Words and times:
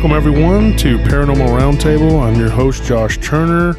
welcome 0.00 0.16
everyone 0.16 0.76
to 0.76 0.96
Paranormal 0.98 1.58
Roundtable. 1.58 2.22
I'm 2.22 2.38
your 2.38 2.50
host, 2.50 2.84
Josh 2.84 3.18
Turner, 3.18 3.76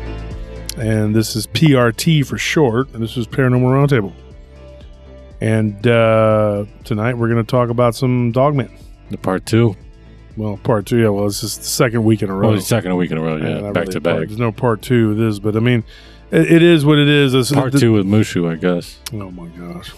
and 0.78 1.16
this 1.16 1.34
is 1.34 1.48
PRT 1.48 2.26
for 2.28 2.38
short. 2.38 2.94
And 2.94 3.02
this 3.02 3.16
is 3.16 3.26
Paranormal 3.26 3.88
Roundtable. 3.88 4.12
And 5.40 5.88
uh, 5.88 6.66
tonight 6.84 7.14
we're 7.14 7.30
going 7.30 7.42
to 7.42 7.50
talk 7.50 7.70
about 7.70 7.96
some 7.96 8.34
Dogman. 8.34 8.70
The 9.10 9.18
part 9.18 9.46
two. 9.46 9.78
Well, 10.36 10.58
part 10.58 10.86
two, 10.88 10.98
yeah, 10.98 11.08
well, 11.08 11.24
this 11.24 11.42
is 11.42 11.58
the 11.58 11.64
second 11.64 12.04
week 12.04 12.22
in 12.22 12.30
a 12.30 12.36
row. 12.36 12.50
Oh, 12.50 12.56
the 12.56 12.62
second 12.64 12.98
week 12.98 13.12
in 13.12 13.18
a 13.18 13.22
row, 13.22 13.38
yeah, 13.38 13.72
back 13.72 13.84
really 13.88 13.92
to 13.94 13.98
a 14.00 14.02
part- 14.02 14.04
back. 14.20 14.28
There's 14.28 14.38
no 14.40 14.52
part 14.52 14.82
two 14.82 15.12
of 15.12 15.18
this, 15.18 15.40
but 15.40 15.56
I 15.56 15.62
mean, 15.62 15.86
it, 16.32 16.52
it 16.52 16.62
is 16.62 16.84
what 16.86 17.00
it 17.00 17.08
is. 17.08 17.34
Is 17.34 17.50
Part 17.50 17.72
the- 17.72 17.80
two 17.80 17.94
with 17.94 18.06
Mushu, 18.06 18.52
I 18.52 18.56
guess. 18.56 19.00
Oh 19.14 19.32
my 19.32 19.48
gosh. 19.48 19.94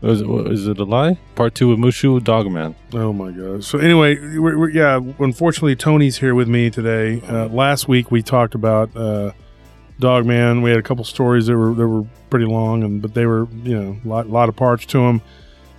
Is 0.00 0.20
it, 0.20 0.70
it 0.70 0.78
a 0.78 0.84
lie? 0.84 1.18
Part 1.34 1.56
two 1.56 1.68
with 1.68 1.78
Mushu, 1.78 2.22
Dogman. 2.22 2.76
Oh 2.92 3.12
my 3.12 3.32
god! 3.32 3.64
So 3.64 3.78
anyway, 3.78 4.16
we're, 4.38 4.56
we're, 4.56 4.70
yeah. 4.70 5.00
Unfortunately, 5.18 5.74
Tony's 5.74 6.18
here 6.18 6.36
with 6.36 6.46
me 6.46 6.70
today. 6.70 7.20
Uh, 7.26 7.48
last 7.48 7.88
week 7.88 8.12
we 8.12 8.22
talked 8.22 8.54
about 8.54 8.96
uh, 8.96 9.32
Dogman. 9.98 10.62
We 10.62 10.70
had 10.70 10.78
a 10.78 10.82
couple 10.82 11.02
stories 11.04 11.46
that 11.46 11.56
were 11.56 11.74
that 11.74 11.88
were 11.88 12.04
pretty 12.30 12.46
long, 12.46 12.84
and 12.84 13.02
but 13.02 13.14
they 13.14 13.26
were 13.26 13.48
you 13.64 13.76
know 13.76 13.96
a 14.04 14.08
lot, 14.08 14.28
lot 14.28 14.48
of 14.48 14.54
parts 14.54 14.86
to 14.86 14.98
them. 14.98 15.20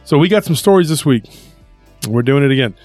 So 0.04 0.18
we 0.18 0.28
got 0.28 0.44
some 0.44 0.56
stories 0.56 0.90
this 0.90 1.06
week. 1.06 1.24
We're 2.08 2.22
doing 2.22 2.44
it 2.44 2.52
again. 2.52 2.76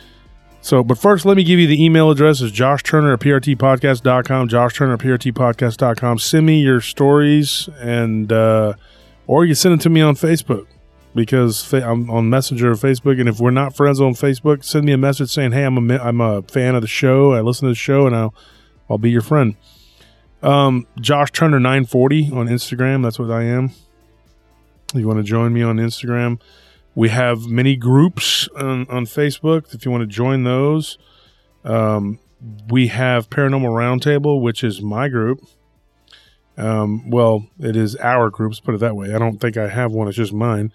So, 0.61 0.85
but 0.85 0.99
first, 0.99 1.27
let 1.27 1.37
me 1.37 1.43
give 1.43 1.59
you 1.59 1.67
the 1.67 1.83
email 1.85 2.11
address. 2.11 2.41
is 2.41 2.53
Josh 2.53 2.85
Turner 2.85 3.13
at 3.13 3.21
PRTpodcast.com. 3.21 4.49
Josh 4.49 4.75
Turner 4.75 4.95
at 4.95 5.01
PRTpodcast.com. 5.01 6.19
Send 6.21 6.47
me 6.47 6.61
your 6.61 6.81
stories, 6.81 7.69
and 7.81 8.33
uh, 8.33 8.75
or 9.27 9.45
you 9.45 9.55
send 9.57 9.73
them 9.73 9.81
to 9.81 9.91
me 9.91 10.01
on 10.01 10.15
Facebook 10.15 10.69
because 11.15 11.73
I'm 11.73 12.11
on 12.11 12.29
Messenger 12.29 12.73
or 12.73 12.75
Facebook. 12.75 13.21
And 13.21 13.29
if 13.29 13.39
we're 13.41 13.51
not 13.51 13.77
friends 13.77 14.01
on 14.01 14.15
Facebook, 14.15 14.65
send 14.65 14.85
me 14.87 14.93
a 14.93 14.99
message 14.99 15.31
saying, 15.31 15.53
"Hey, 15.53 15.65
I'm 15.65 15.91
a 15.91 15.99
I'm 15.99 16.21
a 16.21 16.43
fan 16.43 16.75
of 16.75 16.83
the 16.83 16.89
show. 16.89 17.33
I 17.33 17.41
listen 17.41 17.67
to 17.67 17.73
the 17.73 17.77
show, 17.77 18.07
and 18.07 18.15
I'll 18.15 18.35
I'll 18.89 18.99
be 18.99 19.11
your 19.11 19.23
friend." 19.23 19.57
Um, 20.43 20.87
Josh 21.01 21.33
Turner 21.33 21.61
nine 21.61 21.87
forty 21.87 22.31
on 22.33 22.49
Instagram. 22.49 23.03
That's 23.03 23.19
what 23.19 23.31
I 23.31 23.45
am. 23.45 23.71
You 24.95 25.09
want 25.09 25.19
to 25.19 25.25
join 25.25 25.53
me 25.53 25.63
on 25.63 25.77
Instagram? 25.77 26.41
We 26.95 27.09
have 27.09 27.47
many 27.47 27.75
groups 27.75 28.49
on, 28.57 28.89
on 28.89 29.07
Facebook. 29.07 29.75
If 29.75 29.85
you 29.85 29.91
want 29.91 30.03
to 30.03 30.07
join 30.07 30.45
those, 30.45 30.99
um, 31.65 32.21
we 32.71 32.87
have 32.89 33.29
Paranormal 33.29 33.71
Roundtable, 33.71 34.41
which 34.41 34.63
is 34.63 34.81
my 34.81 35.09
group. 35.09 35.45
Um, 36.57 37.11
well, 37.11 37.49
it 37.59 37.75
is 37.75 37.97
our 37.97 38.31
groups. 38.31 38.61
Put 38.61 38.75
it 38.75 38.79
that 38.79 38.95
way. 38.95 39.13
I 39.13 39.19
don't 39.19 39.41
think 39.41 39.57
I 39.57 39.69
have 39.69 39.91
one. 39.91 40.07
It's 40.07 40.17
just 40.17 40.33
mine. 40.33 40.73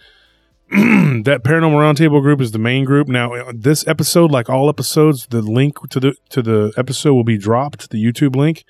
that 1.23 1.41
Paranormal 1.43 1.79
Roundtable 1.79 2.21
group 2.21 2.39
is 2.39 2.51
the 2.51 2.59
main 2.59 2.85
group. 2.85 3.07
Now, 3.07 3.33
uh, 3.33 3.53
this 3.55 3.87
episode, 3.87 4.29
like 4.29 4.51
all 4.51 4.69
episodes, 4.69 5.25
the 5.31 5.41
link 5.41 5.77
to 5.89 5.99
the 5.99 6.13
to 6.29 6.43
the 6.43 6.71
episode 6.77 7.15
will 7.15 7.23
be 7.23 7.39
dropped. 7.39 7.89
The 7.89 7.97
YouTube 7.97 8.35
link, 8.35 8.63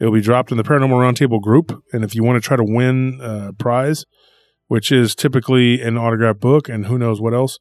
it'll 0.00 0.14
be 0.14 0.22
dropped 0.22 0.50
in 0.50 0.56
the 0.56 0.62
Paranormal 0.62 0.92
Roundtable 0.92 1.42
group. 1.42 1.82
And 1.92 2.04
if 2.04 2.14
you 2.14 2.24
want 2.24 2.42
to 2.42 2.46
try 2.46 2.56
to 2.56 2.64
win 2.64 3.20
a 3.20 3.52
prize, 3.52 4.06
which 4.68 4.90
is 4.90 5.14
typically 5.14 5.82
an 5.82 5.98
autographed 5.98 6.40
book 6.40 6.70
and 6.70 6.86
who 6.86 6.96
knows 6.96 7.20
what 7.20 7.34
else, 7.34 7.58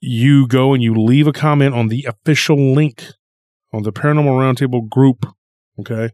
you 0.00 0.46
go 0.46 0.74
and 0.74 0.80
you 0.80 0.94
leave 0.94 1.26
a 1.26 1.32
comment 1.32 1.74
on 1.74 1.88
the 1.88 2.06
official 2.08 2.72
link 2.72 3.04
on 3.72 3.82
the 3.82 3.92
Paranormal 3.92 4.38
Roundtable 4.38 4.88
group. 4.88 5.26
Okay. 5.80 6.10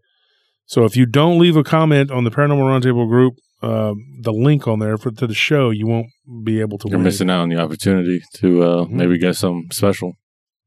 So 0.65 0.87
if 0.87 0.97
you 0.97 1.05
don't 1.05 1.39
leave 1.39 1.57
a 1.57 1.63
comment 1.63 2.11
on 2.11 2.25
the 2.25 2.31
Paranormal 2.31 2.63
Roundtable 2.63 3.07
group, 3.07 3.35
uh, 3.65 3.95
the 4.27 4.33
link 4.47 4.67
on 4.69 4.79
there 4.79 4.97
for 5.03 5.11
to 5.21 5.27
the 5.27 5.35
show, 5.49 5.65
you 5.71 5.87
won't 5.93 6.09
be 6.49 6.61
able 6.65 6.79
to 6.79 6.89
You're 6.89 6.99
win. 6.99 7.05
missing 7.05 7.31
out 7.31 7.41
on 7.45 7.49
the 7.49 7.61
opportunity 7.65 8.19
to 8.41 8.49
uh, 8.71 8.85
Mhm. 8.85 8.91
maybe 8.99 9.19
get 9.19 9.37
some 9.45 9.59
special, 9.81 10.11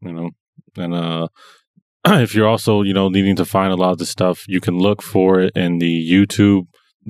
you 0.07 0.13
know. 0.15 0.29
And 0.83 0.93
uh, 0.93 1.27
if 2.25 2.33
you're 2.35 2.47
also, 2.47 2.73
you 2.87 2.93
know, 2.93 3.07
needing 3.09 3.35
to 3.37 3.45
find 3.45 3.71
a 3.73 3.75
lot 3.83 3.91
of 3.91 3.99
the 3.99 4.05
stuff, 4.05 4.37
you 4.47 4.59
can 4.59 4.77
look 4.87 5.01
for 5.01 5.39
it 5.43 5.51
in 5.55 5.79
the 5.79 5.93
YouTube, 6.13 6.63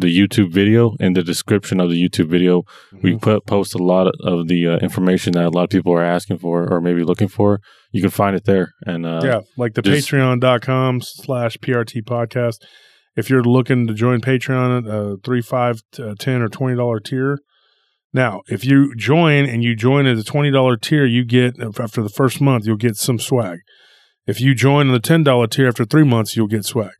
the 0.03 0.11
YouTube 0.19 0.51
video. 0.61 0.81
In 0.99 1.13
the 1.13 1.23
description 1.23 1.79
of 1.79 1.89
the 1.89 1.99
YouTube 2.03 2.29
video, 2.37 2.63
we 3.03 3.11
Mhm. 3.13 3.21
put 3.21 3.45
post 3.45 3.71
a 3.75 3.83
lot 3.93 4.05
of 4.31 4.47
the 4.47 4.61
uh, 4.67 4.77
information 4.87 5.29
that 5.33 5.45
a 5.51 5.53
lot 5.57 5.63
of 5.63 5.69
people 5.69 5.93
are 5.93 6.03
asking 6.17 6.37
for 6.39 6.57
or 6.71 6.77
maybe 6.81 7.03
looking 7.03 7.27
for. 7.37 7.59
You 7.95 8.01
can 8.05 8.11
find 8.21 8.35
it 8.35 8.45
there. 8.45 8.67
And 8.85 9.05
uh, 9.05 9.21
yeah, 9.29 9.39
like 9.57 9.73
the 9.75 9.81
just- 9.81 10.09
patreon.com 10.09 11.01
slash 11.01 11.57
PRT 11.63 12.01
podcast. 12.03 12.57
If 13.17 13.29
you're 13.31 13.43
looking 13.43 13.87
to 13.87 13.93
join 13.93 14.21
Patreon 14.21 14.85
at 14.85 14.89
a 14.89 15.17
three, 15.25 15.41
five, 15.41 15.81
uh, 15.99 16.13
ten, 16.17 16.41
or 16.41 16.47
twenty 16.47 16.77
dollar 16.77 16.99
tier. 16.99 17.39
Now, 18.13 18.41
if 18.47 18.63
you 18.63 18.95
join 18.95 19.45
and 19.45 19.63
you 19.63 19.75
join 19.75 20.05
at 20.05 20.15
the 20.15 20.23
twenty 20.23 20.51
dollar 20.51 20.77
tier, 20.77 21.05
you 21.05 21.25
get 21.25 21.55
after 21.59 22.01
the 22.01 22.09
first 22.09 22.39
month, 22.39 22.65
you'll 22.65 22.77
get 22.77 22.95
some 22.95 23.19
swag. 23.19 23.59
If 24.27 24.39
you 24.39 24.53
join 24.53 24.87
in 24.87 24.93
the 24.93 24.99
ten 24.99 25.23
dollar 25.23 25.47
tier 25.47 25.67
after 25.67 25.83
three 25.83 26.03
months, 26.03 26.37
you'll 26.37 26.47
get 26.47 26.63
swag. 26.63 26.93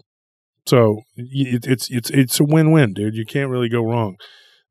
So 0.66 1.02
it, 1.16 1.66
it's 1.68 1.90
it's 1.92 2.10
it's 2.10 2.40
a 2.40 2.44
win 2.44 2.72
win, 2.72 2.94
dude. 2.94 3.16
You 3.16 3.26
can't 3.26 3.52
really 3.52 3.70
go 3.70 3.82
wrong. 3.82 4.18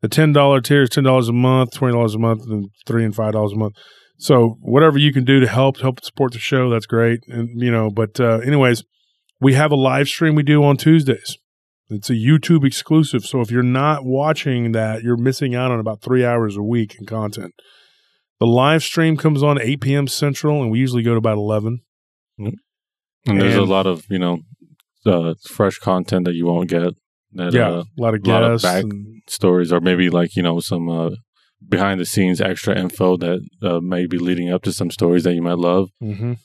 The 0.03 0.09
ten 0.09 0.33
dollar 0.33 0.61
tier 0.61 0.83
is 0.83 0.91
ten 0.91 1.05
dollars 1.05 1.29
a 1.29 1.33
month, 1.33 1.75
twenty 1.75 1.95
dollars 1.95 2.15
a 2.17 2.19
month, 2.19 2.43
and 2.43 2.71
three 2.87 3.05
and 3.05 3.15
five 3.15 3.33
dollars 3.33 3.53
a 3.53 3.57
month. 3.57 3.77
So 4.19 4.57
whatever 4.61 4.99
you 4.99 5.13
can 5.13 5.25
do 5.25 5.41
to 5.41 5.47
help 5.47 5.81
help 5.81 6.05
support 6.05 6.33
the 6.33 6.39
show, 6.39 6.69
that's 6.71 6.87
great. 6.87 7.21
And 7.29 7.63
you 7.63 7.71
know, 7.71 7.89
but 7.89 8.19
uh, 8.19 8.39
anyways, 8.39 8.83
we 9.41 9.55
have 9.55 9.71
a 9.71 9.77
live 9.77 10.09
stream 10.09 10.35
we 10.35 10.43
do 10.43 10.63
on 10.65 10.77
Tuesdays. 10.77 11.39
It's 11.89 12.11
a 12.11 12.15
YouTube 12.15 12.65
exclusive. 12.67 13.25
So 13.25 13.41
if 13.41 13.51
you're 13.51 13.63
not 13.63 14.05
watching 14.05 14.73
that, 14.73 15.03
you're 15.03 15.17
missing 15.17 15.55
out 15.55 15.71
on 15.71 15.79
about 15.79 16.03
three 16.03 16.25
hours 16.25 16.57
a 16.57 16.63
week 16.63 16.97
in 16.99 17.07
content. 17.07 17.55
The 18.41 18.47
live 18.47 18.83
stream 18.83 19.17
comes 19.17 19.43
on 19.43 19.61
8 19.61 19.81
p.m. 19.81 20.09
Central, 20.09 20.61
and 20.63 20.71
we 20.71 20.79
usually 20.79 21.03
go 21.03 21.13
to 21.13 21.19
about 21.19 21.39
11. 21.39 21.81
And 22.39 23.41
there's 23.41 23.55
a 23.57 23.63
lot 23.63 23.87
of, 23.87 24.05
you 24.11 24.19
know, 24.19 24.39
uh, 25.05 25.35
fresh 25.49 25.79
content 25.79 26.25
that 26.27 26.35
you 26.35 26.47
won't 26.47 26.69
get. 26.69 26.95
That, 27.33 27.53
yeah, 27.53 27.69
uh, 27.69 27.83
a 27.99 28.01
lot 28.01 28.15
of 28.15 28.27
lot 28.27 28.43
of 28.43 28.53
guests. 28.53 28.63
back- 28.65 28.85
and- 28.85 29.23
stories 29.29 29.73
or 29.73 29.81
maybe 29.81 30.09
like, 30.11 30.37
you 30.37 30.43
know, 30.43 30.61
some 30.61 30.89
uh, 30.89 31.11
behind 31.69 31.99
the 32.01 32.07
scenes 32.07 32.41
extra 32.41 32.79
info 32.79 33.17
that 33.17 33.41
uh, 33.63 33.81
may 33.81 34.07
be 34.07 34.19
leading 34.19 34.53
up 34.53 34.63
to 34.63 34.73
some 34.73 34.91
stories 34.91 35.25
that 35.25 35.35
you 35.35 35.43
might 35.43 35.59
love. 35.59 35.91
Mhm. 36.03 36.39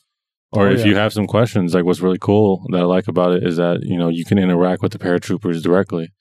Or 0.52 0.68
Oh, 0.68 0.72
if 0.72 0.80
yeah. 0.80 0.86
you 0.86 0.96
have 0.96 1.12
some 1.12 1.26
questions, 1.26 1.74
like 1.74 1.84
what's 1.84 2.00
really 2.00 2.18
cool 2.20 2.66
that 2.70 2.80
I 2.80 2.84
like 2.84 3.08
about 3.08 3.32
it 3.32 3.42
is 3.46 3.56
that, 3.56 3.80
you 3.82 3.96
know, 3.98 4.08
you 4.08 4.24
can 4.24 4.38
interact 4.38 4.82
with 4.82 4.92
the 4.92 4.98
paratroopers 4.98 5.62
directly. 5.62 6.12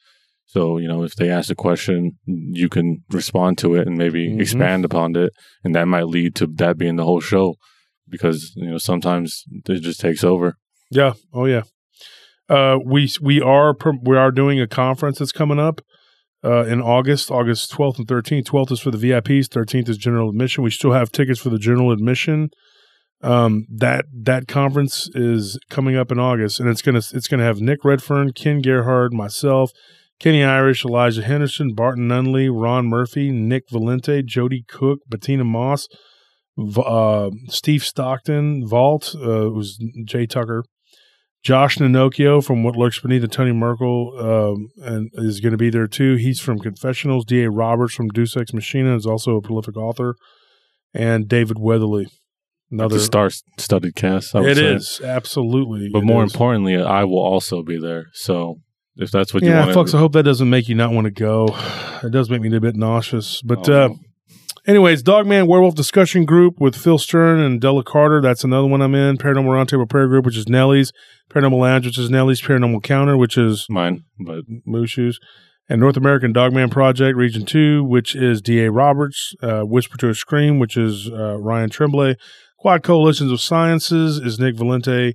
So, 0.46 0.78
you 0.78 0.88
know, 0.88 1.04
if 1.04 1.16
they 1.16 1.30
ask 1.30 1.50
a 1.52 1.56
question, 1.56 2.14
you 2.26 2.70
can 2.70 3.04
respond 3.10 3.58
to 3.60 3.76
it 3.76 3.88
and 3.88 3.98
maybe 3.98 4.30
Mhm. 4.30 4.42
expand 4.42 4.86
upon 4.86 5.16
it. 5.16 5.32
And 5.64 5.76
that 5.76 5.88
might 5.88 6.08
lead 6.08 6.36
to 6.36 6.48
that 6.48 6.78
being 6.78 6.96
the 6.98 7.04
whole 7.06 7.20
show 7.22 7.56
because, 8.10 8.54
you 8.56 8.70
know, 8.70 8.78
sometimes 8.78 9.44
it 9.68 9.80
just 9.82 10.00
takes 10.00 10.24
over. 10.24 10.56
Yeah. 10.90 11.14
Oh 11.34 11.46
yeah. 11.46 11.64
Uh, 12.50 12.78
we 12.86 13.10
we 13.22 13.40
are 13.42 13.74
we 14.04 14.18
are 14.18 14.32
doing 14.32 14.60
a 14.60 14.68
conference 14.68 15.20
that's 15.20 15.32
coming 15.32 15.60
up 15.60 15.80
uh, 16.44 16.66
in 16.66 16.82
August, 16.82 17.32
August 17.32 17.72
twelfth 17.72 18.00
and 18.00 18.08
thirteenth. 18.08 18.48
Twelfth 18.48 18.72
is 18.74 18.80
for 18.82 18.92
the 18.92 18.98
VIPs. 18.98 19.48
Thirteenth 19.48 19.88
is 19.88 19.98
general 19.98 20.30
admission. 20.30 20.64
We 20.64 20.72
still 20.72 20.92
have 20.92 21.12
tickets 21.14 21.40
for 21.40 21.50
the 21.50 21.60
general 21.60 21.92
admission. 21.94 22.50
Um, 23.24 23.68
that 23.70 24.06
that 24.12 24.48
conference 24.48 25.08
is 25.14 25.60
coming 25.70 25.96
up 25.96 26.12
in 26.12 26.20
August, 26.20 26.60
and 26.60 26.68
it's 26.68 26.82
gonna 26.82 27.02
it's 27.14 27.28
gonna 27.28 27.44
have 27.44 27.62
Nick 27.62 27.86
Redfern, 27.86 28.34
Ken 28.34 28.62
Gerhard, 28.62 29.14
myself, 29.14 29.72
Kenny 30.20 30.44
Irish, 30.44 30.86
Elijah 30.86 31.24
Henderson, 31.24 31.74
Barton 31.74 32.08
Nunnelly, 32.08 32.50
Ron 32.52 32.88
Murphy, 32.88 33.32
Nick 33.32 33.68
Valente, 33.70 34.26
Jody 34.26 34.64
Cook, 34.68 35.00
Bettina 35.08 35.44
Moss, 35.44 35.88
uh, 36.78 37.32
Steve 37.48 37.84
Stockton, 37.84 38.68
Vault, 38.68 39.16
uh, 39.16 39.50
who's 39.50 39.80
Jay 40.06 40.26
Tucker, 40.26 40.64
Josh 41.44 41.78
Nanocchio 41.78 42.46
from 42.46 42.64
What 42.64 42.76
Lurks 42.76 43.00
Beneath, 43.00 43.24
and 43.24 43.32
Tony 43.32 43.52
Merkel 43.52 44.14
um, 44.20 44.68
and 44.84 45.10
is 45.14 45.40
going 45.40 45.54
to 45.54 45.58
be 45.58 45.72
there 45.72 45.88
too. 45.88 46.16
He's 46.16 46.40
from 46.40 46.60
Confessionals. 46.60 47.26
D.A. 47.26 47.50
Roberts 47.50 47.96
from 47.96 48.10
Deus 48.10 48.38
Ex 48.38 48.54
Machina 48.54 48.96
is 48.96 49.08
also 49.08 49.38
a 49.38 49.42
prolific 49.42 49.76
author, 49.76 50.16
and 50.94 51.28
David 51.28 51.58
Weatherly. 51.58 52.08
Another. 52.72 52.96
the 52.96 53.02
star 53.02 53.30
studded 53.58 53.96
cast. 53.96 54.36
I 54.36 54.40
would 54.42 54.52
It 54.52 54.58
say. 54.58 54.74
is 54.74 55.02
absolutely. 55.04 55.90
But 55.92 56.00
it 56.00 56.06
more 56.06 56.24
is. 56.24 56.32
importantly, 56.32 56.82
I 56.82 57.04
will 57.04 57.20
also 57.20 57.64
be 57.64 57.78
there. 57.80 58.06
So 58.14 58.62
if 58.96 59.12
that's 59.12 59.34
what 59.34 59.44
you 59.44 59.50
yeah, 59.50 59.62
want 59.62 59.74
folks. 59.74 59.94
I 59.94 60.00
hope 60.00 60.14
that 60.14 60.24
doesn't 60.24 60.50
make 60.50 60.70
you 60.70 60.76
not 60.76 60.92
want 60.92 61.06
to 61.06 61.12
go. 61.12 61.48
It 62.04 62.12
does 62.12 62.32
make 62.32 62.42
me 62.42 62.56
a 62.56 62.60
bit 62.60 62.76
nauseous, 62.76 63.44
but 63.44 63.70
uh, 63.70 63.90
Anyways, 64.68 65.02
Dogman 65.02 65.48
Werewolf 65.48 65.74
Discussion 65.74 66.24
Group 66.24 66.60
with 66.60 66.76
Phil 66.76 67.00
Stern 67.00 67.40
and 67.40 67.60
Della 67.60 67.84
Carter. 67.84 68.22
That's 68.22 68.44
another 68.44 68.68
one 68.68 68.82
I'm 68.82 68.94
in. 68.94 69.18
Paranormal 69.18 69.46
Roundtable 69.46 69.90
Prayer 69.90 70.08
Group, 70.08 70.24
which 70.26 70.38
is 70.38 70.48
Nellie's. 70.48 70.92
Paranormal 71.32 71.60
Lounge, 71.60 71.88
which 71.88 71.98
is 71.98 72.12
Nellie's. 72.12 72.42
Paranormal 72.42 72.84
Counter, 72.84 73.18
which 73.18 73.38
is 73.38 73.66
mine, 73.70 74.04
but 74.20 74.44
Mooshu's. 74.68 75.20
And 75.68 75.80
North 75.80 75.98
American 75.98 76.32
Dogman 76.32 76.70
Project, 76.70 77.18
Region 77.18 77.44
2, 77.46 77.84
which 77.84 78.16
is 78.16 78.42
D.A. 78.42 78.70
Roberts. 78.70 79.34
Uh, 79.42 79.62
Whisper 79.62 79.98
to 79.98 80.10
a 80.10 80.14
Scream, 80.14 80.60
which 80.60 80.78
is 80.78 81.10
uh, 81.10 81.40
Ryan 81.40 81.70
Tremblay. 81.72 82.16
Quad 82.62 82.84
Coalitions 82.84 83.32
of 83.32 83.42
Sciences 83.42 84.20
is 84.20 84.40
Nick 84.40 84.56
Valente. 84.56 85.14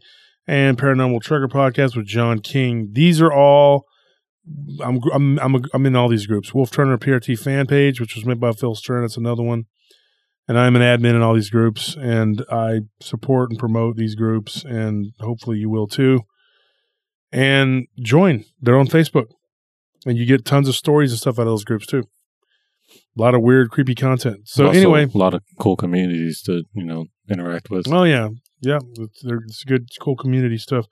And 0.49 0.77
Paranormal 0.77 1.21
Trigger 1.23 1.47
Podcast 1.47 1.97
with 1.97 2.07
John 2.07 2.41
King. 2.41 2.91
These 2.93 3.21
are 3.21 3.33
all 3.33 3.85
I'm 4.81 5.01
I'm 5.13 5.39
I'm 5.39 5.65
I'm 5.73 5.87
in 5.87 5.95
all 5.97 6.09
these 6.09 6.27
groups. 6.27 6.53
Wolf 6.53 6.73
Turner 6.73 6.99
PRT 6.99 7.39
fan 7.39 7.67
page, 7.67 8.01
which 8.01 8.15
was 8.17 8.25
made 8.25 8.41
by 8.41 8.51
Phil 8.53 8.75
Stern. 8.75 9.03
That's 9.03 9.17
another 9.17 9.43
one. 9.45 9.67
and 10.49 10.59
I'm 10.59 10.77
an 10.77 10.83
admin 10.83 11.17
in 11.17 11.23
all 11.23 11.35
these 11.35 11.51
groups, 11.51 11.97
and 11.97 12.45
I 12.51 12.81
support 13.01 13.51
and 13.51 13.59
promote 13.59 13.97
these 13.97 14.15
groups, 14.15 14.65
and 14.65 15.13
hopefully 15.21 15.59
you 15.59 15.69
will 15.69 15.89
too. 15.89 16.23
And 17.33 17.87
join. 18.01 18.45
They're 18.61 18.79
on 18.79 18.87
Facebook, 18.87 19.27
and 20.05 20.17
you 20.17 20.27
get 20.27 20.45
tons 20.45 20.69
of 20.69 20.77
stories 20.77 21.11
and 21.11 21.19
stuff 21.21 21.39
out 21.39 21.43
of 21.43 21.49
those 21.49 21.65
groups 21.65 21.87
too. 21.87 22.05
A 23.17 23.21
lot 23.21 23.35
of 23.35 23.41
weird, 23.43 23.71
creepy 23.71 23.95
content. 23.95 24.41
So 24.45 24.67
Also, 24.67 24.79
anyway, 24.79 25.07
a 25.13 25.19
lot 25.19 25.33
of 25.35 25.43
cool 25.59 25.77
communities 25.77 26.43
to 26.43 26.65
you 26.75 26.85
know 26.85 27.07
interact 27.31 27.71
with. 27.71 27.87
Oh 27.91 28.05
yeah, 28.05 28.29
yeah, 28.61 28.79
it's, 28.99 29.25
it's 29.25 29.65
good, 29.65 29.89
cool 30.01 30.17
community 30.17 30.59
stuff. 30.59 30.87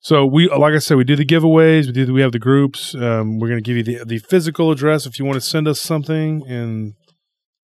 So 0.00 0.24
we, 0.24 0.48
like 0.48 0.74
I 0.74 0.78
said, 0.78 0.96
we 0.96 1.04
do 1.04 1.16
the 1.16 1.26
giveaways. 1.26 1.86
We 1.86 1.92
do. 1.92 2.12
We 2.12 2.20
have 2.20 2.30
the 2.32 2.38
groups. 2.38 2.94
Um, 2.94 3.38
we're 3.38 3.48
going 3.48 3.62
to 3.62 3.68
give 3.68 3.76
you 3.76 3.82
the 3.82 4.04
the 4.04 4.18
physical 4.18 4.70
address 4.70 5.06
if 5.06 5.18
you 5.18 5.24
want 5.24 5.34
to 5.34 5.40
send 5.40 5.66
us 5.66 5.80
something, 5.80 6.44
and 6.46 6.94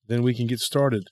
then 0.09 0.23
we 0.23 0.35
can 0.35 0.47
get 0.47 0.59
started 0.59 1.05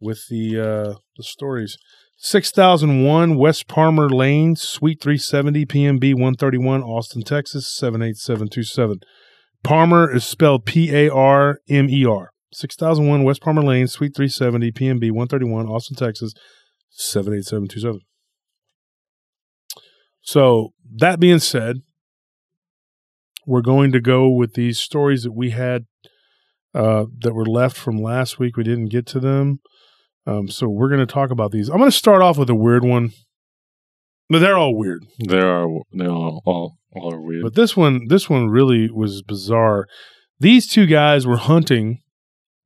with 0.00 0.20
the 0.30 0.58
uh, 0.58 0.94
the 1.16 1.22
stories. 1.22 1.76
Six 2.16 2.50
thousand 2.50 3.04
one 3.04 3.36
West 3.36 3.68
Parmer 3.68 4.08
Lane, 4.08 4.56
Suite 4.56 5.00
three 5.02 5.18
seventy, 5.18 5.66
PMB 5.66 6.18
one 6.18 6.34
thirty 6.34 6.58
one, 6.58 6.82
Austin, 6.82 7.22
Texas 7.22 7.72
seven 7.76 8.02
eight 8.02 8.16
seven 8.16 8.48
two 8.48 8.64
seven. 8.64 9.00
Parmer 9.64 10.14
is 10.14 10.24
spelled 10.24 10.64
P 10.64 10.94
A 10.94 11.12
R 11.12 11.60
M 11.68 11.88
E 11.88 12.04
R. 12.04 12.30
6001 12.52 13.24
West 13.24 13.42
Parmer 13.42 13.62
Lane, 13.62 13.86
Suite 13.86 14.14
370, 14.16 14.72
PMB 14.72 15.10
131, 15.10 15.66
Austin, 15.66 15.96
Texas 15.96 16.32
78727. 16.90 18.00
So, 20.22 20.72
that 20.96 21.20
being 21.20 21.38
said, 21.38 21.76
we're 23.46 23.62
going 23.62 23.92
to 23.92 24.00
go 24.00 24.28
with 24.28 24.54
these 24.54 24.78
stories 24.78 25.22
that 25.22 25.32
we 25.32 25.50
had 25.50 25.86
uh, 26.74 27.04
that 27.18 27.34
were 27.34 27.46
left 27.46 27.76
from 27.76 28.02
last 28.02 28.38
week. 28.38 28.56
We 28.56 28.64
didn't 28.64 28.88
get 28.88 29.06
to 29.06 29.20
them. 29.20 29.60
Um, 30.26 30.48
so, 30.48 30.68
we're 30.68 30.88
going 30.88 31.06
to 31.06 31.06
talk 31.06 31.30
about 31.30 31.50
these. 31.50 31.68
I'm 31.68 31.78
going 31.78 31.90
to 31.90 31.96
start 31.96 32.22
off 32.22 32.38
with 32.38 32.50
a 32.50 32.54
weird 32.54 32.84
one. 32.84 33.12
But 34.28 34.40
they're 34.40 34.58
all 34.58 34.76
weird. 34.76 35.04
They 35.26 35.40
are 35.40 35.66
they 35.92 36.06
all 36.06 36.42
all, 36.44 36.76
all 36.92 37.14
are 37.14 37.20
weird. 37.20 37.42
But 37.42 37.54
this 37.54 37.76
one, 37.76 38.08
this 38.08 38.28
one 38.28 38.48
really 38.48 38.90
was 38.90 39.22
bizarre. 39.22 39.86
These 40.38 40.68
two 40.68 40.86
guys 40.86 41.26
were 41.26 41.36
hunting. 41.38 42.02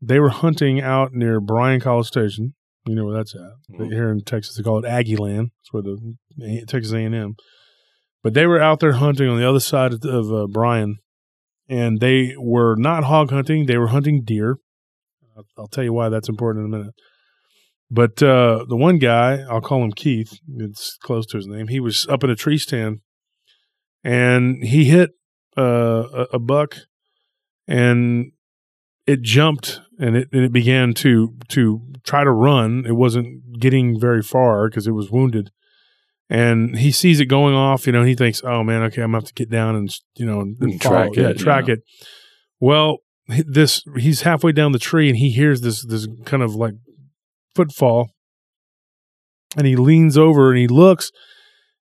They 0.00 0.18
were 0.18 0.30
hunting 0.30 0.80
out 0.80 1.12
near 1.12 1.40
Bryan 1.40 1.80
College 1.80 2.08
Station. 2.08 2.54
You 2.86 2.96
know 2.96 3.04
where 3.04 3.16
that's 3.16 3.34
at. 3.36 3.52
Mhm. 3.78 3.92
Here 3.92 4.10
in 4.10 4.22
Texas, 4.24 4.56
they 4.56 4.62
call 4.64 4.84
it 4.84 4.88
Aggie 4.88 5.16
Land. 5.16 5.50
It's 5.60 5.72
where 5.72 5.82
the 5.82 6.64
Texas 6.66 6.92
A 6.92 6.98
and 6.98 7.14
M. 7.14 7.34
But 8.24 8.34
they 8.34 8.46
were 8.46 8.60
out 8.60 8.80
there 8.80 8.94
hunting 8.94 9.28
on 9.28 9.38
the 9.38 9.48
other 9.48 9.60
side 9.60 9.92
of, 9.92 10.04
of 10.04 10.32
uh, 10.32 10.46
Bryan, 10.48 10.96
and 11.68 12.00
they 12.00 12.34
were 12.38 12.74
not 12.76 13.04
hog 13.04 13.30
hunting. 13.30 13.66
They 13.66 13.78
were 13.78 13.88
hunting 13.88 14.22
deer. 14.24 14.56
I'll, 15.36 15.44
I'll 15.56 15.68
tell 15.68 15.84
you 15.84 15.92
why 15.92 16.08
that's 16.08 16.28
important 16.28 16.66
in 16.66 16.74
a 16.74 16.76
minute. 16.76 16.94
But 17.94 18.22
uh, 18.22 18.64
the 18.66 18.76
one 18.76 18.96
guy, 18.96 19.44
I'll 19.50 19.60
call 19.60 19.84
him 19.84 19.92
Keith. 19.92 20.38
It's 20.56 20.96
close 21.02 21.26
to 21.26 21.36
his 21.36 21.46
name. 21.46 21.68
He 21.68 21.78
was 21.78 22.06
up 22.08 22.24
in 22.24 22.30
a 22.30 22.34
tree 22.34 22.56
stand, 22.56 23.00
and 24.02 24.64
he 24.64 24.86
hit 24.86 25.10
uh, 25.58 26.04
a, 26.14 26.26
a 26.32 26.38
buck, 26.38 26.76
and 27.68 28.32
it 29.06 29.20
jumped 29.20 29.82
and 29.98 30.16
it 30.16 30.28
and 30.32 30.42
it 30.42 30.52
began 30.52 30.94
to 30.94 31.34
to 31.48 31.82
try 32.02 32.24
to 32.24 32.30
run. 32.30 32.84
It 32.86 32.96
wasn't 32.96 33.60
getting 33.60 34.00
very 34.00 34.22
far 34.22 34.70
because 34.70 34.86
it 34.86 34.92
was 34.92 35.10
wounded, 35.10 35.50
and 36.30 36.78
he 36.78 36.92
sees 36.92 37.20
it 37.20 37.26
going 37.26 37.54
off. 37.54 37.86
You 37.86 37.92
know, 37.92 38.04
he 38.04 38.14
thinks, 38.14 38.40
"Oh 38.42 38.64
man, 38.64 38.82
okay, 38.84 39.02
I'm 39.02 39.08
gonna 39.08 39.18
have 39.18 39.28
to 39.28 39.34
get 39.34 39.50
down 39.50 39.76
and 39.76 39.94
you 40.16 40.24
know 40.24 40.40
and, 40.40 40.56
And 40.62 40.80
track 40.80 41.10
yeah, 41.12 41.28
it, 41.28 41.38
track 41.38 41.66
yeah. 41.66 41.74
it." 41.74 41.80
Well, 42.58 43.00
this 43.28 43.84
he's 43.98 44.22
halfway 44.22 44.52
down 44.52 44.72
the 44.72 44.78
tree 44.78 45.10
and 45.10 45.18
he 45.18 45.30
hears 45.30 45.60
this 45.60 45.84
this 45.84 46.08
kind 46.24 46.42
of 46.42 46.54
like 46.54 46.74
footfall, 47.54 48.10
and 49.56 49.66
he 49.66 49.76
leans 49.76 50.16
over 50.16 50.50
and 50.50 50.58
he 50.58 50.68
looks, 50.68 51.10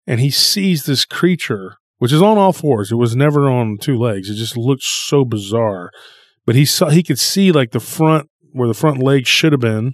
and 0.05 0.19
he 0.19 0.29
sees 0.29 0.85
this 0.85 1.05
creature 1.05 1.77
which 2.01 2.11
is 2.11 2.21
on 2.23 2.35
all 2.35 2.51
fours. 2.51 2.91
It 2.91 2.95
was 2.95 3.15
never 3.15 3.47
on 3.47 3.77
two 3.77 3.95
legs. 3.95 4.27
It 4.27 4.33
just 4.33 4.57
looked 4.57 4.81
so 4.81 5.23
bizarre. 5.23 5.91
But 6.47 6.55
he 6.55 6.65
saw 6.65 6.89
he 6.89 7.03
could 7.03 7.19
see 7.19 7.51
like 7.51 7.73
the 7.73 7.79
front 7.79 8.27
where 8.53 8.67
the 8.67 8.73
front 8.73 8.97
leg 8.97 9.27
should 9.27 9.51
have 9.51 9.61
been. 9.61 9.93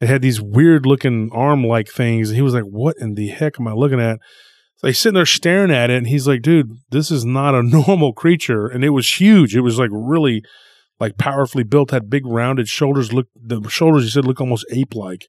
It 0.00 0.06
had 0.06 0.22
these 0.22 0.40
weird 0.40 0.86
looking 0.86 1.28
arm 1.32 1.64
like 1.66 1.88
things. 1.88 2.28
And 2.28 2.36
he 2.36 2.42
was 2.42 2.54
like, 2.54 2.62
What 2.62 2.94
in 3.00 3.14
the 3.14 3.30
heck 3.30 3.58
am 3.58 3.66
I 3.66 3.72
looking 3.72 3.98
at? 3.98 4.20
So 4.76 4.86
he's 4.86 5.00
sitting 5.00 5.16
there 5.16 5.26
staring 5.26 5.72
at 5.72 5.90
it 5.90 5.96
and 5.96 6.06
he's 6.06 6.28
like, 6.28 6.40
dude, 6.40 6.70
this 6.90 7.10
is 7.10 7.24
not 7.24 7.56
a 7.56 7.62
normal 7.64 8.12
creature. 8.12 8.68
And 8.68 8.84
it 8.84 8.90
was 8.90 9.20
huge. 9.20 9.56
It 9.56 9.62
was 9.62 9.80
like 9.80 9.90
really 9.92 10.44
like 11.02 11.18
powerfully 11.18 11.64
built, 11.64 11.90
had 11.90 12.08
big 12.08 12.24
rounded 12.24 12.68
shoulders, 12.68 13.12
look 13.12 13.26
the 13.34 13.60
shoulders 13.68 14.04
he 14.04 14.10
said 14.10 14.24
look 14.24 14.40
almost 14.40 14.64
ape 14.70 14.94
like. 14.94 15.26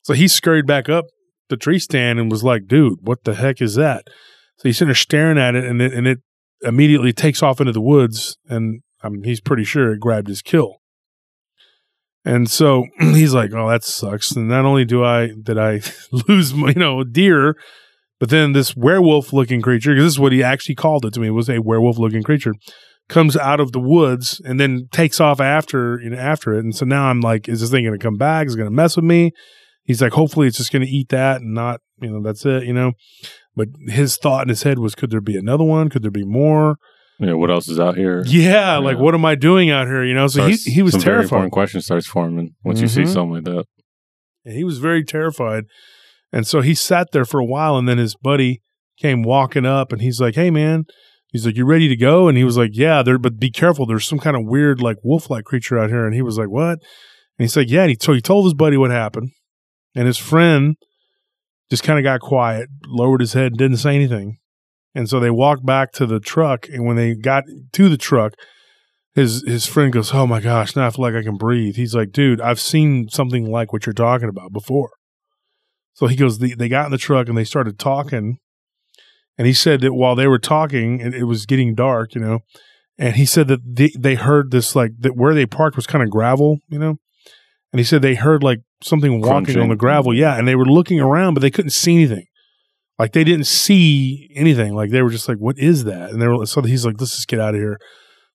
So 0.00 0.14
he 0.14 0.26
scurried 0.26 0.66
back 0.66 0.88
up 0.88 1.04
the 1.50 1.58
tree 1.58 1.78
stand 1.78 2.18
and 2.18 2.30
was 2.30 2.42
like, 2.42 2.66
dude, 2.66 3.00
what 3.02 3.24
the 3.24 3.34
heck 3.34 3.60
is 3.60 3.74
that? 3.74 4.04
So 4.56 4.68
he's 4.68 4.78
sitting 4.78 4.88
there 4.88 4.94
staring 4.94 5.36
at 5.36 5.54
it, 5.54 5.64
and 5.64 5.82
it 5.82 5.92
and 5.92 6.06
it 6.06 6.20
immediately 6.62 7.12
takes 7.12 7.42
off 7.42 7.60
into 7.60 7.72
the 7.72 7.80
woods, 7.82 8.38
and 8.48 8.80
um, 9.02 9.22
he's 9.22 9.42
pretty 9.42 9.64
sure 9.64 9.92
it 9.92 10.00
grabbed 10.00 10.28
his 10.28 10.40
kill. 10.40 10.76
And 12.24 12.50
so 12.50 12.86
he's 13.00 13.34
like, 13.34 13.52
"Oh, 13.52 13.68
that 13.68 13.84
sucks." 13.84 14.32
And 14.32 14.48
not 14.48 14.64
only 14.64 14.86
do 14.86 15.04
I 15.04 15.32
did 15.42 15.58
I 15.58 15.82
lose, 16.26 16.52
you 16.52 16.74
know, 16.74 17.04
deer, 17.04 17.54
but 18.18 18.30
then 18.30 18.52
this 18.52 18.74
werewolf-looking 18.74 19.60
creature, 19.60 19.90
because 19.90 20.04
this 20.04 20.14
is 20.14 20.20
what 20.20 20.32
he 20.32 20.42
actually 20.42 20.76
called 20.76 21.04
it 21.04 21.12
to 21.14 21.20
me, 21.20 21.28
was 21.28 21.50
a 21.50 21.60
werewolf-looking 21.60 22.22
creature, 22.22 22.54
comes 23.10 23.36
out 23.36 23.60
of 23.60 23.72
the 23.72 23.80
woods 23.80 24.40
and 24.44 24.58
then 24.58 24.88
takes 24.90 25.20
off 25.20 25.38
after 25.40 26.00
you 26.02 26.08
know 26.10 26.16
after 26.16 26.54
it. 26.54 26.60
And 26.64 26.74
so 26.74 26.86
now 26.86 27.06
I'm 27.10 27.20
like, 27.20 27.48
"Is 27.48 27.60
this 27.60 27.70
thing 27.70 27.84
going 27.84 27.98
to 27.98 28.02
come 28.02 28.16
back? 28.16 28.46
Is 28.46 28.54
it 28.54 28.58
going 28.58 28.70
to 28.70 28.74
mess 28.74 28.96
with 28.96 29.04
me?" 29.04 29.32
He's 29.84 30.00
like, 30.00 30.12
"Hopefully, 30.12 30.46
it's 30.46 30.56
just 30.56 30.72
going 30.72 30.84
to 30.86 30.88
eat 30.90 31.08
that 31.10 31.42
and 31.42 31.52
not, 31.52 31.80
you 32.00 32.10
know, 32.10 32.22
that's 32.22 32.46
it, 32.46 32.64
you 32.64 32.72
know." 32.72 32.92
But 33.56 33.68
his 33.88 34.16
thought 34.16 34.44
in 34.44 34.48
his 34.48 34.62
head 34.62 34.78
was, 34.78 34.94
could 34.94 35.10
there 35.10 35.20
be 35.20 35.36
another 35.36 35.64
one? 35.64 35.88
Could 35.90 36.02
there 36.02 36.10
be 36.10 36.24
more? 36.24 36.76
yeah, 37.18 37.34
what 37.34 37.50
else 37.50 37.68
is 37.68 37.78
out 37.80 37.96
here? 37.96 38.22
Yeah, 38.26 38.78
like 38.78 38.96
what 38.96 39.14
am 39.14 39.24
I 39.26 39.34
doing 39.34 39.68
out 39.70 39.86
here? 39.88 40.02
You 40.04 40.14
know, 40.14 40.26
so 40.28 40.46
he 40.46 40.54
Starts- 40.54 40.74
he 40.76 40.82
was 40.82 40.92
some 40.92 41.00
very 41.02 41.14
terrified. 41.16 41.24
important 41.26 41.52
question 41.52 41.80
starts 41.82 42.06
forming 42.06 42.54
once 42.64 42.80
you 42.80 42.88
see 42.88 43.02
Mhm. 43.02 43.08
something 43.08 43.34
like 43.34 43.44
that. 43.44 43.64
And 44.46 44.54
he 44.56 44.64
was 44.64 44.78
very 44.78 45.04
terrified. 45.04 45.64
And 46.32 46.46
so 46.46 46.60
he 46.62 46.74
sat 46.74 47.08
there 47.12 47.26
for 47.26 47.38
a 47.40 47.44
while 47.44 47.76
and 47.76 47.86
then 47.88 47.98
his 47.98 48.14
buddy 48.14 48.62
came 48.98 49.22
walking 49.22 49.66
up 49.66 49.92
and 49.92 50.00
he's 50.00 50.18
like, 50.20 50.34
Hey 50.36 50.50
man, 50.50 50.84
he's 51.30 51.46
like, 51.46 51.56
You 51.56 51.64
ready 51.64 51.88
to 51.88 51.96
go? 51.96 52.28
And 52.28 52.36
he 52.36 52.44
was 52.44 52.56
like, 52.56 52.70
Yeah, 52.72 53.02
there 53.02 53.18
but 53.18 53.38
be 53.38 53.50
careful, 53.50 53.86
there's 53.86 54.06
some 54.06 54.18
kind 54.18 54.36
of 54.36 54.44
weird 54.44 54.80
like 54.80 54.96
wolf 55.02 55.30
like 55.30 55.44
creature 55.44 55.78
out 55.78 55.90
here. 55.90 56.04
And 56.04 56.14
he 56.14 56.22
was 56.22 56.38
like, 56.38 56.48
What? 56.48 56.78
And 56.78 57.44
he's 57.44 57.56
like, 57.56 57.70
Yeah, 57.70 57.82
and 57.82 57.90
he 57.90 57.96
so 58.00 58.12
he 58.12 58.20
told 58.20 58.46
his 58.46 58.54
buddy 58.54 58.76
what 58.76 58.90
happened. 58.90 59.30
And 59.94 60.06
his 60.06 60.18
friend 60.18 60.76
just 61.68 61.82
kind 61.82 61.98
of 61.98 62.02
got 62.02 62.20
quiet, 62.20 62.68
lowered 62.86 63.20
his 63.20 63.32
head, 63.32 63.54
didn't 63.56 63.78
say 63.78 63.94
anything. 63.94 64.38
And 64.94 65.08
so 65.08 65.20
they 65.20 65.30
walked 65.30 65.64
back 65.64 65.92
to 65.92 66.06
the 66.06 66.18
truck, 66.18 66.68
and 66.68 66.84
when 66.84 66.96
they 66.96 67.14
got 67.14 67.44
to 67.72 67.88
the 67.88 67.96
truck, 67.96 68.34
his 69.14 69.44
his 69.46 69.66
friend 69.66 69.92
goes, 69.92 70.12
"Oh 70.12 70.26
my 70.26 70.40
gosh, 70.40 70.74
now 70.74 70.86
I 70.86 70.90
feel 70.90 71.04
like 71.04 71.14
I 71.14 71.22
can 71.22 71.36
breathe." 71.36 71.76
He's 71.76 71.94
like, 71.94 72.10
"Dude, 72.10 72.40
I've 72.40 72.60
seen 72.60 73.08
something 73.08 73.48
like 73.48 73.72
what 73.72 73.86
you're 73.86 73.92
talking 73.92 74.28
about 74.28 74.52
before." 74.52 74.90
So 76.00 76.06
he 76.06 76.16
goes, 76.16 76.38
they, 76.38 76.54
they 76.54 76.70
got 76.70 76.86
in 76.86 76.92
the 76.92 76.98
truck 76.98 77.28
and 77.28 77.36
they 77.36 77.44
started 77.44 77.78
talking, 77.78 78.38
and 79.40 79.46
he 79.46 79.54
said 79.54 79.80
that 79.80 79.94
while 79.94 80.14
they 80.14 80.26
were 80.26 80.38
talking, 80.38 81.00
and 81.00 81.14
it 81.14 81.24
was 81.24 81.46
getting 81.46 81.74
dark, 81.74 82.14
you 82.14 82.20
know, 82.20 82.40
and 82.98 83.16
he 83.16 83.24
said 83.24 83.48
that 83.48 83.60
they, 83.64 83.90
they 83.98 84.14
heard 84.14 84.50
this 84.50 84.76
like 84.76 84.90
that 84.98 85.16
where 85.16 85.32
they 85.32 85.46
parked 85.46 85.76
was 85.76 85.86
kind 85.86 86.04
of 86.04 86.10
gravel, 86.10 86.58
you 86.68 86.78
know, 86.78 86.98
and 87.72 87.80
he 87.80 87.84
said 87.84 88.02
they 88.02 88.16
heard 88.16 88.42
like 88.42 88.58
something 88.82 89.22
walking 89.22 89.58
on 89.58 89.70
the 89.70 89.76
gravel, 89.76 90.14
yeah, 90.14 90.36
and 90.36 90.46
they 90.46 90.56
were 90.56 90.66
looking 90.66 91.00
around, 91.00 91.32
but 91.32 91.40
they 91.40 91.50
couldn't 91.50 91.70
see 91.70 91.94
anything. 91.94 92.26
Like 92.98 93.12
they 93.12 93.24
didn't 93.24 93.46
see 93.46 94.30
anything. 94.34 94.74
Like 94.74 94.90
they 94.90 95.00
were 95.00 95.08
just 95.08 95.26
like, 95.26 95.38
"What 95.38 95.58
is 95.58 95.84
that?" 95.84 96.10
And 96.10 96.20
they 96.20 96.28
were 96.28 96.44
so 96.44 96.60
he's 96.60 96.84
like, 96.84 97.00
"Let's 97.00 97.16
just 97.16 97.28
get 97.28 97.40
out 97.40 97.54
of 97.54 97.60
here." 97.62 97.78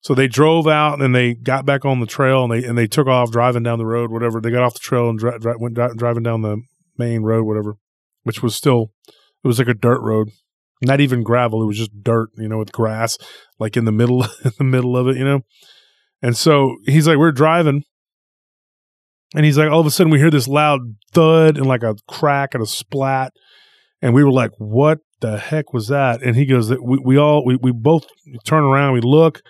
So 0.02 0.16
they 0.16 0.28
drove 0.28 0.66
out 0.66 1.00
and 1.04 1.14
they 1.14 1.36
got 1.36 1.68
back 1.68 1.86
on 1.86 2.00
the 2.00 2.08
trail 2.08 2.46
and 2.46 2.52
they 2.52 2.68
and 2.68 2.76
they 2.76 2.88
took 2.88 3.06
off 3.06 3.30
driving 3.30 3.62
down 3.62 3.78
the 3.78 3.86
road, 3.86 4.10
whatever. 4.10 4.42
They 4.42 4.50
got 4.50 4.64
off 4.64 4.74
the 4.74 4.80
trail 4.80 5.08
and 5.08 5.20
dri- 5.20 5.38
dri- 5.38 5.54
went 5.60 5.76
dri- 5.76 5.94
driving 5.96 6.24
down 6.24 6.42
the 6.42 6.64
main 6.98 7.22
road, 7.22 7.46
whatever, 7.46 7.76
which 8.24 8.42
was 8.42 8.56
still 8.56 8.90
it 9.08 9.48
was 9.48 9.60
like 9.60 9.68
a 9.68 9.76
dirt 9.76 10.02
road, 10.02 10.30
not 10.82 11.00
even 11.00 11.24
gravel. 11.24 11.62
It 11.64 11.68
was 11.68 11.78
just 11.78 12.04
dirt, 12.04 12.30
you 12.38 12.48
know, 12.48 12.58
with 12.58 12.72
grass 12.72 13.18
like 13.60 13.78
in 13.78 13.86
the 13.86 13.92
middle 13.92 14.24
in 14.44 14.52
the 14.58 14.64
middle 14.64 14.98
of 14.98 15.08
it, 15.08 15.18
you 15.18 15.26
know. 15.26 15.42
And 16.22 16.36
so 16.36 16.76
he's 16.86 17.08
like, 17.08 17.18
we're 17.18 17.32
driving, 17.32 17.84
and 19.36 19.46
he's 19.46 19.58
like, 19.58 19.70
all 19.70 19.82
of 19.82 19.86
a 19.86 19.92
sudden 19.92 20.12
we 20.12 20.20
hear 20.20 20.32
this 20.32 20.48
loud 20.48 20.96
thud 21.12 21.58
and 21.58 21.66
like 21.66 21.84
a 21.84 21.96
crack 22.08 22.54
and 22.54 22.64
a 22.64 22.66
splat, 22.66 23.34
and 24.02 24.14
we 24.14 24.24
were 24.24 24.32
like, 24.32 24.52
what 24.58 25.00
the 25.22 25.38
heck 25.38 25.74
was 25.74 25.88
that? 25.88 26.22
And 26.22 26.36
he 26.36 26.46
goes, 26.46 26.70
we, 26.72 27.00
we 27.04 27.18
all 27.18 27.46
we, 27.46 27.56
we 27.56 27.72
both 27.72 28.06
turn 28.46 28.64
around, 28.64 28.94
we 28.94 29.02
look. 29.02 29.42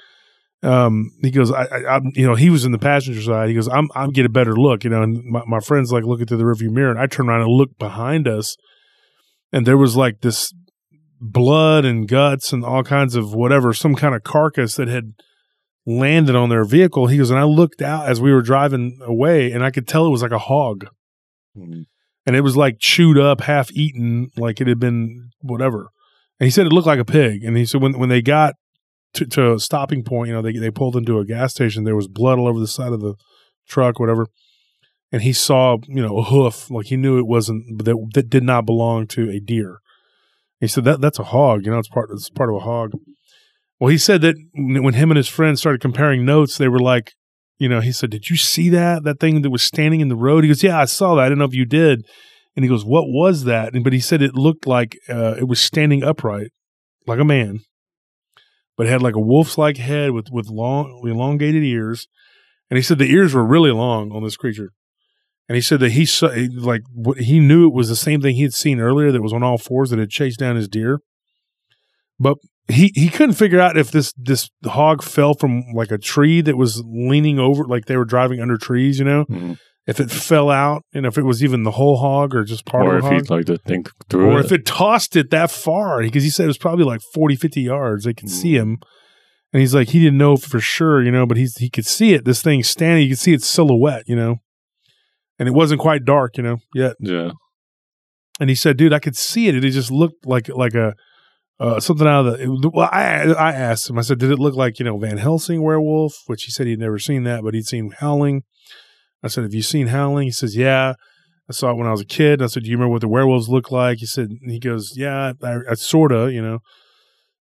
Um, 0.63 1.12
he 1.22 1.29
goes, 1.29 1.51
I, 1.51 1.65
I, 1.65 1.96
I'm, 1.96 2.12
you 2.15 2.25
know, 2.25 2.34
he 2.34 2.50
was 2.50 2.65
in 2.65 2.72
the 2.72 2.79
passenger 2.79 3.22
side. 3.22 3.50
He 3.50 3.55
goes, 3.55 3.67
I'm, 3.67 3.88
I'm 3.94 4.10
get 4.10 4.25
a 4.25 4.29
better 4.29 4.55
look, 4.55 4.84
you 4.84 4.89
know. 4.89 5.03
And 5.03 5.24
my, 5.24 5.44
my 5.46 5.60
friend's 5.60 5.91
like 5.91 6.05
looking 6.05 6.25
through 6.25 6.38
the 6.38 6.44
rearview 6.44 6.72
mirror, 6.72 6.89
and 6.89 7.00
I 7.00 7.05
turn 7.05 7.29
around 7.29 7.41
and 7.41 7.51
look 7.51 7.77
behind 7.77 8.27
us, 8.27 8.58
and 9.51 9.67
there 9.67 9.77
was 9.77 9.96
like 9.96 10.22
this 10.22 10.51
blood 11.19 11.86
and 11.86 12.07
guts 12.07 12.51
and 12.53 12.63
all 12.63 12.84
kinds 12.84 13.15
of 13.15 13.34
whatever, 13.34 13.74
some 13.74 13.95
kind 13.95 14.15
of 14.15 14.24
carcass 14.24 14.75
that 14.75 14.88
had 14.88 15.13
landed 15.86 16.36
on 16.36 16.50
their 16.50 16.65
vehicle. 16.65 17.07
He 17.07 17.17
goes, 17.17 17.29
and 17.29 17.39
I 17.39 17.43
looked 17.43 17.81
out 17.81 18.07
as 18.10 18.19
we 18.19 18.31
were 18.34 18.41
driving 18.41 19.00
away, 19.03 19.51
and 19.51 19.63
I 19.63 19.72
could 19.72 19.88
tell 19.88 20.05
it 20.05 20.12
was 20.12 20.22
like 20.22 20.31
a 20.31 20.39
hog, 20.39 20.88
Mhm. 21.57 21.86
and 22.25 22.36
it 22.36 22.41
was 22.41 22.57
like 22.57 22.77
chewed 22.79 23.17
up, 23.17 23.41
half 23.41 23.72
eaten, 23.72 24.29
like 24.38 24.60
it 24.60 24.67
had 24.67 24.79
been 24.79 25.29
whatever. 25.41 25.89
And 26.39 26.45
he 26.48 26.51
said 26.51 26.65
it 26.65 26.74
looked 26.74 26.88
like 26.88 27.00
a 27.00 27.05
pig. 27.05 27.43
And 27.43 27.55
he 27.55 27.65
said 27.65 27.81
when 27.81 27.98
when 27.98 28.10
they 28.10 28.22
got 28.22 28.55
to, 29.13 29.25
to 29.25 29.53
a 29.53 29.60
stopping 29.60 30.03
point, 30.03 30.27
you 30.29 30.34
know, 30.34 30.41
they 30.41 30.51
they 30.53 30.72
pulled 30.72 30.98
into 30.98 31.19
a 31.19 31.25
gas 31.25 31.53
station. 31.53 31.84
There 31.86 31.95
was 31.95 32.07
blood 32.07 32.39
all 32.39 32.48
over 32.48 32.60
the 32.60 32.67
side 32.67 32.91
of 32.91 33.00
the 33.00 33.13
truck, 33.67 34.00
whatever. 34.00 34.27
And 35.12 35.22
he 35.22 35.31
saw, 35.31 35.77
you 35.88 36.01
know, 36.01 36.17
a 36.17 36.24
hoof, 36.24 36.69
like 36.69 36.88
he 36.88 36.98
knew 36.98 37.17
it 37.17 37.27
wasn't 37.27 37.77
that 37.86 37.95
that 38.15 38.29
did 38.29 38.43
not 38.43 38.65
belong 38.65 39.07
to 39.07 39.29
a 39.29 39.39
deer. 39.39 39.77
He 40.59 40.67
said 40.67 40.85
that 40.85 41.01
that's 41.01 41.19
a 41.19 41.24
hog, 41.24 41.65
you 41.65 41.71
know, 41.71 41.79
it's 41.79 41.89
part 41.89 42.09
it's 42.12 42.29
part 42.29 42.50
of 42.50 42.55
a 42.55 42.59
hog. 42.59 42.91
Well, 43.79 43.89
he 43.89 43.97
said 43.97 44.21
that 44.21 44.35
when 44.53 44.93
him 44.93 45.12
and 45.12 45.17
his 45.17 45.27
friends 45.27 45.59
started 45.59 45.81
comparing 45.81 46.24
notes, 46.25 46.57
they 46.57 46.69
were 46.69 46.79
like, 46.79 47.12
you 47.57 47.69
know, 47.69 47.81
he 47.81 47.91
said, 47.91 48.09
"Did 48.09 48.29
you 48.29 48.38
see 48.38 48.69
that 48.69 49.03
that 49.03 49.19
thing 49.19 49.41
that 49.41 49.50
was 49.50 49.63
standing 49.63 50.01
in 50.01 50.07
the 50.07 50.15
road?" 50.15 50.43
He 50.43 50.50
goes, 50.50 50.63
"Yeah, 50.63 50.79
I 50.79 50.85
saw 50.85 51.15
that. 51.15 51.24
I 51.24 51.25
didn't 51.25 51.39
know 51.39 51.45
if 51.45 51.53
you 51.53 51.65
did." 51.65 52.05
And 52.55 52.63
he 52.63 52.69
goes, 52.69 52.85
"What 52.85 53.05
was 53.07 53.43
that?" 53.45 53.74
And, 53.74 53.83
but 53.83 53.93
he 53.93 54.00
said 54.00 54.21
it 54.21 54.35
looked 54.35 54.67
like 54.67 54.97
uh, 55.09 55.35
it 55.38 55.47
was 55.47 55.59
standing 55.59 56.03
upright, 56.03 56.51
like 57.07 57.19
a 57.19 57.25
man, 57.25 57.59
but 58.77 58.88
it 58.88 58.89
had 58.89 59.01
like 59.01 59.15
a 59.15 59.21
wolf's 59.21 59.57
like 59.57 59.77
head 59.77 60.12
with 60.12 60.27
with 60.31 60.47
long 60.47 61.01
elongated 61.05 61.63
ears. 61.63 62.07
And 62.69 62.77
he 62.77 62.83
said 62.83 62.97
the 62.97 63.12
ears 63.12 63.33
were 63.33 63.45
really 63.45 63.71
long 63.71 64.12
on 64.12 64.24
this 64.24 64.38
creature. 64.38 64.71
And 65.47 65.55
he 65.55 65.61
said 65.61 65.79
that 65.81 65.91
he 65.91 66.05
saw 66.05 66.29
like 66.57 66.81
he 67.17 67.39
knew 67.39 67.67
it 67.67 67.73
was 67.73 67.87
the 67.89 67.95
same 67.95 68.21
thing 68.21 68.35
he 68.35 68.41
had 68.43 68.53
seen 68.53 68.79
earlier 68.79 69.11
that 69.11 69.21
was 69.21 69.33
on 69.33 69.43
all 69.43 69.57
fours 69.59 69.91
that 69.91 69.99
had 69.99 70.09
chased 70.09 70.39
down 70.39 70.55
his 70.55 70.67
deer. 70.67 70.99
But 72.19 72.37
he 72.67 72.91
he 72.95 73.09
couldn't 73.09 73.35
figure 73.35 73.59
out 73.59 73.77
if 73.77 73.91
this 73.91 74.11
this 74.17 74.49
hog 74.65 75.03
fell 75.03 75.33
from 75.35 75.63
like 75.75 75.91
a 75.91 75.97
tree 75.99 76.41
that 76.41 76.57
was 76.57 76.81
leaning 76.85 77.37
over 77.39 77.63
like 77.65 77.85
they 77.85 77.97
were 77.97 78.05
driving 78.05 78.39
under 78.41 78.57
trees, 78.57 78.97
you 78.99 79.05
know? 79.05 79.25
Mhm. 79.25 79.57
If 79.87 79.99
it 79.99 80.09
fell 80.09 80.49
out 80.49 80.81
and 80.95 81.05
if 81.05 81.15
it 81.15 81.25
was 81.25 81.43
even 81.43 81.61
the 81.61 81.71
whole 81.71 81.97
hog 81.97 82.33
or 82.33 82.43
just 82.43 82.65
part 82.65 82.87
Or 82.87 82.97
of 82.97 83.05
it, 83.05 83.07
or 83.07 83.13
if 83.13 83.21
he'd 83.21 83.29
like 83.29 83.45
to 83.45 83.57
think 83.59 83.91
through 84.09 84.31
Or 84.31 84.39
it. 84.39 84.45
if 84.45 84.51
it 84.51 84.65
tossed 84.65 85.15
it 85.15 85.29
that 85.29 85.51
far, 85.51 86.01
because 86.01 86.23
he 86.23 86.31
said 86.31 86.45
it 86.45 86.47
was 86.47 86.57
probably 86.57 86.85
like 86.85 87.01
40, 87.13 87.35
50 87.35 87.61
yards. 87.61 88.05
They 88.05 88.15
could 88.15 88.29
see 88.31 88.53
Mm. 88.53 88.61
him. 88.61 88.77
And 89.53 89.59
he's 89.61 89.75
like, 89.75 89.89
he 89.89 89.99
didn't 89.99 90.17
know 90.17 90.37
for 90.37 90.59
sure, 90.59 91.03
you 91.03 91.11
know, 91.11 91.27
but 91.27 91.37
he's 91.37 91.57
he 91.57 91.69
could 91.69 91.85
see 91.85 92.13
it. 92.15 92.25
This 92.25 92.41
thing 92.41 92.63
standing, 92.63 93.03
you 93.03 93.09
could 93.11 93.19
see 93.19 93.33
its 93.35 93.45
silhouette, 93.47 94.03
you 94.07 94.15
know. 94.15 94.37
And 95.38 95.48
it 95.48 95.54
wasn't 95.54 95.82
quite 95.82 96.06
dark, 96.06 96.38
you 96.38 96.44
know, 96.44 96.58
yet. 96.74 96.96
yeah. 97.00 97.32
And 98.39 98.50
he 98.50 98.56
said, 98.56 98.77
dude, 98.77 98.94
I 98.94 99.00
could 99.00 99.15
see 99.15 99.48
it. 99.48 99.56
It 99.56 99.70
just 99.72 99.92
looked 99.92 100.25
like 100.25 100.50
like 100.50 100.75
a 100.75 100.94
uh, 101.60 101.80
something 101.80 102.08
out 102.08 102.25
of 102.25 102.38
the. 102.38 102.44
It, 102.44 102.74
well, 102.74 102.89
I 102.92 103.34
I 103.34 103.54
asked 103.54 103.89
him. 103.89 103.98
I 103.98 104.01
said, 104.01 104.20
did 104.20 104.32
it 104.32 104.39
look 104.39 104.56
like 104.56 104.77
you 104.80 104.86
know 104.86 104.98
Van 104.98 105.18
Helsing 105.18 105.62
werewolf? 105.62 106.13
Which 106.27 106.44
he 106.44 106.51
said 106.51 106.68
he'd 106.68 106.80
never 106.80 107.00
seen 107.00 107.24
that, 107.24 107.44
but 107.44 107.54
he'd 107.54 107.65
seen 107.65 107.92
Howling. 108.00 108.44
I 109.24 109.27
said, 109.27 109.44
have 109.44 109.54
you 109.54 109.62
seen 109.62 109.88
Howling? 109.88 110.25
He 110.25 110.32
says, 110.32 110.56
yeah. 110.56 110.94
I 111.50 111.54
saw 111.54 111.72
it 111.72 111.77
when 111.77 111.88
I 111.88 111.92
was 111.92 112.01
a 112.01 112.06
kid. 112.06 112.42
I 112.42 112.48
said, 112.48 112.63
do 112.63 112.70
you 112.70 112.75
remember 112.75 112.94
what 112.94 113.01
the 113.01 113.08
werewolves 113.08 113.50
look 113.50 113.72
like? 113.72 114.00
He 114.00 114.06
said, 114.08 114.30
he 114.42 114.60
goes, 114.60 114.94
yeah, 114.96 115.34
I, 115.44 115.58
I 115.70 115.74
sorta, 115.75 116.32
you 116.32 116.42
know. 116.42 116.60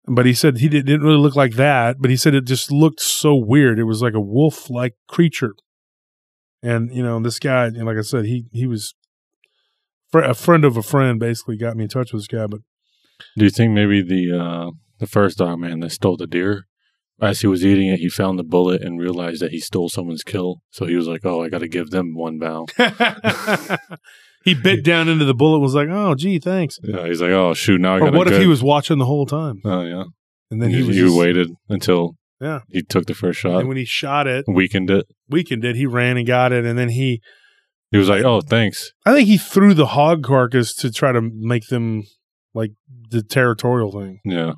But 0.06 0.26
he 0.26 0.34
said 0.34 0.58
he 0.58 0.68
did, 0.68 0.86
didn't 0.86 1.06
really 1.06 1.20
look 1.20 1.36
like 1.36 1.54
that. 1.54 1.96
But 2.00 2.10
he 2.10 2.16
said 2.16 2.34
it 2.34 2.44
just 2.44 2.72
looked 2.72 3.00
so 3.00 3.36
weird. 3.36 3.78
It 3.78 3.84
was 3.84 4.02
like 4.02 4.14
a 4.14 4.20
wolf 4.20 4.68
like 4.68 4.94
creature. 5.08 5.54
And 6.62 6.94
you 6.94 7.02
know, 7.02 7.20
this 7.20 7.38
guy, 7.38 7.66
and 7.66 7.84
like 7.84 7.96
I 7.98 8.02
said, 8.02 8.24
he 8.26 8.44
he 8.52 8.66
was 8.66 8.94
fr- 10.10 10.20
a 10.20 10.34
friend 10.34 10.64
of 10.64 10.76
a 10.76 10.82
friend. 10.82 11.18
Basically, 11.18 11.56
got 11.56 11.76
me 11.76 11.84
in 11.84 11.88
touch 11.90 12.12
with 12.12 12.22
this 12.22 12.28
guy. 12.28 12.46
But 12.46 12.60
Do 13.36 13.44
you 13.44 13.50
think 13.50 13.72
maybe 13.72 14.02
the 14.02 14.38
uh, 14.40 14.70
the 14.98 15.06
first 15.06 15.38
dog 15.38 15.58
man 15.58 15.80
that 15.80 15.90
stole 15.90 16.16
the 16.16 16.26
deer, 16.28 16.66
as 17.20 17.40
he 17.40 17.48
was 17.48 17.64
eating 17.66 17.88
it, 17.88 17.98
he 17.98 18.08
found 18.08 18.38
the 18.38 18.44
bullet 18.44 18.80
and 18.82 19.00
realized 19.00 19.42
that 19.42 19.50
he 19.50 19.58
stole 19.58 19.88
someone's 19.88 20.22
kill. 20.22 20.62
So 20.70 20.86
he 20.86 20.94
was 20.94 21.08
like, 21.08 21.24
"Oh, 21.24 21.42
I 21.42 21.48
got 21.48 21.58
to 21.62 21.68
give 21.68 21.90
them 21.90 22.14
one 22.14 22.38
bow." 22.38 22.66
he 24.44 24.54
bit 24.54 24.84
down 24.84 25.08
into 25.08 25.24
the 25.24 25.34
bullet. 25.34 25.56
and 25.56 25.62
Was 25.62 25.74
like, 25.74 25.88
oh, 25.90 26.14
gee, 26.14 26.38
thanks. 26.38 26.78
yeah, 26.82 27.06
he's 27.06 27.20
like, 27.20 27.30
"Oh 27.30 27.54
shoot, 27.54 27.80
now 27.80 27.94
I 27.94 27.98
Or 27.98 28.10
got." 28.10 28.14
what 28.14 28.28
if 28.28 28.40
he 28.40 28.46
was 28.46 28.62
watching 28.62 28.98
the 28.98 29.06
whole 29.06 29.26
time? 29.26 29.60
Oh 29.64 29.82
yeah, 29.82 30.04
And 30.50 30.62
then 30.62 30.70
he 30.70 30.78
you, 30.78 30.86
was 30.86 30.96
you 30.96 31.06
just- 31.06 31.18
waited 31.18 31.48
until 31.68 32.16
Yeah. 32.42 32.60
he 32.68 32.82
took 32.82 33.06
the 33.06 33.14
first 33.14 33.38
shot, 33.40 33.60
And 33.60 33.68
when 33.68 33.76
he 33.76 33.84
shot 33.84 34.26
it, 34.26 34.44
weakened 34.48 34.90
it. 34.90 35.06
weakened 35.28 35.64
it. 35.64 35.76
He 35.76 35.86
ran 35.86 36.16
and 36.16 36.26
got 36.26 36.52
it, 36.52 36.64
and 36.64 36.78
then 36.78 36.88
he. 36.90 37.20
He 37.92 37.98
was 37.98 38.08
like, 38.08 38.24
"Oh, 38.24 38.40
thanks." 38.40 38.90
I 39.06 39.12
think 39.12 39.28
he 39.28 39.36
threw 39.38 39.74
the 39.74 39.86
hog 39.86 40.22
carcass 40.24 40.74
to 40.76 40.90
try 40.90 41.12
to 41.12 41.20
make 41.22 41.66
them 41.68 42.02
like 42.54 42.72
the 43.10 43.22
territorial 43.22 43.92
thing. 43.92 44.20
Yeah, 44.24 44.52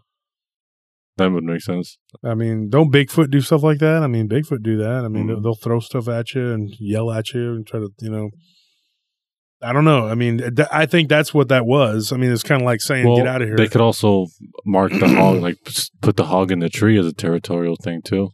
that 1.17 1.33
would 1.33 1.43
make 1.45 1.61
sense. 1.61 1.99
I 2.25 2.35
mean, 2.35 2.69
don't 2.71 2.93
Bigfoot 2.93 3.31
do 3.31 3.41
stuff 3.41 3.63
like 3.65 3.79
that? 3.81 4.03
I 4.03 4.07
mean, 4.07 4.29
Bigfoot 4.29 4.63
do 4.63 4.77
that. 4.79 5.05
I 5.05 5.09
mean, 5.09 5.25
Mhm. 5.25 5.29
they'll, 5.29 5.41
they'll 5.41 5.55
throw 5.57 5.81
stuff 5.81 6.09
at 6.09 6.35
you 6.35 6.53
and 6.53 6.71
yell 6.79 7.11
at 7.11 7.33
you 7.35 7.55
and 7.55 7.67
try 7.67 7.81
to, 7.81 7.91
you 8.01 8.11
know. 8.11 8.31
I 9.63 9.73
don't 9.73 9.85
know. 9.85 10.07
I 10.07 10.15
mean, 10.15 10.39
th- 10.39 10.69
I 10.71 10.85
think 10.87 11.09
that's 11.09 11.33
what 11.33 11.49
that 11.49 11.65
was. 11.65 12.13
I 12.13 12.17
mean, 12.17 12.31
it's 12.31 12.43
kind 12.43 12.61
of 12.61 12.67
like 12.67 12.81
saying, 12.83 13.07
Well, 13.07 13.17
"Get 13.17 13.27
out 13.27 13.41
of 13.43 13.49
here." 13.49 13.57
They 13.57 13.69
could 13.69 13.81
also 13.81 14.27
mark 14.67 14.93
the 14.93 15.09
hog, 15.17 15.41
like 15.41 15.57
put 16.03 16.17
the 16.17 16.27
hog 16.27 16.51
in 16.53 16.59
the 16.59 16.69
tree 16.69 16.99
as 16.99 17.07
a 17.07 17.13
territorial 17.13 17.77
thing 17.77 18.03
too. 18.03 18.31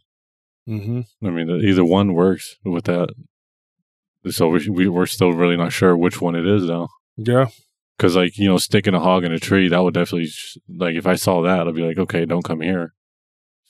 hmm 0.67 1.01
I 1.23 1.29
mean, 1.29 1.49
either 1.63 1.85
one 1.85 2.13
works 2.13 2.55
with 2.65 2.85
that. 2.85 3.09
So 4.29 4.49
we, 4.49 4.67
we 4.69 4.87
we're 4.89 5.05
still 5.07 5.31
really 5.33 5.57
not 5.57 5.71
sure 5.73 5.95
which 5.97 6.21
one 6.21 6.35
it 6.35 6.45
is 6.45 6.67
though. 6.67 6.89
Yeah, 7.17 7.47
Because 7.97 8.15
like 8.15 8.37
you 8.37 8.47
know, 8.49 8.57
sticking 8.57 8.93
a 8.93 8.99
hog 8.99 9.23
in 9.23 9.31
a 9.31 9.39
tree 9.39 9.67
that 9.69 9.81
would 9.83 9.93
definitely 9.93 10.27
sh- 10.27 10.57
like 10.69 10.95
if 10.95 11.07
I 11.07 11.15
saw 11.15 11.41
that, 11.43 11.67
I'd 11.67 11.75
be 11.75 11.81
like, 11.87 11.97
okay, 11.97 12.25
don't 12.25 12.43
come 12.43 12.61
here. 12.61 12.93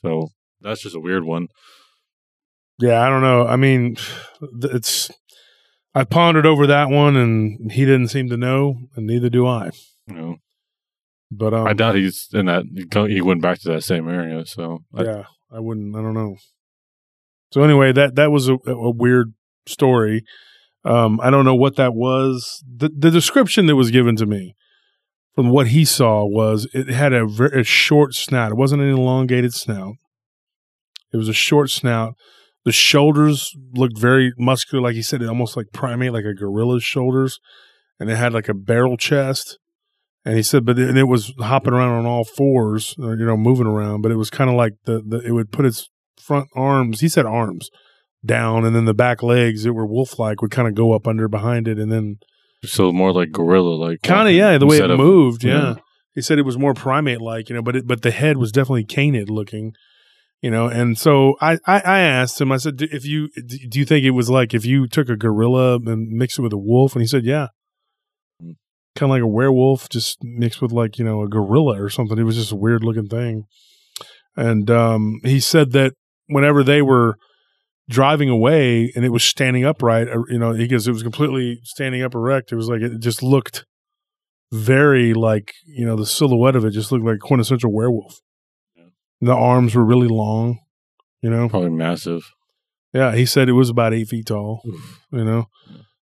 So 0.01 0.29
that's 0.61 0.81
just 0.81 0.95
a 0.95 0.99
weird 0.99 1.23
one. 1.25 1.47
yeah. 2.79 3.01
I 3.01 3.09
don't 3.09 3.21
know. 3.21 3.45
I 3.45 3.55
mean, 3.55 3.97
it's. 4.63 5.11
I 5.93 6.03
pondered 6.05 6.45
over 6.45 6.65
that 6.67 6.89
one, 6.89 7.17
and 7.17 7.71
he 7.71 7.85
didn't 7.85 8.07
seem 8.07 8.29
to 8.29 8.37
know, 8.37 8.75
and 8.95 9.05
neither 9.05 9.29
do 9.29 9.45
I. 9.45 9.71
Know, 10.07 10.37
But 11.29 11.53
um, 11.53 11.67
I 11.67 11.73
doubt 11.73 11.95
he's 11.95 12.29
in 12.33 12.45
that. 12.45 12.63
he 12.73 13.13
He 13.13 13.21
went 13.21 13.41
back 13.41 13.59
to 13.59 13.69
that 13.69 13.83
same 13.83 14.09
area. 14.09 14.45
So 14.45 14.83
I, 14.93 15.03
yeah, 15.03 15.23
I 15.51 15.59
wouldn't. 15.59 15.95
I 15.95 16.01
don't 16.01 16.13
know. 16.13 16.37
So 17.51 17.63
anyway, 17.63 17.91
that 17.91 18.15
that 18.15 18.31
was 18.31 18.47
a, 18.47 18.57
a 18.65 18.91
weird 18.91 19.33
story. 19.67 20.23
Um, 20.83 21.19
I 21.21 21.29
don't 21.29 21.45
know 21.45 21.55
what 21.55 21.75
that 21.75 21.93
was. 21.93 22.63
The 22.65 22.89
the 22.89 23.11
description 23.11 23.65
that 23.67 23.75
was 23.75 23.91
given 23.91 24.15
to 24.17 24.25
me 24.25 24.55
from 25.35 25.49
what 25.49 25.67
he 25.67 25.85
saw 25.85 26.25
was 26.25 26.67
it 26.73 26.89
had 26.89 27.13
a 27.13 27.27
very 27.27 27.61
a 27.61 27.63
short 27.63 28.15
snout. 28.15 28.51
It 28.51 28.57
wasn't 28.57 28.81
an 28.81 28.89
elongated 28.89 29.53
snout. 29.53 29.95
It 31.13 31.17
was 31.17 31.27
a 31.27 31.33
short 31.33 31.69
snout. 31.69 32.15
The 32.63 32.71
shoulders 32.71 33.55
looked 33.73 33.97
very 33.97 34.33
muscular, 34.37 34.83
like 34.83 34.95
he 34.95 35.01
said, 35.01 35.23
almost 35.23 35.57
like 35.57 35.67
primate, 35.73 36.13
like 36.13 36.25
a 36.25 36.33
gorilla's 36.33 36.83
shoulders, 36.83 37.39
and 37.99 38.09
it 38.09 38.17
had 38.17 38.33
like 38.33 38.49
a 38.49 38.53
barrel 38.53 38.97
chest. 38.97 39.57
And 40.23 40.35
he 40.35 40.43
said, 40.43 40.65
but 40.65 40.77
it, 40.77 40.87
and 40.87 40.99
it 40.99 41.05
was 41.05 41.33
hopping 41.39 41.73
around 41.73 41.97
on 41.97 42.05
all 42.05 42.23
fours, 42.23 42.95
uh, 42.99 43.11
you 43.11 43.25
know, 43.25 43.35
moving 43.35 43.65
around. 43.65 44.03
But 44.03 44.11
it 44.11 44.17
was 44.17 44.29
kind 44.29 44.49
of 44.49 44.55
like 44.55 44.73
the, 44.85 45.01
the 45.01 45.19
it 45.25 45.31
would 45.31 45.51
put 45.51 45.65
its 45.65 45.89
front 46.21 46.47
arms. 46.55 46.99
He 46.99 47.09
said 47.09 47.25
arms 47.25 47.69
down, 48.23 48.63
and 48.63 48.75
then 48.75 48.85
the 48.85 48.93
back 48.93 49.23
legs 49.23 49.63
that 49.63 49.73
were 49.73 49.87
wolf 49.87 50.19
like 50.19 50.41
would 50.43 50.51
kind 50.51 50.67
of 50.67 50.75
go 50.75 50.93
up 50.93 51.07
under 51.07 51.27
behind 51.27 51.67
it, 51.67 51.79
and 51.79 51.91
then 51.91 52.17
so 52.63 52.91
more 52.91 53.11
like 53.11 53.31
gorilla, 53.31 53.73
like 53.75 54.03
kind 54.03 54.27
of 54.27 54.35
yeah, 54.35 54.57
the 54.59 54.67
way 54.67 54.77
it 54.77 54.91
of- 54.91 54.99
moved. 54.99 55.43
Yeah. 55.43 55.53
yeah. 55.53 55.75
he 56.13 56.21
said 56.21 56.37
it 56.37 56.45
was 56.45 56.57
more 56.57 56.75
primate 56.75 57.21
like, 57.21 57.49
you 57.49 57.55
know, 57.55 57.63
but 57.63 57.75
it, 57.75 57.87
but 57.87 58.03
the 58.03 58.11
head 58.11 58.37
was 58.37 58.51
definitely 58.51 58.85
canid 58.85 59.29
looking, 59.29 59.73
you 60.41 60.49
know. 60.51 60.67
And 60.67 60.97
so 60.97 61.35
I 61.41 61.53
I, 61.65 61.79
I 61.79 61.99
asked 61.99 62.41
him. 62.41 62.51
I 62.51 62.57
said, 62.57 62.77
"Do- 62.77 62.87
if 62.91 63.05
you 63.05 63.29
do 63.29 63.79
you 63.79 63.85
think 63.85 64.05
it 64.05 64.11
was 64.11 64.29
like 64.29 64.53
if 64.53 64.65
you 64.65 64.87
took 64.87 65.09
a 65.09 65.15
gorilla 65.15 65.75
and 65.75 66.09
mixed 66.09 66.39
it 66.39 66.41
with 66.41 66.53
a 66.53 66.57
wolf? 66.57 66.93
And 66.93 67.01
he 67.01 67.07
said, 67.07 67.25
yeah. 67.25 67.47
Hmm. 68.41 68.51
Kind 68.95 69.09
of 69.09 69.15
like 69.15 69.21
a 69.21 69.27
werewolf, 69.27 69.87
just 69.89 70.17
mixed 70.21 70.61
with 70.61 70.71
like 70.71 70.97
you 70.97 71.05
know 71.05 71.21
a 71.21 71.29
gorilla 71.29 71.81
or 71.81 71.89
something. 71.89 72.17
It 72.17 72.23
was 72.23 72.35
just 72.35 72.51
a 72.51 72.57
weird 72.57 72.83
looking 72.83 73.07
thing. 73.07 73.45
And 74.35 74.69
um, 74.71 75.19
he 75.23 75.39
said 75.39 75.71
that 75.73 75.93
whenever 76.27 76.63
they 76.63 76.81
were 76.81 77.17
driving 77.89 78.29
away 78.29 78.91
and 78.95 79.03
it 79.03 79.09
was 79.09 79.23
standing 79.23 79.65
upright, 79.65 80.07
uh, 80.07 80.23
you 80.29 80.39
know, 80.39 80.53
because 80.53 80.87
it 80.87 80.93
was 80.93 81.03
completely 81.03 81.59
standing 81.63 82.01
up 82.01 82.15
erect. 82.15 82.51
It 82.51 82.55
was 82.55 82.69
like 82.69 82.81
it 82.81 82.99
just 82.99 83.21
looked 83.21 83.65
very 84.51 85.13
like 85.13 85.53
you 85.65 85.85
know 85.85 85.95
the 85.95 86.05
silhouette 86.05 86.57
of 86.57 86.65
it 86.65 86.71
just 86.71 86.91
looked 86.91 87.05
like 87.05 87.15
a 87.15 87.19
quintessential 87.19 87.71
werewolf. 87.71 88.19
The 89.21 89.35
arms 89.35 89.75
were 89.75 89.85
really 89.85 90.07
long, 90.07 90.59
you 91.21 91.29
know. 91.29 91.47
probably 91.47 91.69
massive. 91.69 92.23
Yeah, 92.93 93.15
he 93.15 93.25
said 93.25 93.47
it 93.47 93.53
was 93.53 93.69
about 93.69 93.93
eight 93.93 94.09
feet 94.09 94.25
tall. 94.25 94.61
You 95.11 95.23
know, 95.23 95.45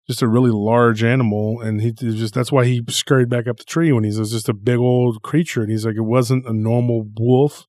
just 0.08 0.22
a 0.22 0.28
really 0.28 0.52
large 0.52 1.04
animal, 1.04 1.60
and 1.62 1.82
he 1.82 1.92
just 1.92 2.34
that's 2.34 2.52
why 2.52 2.66
he 2.66 2.84
scurried 2.90 3.30
back 3.30 3.48
up 3.48 3.58
the 3.58 3.66
tree 3.66 3.92
when 3.92 4.04
he's 4.04 4.18
just 4.18 4.50
a 4.50 4.54
big 4.54 4.78
old 4.78 5.22
creature, 5.22 5.62
and 5.62 5.72
he's 5.72 5.86
like 5.86 5.96
it 5.96 6.02
wasn't 6.02 6.46
a 6.46 6.54
normal 6.54 7.06
wolf. 7.18 7.66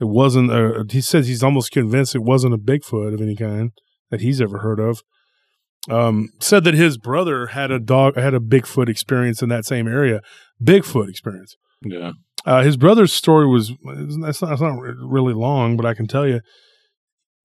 It 0.00 0.06
wasn't 0.06 0.50
a. 0.50 0.84
He 0.90 1.00
says 1.00 1.28
he's 1.28 1.42
almost 1.42 1.70
convinced 1.70 2.14
it 2.14 2.22
wasn't 2.22 2.54
a 2.54 2.58
Bigfoot 2.58 3.14
of 3.14 3.20
any 3.20 3.36
kind 3.36 3.72
that 4.10 4.20
he's 4.20 4.40
ever 4.40 4.58
heard 4.58 4.80
of. 4.80 5.02
Um, 5.88 6.30
said 6.40 6.64
that 6.64 6.74
his 6.74 6.96
brother 6.96 7.48
had 7.48 7.70
a 7.70 7.78
dog 7.78 8.16
had 8.16 8.34
a 8.34 8.40
Bigfoot 8.40 8.88
experience 8.88 9.42
in 9.42 9.48
that 9.50 9.64
same 9.64 9.86
area. 9.86 10.20
Bigfoot 10.62 11.08
experience. 11.08 11.56
Yeah, 11.82 12.12
Uh, 12.44 12.62
his 12.62 12.76
brother's 12.76 13.12
story 13.12 13.46
was 13.46 13.72
that's 14.18 14.40
not, 14.42 14.48
that's 14.50 14.60
not 14.60 14.78
really 14.78 15.32
long, 15.34 15.76
but 15.76 15.86
I 15.86 15.94
can 15.94 16.06
tell 16.06 16.26
you. 16.26 16.40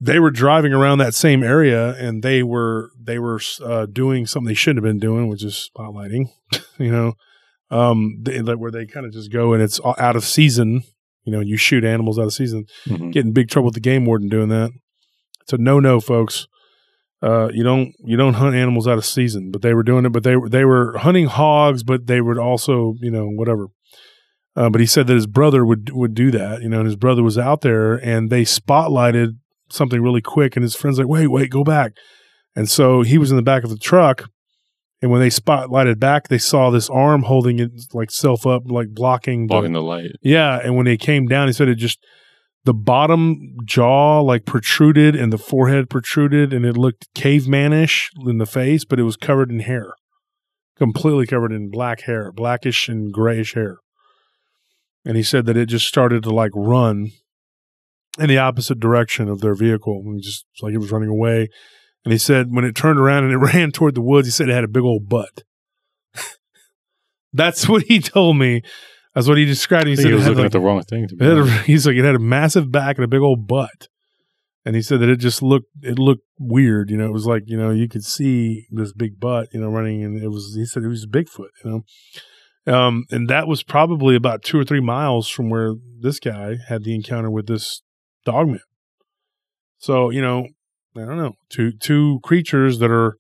they 0.02 0.20
were 0.20 0.32
driving 0.32 0.74
around 0.74 0.98
that 1.00 1.14
same 1.14 1.44
area 1.44 1.94
and 1.96 2.24
they 2.24 2.42
were 2.44 2.90
they 3.02 3.20
were 3.20 3.40
uh, 3.64 3.86
doing 3.86 4.26
something 4.26 4.48
they 4.48 4.54
shouldn't 4.54 4.84
have 4.84 4.90
been 4.92 5.00
doing, 5.00 5.28
which 5.28 5.44
is 5.44 5.70
spotlighting. 5.76 6.30
you 6.78 6.92
know, 6.92 7.14
um, 7.70 8.18
they, 8.24 8.40
where 8.42 8.72
they 8.72 8.86
kind 8.86 9.06
of 9.06 9.12
just 9.12 9.32
go 9.32 9.54
and 9.54 9.62
it's 9.62 9.80
out 9.98 10.16
of 10.16 10.24
season. 10.24 10.84
You 11.26 11.34
know, 11.34 11.42
you 11.42 11.58
shoot 11.58 11.84
animals 11.84 12.18
out 12.18 12.26
of 12.26 12.34
season. 12.34 12.66
Mhm. 12.88 13.12
Get 13.12 13.26
in 13.26 13.34
big 13.34 13.50
trouble 13.50 13.68
with 13.68 13.76
the 13.76 13.82
game 13.82 14.06
warden 14.06 14.30
doing 14.30 14.50
that. 14.50 14.72
It's 15.42 15.54
a 15.54 15.58
no 15.58 15.80
no, 15.80 16.00
folks. 16.00 16.48
Uh, 17.22 17.50
you 17.54 17.64
don't 17.64 17.94
you 18.04 18.16
don't 18.16 18.36
hunt 18.36 18.56
animals 18.56 18.88
out 18.88 18.98
of 18.98 19.06
season, 19.06 19.52
but 19.52 19.62
they 19.62 19.74
were 19.74 19.84
doing 19.84 20.06
it. 20.06 20.10
But 20.14 20.24
they 20.24 20.38
were 20.38 20.48
they 20.50 20.64
were 20.64 20.98
hunting 20.98 21.26
hogs, 21.28 21.84
but 21.84 22.08
they 22.08 22.22
would 22.22 22.38
also 22.38 22.96
you 23.02 23.12
know 23.12 23.28
whatever. 23.28 23.68
Uh, 24.56 24.70
but 24.70 24.82
he 24.82 24.88
said 24.88 25.08
that 25.08 25.14
his 25.14 25.28
brother 25.28 25.66
would 25.66 25.92
would 25.92 26.14
do 26.14 26.32
that, 26.32 26.62
you 26.62 26.70
know, 26.70 26.80
and 26.80 26.86
his 26.88 26.96
brother 26.96 27.24
was 27.24 27.38
out 27.38 27.62
there, 27.62 27.94
and 27.96 28.30
they 28.30 28.44
spotlighted 28.44 29.38
something 29.70 30.02
really 30.02 30.22
quick, 30.22 30.56
and 30.56 30.64
his 30.64 30.76
friends 30.76 30.98
like, 30.98 31.08
wait, 31.08 31.28
wait, 31.28 31.50
go 31.52 31.64
back, 31.64 31.94
and 32.56 32.70
so 32.70 33.02
he 33.04 33.18
was 33.18 33.30
in 33.32 33.38
the 33.38 33.44
back 33.44 33.64
of 33.64 33.70
the 33.70 33.78
truck, 33.78 34.28
and 35.02 35.12
when 35.12 35.22
they 35.22 35.30
spotlighted 35.30 36.00
back, 36.00 36.28
they 36.28 36.40
saw 36.40 36.70
this 36.72 36.90
arm 36.90 37.24
holding 37.24 37.60
it 37.60 37.72
like 37.94 38.10
self 38.12 38.46
up, 38.48 38.64
like 38.66 38.90
blocking, 38.90 39.44
the- 39.48 39.54
Blocking 39.54 39.74
the 39.74 39.82
light. 39.82 40.12
yeah, 40.24 40.60
and 40.64 40.76
when 40.76 40.86
they 40.86 40.98
came 40.98 41.28
down, 41.28 41.48
he 41.48 41.54
said 41.54 41.70
it 41.70 41.76
just 41.76 42.00
the 42.66 42.74
bottom 42.74 43.56
jaw 43.64 44.20
like 44.20 44.46
protruded 44.46 45.16
and 45.16 45.32
the 45.32 45.38
forehead 45.38 45.90
protruded, 45.90 46.52
and 46.52 46.66
it 46.66 46.76
looked 46.76 47.08
cavemanish 47.16 48.10
in 48.28 48.40
the 48.40 48.46
face, 48.48 48.84
but 48.84 49.00
it 49.00 49.04
was 49.04 49.16
covered 49.16 49.52
in 49.52 49.60
hair, 49.60 49.94
completely 50.76 51.26
covered 51.28 51.52
in 51.54 51.70
black 51.70 52.02
hair, 52.02 52.32
blackish 52.34 52.90
and 52.90 53.14
grayish 53.14 53.54
hair. 53.54 53.78
And 55.06 55.16
he 55.16 55.24
said 55.24 55.46
that 55.46 55.58
it 55.58 55.68
just 55.68 55.88
started 55.88 56.24
to 56.24 56.30
like 56.30 56.52
run 56.54 57.12
in 58.18 58.28
the 58.28 58.38
opposite 58.38 58.80
direction 58.80 59.30
of 59.30 59.42
their 59.42 59.56
vehicle, 59.56 60.02
and 60.06 60.22
just 60.22 60.46
like 60.62 60.74
it 60.74 60.80
was 60.80 60.92
running 60.92 61.10
away. 61.10 61.50
And 62.04 62.12
he 62.12 62.18
said 62.18 62.48
when 62.52 62.66
it 62.66 62.76
turned 62.76 63.00
around 63.00 63.26
and 63.26 63.34
it 63.34 63.38
ran 63.54 63.72
toward 63.72 63.96
the 63.96 64.02
woods, 64.02 64.28
he 64.28 64.32
said 64.32 64.50
it 64.50 64.54
had 64.54 64.64
a 64.64 64.70
big 64.70 64.84
old 64.84 65.08
butt. 65.10 65.44
That's 67.34 67.68
what 67.68 67.84
he 67.84 68.00
told 68.00 68.38
me. 68.38 68.62
That's 69.16 69.28
what 69.28 69.38
he 69.38 69.46
described. 69.46 69.88
He 69.88 69.96
said 69.96 70.06
he 70.06 70.12
it 70.12 70.16
was 70.16 70.26
looking 70.26 70.38
like, 70.38 70.46
at 70.48 70.52
the 70.52 70.60
wrong 70.60 70.82
thing. 70.84 71.08
To 71.08 71.16
be 71.16 71.26
it 71.26 71.30
had 71.30 71.38
a, 71.38 71.46
he's 71.64 71.88
like 71.88 71.96
it 71.96 72.06
had 72.06 72.16
a 72.16 72.20
massive 72.20 72.72
back 72.72 72.98
and 72.98 73.06
a 73.06 73.08
big 73.08 73.22
old 73.22 73.48
butt, 73.48 73.88
and 74.66 74.76
he 74.76 74.82
said 74.82 75.00
that 75.02 75.10
it 75.10 75.18
just 75.18 75.42
looked 75.42 75.68
it 75.82 75.98
looked 75.98 76.24
weird. 76.40 76.90
You 76.90 76.98
know, 76.98 77.06
it 77.06 77.14
was 77.14 77.26
like 77.26 77.44
you 77.48 77.58
know 77.58 77.72
you 77.72 77.88
could 77.88 78.04
see 78.04 78.68
this 78.72 78.94
big 78.94 79.20
butt, 79.20 79.50
you 79.52 79.60
know, 79.60 79.70
running, 79.70 80.04
and 80.04 80.22
it 80.22 80.30
was 80.30 80.54
he 80.56 80.66
said 80.66 80.84
it 80.84 80.88
was 80.88 81.08
Bigfoot. 81.08 81.50
You 81.64 81.72
know, 81.72 81.82
um, 82.70 83.06
and 83.12 83.28
that 83.30 83.48
was 83.48 83.64
probably 83.64 84.16
about 84.16 84.44
two 84.44 84.60
or 84.60 84.64
three 84.64 84.80
miles 84.82 85.28
from 85.30 85.50
where 85.50 85.74
this 86.00 86.20
guy 86.20 86.58
had 86.68 86.84
the 86.84 86.94
encounter 86.96 87.30
with 87.32 87.48
this 87.48 87.82
dogman. 88.26 88.62
So 89.78 90.10
you 90.10 90.22
know, 90.22 90.48
I 90.96 91.02
don't 91.06 91.18
know 91.18 91.34
two 91.50 91.72
two 91.72 92.20
creatures 92.24 92.80
that 92.80 92.92
are 92.92 93.16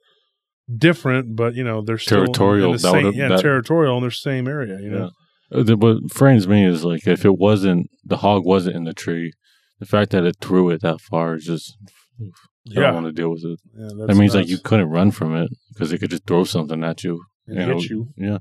different, 0.77 1.35
but 1.35 1.55
you 1.55 1.63
know 1.63 1.81
they're 1.81 1.97
still 1.97 2.19
in 2.23 2.33
Territorial, 2.33 2.73
the 2.73 2.79
same, 2.79 3.13
yeah, 3.13 3.29
that- 3.29 3.41
territorial 3.41 3.95
in 3.97 4.01
their 4.01 4.11
same 4.11 4.47
area. 4.47 4.79
You 4.81 4.89
know, 4.89 5.09
Uh, 5.51 5.63
the- 5.63 5.77
What 5.77 6.11
frames 6.11 6.47
me 6.47 6.63
is 6.65 6.83
like 6.83 7.07
if 7.07 7.25
it 7.25 7.37
wasn't 7.37 7.87
the 8.03 8.17
hog 8.17 8.45
wasn't 8.45 8.75
in 8.75 8.83
the 8.83 8.93
tree, 8.93 9.31
the 9.79 9.85
fact 9.85 10.11
that 10.11 10.25
it 10.25 10.37
threw 10.41 10.69
it 10.69 10.81
that 10.81 11.01
far 11.01 11.35
is 11.35 11.45
just 11.45 11.75
I 12.21 12.25
yeah, 12.65 12.81
don't 12.81 12.95
want 12.95 13.05
to 13.07 13.11
deal 13.13 13.31
with 13.31 13.43
it. 13.45 13.59
yeah 13.75 14.05
That 14.07 14.15
means 14.17 14.35
like 14.35 14.47
you 14.47 14.59
couldn't 14.59 14.89
run 14.89 15.09
from 15.11 15.35
it 15.35 15.49
because 15.73 15.91
it 15.91 15.99
could 15.99 16.11
just 16.11 16.27
throw 16.27 16.43
something 16.43 16.83
at 16.83 17.03
you. 17.03 17.23
And 17.47 17.55
you 17.57 17.61
hit 17.63 17.75
know? 17.75 17.81
you. 17.81 18.07
Yeah. 18.15 18.37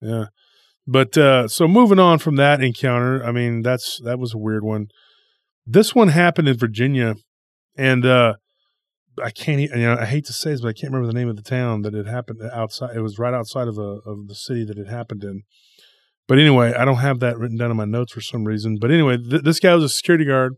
Yeah. 0.00 0.26
But 0.86 1.16
uh 1.18 1.48
so 1.48 1.68
moving 1.68 1.98
on 1.98 2.18
from 2.18 2.36
that 2.36 2.62
encounter, 2.62 3.24
I 3.24 3.32
mean 3.32 3.62
that's 3.62 4.00
that 4.04 4.18
was 4.18 4.34
a 4.34 4.38
weird 4.38 4.64
one. 4.64 4.88
This 5.66 5.94
one 5.94 6.08
happened 6.08 6.48
in 6.48 6.56
Virginia 6.56 7.16
and 7.76 8.06
uh 8.06 8.34
I 9.22 9.30
can't 9.30 9.60
you 9.60 9.68
know 9.68 9.96
I 9.98 10.06
hate 10.06 10.24
to 10.26 10.32
say 10.32 10.50
this 10.50 10.60
but 10.62 10.68
I 10.68 10.72
can't 10.72 10.92
remember 10.92 11.12
the 11.12 11.18
name 11.18 11.28
of 11.28 11.36
the 11.36 11.42
town 11.42 11.82
that 11.82 11.94
it 11.94 12.06
happened 12.06 12.40
outside 12.52 12.96
it 12.96 13.00
was 13.00 13.18
right 13.18 13.34
outside 13.34 13.68
of 13.68 13.78
a, 13.78 14.00
of 14.06 14.28
the 14.28 14.34
city 14.34 14.64
that 14.64 14.78
it 14.78 14.88
happened 14.88 15.24
in. 15.24 15.42
But 16.26 16.38
anyway, 16.38 16.74
I 16.74 16.84
don't 16.84 16.96
have 16.96 17.20
that 17.20 17.38
written 17.38 17.56
down 17.56 17.70
in 17.70 17.76
my 17.78 17.86
notes 17.86 18.12
for 18.12 18.20
some 18.20 18.44
reason. 18.44 18.76
But 18.78 18.90
anyway, 18.90 19.16
th- 19.16 19.42
this 19.42 19.60
guy 19.60 19.74
was 19.74 19.84
a 19.84 19.88
security 19.88 20.26
guard 20.26 20.56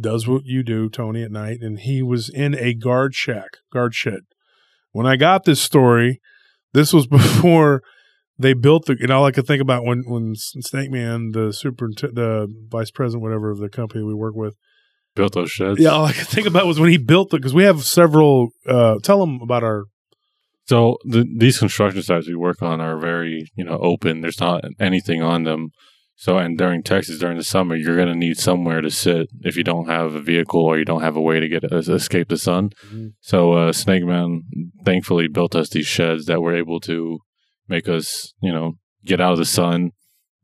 does 0.00 0.26
what 0.26 0.46
you 0.46 0.62
do, 0.62 0.88
Tony, 0.88 1.22
at 1.22 1.30
night 1.30 1.60
and 1.60 1.78
he 1.78 2.02
was 2.02 2.28
in 2.28 2.54
a 2.54 2.74
guard 2.74 3.14
shack, 3.14 3.58
guard 3.72 3.94
shed. 3.94 4.20
When 4.92 5.06
I 5.06 5.16
got 5.16 5.44
this 5.44 5.60
story, 5.60 6.20
this 6.72 6.92
was 6.92 7.06
before 7.08 7.82
they 8.42 8.52
built 8.54 8.86
the, 8.86 8.96
and 9.00 9.10
all 9.10 9.24
I 9.24 9.30
could 9.32 9.46
think 9.46 9.62
about 9.62 9.84
when 9.84 10.02
when 10.06 10.34
Snake 10.36 10.90
Man, 10.90 11.30
the 11.32 11.52
super, 11.52 11.88
the 11.88 12.48
vice 12.68 12.90
president, 12.90 13.22
whatever 13.22 13.50
of 13.50 13.58
the 13.58 13.68
company 13.68 14.02
we 14.04 14.14
work 14.14 14.34
with, 14.34 14.54
Built 15.14 15.34
those 15.34 15.50
sheds. 15.50 15.78
yeah, 15.80 15.90
all 15.90 16.06
I 16.06 16.12
could 16.12 16.26
think 16.26 16.46
about 16.46 16.66
was 16.66 16.80
when 16.80 16.90
he 16.90 16.98
built 16.98 17.32
it 17.34 17.38
because 17.38 17.54
we 17.54 17.64
have 17.64 17.84
several. 17.84 18.48
Uh, 18.66 18.96
tell 19.02 19.20
them 19.20 19.40
about 19.42 19.62
our. 19.62 19.84
So 20.64 20.96
the, 21.04 21.26
these 21.36 21.58
construction 21.58 22.02
sites 22.02 22.28
we 22.28 22.36
work 22.36 22.62
on 22.62 22.80
are 22.80 22.96
very, 22.98 23.50
you 23.56 23.64
know, 23.64 23.78
open. 23.82 24.20
There's 24.20 24.40
not 24.40 24.64
anything 24.78 25.20
on 25.20 25.42
them. 25.42 25.70
So, 26.14 26.38
and 26.38 26.56
during 26.56 26.84
Texas, 26.84 27.18
during 27.18 27.36
the 27.36 27.42
summer, 27.42 27.74
you're 27.74 27.96
going 27.96 28.06
to 28.06 28.14
need 28.14 28.38
somewhere 28.38 28.80
to 28.80 28.90
sit 28.90 29.26
if 29.40 29.56
you 29.56 29.64
don't 29.64 29.88
have 29.88 30.14
a 30.14 30.20
vehicle 30.20 30.60
or 30.60 30.78
you 30.78 30.84
don't 30.84 31.02
have 31.02 31.16
a 31.16 31.20
way 31.20 31.40
to 31.40 31.48
get 31.48 31.64
uh, 31.72 31.78
escape 31.78 32.28
the 32.28 32.36
sun. 32.36 32.70
So, 33.20 33.52
uh, 33.54 33.72
Snake 33.72 34.04
Man 34.04 34.42
thankfully 34.84 35.26
built 35.26 35.56
us 35.56 35.70
these 35.70 35.86
sheds 35.86 36.26
that 36.26 36.40
were 36.40 36.54
able 36.54 36.78
to 36.80 37.18
make 37.68 37.88
us, 37.88 38.32
you 38.42 38.52
know, 38.52 38.72
get 39.04 39.20
out 39.20 39.32
of 39.32 39.38
the 39.38 39.44
sun. 39.44 39.90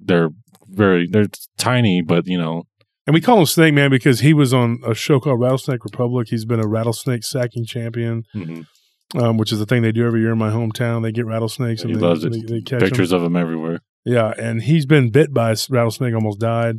They're 0.00 0.30
very, 0.66 1.08
they're 1.10 1.26
tiny, 1.56 2.02
but 2.02 2.26
you 2.26 2.38
know, 2.38 2.64
And 3.06 3.14
we 3.14 3.22
call 3.22 3.38
him 3.38 3.46
Snake 3.46 3.72
Man 3.72 3.90
because 3.90 4.20
he 4.20 4.34
was 4.34 4.52
on 4.52 4.80
a 4.86 4.94
show 4.94 5.18
called 5.18 5.40
Rattlesnake 5.40 5.82
Republic. 5.82 6.28
He's 6.28 6.44
been 6.44 6.60
a 6.60 6.68
rattlesnake 6.68 7.24
sacking 7.24 7.64
champion, 7.64 8.24
mhm. 8.34 8.66
um, 9.16 9.38
which 9.38 9.50
is 9.50 9.58
the 9.58 9.64
thing 9.64 9.80
they 9.80 9.92
do 9.92 10.06
every 10.06 10.20
year 10.20 10.32
in 10.32 10.38
my 10.38 10.50
hometown. 10.50 11.02
They 11.02 11.10
get 11.10 11.24
rattlesnakes 11.24 11.82
he 11.82 11.90
and 11.90 11.98
they, 11.98 12.06
loves 12.06 12.22
it. 12.22 12.32
they, 12.32 12.40
they 12.42 12.60
catch. 12.60 12.80
Pictures 12.80 13.12
of 13.12 13.22
them 13.22 13.34
everywhere. 13.34 13.80
Yeah, 14.04 14.34
and 14.38 14.62
he's 14.62 14.84
been 14.84 15.10
bit 15.10 15.32
by 15.32 15.52
a 15.52 15.56
rattlesnake, 15.70 16.14
almost 16.14 16.38
died, 16.38 16.76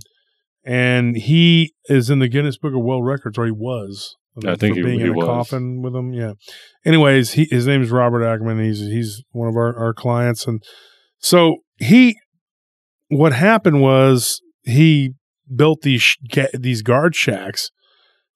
and 0.63 1.15
he 1.15 1.73
is 1.85 2.11
in 2.11 2.19
the 2.19 2.27
Guinness 2.27 2.57
Book 2.59 2.75
of 2.75 2.81
World 2.81 3.05
Records, 3.05 3.37
or 3.37 3.45
he 3.45 3.51
was. 3.51 4.15
I 4.45 4.55
think 4.55 4.77
he- 4.77 4.83
being 4.83 4.99
he 4.99 5.05
in 5.05 5.11
a 5.11 5.13
was. 5.13 5.25
coffin 5.25 5.81
with 5.81 5.95
him. 5.95 6.13
Yeah. 6.13 6.33
Anyways, 6.85 7.33
he 7.33 7.45
his 7.49 7.67
name 7.67 7.81
is 7.81 7.91
Robert 7.91 8.23
Ackerman. 8.23 8.63
He's 8.63 8.79
he's 8.79 9.23
one 9.31 9.47
of 9.49 9.55
our 9.55 9.77
our 9.77 9.93
clients, 9.93 10.47
and 10.47 10.63
so 11.19 11.57
he. 11.77 12.17
What 13.11 13.33
happened 13.33 13.81
was 13.81 14.39
he 14.63 15.13
built 15.53 15.81
these 15.81 16.15
these 16.53 16.83
guard 16.83 17.15
shacks 17.15 17.71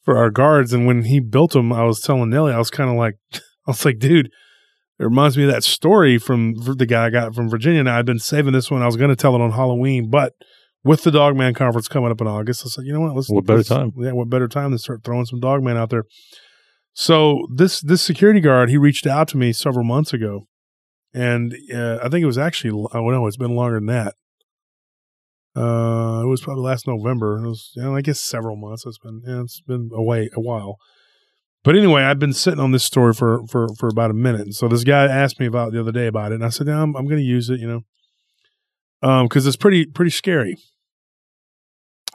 for 0.02 0.18
our 0.18 0.32
guards, 0.32 0.74
and 0.74 0.88
when 0.88 1.04
he 1.04 1.20
built 1.20 1.52
them, 1.52 1.72
I 1.72 1.84
was 1.84 2.02
telling 2.02 2.32
Nelly, 2.32 2.54
I 2.54 2.58
was 2.58 2.72
kind 2.72 2.90
of 2.90 2.96
like, 2.96 3.16
I 3.34 3.40
was 3.68 3.86
like, 3.86 4.00
dude, 4.00 4.26
it 4.26 5.04
reminds 5.04 5.38
me 5.38 5.44
of 5.44 5.52
that 5.52 5.64
story 5.64 6.18
from 6.18 6.56
the 6.56 6.88
guy 6.88 7.06
I 7.06 7.10
got 7.12 7.36
from 7.36 7.50
Virginia. 7.50 7.84
Now 7.84 8.00
I've 8.00 8.06
been 8.06 8.18
saving 8.18 8.54
this 8.54 8.72
one. 8.72 8.82
I 8.82 8.88
was 8.88 8.98
going 8.98 9.12
to 9.12 9.16
tell 9.16 9.36
it 9.36 9.42
on 9.42 9.52
Halloween, 9.52 10.10
but 10.10 10.34
with 10.84 11.04
the 11.04 11.12
Dogman 11.12 11.54
conference 11.54 11.88
coming 11.88 12.12
up 12.12 12.22
in 12.22 12.28
August, 12.28 12.64
I 12.66 12.70
said, 12.70 12.86
you 12.86 12.94
know 12.94 13.02
what? 13.02 13.16
Let's 13.16 13.30
What 13.30 13.46
better 13.46 13.58
let's- 13.58 13.70
time? 13.70 13.92
Yeah, 13.98 14.12
what 14.12 14.30
better 14.30 14.48
time 14.48 14.72
than 14.72 14.78
start 14.80 15.04
throwing 15.04 15.26
some 15.26 15.40
Dogman 15.40 15.78
out 15.78 15.90
there? 15.90 16.06
So 16.94 17.48
this 17.54 17.82
this 17.82 18.02
security 18.04 18.40
guard 18.40 18.70
he 18.70 18.78
reached 18.78 19.08
out 19.08 19.28
to 19.30 19.38
me 19.38 19.52
several 19.54 19.84
months 19.84 20.14
ago, 20.14 20.46
and 21.14 21.56
uh, 21.74 21.98
I 22.04 22.10
think 22.10 22.22
it 22.22 22.28
was 22.28 22.38
actually 22.38 22.88
I 22.94 22.98
don't 22.98 23.12
know 23.12 23.26
it's 23.26 23.38
been 23.38 23.56
longer 23.56 23.78
than 23.78 23.88
that. 23.88 24.14
Uh, 25.56 26.22
it 26.24 26.28
was 26.28 26.42
probably 26.42 26.64
last 26.64 26.88
November. 26.88 27.38
It 27.38 27.48
was, 27.48 27.72
you 27.76 27.84
know, 27.84 27.96
I 27.96 28.02
guess 28.02 28.20
several 28.20 28.56
months. 28.56 28.86
It's 28.88 28.98
been, 28.98 29.22
yeah, 29.24 29.42
it's 29.42 29.62
been 29.62 29.92
away 29.94 30.30
a 30.36 30.40
while. 30.40 30.78
But 31.64 31.76
anyway, 31.76 32.02
I've 32.02 32.18
been 32.20 32.34
sitting 32.34 32.60
on 32.60 32.72
this 32.72 32.84
story 32.84 33.14
for 33.14 33.46
for 33.48 33.68
for 33.80 33.88
about 33.88 34.12
a 34.12 34.16
minute. 34.16 34.42
And 34.42 34.56
so 34.56 34.68
this 34.68 34.84
guy 34.84 35.06
asked 35.06 35.40
me 35.40 35.46
about 35.46 35.72
the 35.72 35.80
other 35.80 35.92
day 35.92 36.08
about 36.08 36.32
it, 36.32 36.36
and 36.36 36.46
I 36.46 36.50
said, 36.50 36.68
yeah, 36.68 36.82
I'm 36.82 36.96
I'm 36.96 37.06
going 37.06 37.20
to 37.20 37.24
use 37.26 37.50
it, 37.50 37.60
you 37.60 37.68
know, 37.68 39.08
um, 39.08 39.28
because 39.28 39.46
it's 39.48 39.56
pretty 39.56 39.86
pretty 39.86 40.12
scary. 40.12 40.58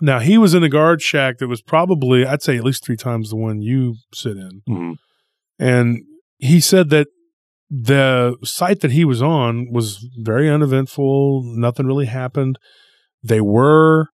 Now 0.00 0.20
he 0.20 0.38
was 0.38 0.54
in 0.54 0.62
a 0.62 0.68
guard 0.68 1.02
shack 1.02 1.38
that 1.38 1.48
was 1.48 1.62
probably, 1.62 2.24
I'd 2.24 2.42
say, 2.42 2.56
at 2.56 2.64
least 2.64 2.84
three 2.84 2.96
times 2.96 3.30
the 3.30 3.36
one 3.36 3.60
you 3.62 3.96
sit 4.14 4.36
in. 4.36 4.62
Mhm. 4.68 4.96
And 5.58 6.02
he 6.38 6.60
said 6.60 6.90
that 6.90 7.08
the 7.70 8.36
site 8.44 8.80
that 8.80 8.92
he 8.92 9.04
was 9.04 9.20
on 9.20 9.70
was 9.72 10.06
very 10.18 10.48
uneventful. 10.48 11.42
Nothing 11.44 11.86
really 11.86 12.06
happened. 12.06 12.58
They 13.22 13.40
were 13.40 14.06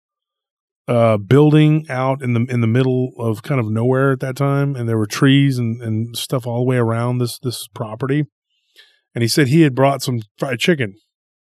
uh, 0.89 1.17
building 1.17 1.87
out 1.89 2.23
in 2.23 2.35
the 2.35 2.45
in 2.51 2.61
the 2.61 2.67
middle 2.67 3.13
of 3.19 3.43
kind 3.43 3.61
of 3.61 3.71
nowhere 3.71 4.13
at 4.13 4.21
that 4.21 4.37
time, 4.37 4.77
and 4.77 4.89
there 4.89 4.99
were 4.99 5.07
trees 5.07 5.59
and, 5.59 5.81
and 5.83 6.17
stuff 6.17 6.47
all 6.47 6.59
the 6.59 6.65
way 6.65 6.77
around 6.77 7.19
this 7.19 7.39
this 7.39 7.69
property. 7.69 8.25
And 9.15 9.23
he 9.23 9.29
said 9.29 9.49
he 9.49 9.63
had 9.63 9.75
brought 9.75 10.03
some 10.03 10.21
fried 10.37 10.59
chicken, 10.59 10.97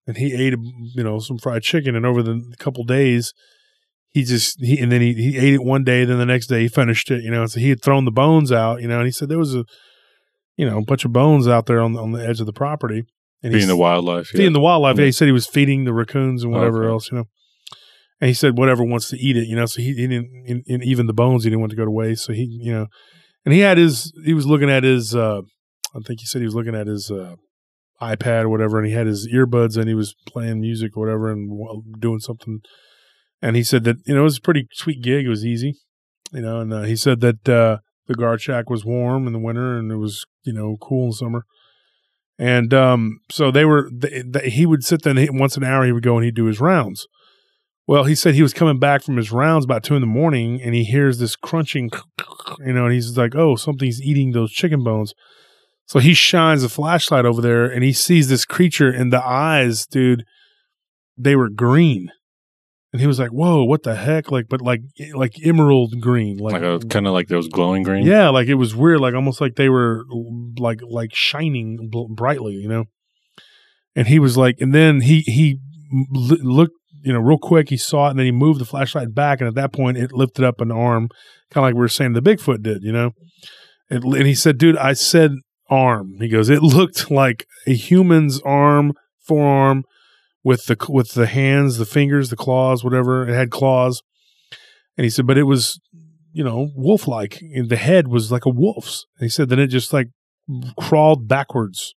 and 0.06 0.16
he 0.16 0.32
ate 0.32 0.54
you 0.94 1.04
know 1.04 1.18
some 1.18 1.38
fried 1.38 1.62
chicken, 1.62 1.94
and 1.94 2.06
over 2.06 2.22
the 2.22 2.54
couple 2.58 2.84
days, 2.84 3.34
he 4.16 4.24
just 4.24 4.58
he 4.60 4.78
and 4.82 4.90
then 4.90 5.00
he, 5.02 5.12
he 5.14 5.36
ate 5.36 5.54
it 5.54 5.62
one 5.62 5.84
day, 5.84 6.04
then 6.04 6.18
the 6.18 6.26
next 6.34 6.46
day 6.46 6.60
he 6.62 6.68
finished 6.68 7.10
it, 7.10 7.22
you 7.22 7.30
know. 7.30 7.44
So 7.46 7.60
he 7.60 7.68
had 7.68 7.82
thrown 7.82 8.04
the 8.06 8.10
bones 8.10 8.50
out, 8.50 8.80
you 8.82 8.88
know, 8.88 8.98
and 8.98 9.06
he 9.06 9.12
said 9.12 9.28
there 9.28 9.38
was 9.46 9.54
a 9.54 9.64
you 10.56 10.64
know 10.68 10.78
a 10.78 10.84
bunch 10.84 11.04
of 11.04 11.12
bones 11.12 11.46
out 11.46 11.66
there 11.66 11.80
on 11.80 11.92
the, 11.92 12.00
on 12.02 12.12
the 12.12 12.26
edge 12.26 12.40
of 12.40 12.46
the 12.46 12.52
property. 12.64 13.02
And 13.42 13.52
Being 13.52 13.68
the 13.68 13.76
wildlife. 13.76 14.28
feeding 14.28 14.46
Yeah. 14.46 14.52
the 14.54 14.60
wildlife. 14.60 14.98
Yeah. 14.98 15.04
He 15.04 15.12
said 15.12 15.26
he 15.26 15.32
was 15.32 15.46
feeding 15.46 15.84
the 15.84 15.92
raccoons 15.92 16.42
and 16.42 16.50
whatever 16.52 16.84
Okay. 16.84 16.90
else, 16.92 17.10
you 17.12 17.18
know. 17.18 17.24
And 18.18 18.28
he 18.28 18.34
said, 18.34 18.56
whatever 18.56 18.82
wants 18.82 19.10
to 19.10 19.18
eat 19.18 19.36
it, 19.36 19.46
you 19.46 19.54
know. 19.54 19.66
So 19.66 19.82
he, 19.82 19.88
he 19.92 20.06
didn't, 20.06 20.64
and 20.66 20.82
even 20.82 21.06
the 21.06 21.12
bones, 21.12 21.44
he 21.44 21.50
didn't 21.50 21.60
want 21.60 21.70
to 21.70 21.76
go 21.76 21.84
to 21.84 21.90
waste. 21.90 22.24
So 22.24 22.32
he, 22.32 22.44
you 22.62 22.72
know, 22.72 22.86
and 23.44 23.52
he 23.52 23.60
had 23.60 23.76
his, 23.76 24.10
he 24.24 24.32
was 24.32 24.46
looking 24.46 24.70
at 24.70 24.84
his, 24.84 25.14
uh, 25.14 25.42
I 25.94 25.98
think 26.06 26.20
he 26.20 26.26
said 26.26 26.40
he 26.40 26.46
was 26.46 26.54
looking 26.54 26.74
at 26.74 26.86
his 26.86 27.10
uh, 27.10 27.34
iPad 28.00 28.44
or 28.44 28.48
whatever, 28.48 28.78
and 28.78 28.86
he 28.86 28.94
had 28.94 29.06
his 29.06 29.28
earbuds 29.32 29.76
and 29.76 29.86
he 29.86 29.94
was 29.94 30.14
playing 30.26 30.60
music 30.62 30.96
or 30.96 31.00
whatever 31.04 31.30
and 31.30 31.50
doing 32.00 32.20
something. 32.20 32.60
And 33.42 33.56
he 33.56 33.62
said 33.62 33.84
that 33.84 33.96
you 34.06 34.14
know 34.14 34.20
it 34.20 34.24
was 34.24 34.38
a 34.38 34.42
pretty 34.42 34.66
sweet 34.72 35.02
gig. 35.02 35.26
It 35.26 35.30
was 35.30 35.44
easy, 35.44 35.74
you 36.32 36.40
know. 36.40 36.60
And 36.60 36.72
uh, 36.72 36.82
he 36.82 36.96
said 36.96 37.20
that 37.20 37.48
uh, 37.48 37.78
the 38.06 38.14
guard 38.14 38.40
shack 38.40 38.70
was 38.70 38.84
warm 38.84 39.26
in 39.26 39.32
the 39.32 39.38
winter 39.38 39.76
and 39.78 39.90
it 39.90 39.96
was 39.96 40.24
you 40.44 40.52
know 40.52 40.76
cool 40.80 41.06
in 41.06 41.12
summer. 41.12 41.44
And 42.38 42.74
um, 42.74 43.20
so 43.30 43.50
they 43.50 43.64
were. 43.64 43.90
They, 43.92 44.22
they, 44.22 44.50
he 44.50 44.66
would 44.66 44.84
sit 44.84 45.02
there 45.02 45.12
and 45.12 45.18
he, 45.18 45.30
once 45.30 45.56
an 45.56 45.64
hour 45.64 45.84
he 45.84 45.92
would 45.92 46.02
go 46.02 46.16
and 46.16 46.24
he'd 46.24 46.34
do 46.34 46.46
his 46.46 46.60
rounds. 46.60 47.06
Well, 47.86 48.04
he 48.04 48.16
said 48.16 48.34
he 48.34 48.42
was 48.42 48.52
coming 48.52 48.80
back 48.80 49.02
from 49.02 49.16
his 49.16 49.30
rounds 49.30 49.64
about 49.64 49.84
two 49.84 49.94
in 49.94 50.00
the 50.00 50.08
morning, 50.08 50.60
and 50.60 50.74
he 50.74 50.82
hears 50.82 51.18
this 51.18 51.36
crunching, 51.36 51.90
you 52.58 52.72
know, 52.72 52.86
and 52.86 52.92
he's 52.92 53.16
like, 53.16 53.36
"Oh, 53.36 53.54
something's 53.54 54.02
eating 54.02 54.32
those 54.32 54.52
chicken 54.52 54.82
bones." 54.82 55.14
So 55.86 56.00
he 56.00 56.12
shines 56.12 56.64
a 56.64 56.68
flashlight 56.68 57.24
over 57.24 57.40
there, 57.40 57.64
and 57.64 57.84
he 57.84 57.92
sees 57.92 58.28
this 58.28 58.44
creature, 58.44 58.88
and 58.88 59.12
the 59.12 59.24
eyes, 59.24 59.86
dude, 59.86 60.24
they 61.16 61.36
were 61.36 61.48
green, 61.48 62.10
and 62.96 63.00
he 63.02 63.06
was 63.06 63.18
like, 63.18 63.30
"Whoa, 63.30 63.62
what 63.64 63.82
the 63.82 63.94
heck?" 63.94 64.30
Like, 64.30 64.46
but 64.48 64.60
like, 64.62 64.80
like 65.14 65.34
emerald 65.44 66.00
green, 66.00 66.38
like, 66.38 66.62
Like 66.62 66.88
kind 66.88 67.06
of 67.06 67.12
like 67.12 67.28
those 67.28 67.46
glowing 67.48 67.82
green. 67.82 68.06
yeah, 68.06 68.30
like 68.30 68.48
it 68.48 68.54
was 68.54 68.74
weird, 68.74 69.00
like 69.00 69.14
almost 69.14 69.40
like 69.40 69.56
they 69.56 69.68
were 69.68 70.04
like 70.58 70.80
like 70.88 71.14
shining 71.14 71.88
bl- 71.90 72.08
brightly, 72.14 72.54
you 72.54 72.68
know. 72.68 72.84
And 73.94 74.06
he 74.08 74.18
was 74.18 74.36
like, 74.36 74.56
and 74.60 74.74
then 74.74 75.02
he 75.02 75.20
he 75.20 75.58
l- 76.14 76.38
looked, 76.42 76.74
you 77.02 77.12
know, 77.12 77.20
real 77.20 77.38
quick. 77.38 77.68
He 77.68 77.76
saw 77.76 78.06
it, 78.06 78.10
and 78.10 78.18
then 78.18 78.26
he 78.26 78.32
moved 78.32 78.60
the 78.60 78.64
flashlight 78.64 79.14
back, 79.14 79.40
and 79.40 79.48
at 79.48 79.54
that 79.54 79.72
point, 79.72 79.96
it 79.98 80.12
lifted 80.12 80.44
up 80.44 80.60
an 80.60 80.70
arm, 80.72 81.08
kind 81.50 81.62
of 81.64 81.68
like 81.68 81.74
we 81.74 81.80
were 81.80 81.88
saying 81.88 82.14
the 82.14 82.22
Bigfoot 82.22 82.62
did, 82.62 82.82
you 82.82 82.92
know. 82.92 83.12
It, 83.90 84.02
and 84.04 84.26
he 84.26 84.34
said, 84.34 84.58
"Dude, 84.58 84.76
I 84.78 84.94
said 84.94 85.32
arm." 85.70 86.16
He 86.20 86.28
goes, 86.28 86.48
"It 86.48 86.62
looked 86.62 87.10
like 87.10 87.46
a 87.66 87.74
human's 87.74 88.40
arm, 88.40 88.92
forearm." 89.20 89.84
With 90.48 90.66
the 90.66 90.76
with 90.88 91.10
the 91.14 91.26
hands, 91.26 91.76
the 91.78 91.84
fingers, 91.84 92.30
the 92.30 92.36
claws, 92.36 92.84
whatever 92.84 93.28
it 93.28 93.34
had 93.34 93.50
claws, 93.50 94.00
and 94.96 95.02
he 95.04 95.10
said, 95.10 95.26
but 95.26 95.36
it 95.38 95.42
was 95.42 95.80
you 96.32 96.44
know, 96.44 96.68
wolf 96.76 97.08
like. 97.08 97.40
The 97.66 97.76
head 97.88 98.08
was 98.08 98.30
like 98.30 98.44
a 98.44 98.50
wolf's. 98.50 99.06
And 99.18 99.24
he 99.24 99.30
said 99.30 99.48
then 99.48 99.58
it 99.58 99.68
just 99.68 99.92
like 99.92 100.08
crawled 100.78 101.26
backwards 101.26 101.94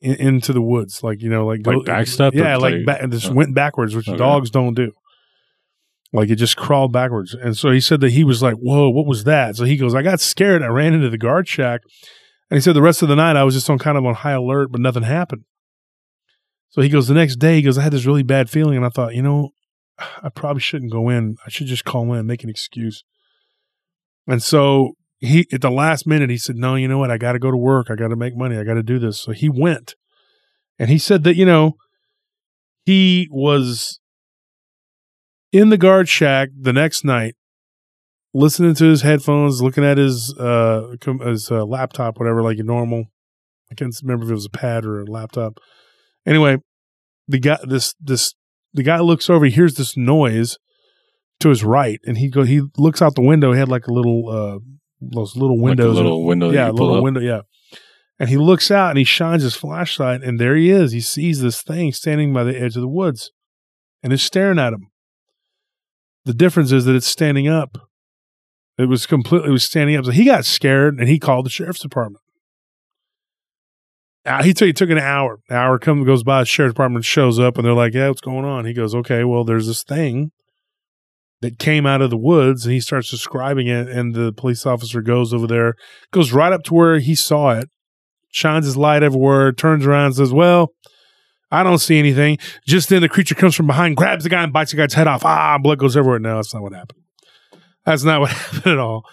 in, 0.00 0.16
into 0.16 0.52
the 0.52 0.60
woods, 0.60 1.02
like 1.04 1.22
you 1.22 1.30
know, 1.30 1.46
like 1.46 1.64
Like 1.64 1.76
backstep 1.86 2.32
Yeah, 2.34 2.56
like 2.56 2.74
like- 2.86 3.00
ba- 3.00 3.08
just 3.08 3.30
Oh. 3.30 3.34
went 3.34 3.54
backwards, 3.54 3.94
which 3.94 4.08
Okay. 4.08 4.18
dogs 4.18 4.50
don't 4.50 4.74
do. 4.74 4.90
Like 6.12 6.28
it 6.30 6.36
just 6.36 6.56
crawled 6.56 6.92
backwards, 6.92 7.32
and 7.34 7.56
so 7.56 7.70
he 7.70 7.80
said 7.80 8.00
that 8.00 8.10
he 8.12 8.24
was 8.24 8.42
like, 8.42 8.56
"Whoa, 8.56 8.88
what 8.90 9.06
was 9.06 9.24
that?" 9.24 9.56
So 9.56 9.64
he 9.64 9.76
goes, 9.76 9.94
"I 9.94 10.02
got 10.02 10.20
scared. 10.20 10.62
I 10.62 10.66
ran 10.68 10.92
into 10.94 11.08
the 11.10 11.18
guard 11.26 11.48
shack." 11.48 11.80
And 12.50 12.56
he 12.58 12.60
said 12.60 12.74
the 12.74 12.82
rest 12.82 13.02
of 13.02 13.08
the 13.08 13.16
night 13.16 13.36
I 13.36 13.44
was 13.44 13.54
just 13.54 13.70
on 13.70 13.78
kind 13.78 13.96
of 13.98 14.04
on 14.04 14.14
high 14.14 14.32
alert, 14.32 14.70
but 14.70 14.80
nothing 14.80 15.02
happened. 15.04 15.42
So 16.74 16.82
he 16.82 16.88
goes 16.88 17.06
the 17.06 17.14
next 17.14 17.36
day. 17.36 17.54
He 17.54 17.62
goes, 17.62 17.78
I 17.78 17.82
had 17.82 17.92
this 17.92 18.04
really 18.04 18.24
bad 18.24 18.50
feeling, 18.50 18.76
and 18.76 18.84
I 18.84 18.88
thought, 18.88 19.14
you 19.14 19.22
know, 19.22 19.50
I 20.24 20.28
probably 20.28 20.60
shouldn't 20.60 20.90
go 20.90 21.08
in. 21.08 21.36
I 21.46 21.48
should 21.48 21.68
just 21.68 21.84
call 21.84 22.12
in, 22.12 22.18
and 22.18 22.26
make 22.26 22.42
an 22.42 22.50
excuse. 22.50 23.04
And 24.26 24.42
so 24.42 24.94
he, 25.20 25.46
at 25.52 25.60
the 25.60 25.70
last 25.70 26.04
minute, 26.04 26.30
he 26.30 26.36
said, 26.36 26.56
No, 26.56 26.74
you 26.74 26.88
know 26.88 26.98
what? 26.98 27.12
I 27.12 27.16
got 27.16 27.34
to 27.34 27.38
go 27.38 27.52
to 27.52 27.56
work. 27.56 27.92
I 27.92 27.94
got 27.94 28.08
to 28.08 28.16
make 28.16 28.36
money. 28.36 28.56
I 28.56 28.64
got 28.64 28.74
to 28.74 28.82
do 28.82 28.98
this. 28.98 29.20
So 29.20 29.30
he 29.30 29.48
went. 29.48 29.94
And 30.76 30.90
he 30.90 30.98
said 30.98 31.22
that, 31.22 31.36
you 31.36 31.46
know, 31.46 31.74
he 32.84 33.28
was 33.30 34.00
in 35.52 35.68
the 35.68 35.78
guard 35.78 36.08
shack 36.08 36.48
the 36.60 36.72
next 36.72 37.04
night, 37.04 37.36
listening 38.32 38.74
to 38.74 38.86
his 38.86 39.02
headphones, 39.02 39.62
looking 39.62 39.84
at 39.84 39.96
his, 39.96 40.34
uh, 40.40 40.96
his 41.20 41.52
uh, 41.52 41.64
laptop, 41.64 42.18
whatever, 42.18 42.42
like 42.42 42.58
a 42.58 42.64
normal. 42.64 43.04
I 43.70 43.76
can't 43.76 43.94
remember 44.02 44.24
if 44.24 44.32
it 44.32 44.34
was 44.34 44.46
a 44.46 44.50
pad 44.50 44.84
or 44.84 45.02
a 45.02 45.04
laptop. 45.04 45.60
Anyway, 46.26 46.58
the 47.28 47.38
guy, 47.38 47.58
this, 47.64 47.94
this, 48.00 48.34
the 48.72 48.82
guy 48.82 49.00
looks 49.00 49.28
over, 49.30 49.44
he 49.44 49.50
hears 49.50 49.74
this 49.74 49.96
noise 49.96 50.58
to 51.40 51.48
his 51.48 51.64
right, 51.64 52.00
and 52.04 52.18
he 52.18 52.28
go, 52.30 52.44
he 52.44 52.62
looks 52.76 53.02
out 53.02 53.14
the 53.14 53.22
window. 53.22 53.52
He 53.52 53.58
had 53.58 53.68
like 53.68 53.86
a 53.86 53.92
little, 53.92 54.28
uh, 54.28 54.58
those 55.00 55.36
little 55.36 55.56
Like 55.58 55.70
windows, 55.70 55.96
little 55.96 56.24
window. 56.24 56.50
yeah, 56.50 56.70
a 56.70 56.72
little 56.72 57.02
window, 57.02 57.20
yeah. 57.20 57.40
And 58.18 58.28
he 58.28 58.36
looks 58.36 58.70
out 58.70 58.90
and 58.90 58.98
he 58.98 59.04
shines 59.04 59.42
his 59.42 59.56
flashlight, 59.56 60.22
and 60.22 60.38
there 60.38 60.54
he 60.56 60.70
is. 60.70 60.92
He 60.92 61.00
sees 61.00 61.40
this 61.40 61.62
thing 61.62 61.92
standing 61.92 62.32
by 62.32 62.44
the 62.44 62.58
edge 62.58 62.76
of 62.76 62.82
the 62.82 62.88
woods, 62.88 63.32
and 64.02 64.12
it's 64.12 64.22
staring 64.22 64.58
at 64.58 64.72
him. 64.72 64.88
The 66.24 66.32
difference 66.32 66.72
is 66.72 66.84
that 66.86 66.94
it's 66.94 67.06
standing 67.08 67.48
up. 67.48 67.76
It 68.78 68.86
was 68.88 69.06
completely 69.06 69.50
it 69.50 69.52
was 69.52 69.64
standing 69.64 69.96
up. 69.96 70.04
So 70.06 70.10
he 70.10 70.24
got 70.24 70.44
scared 70.44 70.98
and 70.98 71.08
he 71.08 71.18
called 71.18 71.46
the 71.46 71.50
sheriff's 71.50 71.80
department. 71.80 72.23
Uh, 74.26 74.42
he 74.42 74.54
took, 74.54 74.68
it 74.68 74.76
took 74.76 74.90
an 74.90 74.98
hour. 74.98 75.40
An 75.48 75.56
hour 75.56 75.78
comes 75.78 76.06
goes 76.06 76.22
by. 76.22 76.40
The 76.40 76.46
sheriff's 76.46 76.74
department 76.74 77.04
shows 77.04 77.38
up 77.38 77.56
and 77.56 77.66
they're 77.66 77.74
like, 77.74 77.94
"Yeah, 77.94 78.08
what's 78.08 78.20
going 78.20 78.44
on?" 78.44 78.64
He 78.64 78.72
goes, 78.72 78.94
"Okay, 78.94 79.24
well, 79.24 79.44
there's 79.44 79.66
this 79.66 79.82
thing 79.82 80.32
that 81.42 81.58
came 81.58 81.84
out 81.84 82.00
of 82.00 82.10
the 82.10 82.16
woods," 82.16 82.64
and 82.64 82.72
he 82.72 82.80
starts 82.80 83.10
describing 83.10 83.66
it. 83.66 83.88
And 83.88 84.14
the 84.14 84.32
police 84.32 84.64
officer 84.64 85.02
goes 85.02 85.34
over 85.34 85.46
there, 85.46 85.74
goes 86.10 86.32
right 86.32 86.52
up 86.52 86.62
to 86.64 86.74
where 86.74 86.98
he 86.98 87.14
saw 87.14 87.50
it, 87.50 87.68
shines 88.30 88.64
his 88.64 88.76
light 88.78 89.02
everywhere, 89.02 89.52
turns 89.52 89.86
around, 89.86 90.06
and 90.06 90.16
says, 90.16 90.32
"Well." 90.32 90.72
I 91.50 91.62
don't 91.62 91.78
see 91.78 92.00
anything. 92.00 92.38
Just 92.66 92.88
then, 92.88 93.00
the 93.00 93.08
creature 93.08 93.36
comes 93.36 93.54
from 93.54 93.68
behind, 93.68 93.96
grabs 93.96 94.24
the 94.24 94.30
guy, 94.30 94.42
and 94.42 94.52
bites 94.52 94.72
the 94.72 94.76
guy's 94.76 94.94
head 94.94 95.06
off. 95.06 95.24
Ah, 95.24 95.56
blood 95.56 95.78
goes 95.78 95.96
everywhere. 95.96 96.18
No, 96.18 96.36
that's 96.36 96.52
not 96.52 96.64
what 96.64 96.72
happened. 96.72 96.98
That's 97.84 98.02
not 98.02 98.20
what 98.22 98.30
happened 98.32 98.72
at 98.72 98.78
all. 98.78 99.04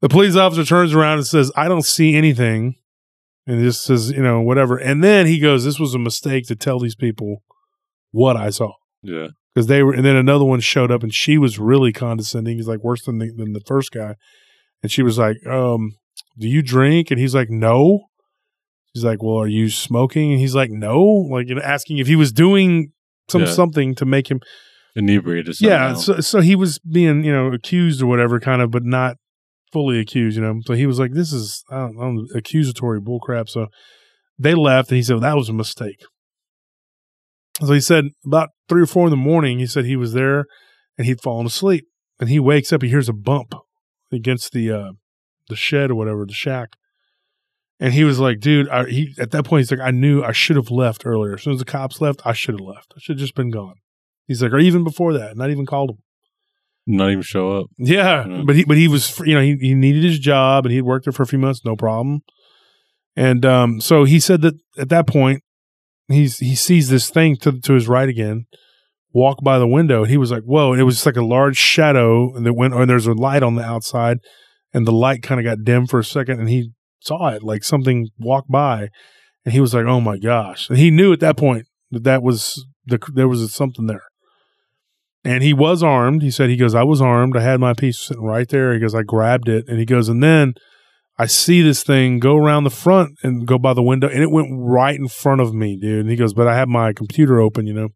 The 0.00 0.08
police 0.08 0.34
officer 0.34 0.64
turns 0.64 0.94
around 0.94 1.18
and 1.18 1.26
says, 1.26 1.52
I 1.56 1.68
don't 1.68 1.84
see 1.84 2.14
anything. 2.14 2.76
And 3.50 3.60
just 3.62 3.82
says, 3.84 4.12
you 4.12 4.22
know, 4.22 4.40
whatever. 4.40 4.76
And 4.76 5.02
then 5.02 5.26
he 5.26 5.40
goes, 5.40 5.64
This 5.64 5.80
was 5.80 5.94
a 5.94 5.98
mistake 5.98 6.46
to 6.46 6.54
tell 6.56 6.78
these 6.78 6.94
people 6.94 7.42
what 8.12 8.36
I 8.36 8.50
saw. 8.50 8.72
Yeah. 9.02 9.28
Because 9.52 9.66
they 9.66 9.82
were, 9.82 9.92
and 9.92 10.04
then 10.04 10.14
another 10.14 10.44
one 10.44 10.60
showed 10.60 10.92
up 10.92 11.02
and 11.02 11.12
she 11.12 11.36
was 11.36 11.58
really 11.58 11.92
condescending. 11.92 12.56
He's 12.58 12.68
like 12.68 12.84
worse 12.84 13.04
than 13.04 13.18
the, 13.18 13.32
than 13.36 13.52
the 13.52 13.62
first 13.66 13.90
guy. 13.90 14.14
And 14.82 14.92
she 14.92 15.02
was 15.02 15.18
like, 15.18 15.44
um, 15.46 15.96
Do 16.38 16.46
you 16.48 16.62
drink? 16.62 17.10
And 17.10 17.18
he's 17.18 17.34
like, 17.34 17.50
No. 17.50 18.04
She's 18.94 19.04
like, 19.04 19.22
Well, 19.22 19.38
are 19.38 19.48
you 19.48 19.68
smoking? 19.70 20.30
And 20.32 20.40
he's 20.40 20.54
like, 20.54 20.70
No. 20.70 21.02
Like, 21.02 21.48
you 21.48 21.56
know, 21.56 21.62
asking 21.62 21.98
if 21.98 22.06
he 22.06 22.14
was 22.16 22.30
doing 22.32 22.92
some 23.28 23.42
Yeah. 23.42 23.50
something 23.50 23.94
to 23.96 24.04
make 24.04 24.30
him 24.30 24.40
Inebriated. 24.96 25.56
yeah, 25.60 25.94
so 25.94 26.18
so 26.20 26.40
he 26.40 26.56
was 26.56 26.80
being 26.80 27.22
you 27.22 27.32
know 27.32 27.52
accused 27.52 28.02
or 28.02 28.06
whatever, 28.06 28.40
kind 28.40 28.60
of, 28.60 28.72
but 28.72 28.84
not 28.84 29.16
fully 29.72 29.98
accused. 29.98 30.36
You 30.36 30.42
know, 30.42 30.60
so 30.64 30.74
he 30.74 30.86
was 30.86 30.98
like, 30.98 31.12
"This 31.12 31.32
is 31.32 31.64
I 31.70 31.78
don't, 31.78 31.98
I 31.98 32.02
don't 32.02 32.28
accusatory 32.34 33.00
bullcrap." 33.00 33.48
So 33.48 33.66
they 34.38 34.54
left, 34.54 34.90
and 34.90 34.96
he 34.96 35.02
said 35.02 35.14
well, 35.14 35.22
that 35.22 35.36
was 35.36 35.48
a 35.48 35.54
mistake. 35.54 36.02
So 37.62 37.72
he 37.72 37.80
said 37.80 38.06
about 38.24 38.50
three 38.68 38.82
or 38.82 38.86
four 38.86 39.06
in 39.06 39.10
the 39.10 39.16
morning, 39.16 39.58
he 39.58 39.66
said 39.66 39.84
he 39.84 39.96
was 39.96 40.12
there, 40.12 40.46
and 40.96 41.06
he'd 41.06 41.20
fallen 41.20 41.46
asleep, 41.46 41.84
and 42.18 42.28
he 42.28 42.38
wakes 42.38 42.72
up, 42.72 42.82
he 42.82 42.88
hears 42.88 43.08
a 43.08 43.14
bump 43.14 43.54
against 44.12 44.52
the 44.52 44.70
uh 44.70 44.92
the 45.48 45.56
shed 45.56 45.90
or 45.90 45.94
whatever, 45.96 46.24
the 46.24 46.32
shack. 46.32 46.70
And 47.78 47.94
he 47.94 48.04
was 48.04 48.20
like, 48.20 48.40
dude, 48.40 48.68
I, 48.68 48.88
he 48.88 49.14
at 49.18 49.30
that 49.30 49.44
point 49.44 49.60
he's 49.60 49.70
like, 49.70 49.86
I 49.86 49.90
knew 49.90 50.22
I 50.22 50.32
should 50.32 50.56
have 50.56 50.70
left 50.70 51.06
earlier. 51.06 51.34
As 51.34 51.42
soon 51.42 51.54
as 51.54 51.58
the 51.58 51.64
cops 51.64 52.00
left, 52.00 52.20
I 52.24 52.32
should 52.32 52.54
have 52.54 52.66
left. 52.66 52.92
I 52.96 53.00
should 53.00 53.16
have 53.16 53.20
just 53.20 53.34
been 53.34 53.50
gone. 53.50 53.76
He's 54.26 54.42
like, 54.42 54.52
or 54.52 54.58
even 54.58 54.84
before 54.84 55.12
that, 55.14 55.36
not 55.36 55.50
even 55.50 55.66
called 55.66 55.90
him. 55.90 55.96
Not 56.86 57.10
even 57.10 57.22
show 57.22 57.58
up. 57.58 57.66
Yeah, 57.78 58.42
but 58.44 58.56
he 58.56 58.64
but 58.64 58.76
he 58.76 58.88
was 58.88 59.18
you 59.20 59.34
know 59.34 59.42
he, 59.42 59.56
he 59.60 59.74
needed 59.74 60.02
his 60.02 60.18
job 60.18 60.64
and 60.66 60.72
he'd 60.72 60.82
worked 60.82 61.04
there 61.04 61.12
for 61.12 61.22
a 61.22 61.26
few 61.26 61.38
months, 61.38 61.64
no 61.64 61.76
problem. 61.76 62.20
And 63.16 63.44
um, 63.44 63.80
so 63.80 64.04
he 64.04 64.18
said 64.18 64.40
that 64.42 64.54
at 64.78 64.88
that 64.88 65.06
point 65.06 65.42
he's 66.08 66.38
he 66.38 66.54
sees 66.54 66.88
this 66.88 67.10
thing 67.10 67.36
to 67.38 67.60
to 67.60 67.74
his 67.74 67.88
right 67.88 68.08
again, 68.08 68.46
walk 69.12 69.42
by 69.42 69.58
the 69.58 69.66
window. 69.66 70.02
And 70.02 70.10
he 70.10 70.16
was 70.16 70.30
like, 70.30 70.42
"Whoa!" 70.42 70.72
And 70.72 70.80
it 70.80 70.84
was 70.84 70.96
just 70.96 71.06
like 71.06 71.16
a 71.16 71.24
large 71.24 71.56
shadow, 71.56 72.38
that 72.38 72.52
went. 72.52 72.74
And 72.74 72.88
there's 72.88 73.06
a 73.06 73.12
light 73.12 73.42
on 73.42 73.54
the 73.54 73.64
outside, 73.64 74.18
and 74.72 74.86
the 74.86 74.92
light 74.92 75.22
kind 75.22 75.40
of 75.40 75.44
got 75.44 75.64
dim 75.64 75.86
for 75.86 76.00
a 76.00 76.04
second, 76.04 76.40
and 76.40 76.48
he 76.48 76.72
saw 77.00 77.28
it 77.28 77.42
like 77.42 77.64
something 77.64 78.08
walk 78.18 78.44
by, 78.48 78.88
and 79.44 79.52
he 79.52 79.60
was 79.60 79.74
like, 79.74 79.86
"Oh 79.86 80.00
my 80.00 80.18
gosh!" 80.18 80.68
And 80.68 80.78
he 80.78 80.90
knew 80.90 81.12
at 81.12 81.20
that 81.20 81.36
point 81.36 81.66
that 81.90 82.04
that 82.04 82.22
was 82.22 82.64
the 82.86 82.98
there 83.14 83.28
was 83.28 83.52
something 83.52 83.86
there. 83.86 84.04
And 85.24 85.42
he 85.42 85.52
was 85.52 85.82
armed. 85.82 86.22
He 86.22 86.30
said, 86.30 86.48
he 86.48 86.56
goes, 86.56 86.74
I 86.74 86.82
was 86.82 87.02
armed. 87.02 87.36
I 87.36 87.42
had 87.42 87.60
my 87.60 87.74
piece 87.74 87.98
sitting 87.98 88.24
right 88.24 88.48
there. 88.48 88.72
He 88.72 88.78
goes, 88.78 88.94
I 88.94 89.02
grabbed 89.02 89.48
it. 89.48 89.66
And 89.68 89.78
he 89.78 89.84
goes, 89.84 90.08
and 90.08 90.22
then 90.22 90.54
I 91.18 91.26
see 91.26 91.60
this 91.60 91.82
thing 91.82 92.18
go 92.18 92.36
around 92.36 92.64
the 92.64 92.70
front 92.70 93.18
and 93.22 93.46
go 93.46 93.58
by 93.58 93.74
the 93.74 93.82
window. 93.82 94.08
And 94.08 94.22
it 94.22 94.30
went 94.30 94.48
right 94.50 94.98
in 94.98 95.08
front 95.08 95.42
of 95.42 95.52
me, 95.52 95.76
dude. 95.76 96.00
And 96.00 96.10
he 96.10 96.16
goes, 96.16 96.32
but 96.32 96.48
I 96.48 96.56
have 96.56 96.68
my 96.68 96.94
computer 96.94 97.38
open, 97.38 97.66
you 97.66 97.74
know. 97.74 97.88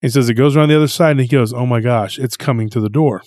He 0.00 0.08
says, 0.08 0.28
it 0.28 0.34
goes 0.34 0.56
around 0.56 0.68
the 0.68 0.76
other 0.76 0.86
side. 0.86 1.12
And 1.12 1.20
he 1.20 1.26
goes, 1.26 1.52
oh 1.52 1.66
my 1.66 1.80
gosh, 1.80 2.18
it's 2.18 2.36
coming 2.36 2.70
to 2.70 2.80
the 2.80 2.88
door. 2.88 3.22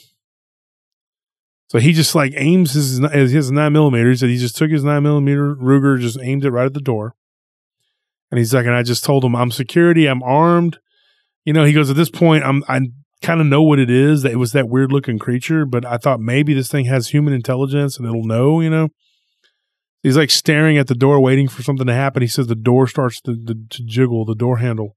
So 1.67 1.79
he 1.79 1.91
just 1.91 2.15
like 2.15 2.33
aims 2.35 2.73
his, 2.73 2.99
his 2.99 3.51
nine 3.51 3.73
millimeter. 3.73 4.09
He 4.09 4.15
said 4.15 4.29
he 4.29 4.37
just 4.37 4.55
took 4.55 4.71
his 4.71 4.83
nine 4.83 5.03
millimeter 5.03 5.55
Ruger, 5.55 5.99
just 5.99 6.19
aimed 6.21 6.45
it 6.45 6.51
right 6.51 6.65
at 6.65 6.73
the 6.73 6.79
door. 6.79 7.15
And 8.29 8.37
he's 8.37 8.53
like, 8.53 8.65
and 8.65 8.75
I 8.75 8.83
just 8.83 9.03
told 9.03 9.25
him, 9.25 9.35
I'm 9.35 9.51
security. 9.51 10.05
I'm 10.05 10.23
armed 10.23 10.79
you 11.45 11.53
know, 11.53 11.63
he 11.63 11.73
goes, 11.73 11.89
at 11.89 11.95
this 11.95 12.09
point, 12.09 12.43
I'm, 12.43 12.63
I 12.67 12.81
kind 13.21 13.41
of 13.41 13.47
know 13.47 13.61
what 13.61 13.79
it 13.79 13.89
is. 13.89 14.23
That 14.23 14.31
it 14.31 14.37
was 14.37 14.51
that 14.51 14.69
weird 14.69 14.91
looking 14.91 15.19
creature, 15.19 15.65
but 15.65 15.85
I 15.85 15.97
thought 15.97 16.19
maybe 16.19 16.53
this 16.53 16.69
thing 16.69 16.85
has 16.85 17.09
human 17.09 17.33
intelligence 17.33 17.97
and 17.97 18.07
it'll 18.07 18.25
know, 18.25 18.61
you 18.61 18.69
know. 18.69 18.89
He's 20.03 20.17
like 20.17 20.31
staring 20.31 20.77
at 20.77 20.87
the 20.87 20.95
door, 20.95 21.19
waiting 21.19 21.47
for 21.47 21.61
something 21.61 21.85
to 21.85 21.93
happen. 21.93 22.23
He 22.23 22.27
says 22.27 22.47
the 22.47 22.55
door 22.55 22.87
starts 22.87 23.21
to, 23.21 23.35
to, 23.45 23.55
to 23.69 23.83
jiggle, 23.83 24.25
the 24.25 24.33
door 24.33 24.57
handle. 24.57 24.95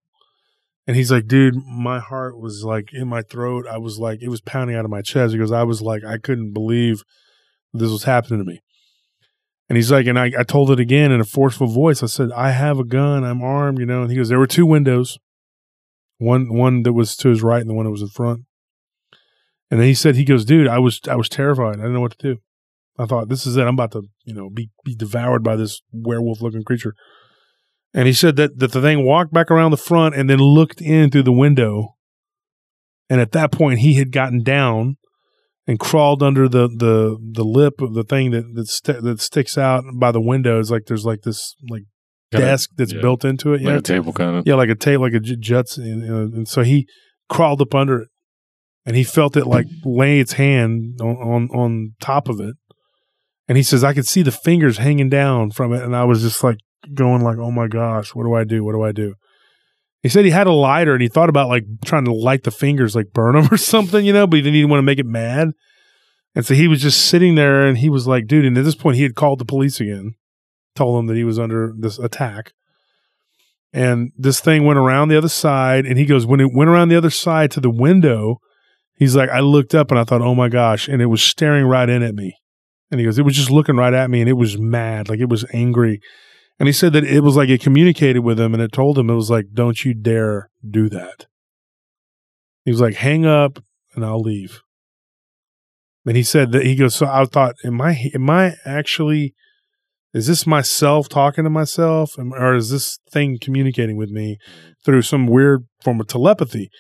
And 0.87 0.97
he's 0.97 1.11
like, 1.11 1.27
dude, 1.27 1.57
my 1.67 1.99
heart 1.99 2.39
was 2.39 2.63
like 2.65 2.93
in 2.93 3.09
my 3.09 3.23
throat. 3.23 3.67
I 3.71 3.79
was 3.79 3.99
like, 3.99 4.23
it 4.23 4.29
was 4.29 4.41
pounding 4.41 4.77
out 4.77 4.85
of 4.85 4.91
my 4.91 5.03
chest 5.03 5.33
because 5.33 5.53
I 5.53 5.63
was 5.63 5.83
like, 5.83 6.05
I 6.05 6.19
couldn't 6.19 6.53
believe 6.53 7.03
this 7.73 7.91
was 7.91 8.05
happening 8.05 8.39
to 8.39 8.45
me. 8.45 8.61
And 9.69 9.77
he's 9.77 9.91
like, 9.91 10.07
and 10.07 10.19
I, 10.19 10.31
I 10.39 10.43
told 10.43 10.71
it 10.71 10.79
again 10.79 11.11
in 11.11 11.21
a 11.21 11.25
forceful 11.25 11.67
voice. 11.67 12.03
I 12.03 12.07
said, 12.07 12.31
I 12.33 12.51
have 12.51 12.79
a 12.79 12.85
gun. 12.85 13.25
I'm 13.25 13.43
armed, 13.43 13.79
you 13.79 13.87
know. 13.87 14.03
And 14.03 14.11
he 14.11 14.17
goes, 14.17 14.29
there 14.29 14.39
were 14.39 14.47
two 14.47 14.67
windows, 14.67 15.19
one 16.25 16.53
one 16.55 16.83
that 16.83 16.93
was 16.93 17.17
to 17.17 17.29
his 17.29 17.43
right 17.43 17.61
and 17.61 17.71
the 17.71 17.75
one 17.75 17.85
that 17.85 17.91
was 17.91 18.03
in 18.03 18.09
front. 18.09 18.43
And 19.71 19.81
then 19.81 19.89
he 19.89 19.95
said, 19.95 20.15
he 20.15 20.25
goes, 20.25 20.45
dude, 20.45 20.69
I 20.69 20.79
was 20.79 21.01
I 21.09 21.17
was 21.17 21.29
terrified. 21.29 21.75
I 21.75 21.83
didn't 21.83 21.95
know 21.95 22.01
what 22.01 22.19
to 22.19 22.35
do. 22.35 22.41
I 22.99 23.07
thought, 23.07 23.29
this 23.29 23.47
is 23.47 23.57
it. 23.57 23.63
I'm 23.63 23.75
about 23.75 23.93
to, 23.93 24.03
you 24.25 24.35
know, 24.35 24.51
be 24.51 24.71
be 24.85 24.95
devoured 24.95 25.43
by 25.43 25.57
this 25.57 25.81
werewolf 25.93 26.41
looking 26.41 26.63
creature. 26.63 26.95
And 27.93 28.07
he 28.07 28.13
said 28.13 28.37
that, 28.37 28.59
that 28.59 28.73
the 28.73 28.81
thing 28.83 29.05
walked 29.05 29.33
back 29.33 29.51
around 29.51 29.71
the 29.71 29.77
front 29.77 30.17
and 30.17 30.29
then 30.29 30.39
looked 30.39 30.81
in 30.81 31.11
through 31.11 31.23
the 31.23 31.33
window. 31.33 31.95
And 33.09 33.21
at 33.21 33.33
that 33.33 33.53
point, 33.53 33.81
he 33.81 33.95
had 33.95 34.11
gotten 34.11 34.43
down 34.43 34.97
and 35.67 35.79
crawled 35.79 36.23
under 36.23 36.49
the 36.49 36.69
the 36.69 37.17
the 37.21 37.45
lip 37.45 37.81
of 37.81 37.95
the 37.95 38.05
thing 38.05 38.31
that 38.33 38.55
that, 38.55 38.67
st- 38.67 39.03
that 39.03 39.21
sticks 39.21 39.57
out 39.57 39.85
by 39.95 40.13
the 40.13 40.21
window. 40.21 40.61
It's 40.61 40.71
like 40.71 40.87
there's 40.87 41.07
like 41.07 41.23
this 41.23 41.55
like 41.69 41.85
Kinda- 42.39 42.47
desk 42.53 42.71
that's 42.77 42.93
yeah. 42.93 43.01
built 43.01 43.25
into 43.25 43.55
it. 43.55 43.63
like 43.63 43.73
Yeah, 43.73 43.79
a 43.79 43.83
table 43.83 44.13
kind 44.13 44.37
of. 44.37 44.47
yeah, 44.47 44.55
like 44.55 44.69
a 44.71 44.75
table, 44.75 45.03
like 45.05 45.15
a 45.15 45.21
j- 45.21 45.37
juts. 45.37 45.79
You 45.79 45.97
know, 45.97 46.21
and 46.23 46.47
so 46.49 46.63
he 46.63 46.87
crawled 47.29 47.61
up 47.61 47.75
under 47.75 48.03
it, 48.03 48.09
and 48.87 48.97
he 48.97 49.05
felt 49.05 49.37
it 49.37 49.47
like 49.47 49.67
lay 49.85 50.21
its 50.21 50.33
hand 50.35 50.99
on, 51.01 51.17
on 51.17 51.49
on 51.51 51.95
top 52.01 52.29
of 52.29 52.41
it. 52.41 52.55
And 53.49 53.57
he 53.59 53.63
says, 53.63 53.85
I 53.85 53.93
could 53.93 54.07
see 54.07 54.23
the 54.23 54.31
fingers 54.33 54.79
hanging 54.79 55.11
down 55.11 55.51
from 55.51 55.73
it, 55.75 55.83
and 55.83 55.95
I 55.95 56.05
was 56.05 56.23
just 56.23 56.43
like 56.43 56.59
going 56.95 57.23
like, 57.23 57.37
"Oh 57.39 57.51
my 57.51 57.67
gosh, 57.69 58.15
what 58.15 58.25
do 58.25 58.33
I 58.35 58.45
do? 58.45 58.65
What 58.65 58.73
do 58.73 58.83
I 58.83 58.93
do?" 58.93 59.15
He 60.03 60.09
said 60.11 60.25
he 60.27 60.31
had 60.31 60.47
a 60.47 60.53
lighter, 60.53 60.93
and 60.93 61.03
he 61.03 61.09
thought 61.09 61.29
about 61.29 61.49
like 61.49 61.65
trying 61.85 62.05
to 62.07 62.13
light 62.13 62.45
the 62.45 62.51
fingers, 62.51 62.95
like 62.97 63.13
burn 63.13 63.35
them 63.35 63.49
or 63.53 63.57
something, 63.57 64.05
you 64.05 64.13
know, 64.13 64.27
but 64.27 64.37
he 64.37 64.43
didn't 64.43 64.57
even 64.57 64.71
want 64.71 64.79
to 64.79 64.83
make 64.85 64.99
it 64.99 65.07
mad. 65.07 65.53
And 66.35 66.45
so 66.45 66.53
he 66.55 66.67
was 66.69 66.83
just 66.83 67.07
sitting 67.07 67.35
there, 67.37 67.67
and 67.67 67.79
he 67.79 67.89
was 67.91 68.07
like, 68.07 68.27
"Dude!" 68.27 68.45
And 68.45 68.57
at 68.59 68.65
this 68.65 68.75
point, 68.75 68.97
he 68.97 69.03
had 69.03 69.15
called 69.15 69.39
the 69.39 69.45
police 69.45 69.79
again, 69.81 70.15
told 70.75 70.99
him 70.99 71.07
that 71.07 71.17
he 71.17 71.25
was 71.25 71.39
under 71.39 71.73
this 71.77 71.99
attack. 71.99 72.53
And 73.73 74.13
this 74.17 74.41
thing 74.41 74.65
went 74.65 74.79
around 74.79 75.09
the 75.09 75.19
other 75.19 75.29
side 75.29 75.85
and 75.85 75.99
he 75.99 76.07
goes 76.07 76.27
when 76.27 76.41
it 76.41 76.55
went 76.55 76.71
around 76.71 76.89
the 76.89 76.97
other 76.97 77.11
side 77.11 77.51
to 77.53 77.61
the 77.61 77.71
window 77.71 78.39
he's 78.97 79.17
like 79.17 79.31
i 79.31 79.41
looked 79.41 79.75
up 79.75 79.91
and 79.91 79.99
i 79.99 80.05
thought 80.05 80.23
oh 80.23 80.35
my 80.35 80.49
gosh 80.49 80.87
and 80.89 81.03
it 81.03 81.07
was 81.07 81.23
staring 81.23 81.65
right 81.65 81.89
in 81.89 82.03
at 82.03 82.15
me. 82.15 82.37
And 82.91 83.01
he 83.01 83.05
goes 83.05 83.19
it 83.19 83.25
was 83.25 83.35
just 83.35 83.51
looking 83.51 83.77
right 83.77 83.95
at 83.95 84.11
me 84.11 84.21
and 84.21 84.29
it 84.29 84.35
was 84.35 84.59
mad 84.59 85.09
like 85.09 85.21
it 85.21 85.29
was 85.29 85.45
angry. 85.53 86.01
And 86.61 86.69
he 86.69 86.73
said 86.73 86.93
that 86.93 87.03
it 87.03 87.21
was 87.21 87.35
like 87.35 87.49
it 87.49 87.61
communicated 87.61 88.21
with 88.21 88.39
him 88.39 88.55
and 88.55 88.63
it 88.63 88.71
told 88.71 88.97
him 88.97 89.11
it 89.11 89.15
was 89.15 89.31
like 89.31 89.47
don't 89.53 89.85
you 89.85 89.93
dare 89.93 90.51
do 90.69 90.89
that. 90.91 91.27
He 92.65 92.71
was 92.71 92.81
like 92.81 92.95
hang 92.95 93.27
up 93.27 93.63
and 93.95 94.05
i'll 94.05 94.21
leave. 94.21 94.63
And 96.07 96.17
he 96.17 96.23
said 96.23 96.53
that 96.53 96.65
he 96.65 96.77
goes 96.77 96.95
so 96.95 97.07
i 97.07 97.25
thought 97.25 97.57
am 97.65 97.81
i 97.81 98.11
am 98.15 98.31
i 98.31 98.55
actually 98.65 99.35
is 100.15 100.29
this 100.29 100.47
myself 100.47 101.09
talking 101.09 101.43
to 101.43 101.51
myself? 101.51 102.17
Or 102.17 102.55
is 102.55 102.71
this 102.71 102.99
thing 103.11 103.37
communicating 103.41 103.97
with 103.97 104.11
me 104.11 104.39
through 104.85 105.03
some 105.03 105.27
weird 105.27 105.67
form 105.83 106.01
of 106.01 106.07
telepathy? 106.07 106.71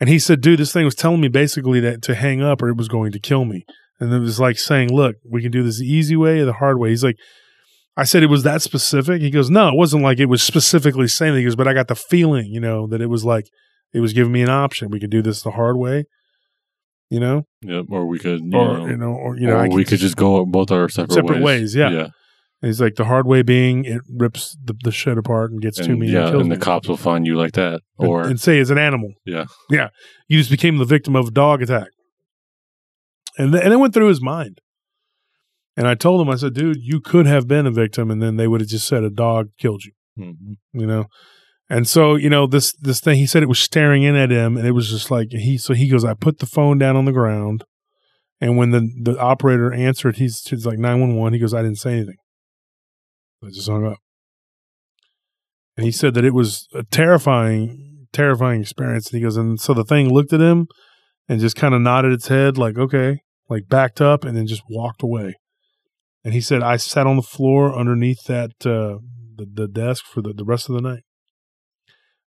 And 0.00 0.08
he 0.08 0.18
said 0.18 0.40
dude 0.40 0.58
this 0.58 0.72
thing 0.72 0.84
was 0.84 0.96
telling 0.96 1.20
me 1.20 1.28
basically 1.28 1.80
that 1.80 2.02
to 2.02 2.14
hang 2.16 2.42
up 2.42 2.60
or 2.60 2.68
it 2.68 2.76
was 2.76 2.88
going 2.88 3.12
to 3.12 3.20
kill 3.20 3.44
me. 3.44 3.64
And 4.00 4.12
it 4.12 4.18
was 4.18 4.40
like 4.40 4.58
saying 4.58 4.92
look 4.92 5.16
we 5.28 5.40
can 5.40 5.52
do 5.52 5.62
this 5.62 5.78
the 5.78 5.86
easy 5.86 6.16
way 6.16 6.40
or 6.40 6.44
the 6.44 6.54
hard 6.54 6.78
way. 6.78 6.90
He's 6.90 7.04
like 7.04 7.16
i 7.96 8.04
said 8.04 8.22
it 8.22 8.30
was 8.30 8.42
that 8.42 8.62
specific. 8.62 9.22
He 9.22 9.30
goes 9.30 9.50
no 9.50 9.68
it 9.68 9.76
wasn't 9.76 10.02
like 10.02 10.18
it 10.18 10.26
was 10.26 10.42
specifically 10.42 11.08
saying 11.08 11.34
that. 11.34 11.38
He 11.38 11.44
goes 11.44 11.56
but 11.56 11.68
i 11.68 11.74
got 11.74 11.88
the 11.88 11.96
feeling 11.96 12.46
you 12.46 12.60
know 12.60 12.86
that 12.88 13.00
it 13.00 13.08
was 13.08 13.24
like 13.24 13.48
it 13.92 14.00
was 14.00 14.12
giving 14.12 14.32
me 14.32 14.42
an 14.42 14.50
option. 14.50 14.90
We 14.90 15.00
could 15.00 15.10
do 15.10 15.22
this 15.22 15.42
the 15.42 15.52
hard 15.52 15.76
way 15.76 16.04
you 17.10 17.20
know? 17.20 17.44
Yep. 17.62 17.86
Or 17.90 18.04
we 18.04 18.18
could, 18.18 18.40
you 18.40 18.54
or 18.54 18.78
know, 18.78 18.86
you 18.86 18.96
know 18.98 19.12
or 19.12 19.34
you 19.34 19.46
know 19.46 19.56
or 19.56 19.70
we 19.70 19.86
could 19.86 19.98
just 19.98 20.16
go 20.16 20.44
both 20.44 20.70
our 20.70 20.90
separate, 20.90 21.14
Separate 21.14 21.42
ways, 21.42 21.74
yeah. 21.74 21.88
yeah. 21.88 22.08
And 22.60 22.68
he's 22.68 22.80
like 22.80 22.96
the 22.96 23.04
hard 23.04 23.26
way 23.26 23.42
being 23.42 23.84
it 23.84 24.00
rips 24.16 24.56
the, 24.64 24.74
the 24.82 24.90
shit 24.90 25.16
apart 25.16 25.52
and 25.52 25.60
gets 25.62 25.76
to 25.78 25.84
And, 25.90 26.00
me 26.00 26.10
yeah, 26.10 26.22
and 26.22 26.30
kills 26.30 26.42
and 26.42 26.50
the 26.50 26.56
me. 26.56 26.60
cops 26.60 26.88
will 26.88 26.96
find 26.96 27.24
you 27.26 27.36
like 27.36 27.52
that, 27.52 27.82
or 27.98 28.22
and, 28.22 28.40
say 28.40 28.58
it's 28.58 28.70
an 28.70 28.78
animal. 28.78 29.12
yeah, 29.24 29.44
Yeah, 29.70 29.88
you 30.26 30.38
just 30.38 30.50
became 30.50 30.78
the 30.78 30.84
victim 30.84 31.14
of 31.14 31.28
a 31.28 31.30
dog 31.30 31.62
attack, 31.62 31.88
and 33.36 33.52
th- 33.52 33.62
and 33.64 33.72
it 33.72 33.76
went 33.76 33.94
through 33.94 34.08
his 34.08 34.20
mind. 34.20 34.60
And 35.76 35.86
I 35.86 35.94
told 35.94 36.20
him, 36.20 36.28
I 36.28 36.34
said, 36.34 36.54
dude, 36.54 36.78
you 36.80 37.00
could 37.00 37.26
have 37.26 37.46
been 37.46 37.64
a 37.66 37.70
victim, 37.70 38.10
and 38.10 38.20
then 38.20 38.36
they 38.36 38.48
would 38.48 38.60
have 38.60 38.70
just 38.70 38.88
said 38.88 39.04
a 39.04 39.10
dog 39.10 39.50
killed 39.58 39.84
you, 39.84 39.92
Mhm. 40.18 40.56
you 40.72 40.86
know. 40.86 41.06
And 41.70 41.86
so 41.86 42.16
you 42.16 42.28
know 42.30 42.46
this 42.48 42.72
this 42.72 43.00
thing, 43.00 43.18
he 43.18 43.26
said 43.26 43.42
it 43.44 43.48
was 43.48 43.60
staring 43.60 44.02
in 44.02 44.16
at 44.16 44.30
him, 44.32 44.56
and 44.56 44.66
it 44.66 44.72
was 44.72 44.90
just 44.90 45.10
like 45.12 45.28
he. 45.30 45.58
So 45.58 45.74
he 45.74 45.88
goes, 45.88 46.04
I 46.04 46.14
put 46.14 46.38
the 46.40 46.46
phone 46.46 46.78
down 46.78 46.96
on 46.96 47.04
the 47.04 47.12
ground, 47.12 47.62
and 48.40 48.56
when 48.56 48.70
the 48.70 48.88
the 49.00 49.16
operator 49.20 49.72
answered, 49.72 50.16
he's, 50.16 50.42
he's 50.48 50.66
like 50.66 50.78
nine 50.78 50.98
one 51.00 51.14
one. 51.14 51.32
He 51.34 51.38
goes, 51.38 51.54
I 51.54 51.62
didn't 51.62 51.78
say 51.78 51.92
anything. 51.92 52.16
I 53.42 53.48
just 53.50 53.68
hung 53.68 53.86
up. 53.86 53.98
And 55.76 55.84
he 55.84 55.92
said 55.92 56.14
that 56.14 56.24
it 56.24 56.34
was 56.34 56.66
a 56.74 56.82
terrifying, 56.82 58.08
terrifying 58.12 58.60
experience. 58.60 59.10
And 59.10 59.18
he 59.18 59.22
goes, 59.22 59.36
and 59.36 59.60
so 59.60 59.74
the 59.74 59.84
thing 59.84 60.12
looked 60.12 60.32
at 60.32 60.40
him 60.40 60.66
and 61.28 61.40
just 61.40 61.56
kind 61.56 61.74
of 61.74 61.80
nodded 61.80 62.12
its 62.12 62.28
head, 62.28 62.58
like, 62.58 62.76
okay, 62.76 63.18
like 63.48 63.68
backed 63.68 64.00
up 64.00 64.24
and 64.24 64.36
then 64.36 64.46
just 64.46 64.62
walked 64.68 65.02
away. 65.02 65.34
And 66.24 66.34
he 66.34 66.40
said, 66.40 66.62
I 66.62 66.76
sat 66.76 67.06
on 67.06 67.16
the 67.16 67.22
floor 67.22 67.72
underneath 67.72 68.24
that, 68.24 68.50
uh, 68.66 68.98
the, 69.36 69.46
the 69.52 69.68
desk 69.68 70.04
for 70.04 70.20
the, 70.20 70.32
the 70.32 70.44
rest 70.44 70.68
of 70.68 70.74
the 70.74 70.82
night. 70.82 71.04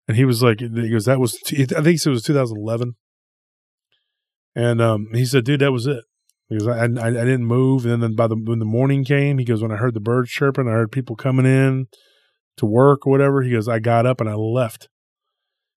And 0.06 0.16
he 0.16 0.24
was 0.24 0.42
like, 0.42 0.60
he 0.60 0.90
goes, 0.90 1.04
that 1.06 1.20
was, 1.20 1.38
I 1.48 1.64
think 1.64 1.86
he 1.86 1.96
said 1.96 2.10
it 2.10 2.14
was 2.14 2.22
2011. 2.22 2.94
And 4.54 4.80
um, 4.80 5.08
he 5.12 5.24
said, 5.24 5.44
dude, 5.44 5.60
that 5.60 5.72
was 5.72 5.86
it. 5.86 6.04
Because 6.50 6.66
I, 6.66 6.80
I 6.80 7.06
I 7.06 7.24
didn't 7.24 7.46
move, 7.46 7.86
and 7.86 8.02
then 8.02 8.16
by 8.16 8.26
the 8.26 8.34
when 8.34 8.58
the 8.58 8.64
morning 8.64 9.04
came, 9.04 9.38
he 9.38 9.44
goes 9.44 9.62
when 9.62 9.70
I 9.70 9.76
heard 9.76 9.94
the 9.94 10.00
birds 10.00 10.30
chirping, 10.30 10.66
I 10.66 10.72
heard 10.72 10.90
people 10.90 11.14
coming 11.14 11.46
in 11.46 11.86
to 12.56 12.66
work 12.66 13.06
or 13.06 13.10
whatever. 13.10 13.42
He 13.42 13.52
goes, 13.52 13.68
I 13.68 13.78
got 13.78 14.04
up 14.04 14.20
and 14.20 14.28
I 14.28 14.34
left. 14.34 14.88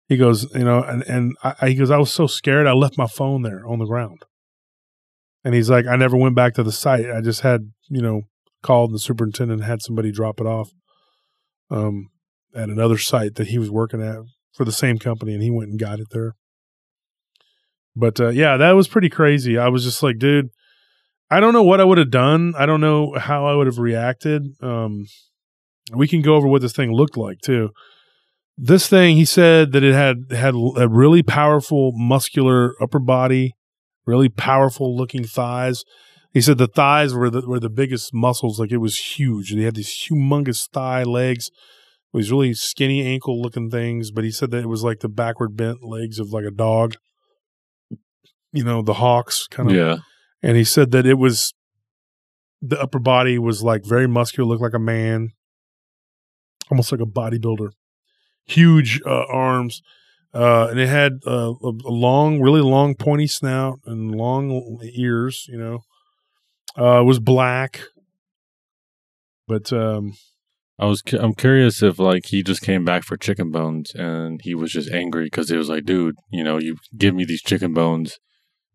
He 0.10 0.18
goes, 0.18 0.52
you 0.56 0.64
know, 0.64 0.82
and 0.82 1.04
and 1.04 1.38
I, 1.44 1.70
he 1.70 1.76
goes, 1.76 1.92
I 1.92 1.98
was 1.98 2.12
so 2.12 2.26
scared, 2.26 2.66
I 2.66 2.74
left 2.74 2.98
my 2.98 3.08
phone 3.08 3.44
there 3.44 3.66
on 3.68 3.78
the 3.78 3.86
ground. 3.86 4.24
And 5.44 5.54
he's 5.54 5.70
like, 5.70 5.86
I 5.86 5.96
never 5.96 6.18
went 6.18 6.36
back 6.36 6.56
to 6.56 6.64
the 6.64 6.72
site. 6.72 7.06
I 7.10 7.22
just 7.22 7.42
had, 7.42 7.72
you 7.90 8.02
know, 8.02 8.24
called 8.64 8.94
the 8.94 9.00
superintendent 9.00 9.64
had 9.64 9.82
somebody 9.82 10.12
drop 10.12 10.40
it 10.40 10.48
off, 10.48 10.72
um, 11.70 12.10
at 12.56 12.70
another 12.70 12.98
site 12.98 13.36
that 13.36 13.48
he 13.48 13.60
was 13.60 13.70
working 13.70 14.02
at 14.02 14.18
for 14.54 14.66
the 14.66 14.72
same 14.72 14.98
company, 14.98 15.34
and 15.34 15.44
he 15.44 15.52
went 15.52 15.70
and 15.70 15.80
got 15.80 16.00
it 16.00 16.08
there. 16.12 16.34
But 17.96 18.20
uh, 18.20 18.30
yeah, 18.30 18.58
that 18.58 18.72
was 18.72 18.88
pretty 18.88 19.10
crazy. 19.10 19.58
I 19.58 19.68
was 19.68 19.84
just 19.84 20.02
like, 20.02 20.18
dude, 20.18 20.50
I 21.34 21.40
don't 21.40 21.54
know 21.54 21.64
what 21.64 21.82
I 21.82 21.84
would 21.84 21.98
have 21.98 22.12
done. 22.12 22.54
I 22.56 22.68
don't 22.68 22.80
know 22.80 23.16
how 23.18 23.48
I 23.48 23.56
would 23.56 23.66
have 23.66 23.80
reacted. 23.80 24.44
Um, 24.62 25.08
we 25.92 26.08
can 26.08 26.22
go 26.22 26.36
over 26.36 26.48
what 26.48 26.62
this 26.62 26.74
thing 26.74 26.92
looked 26.92 27.18
like 27.18 27.40
too. 27.42 27.72
This 28.56 28.88
thing, 28.88 29.18
he 29.18 29.26
said 29.26 29.72
that 29.72 29.84
it 29.84 29.96
had 29.96 30.32
had 30.32 30.54
a 30.54 30.88
really 30.88 31.24
powerful 31.24 31.92
muscular 31.96 32.76
upper 32.80 33.00
body, 33.00 33.56
really 34.06 34.30
powerful 34.30 34.96
looking 34.96 35.24
thighs. 35.24 35.84
He 36.34 36.42
said 36.42 36.60
the 36.60 36.68
thighs 36.68 37.16
were 37.16 37.32
the 37.32 37.42
were 37.48 37.60
the 37.60 37.68
biggest 37.68 38.14
muscles. 38.14 38.60
Like 38.60 38.72
it 38.72 38.78
was 38.78 39.18
huge. 39.18 39.50
And 39.50 39.58
he 39.60 39.66
had 39.66 39.76
these 39.76 40.08
humongous 40.08 40.70
thigh 40.70 41.02
legs. 41.02 41.50
These 42.14 42.32
really 42.32 42.54
skinny 42.54 43.04
ankle 43.08 43.42
looking 43.42 43.72
things. 43.72 44.12
But 44.12 44.24
he 44.24 44.30
said 44.30 44.52
that 44.52 44.64
it 44.64 44.70
was 44.70 44.84
like 44.84 45.00
the 45.00 45.10
backward 45.10 45.58
bent 45.58 45.84
legs 45.84 46.20
of 46.20 46.32
like 46.32 46.46
a 46.46 46.52
dog. 46.52 46.94
You 48.52 48.64
know, 48.64 48.84
the 48.84 48.94
hocks 48.94 49.48
kind 49.48 49.72
of 49.72 49.76
yeah, 49.76 49.98
and 50.44 50.58
he 50.58 50.64
said 50.64 50.92
that 50.92 51.06
it 51.06 51.18
was 51.18 51.54
the 52.62 52.80
upper 52.80 53.00
body 53.00 53.40
was 53.40 53.64
like 53.64 53.86
very 53.86 54.08
muscular, 54.08 54.48
looked 54.48 54.62
like 54.62 54.74
a 54.74 54.80
man, 54.80 55.32
almost 56.70 56.92
like 56.92 57.02
a 57.02 57.06
bodybuilder, 57.06 57.70
huge 58.46 59.02
uh, 59.06 59.26
arms, 59.32 59.82
uh, 60.34 60.68
and 60.70 60.80
it 60.80 60.90
had 60.90 61.20
uh, 61.26 61.54
a, 61.64 61.70
a 61.70 61.92
long, 61.92 62.42
really 62.42 62.62
long, 62.62 62.96
pointy 62.96 63.28
snout 63.28 63.80
and 63.86 64.14
long 64.14 64.80
ears. 64.96 65.46
You 65.48 65.58
know, 65.58 65.80
uh, 66.78 67.02
it 67.02 67.06
was 67.06 67.20
black, 67.20 67.82
but 69.48 69.72
um, 69.72 70.14
I 70.80 70.86
was. 70.86 71.02
cu- 71.02 71.20
I'm 71.20 71.34
curious 71.34 71.84
if 71.84 72.00
like 72.00 72.26
he 72.28 72.44
just 72.44 72.62
came 72.62 72.84
back 72.84 73.04
for 73.04 73.16
chicken 73.18 73.52
bones 73.52 73.94
and 73.94 74.42
he 74.44 74.56
was 74.56 74.72
just 74.72 74.90
angry 74.90 75.26
because 75.26 75.52
it 75.52 75.58
was 75.58 75.70
like, 75.70 75.86
dude, 75.86 76.16
you 76.32 76.44
know, 76.44 76.58
you 76.58 76.78
give 76.98 77.14
me 77.14 77.26
these 77.26 77.42
chicken 77.42 77.74
bones, 77.74 78.20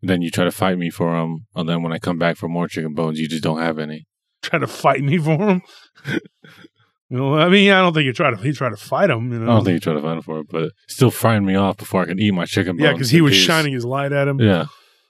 then 0.01 0.21
you 0.21 0.31
try 0.31 0.45
to 0.45 0.51
fight 0.51 0.77
me 0.77 0.89
for 0.89 1.17
them, 1.17 1.45
and 1.55 1.67
then 1.67 1.83
when 1.83 1.91
I 1.93 1.99
come 1.99 2.17
back 2.17 2.37
for 2.37 2.47
more 2.47 2.67
chicken 2.67 2.93
bones, 2.93 3.19
you 3.19 3.27
just 3.27 3.43
don't 3.43 3.59
have 3.59 3.79
any. 3.79 4.05
Try 4.41 4.59
to 4.59 4.67
fight 4.67 5.01
me 5.03 5.17
for 5.17 5.37
them. 5.37 5.61
You 6.05 7.17
know, 7.17 7.35
I 7.37 7.49
mean, 7.49 7.71
I 7.71 7.81
don't 7.81 7.93
think 7.93 8.05
you 8.05 8.13
tried 8.13 8.31
to 8.31 8.37
he 8.37 8.53
tried 8.53 8.69
to 8.69 8.77
fight 8.77 9.09
him. 9.09 9.33
You 9.33 9.39
know, 9.39 9.51
I 9.51 9.55
don't 9.55 9.65
think 9.65 9.73
he 9.75 9.79
tried 9.81 9.95
to 9.95 10.01
fight 10.01 10.17
him 10.17 10.21
for 10.21 10.39
it, 10.39 10.47
but 10.49 10.71
still 10.87 11.11
frying 11.11 11.43
me 11.45 11.55
off 11.55 11.75
before 11.77 12.03
I 12.03 12.05
can 12.05 12.19
eat 12.19 12.31
my 12.33 12.45
chicken. 12.45 12.77
bones. 12.77 12.83
Yeah, 12.85 12.93
because 12.93 13.09
he 13.09 13.19
was 13.19 13.33
peace. 13.33 13.43
shining 13.43 13.73
his 13.73 13.83
light 13.83 14.11
at 14.13 14.27
him. 14.27 14.39
Yeah, 14.39 14.65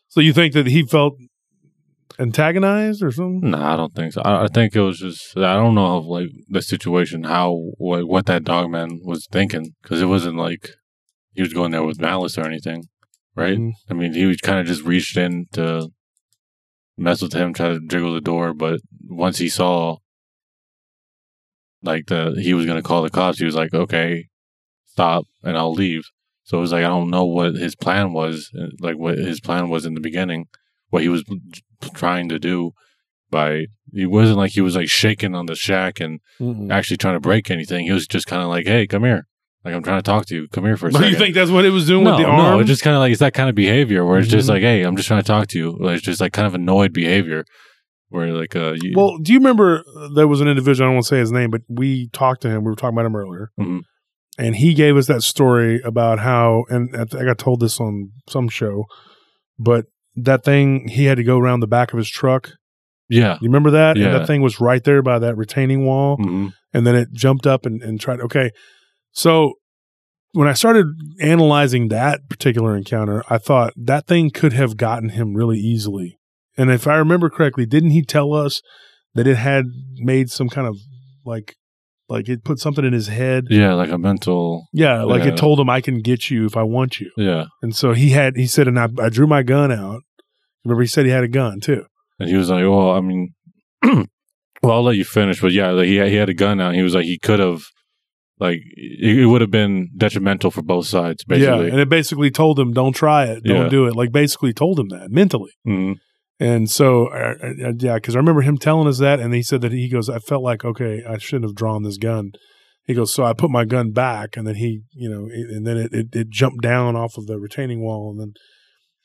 So 0.07 0.19
you 0.21 0.33
think 0.33 0.53
that 0.53 0.65
he 0.65 0.83
felt 0.83 1.13
antagonized 2.17 3.03
or 3.03 3.11
something? 3.11 3.51
no, 3.51 3.57
I 3.61 3.75
don't 3.75 3.93
think 3.93 4.13
so. 4.13 4.21
I, 4.21 4.45
I 4.45 4.47
think 4.47 4.75
it 4.75 4.81
was 4.81 4.99
just 4.99 5.37
I 5.37 5.53
don't 5.55 5.75
know 5.75 5.97
of 5.97 6.05
like 6.05 6.29
the 6.47 6.61
situation, 6.61 7.23
how 7.23 7.53
what, 7.77 8.07
what 8.07 8.25
that 8.27 8.43
dog 8.43 8.69
man 8.71 8.99
was 9.03 9.27
thinking, 9.31 9.73
because 9.83 10.01
it 10.01 10.05
wasn't 10.05 10.37
like 10.37 10.69
he 11.33 11.41
was 11.41 11.53
going 11.53 11.71
there 11.71 11.83
with 11.83 11.99
malice 12.01 12.37
or 12.37 12.45
anything, 12.45 12.85
right? 13.35 13.57
Mhm. 13.57 13.71
I 13.89 13.93
mean, 13.93 14.13
he 14.13 14.25
was 14.25 14.37
kind 14.37 14.59
of 14.59 14.65
just 14.67 14.83
reached 14.83 15.17
in 15.17 15.47
to 15.53 15.89
mess 16.97 17.21
with 17.21 17.33
him, 17.33 17.53
try 17.53 17.69
to 17.69 17.79
jiggle 17.79 18.13
the 18.13 18.21
door, 18.21 18.53
but 18.53 18.81
once 19.07 19.37
he 19.37 19.49
saw 19.49 19.97
like 21.81 22.07
the 22.07 22.37
he 22.41 22.53
was 22.53 22.65
gonna 22.65 22.81
call 22.81 23.01
the 23.01 23.09
cops, 23.09 23.39
he 23.39 23.45
was 23.45 23.55
like, 23.55 23.73
"Okay, 23.73 24.27
stop, 24.85 25.25
and 25.43 25.57
I'll 25.57 25.71
leave." 25.73 26.03
So 26.43 26.57
it 26.57 26.61
was 26.61 26.71
like 26.71 26.83
I 26.83 26.87
don't 26.89 27.09
know 27.09 27.25
what 27.25 27.55
his 27.55 27.75
plan 27.75 28.11
was, 28.13 28.49
uh, 28.59 28.67
like 28.79 28.97
what 28.97 29.17
his 29.17 29.39
plan 29.39 29.69
was 29.69 29.85
in 29.85 29.93
the 29.93 30.01
beginning, 30.01 30.47
what 30.89 31.03
he 31.03 31.09
was 31.09 31.23
trying 31.93 32.29
to 32.29 32.39
do. 32.39 32.71
By 33.31 33.67
it 33.93 34.07
wasn't 34.07 34.39
like 34.39 34.51
he 34.53 34.61
was 34.61 34.75
like 34.75 34.89
shaking 34.89 35.35
on 35.35 35.45
the 35.45 35.55
shack 35.55 35.99
and 35.99 36.19
Mm-mm. 36.41 36.71
actually 36.71 36.97
trying 36.97 37.13
to 37.15 37.19
break 37.19 37.51
anything. 37.51 37.85
He 37.85 37.91
was 37.91 38.07
just 38.07 38.25
kind 38.25 38.41
of 38.41 38.49
like, 38.49 38.65
"Hey, 38.65 38.87
come 38.87 39.03
here." 39.03 39.27
Like 39.69 39.77
I'm 39.77 39.83
trying 39.83 39.99
to 39.99 40.03
talk 40.03 40.25
to 40.27 40.35
you. 40.35 40.47
Come 40.49 40.65
here 40.65 40.77
for 40.77 40.87
a 40.87 40.91
But 40.91 40.99
second. 40.99 41.13
you 41.13 41.17
think 41.19 41.35
that's 41.35 41.51
what 41.51 41.63
it 41.65 41.69
was 41.69 41.87
doing 41.87 42.03
no, 42.03 42.11
with 42.17 42.25
the 42.25 42.31
no, 42.31 42.59
it's 42.59 42.67
just 42.67 42.81
kind 42.83 42.95
of 42.95 42.99
like 42.99 43.11
it's 43.11 43.19
that 43.19 43.33
kind 43.33 43.49
of 43.49 43.55
behavior 43.55 44.03
where 44.05 44.19
it's 44.19 44.27
just 44.27 44.47
Mhm. 44.47 44.53
like, 44.53 44.61
hey, 44.61 44.83
I'm 44.83 44.95
just 44.95 45.07
trying 45.07 45.21
to 45.21 45.27
talk 45.27 45.47
to 45.49 45.57
you. 45.59 45.77
Like, 45.79 45.95
It's 45.97 46.05
just 46.05 46.19
like 46.21 46.33
kind 46.33 46.47
of 46.47 46.55
annoyed 46.55 46.91
behavior 46.93 47.45
where 48.09 48.33
like 48.33 48.55
uh, 48.55 48.73
you, 48.81 48.93
well, 48.95 49.17
do 49.19 49.31
you 49.33 49.39
remember 49.39 49.83
uh, 49.97 50.09
there 50.15 50.27
was 50.27 50.41
an 50.41 50.47
individual? 50.47 50.85
I 50.85 50.89
don't 50.89 50.95
want 50.95 51.05
to 51.05 51.09
say 51.09 51.19
his 51.19 51.31
name, 51.31 51.51
but 51.51 51.61
we 51.69 52.09
talked 52.13 52.41
to 52.41 52.49
him. 52.49 52.63
We 52.63 52.71
were 52.71 52.75
talking 52.75 52.95
about 52.97 53.05
him 53.05 53.15
earlier, 53.15 53.49
Mhm. 53.59 53.81
and 54.39 54.55
he 54.55 54.73
gave 54.73 54.97
us 54.97 55.05
that 55.07 55.21
story 55.21 55.79
about 55.83 56.19
how. 56.19 56.63
And 56.69 56.89
I 56.95 57.23
got 57.23 57.37
told 57.37 57.59
this 57.59 57.79
on 57.79 58.09
some 58.27 58.49
show, 58.49 58.85
but 59.59 59.85
that 60.15 60.43
thing 60.43 60.87
he 60.87 61.05
had 61.05 61.17
to 61.17 61.23
go 61.23 61.37
around 61.37 61.59
the 61.59 61.67
back 61.67 61.93
of 61.93 61.97
his 61.97 62.09
truck. 62.09 62.51
yeah, 63.11 63.37
You 63.41 63.47
remember 63.49 63.71
that? 63.71 63.95
And 63.97 64.05
Yeah. 64.05 64.17
that 64.19 64.27
thing 64.27 64.41
was 64.41 64.59
right 64.59 64.83
there 64.83 65.01
by 65.01 65.17
that 65.19 65.35
retaining 65.37 65.85
wall. 65.85 66.17
hmm 66.17 66.47
and 66.71 66.85
then 66.85 66.93
it 66.95 67.07
jumped 67.13 67.47
up 67.47 67.65
and, 67.65 67.81
and 67.81 67.99
tried. 67.99 68.19
Okay, 68.21 68.51
so 69.11 69.53
when 70.33 70.47
I 70.47 70.53
started 70.53 70.85
analyzing 71.21 71.87
that 71.89 72.29
particular 72.29 72.75
encounter, 72.75 73.23
I 73.29 73.37
thought 73.37 73.73
that 73.75 74.07
thing 74.07 74.29
could 74.29 74.53
have 74.53 74.77
gotten 74.77 75.09
him 75.09 75.33
really 75.33 75.57
easily. 75.59 76.17
And 76.57 76.69
if 76.69 76.87
I 76.87 76.95
remember 76.97 77.29
correctly, 77.29 77.65
didn't 77.65 77.91
he 77.91 78.03
tell 78.03 78.33
us 78.33 78.61
that 79.15 79.27
it 79.27 79.37
had 79.37 79.65
made 79.97 80.29
some 80.29 80.49
kind 80.49 80.67
of 80.67 80.77
like 81.25 81.55
like 82.09 82.27
it 82.27 82.43
put 82.43 82.59
something 82.59 82.83
in 82.85 82.93
his 82.93 83.07
head? 83.07 83.45
yeah, 83.49 83.73
like 83.73 83.91
a 83.91 83.97
mental, 83.97 84.67
Yeah, 84.73 85.03
like 85.03 85.23
Yeah. 85.23 85.29
it 85.29 85.37
told 85.37 85.59
him 85.59 85.69
I 85.69 85.79
can 85.81 85.99
get 86.01 86.29
you 86.31 86.45
if 86.45 86.57
I 86.57 86.63
want 86.63 86.99
you. 86.99 87.11
yeah. 87.17 87.45
And 87.61 87.75
so 87.75 87.93
he 87.93 88.09
had 88.09 88.35
he 88.35 88.47
said, 88.47 88.67
and 88.67 88.79
I, 88.79 88.87
I 88.99 89.09
drew 89.09 89.27
my 89.27 89.43
gun 89.43 89.71
out. 89.71 90.01
Remember, 90.65 90.81
he 90.81 90.87
said 90.87 91.05
he 91.05 91.11
had 91.11 91.23
a 91.23 91.27
gun 91.27 91.59
too. 91.59 91.85
And 92.19 92.27
he 92.29 92.35
was 92.35 92.49
like, 92.49 92.63
well, 92.63 92.91
I 92.91 92.99
mean, 92.99 93.33
well, 93.83 94.05
I'll 94.63 94.83
let 94.83 94.97
you 94.97 95.05
finish, 95.05 95.39
but 95.41 95.53
yeah, 95.53 95.71
like 95.71 95.85
he 95.87 95.97
he 96.09 96.15
had 96.15 96.29
a 96.29 96.33
gun 96.33 96.59
out. 96.59 96.73
He 96.75 96.81
was 96.83 96.93
like, 96.95 97.05
he 97.05 97.17
could 97.17 97.39
have, 97.39 97.61
like, 98.39 98.59
it, 98.75 99.19
it 99.19 99.25
would 99.25 99.41
have 99.41 99.51
been 99.51 99.89
detrimental 99.97 100.49
for 100.51 100.61
both 100.61 100.85
sides, 100.87 101.23
basically. 101.23 101.65
Yeah, 101.67 101.71
and 101.71 101.79
it 101.79 101.89
basically 101.89 102.31
told 102.31 102.59
him, 102.59 102.71
"Don't 102.73 102.93
try 102.93 103.25
it, 103.25 103.43
don't 103.43 103.63
Yeah. 103.63 103.69
do 103.69 103.85
it." 103.87 103.95
Like 103.95 104.11
basically 104.11 104.53
told 104.53 104.79
him 104.79 104.89
that 104.89 105.09
mentally. 105.11 105.51
Mhm. 105.67 105.95
And 106.41 106.69
so, 106.69 107.07
uh, 107.07 107.33
uh, 107.43 107.73
yeah, 107.77 107.95
because 107.95 108.15
I 108.15 108.19
remember 108.19 108.41
him 108.41 108.57
telling 108.57 108.87
us 108.87 108.99
that, 108.99 109.19
and 109.19 109.33
he 109.33 109.43
said 109.43 109.59
that 109.61 109.73
he 109.73 109.89
goes, 109.89 110.09
"I 110.09 110.19
felt 110.19 110.41
like 110.43 110.63
okay, 110.63 111.03
I 111.07 111.17
shouldn't 111.17 111.49
have 111.49 111.55
drawn 111.55 111.83
this 111.83 111.97
gun." 111.97 112.31
He 112.85 112.93
goes, 112.93 113.13
"So 113.13 113.23
I 113.25 113.33
put 113.33 113.51
my 113.51 113.65
gun 113.65 113.91
back, 113.91 114.37
and 114.37 114.47
then 114.47 114.55
he, 114.55 114.81
you 114.93 115.09
know, 115.09 115.27
it- 115.29 115.49
and 115.49 115.67
then 115.67 115.77
it, 115.77 115.93
it, 115.93 116.07
it 116.15 116.29
jumped 116.29 116.61
down 116.63 116.95
off 116.95 117.17
of 117.17 117.27
the 117.27 117.37
retaining 117.39 117.81
wall, 117.81 118.09
and 118.09 118.19
then 118.19 118.33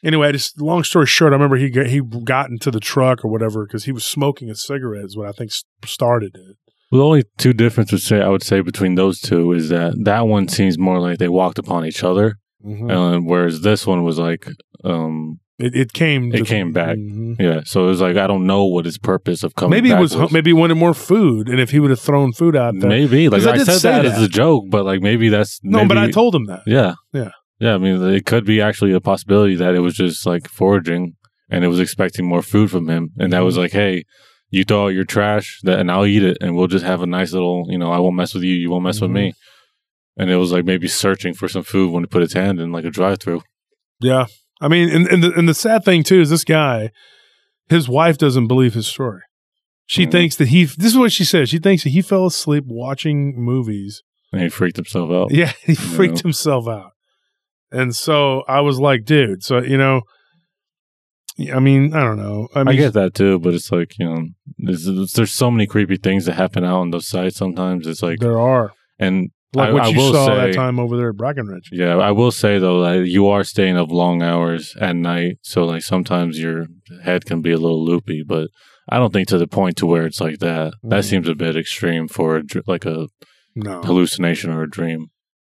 anyway, 0.04 0.30
just 0.32 0.60
long 0.60 0.84
story 0.84 1.06
short, 1.06 1.32
I 1.32 1.36
remember 1.36 1.56
he 1.56 1.70
got, 1.70 1.86
he 1.88 2.00
got 2.24 2.50
into 2.50 2.70
the 2.70 2.80
truck 2.80 3.24
or 3.24 3.30
whatever 3.30 3.66
because 3.66 3.84
he 3.84 3.92
was 3.92 4.04
smoking 4.04 4.48
a 4.48 4.54
cigarette 4.54 5.04
is 5.06 5.16
what 5.16 5.26
I 5.28 5.32
think 5.32 5.50
started 5.84 6.36
it. 6.36 6.56
Well, 6.94 7.02
the 7.02 7.06
only 7.06 7.24
two 7.38 7.52
differences 7.52 8.04
say 8.04 8.20
I 8.22 8.28
would 8.28 8.42
say 8.44 8.60
between 8.60 8.94
those 8.94 9.20
two 9.20 9.52
is 9.52 9.68
that 9.70 9.94
that 10.04 10.28
one 10.28 10.46
seems 10.48 10.78
more 10.78 11.00
like 11.00 11.18
they 11.18 11.28
walked 11.28 11.58
upon 11.58 11.84
each 11.84 12.04
other, 12.04 12.36
Mhm. 12.64 12.88
and 13.14 13.26
whereas 13.26 13.62
this 13.62 13.84
one 13.86 14.04
was 14.04 14.18
like, 14.18 14.46
um, 14.84 15.40
It, 15.58 15.74
it 15.76 15.92
came. 15.92 16.32
It 16.34 16.46
came 16.46 16.72
back. 16.72 16.96
Mhm. 16.96 17.36
yeah. 17.40 17.60
So 17.64 17.84
it 17.84 17.88
was 17.88 18.00
like 18.00 18.16
I 18.16 18.26
don't 18.26 18.46
know 18.46 18.64
what 18.64 18.84
his 18.84 18.98
purpose 18.98 19.42
of 19.44 19.54
coming. 19.54 19.70
Maybe 19.76 19.90
it 19.90 19.94
back 19.94 20.00
was, 20.02 20.32
maybe 20.32 20.50
he 20.50 20.52
wanted 20.52 20.74
more 20.76 20.94
food, 20.94 21.48
and 21.48 21.58
if 21.60 21.70
he 21.70 21.78
would 21.80 21.90
have 21.90 22.00
thrown 22.00 22.32
food 22.32 22.54
out 22.56 22.74
there, 22.78 22.88
maybe 22.88 23.28
like 23.28 23.42
I 23.44 23.52
I, 23.52 23.58
said 23.58 23.80
that, 23.82 24.02
that. 24.02 24.04
as 24.04 24.22
a 24.22 24.28
joke, 24.28 24.64
but 24.70 24.84
like 24.84 25.00
maybe 25.00 25.28
that's 25.28 25.60
no, 25.64 25.86
but 25.86 25.96
I 25.98 26.10
told 26.10 26.34
him 26.34 26.46
that. 26.46 26.62
Yeah. 26.66 26.94
Yeah. 27.12 27.30
Yeah. 27.60 27.74
I 27.74 27.78
mean, 27.78 28.02
it 28.02 28.24
could 28.26 28.44
be 28.44 28.60
actually 28.60 28.92
a 28.92 29.00
possibility 29.00 29.54
that 29.56 29.74
it 29.74 29.80
was 29.80 29.94
just 29.94 30.26
like 30.26 30.48
foraging 30.48 31.14
and 31.50 31.64
it 31.64 31.68
was 31.68 31.80
expecting 31.80 32.24
more 32.26 32.42
food 32.42 32.68
from 32.70 32.88
him. 32.88 33.10
And 33.18 33.32
that 33.32 33.38
Mm-hmm. 33.38 33.44
was 33.46 33.56
like, 33.58 33.72
hey, 33.72 34.04
you 34.54 34.64
throw 34.64 34.84
out 34.86 34.94
your 34.94 35.04
trash 35.04 35.60
that, 35.64 35.78
and 35.78 35.90
I'll 35.90 36.06
eat 36.06 36.22
it 36.22 36.38
and 36.40 36.54
we'll 36.54 36.66
just 36.68 36.84
have 36.84 37.02
a 37.02 37.06
nice 37.06 37.32
little, 37.32 37.66
you 37.68 37.78
know, 37.78 37.90
I 37.90 37.98
won't 37.98 38.16
mess 38.16 38.34
with 38.34 38.42
you. 38.44 38.54
You 38.54 38.70
won't 38.70 38.84
mess 38.84 39.00
with 39.00 39.10
me. 39.10 39.30
Mm-hmm. 39.30 40.22
And 40.22 40.30
it 40.30 40.36
was 40.36 40.52
like 40.52 40.64
maybe 40.64 40.86
searching 40.86 41.34
for 41.34 41.48
some 41.48 41.64
food 41.64 41.90
when 41.92 42.04
it 42.04 42.10
put 42.10 42.22
its 42.22 42.34
hand 42.34 42.60
in 42.60 42.70
like 42.70 42.84
a 42.84 42.90
drive 42.90 43.18
through. 43.20 43.42
Yeah. 44.00 44.26
I 44.60 44.68
mean, 44.68 44.88
and, 44.88 45.06
and, 45.08 45.24
the, 45.24 45.32
and 45.32 45.48
the 45.48 45.54
sad 45.54 45.84
thing 45.84 46.04
too 46.04 46.20
is 46.20 46.30
this 46.30 46.44
guy, 46.44 46.90
his 47.68 47.88
wife 47.88 48.16
doesn't 48.16 48.46
believe 48.46 48.74
his 48.74 48.86
story. 48.86 49.22
She 49.86 50.06
Mhm. 50.06 50.12
thinks 50.12 50.36
that 50.36 50.48
he, 50.48 50.64
this 50.64 50.92
is 50.92 50.96
what 50.96 51.12
she 51.12 51.24
says. 51.24 51.48
She 51.48 51.58
thinks 51.58 51.82
that 51.82 51.90
he 51.90 52.00
fell 52.00 52.26
asleep 52.26 52.64
watching 52.66 53.34
movies. 53.36 54.02
And 54.32 54.40
he 54.40 54.48
freaked 54.48 54.76
himself 54.76 55.10
out. 55.10 55.32
Yeah. 55.32 55.52
He 55.64 55.74
freaked 55.74 56.20
himself 56.22 56.68
out. 56.68 56.92
And 57.72 57.94
so 57.94 58.44
I 58.46 58.60
was 58.60 58.78
like, 58.78 59.04
dude, 59.04 59.42
so, 59.42 59.58
you 59.58 59.76
know, 59.76 60.02
I 61.52 61.58
mean, 61.58 61.94
I 61.94 62.00
don't 62.04 62.16
know. 62.18 62.48
I 62.54 62.60
I, 62.60 62.74
get 62.76 62.92
that 62.94 63.14
too, 63.14 63.38
but 63.40 63.54
it's 63.54 63.72
like, 63.72 63.98
you 63.98 64.06
know, 64.06 64.26
there's, 64.58 64.84
there's 65.14 65.32
so 65.32 65.50
many 65.50 65.66
creepy 65.66 65.96
things 65.96 66.26
that 66.26 66.34
happen 66.34 66.64
out 66.64 66.78
on 66.80 66.90
those 66.90 67.08
sites 67.08 67.36
sometimes. 67.36 67.86
It's 67.86 68.02
like, 68.02 68.20
there 68.20 68.38
are. 68.38 68.72
and 69.00 69.30
Like 69.52 69.70
I- 69.70 69.72
what 69.72 69.82
I 69.82 69.88
you 69.88 69.96
will 69.98 70.12
saw 70.12 70.26
say- 70.26 70.34
that 70.46 70.54
time 70.54 70.78
over 70.78 70.96
there 70.96 71.10
at 71.10 71.16
Brackenridge. 71.16 71.68
Yeah, 71.72 71.96
I 71.96 72.12
will 72.12 72.30
say 72.30 72.58
though 72.60 72.82
that 72.82 73.08
you 73.08 73.26
are 73.26 73.42
staying 73.42 73.76
up 73.76 73.90
long 73.90 74.22
hours 74.22 74.76
at 74.80 74.94
night, 74.94 75.38
so 75.42 75.64
like 75.64 75.82
sometimes 75.82 76.38
your 76.38 76.66
head 77.02 77.24
can 77.24 77.40
be 77.42 77.50
a 77.50 77.58
little 77.58 77.84
loopy, 77.84 78.22
but 78.26 78.48
I 78.88 78.98
don't 78.98 79.12
think 79.12 79.26
to 79.28 79.38
the 79.38 79.48
point 79.48 79.76
to 79.78 79.86
where 79.86 80.06
it's 80.06 80.20
like 80.20 80.38
that. 80.38 80.74
That 80.84 81.00
Mhm. 81.00 81.04
seems 81.04 81.28
a 81.28 81.34
bit 81.34 81.56
extreme 81.56 82.06
for 82.06 82.36
a, 82.36 82.42
like 82.66 82.84
a 82.84 83.08
No. 83.56 83.80
hallucination 83.82 84.50
or 84.50 84.62
a 84.62 84.70
dream. 84.70 85.06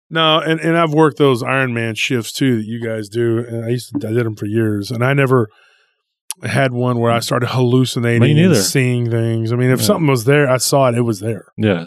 No, 0.10 0.40
and, 0.40 0.60
and 0.62 0.78
I've 0.78 0.94
worked 0.94 1.18
those 1.18 1.44
Iron 1.44 1.74
Man 1.74 1.96
shifts 1.96 2.32
too 2.32 2.58
that 2.58 2.66
you 2.66 2.80
guys 2.84 3.10
do, 3.10 3.40
and 3.40 3.66
I 3.66 3.70
used 3.70 3.92
to 4.00 4.08
I 4.08 4.14
did 4.14 4.26
them 4.26 4.36
for 4.36 4.46
years, 4.46 4.90
and 4.92 5.04
I 5.04 5.14
never 5.14 5.48
had 6.44 6.74
one 6.74 7.00
where 7.00 7.12
I 7.12 7.20
started 7.20 7.48
hallucinating 7.48 8.38
and 8.38 8.56
seeing 8.58 9.10
things. 9.10 9.52
I 9.52 9.56
mean, 9.56 9.70
if 9.72 9.80
Yeah. 9.80 9.86
something 9.86 10.08
was 10.08 10.26
there, 10.26 10.50
I 10.50 10.58
saw 10.58 10.90
it; 10.90 10.96
it 10.96 11.02
was 11.02 11.20
there. 11.20 11.46
Yeah, 11.58 11.86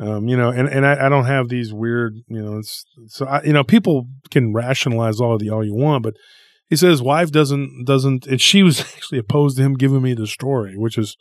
Um, 0.00 0.26
you 0.28 0.36
know, 0.36 0.50
and 0.50 0.68
and 0.68 0.84
I, 0.86 1.06
I 1.06 1.08
don't 1.08 1.26
have 1.26 1.48
these 1.48 1.72
weird, 1.72 2.14
you 2.28 2.42
know, 2.42 2.58
it's 2.58 2.84
so 3.08 3.26
I, 3.26 3.42
you 3.42 3.52
know, 3.52 3.62
people 3.64 4.08
can 4.30 4.52
rationalize 4.52 5.20
all 5.20 5.34
of 5.34 5.40
the 5.40 5.50
all 5.50 5.64
you 5.64 5.74
want, 5.74 6.02
but 6.02 6.14
he 6.68 6.76
says 6.76 7.02
wife 7.02 7.30
doesn't 7.30 7.84
doesn't, 7.86 8.26
and 8.26 8.40
she 8.40 8.62
was 8.62 8.80
actually 8.96 9.18
opposed 9.18 9.56
to 9.58 9.62
him 9.62 9.74
giving 9.74 10.02
me 10.02 10.14
the 10.14 10.26
story, 10.26 10.76
which 10.76 10.96
is 10.98 11.16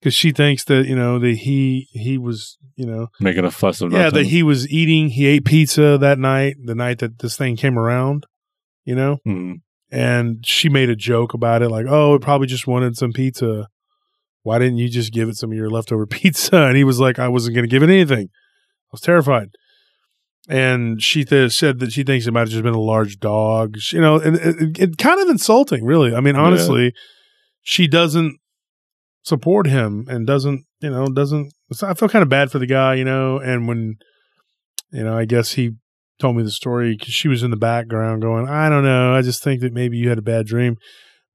because 0.00 0.14
she 0.14 0.32
thinks 0.32 0.64
that 0.64 0.86
you 0.86 0.96
know 0.96 1.18
that 1.18 1.36
he 1.36 1.86
he 1.92 2.18
was 2.18 2.58
you 2.74 2.86
know 2.86 3.08
making 3.20 3.44
a 3.44 3.50
fuss 3.50 3.80
of 3.80 3.92
yeah, 3.92 4.04
nothing. 4.04 4.22
that 4.24 4.26
he 4.28 4.42
was 4.42 4.68
eating. 4.70 5.08
He 5.10 5.26
ate 5.26 5.44
pizza 5.44 5.96
that 5.98 6.18
night, 6.18 6.56
the 6.64 6.74
night 6.74 6.98
that 6.98 7.20
this 7.20 7.36
thing 7.36 7.56
came 7.56 7.78
around. 7.78 8.26
You 8.84 8.94
know, 8.96 9.18
Mhm. 9.26 9.60
And 9.90 10.44
she 10.46 10.68
made 10.68 10.88
a 10.90 10.96
joke 10.96 11.34
about 11.34 11.62
it, 11.62 11.68
like, 11.70 11.86
"Oh, 11.88 12.14
it 12.14 12.22
probably 12.22 12.46
just 12.46 12.66
wanted 12.66 12.96
some 12.96 13.12
pizza. 13.12 13.68
Why 14.42 14.58
didn't 14.58 14.78
you 14.78 14.88
just 14.88 15.12
give 15.12 15.28
it 15.28 15.36
some 15.36 15.50
of 15.50 15.56
your 15.56 15.70
leftover 15.70 16.06
pizza?" 16.18 16.56
And 16.56 16.76
he 16.76 16.84
was 16.84 17.00
like, 17.00 17.18
"I 17.18 17.28
wasn't 17.28 17.54
going 17.54 17.68
to 17.68 17.70
give 17.70 17.82
it 17.82 17.90
anything. 17.90 18.28
I 18.32 18.90
was 18.92 19.00
terrified." 19.00 19.50
And 20.48 21.02
she 21.02 21.24
th- 21.24 21.52
said 21.52 21.78
that 21.80 21.92
she 21.92 22.02
thinks 22.02 22.26
it 22.26 22.32
might 22.32 22.40
have 22.40 22.48
just 22.48 22.62
been 22.62 22.74
a 22.74 22.80
large 22.80 23.18
dog. 23.20 23.76
You 23.92 24.00
know, 24.00 24.16
and 24.18 24.36
it, 24.36 24.56
it, 24.60 24.78
it 24.80 24.98
kind 24.98 25.20
of 25.20 25.28
insulting, 25.28 25.84
really. 25.84 26.14
I 26.14 26.20
mean, 26.20 26.34
Yeah. 26.34 26.42
honestly, 26.42 26.92
she 27.62 27.86
doesn't 27.86 28.38
support 29.22 29.66
him 29.66 30.06
and 30.08 30.26
doesn't, 30.26 30.64
you 30.80 30.90
know, 30.90 31.06
doesn't. 31.08 31.52
I 31.82 31.94
feel 31.94 32.08
kind 32.08 32.22
of 32.22 32.28
bad 32.28 32.50
for 32.50 32.58
the 32.58 32.66
guy, 32.66 32.94
you 32.94 33.04
know. 33.04 33.38
And 33.38 33.68
when, 33.68 33.96
you 34.90 35.04
know, 35.04 35.16
I 35.16 35.24
guess 35.24 35.52
he 35.52 35.72
told 36.20 36.36
me 36.36 36.42
the 36.42 36.50
story 36.50 36.96
because 36.96 37.14
she 37.14 37.28
was 37.28 37.42
in 37.42 37.50
the 37.50 37.56
background 37.56 38.22
going, 38.22 38.48
I 38.48 38.68
don't 38.68 38.84
know. 38.84 39.14
I 39.14 39.22
just 39.22 39.42
think 39.42 39.60
that 39.62 39.72
maybe 39.72 39.96
you 39.96 40.08
had 40.08 40.18
a 40.18 40.22
bad 40.22 40.46
dream. 40.46 40.76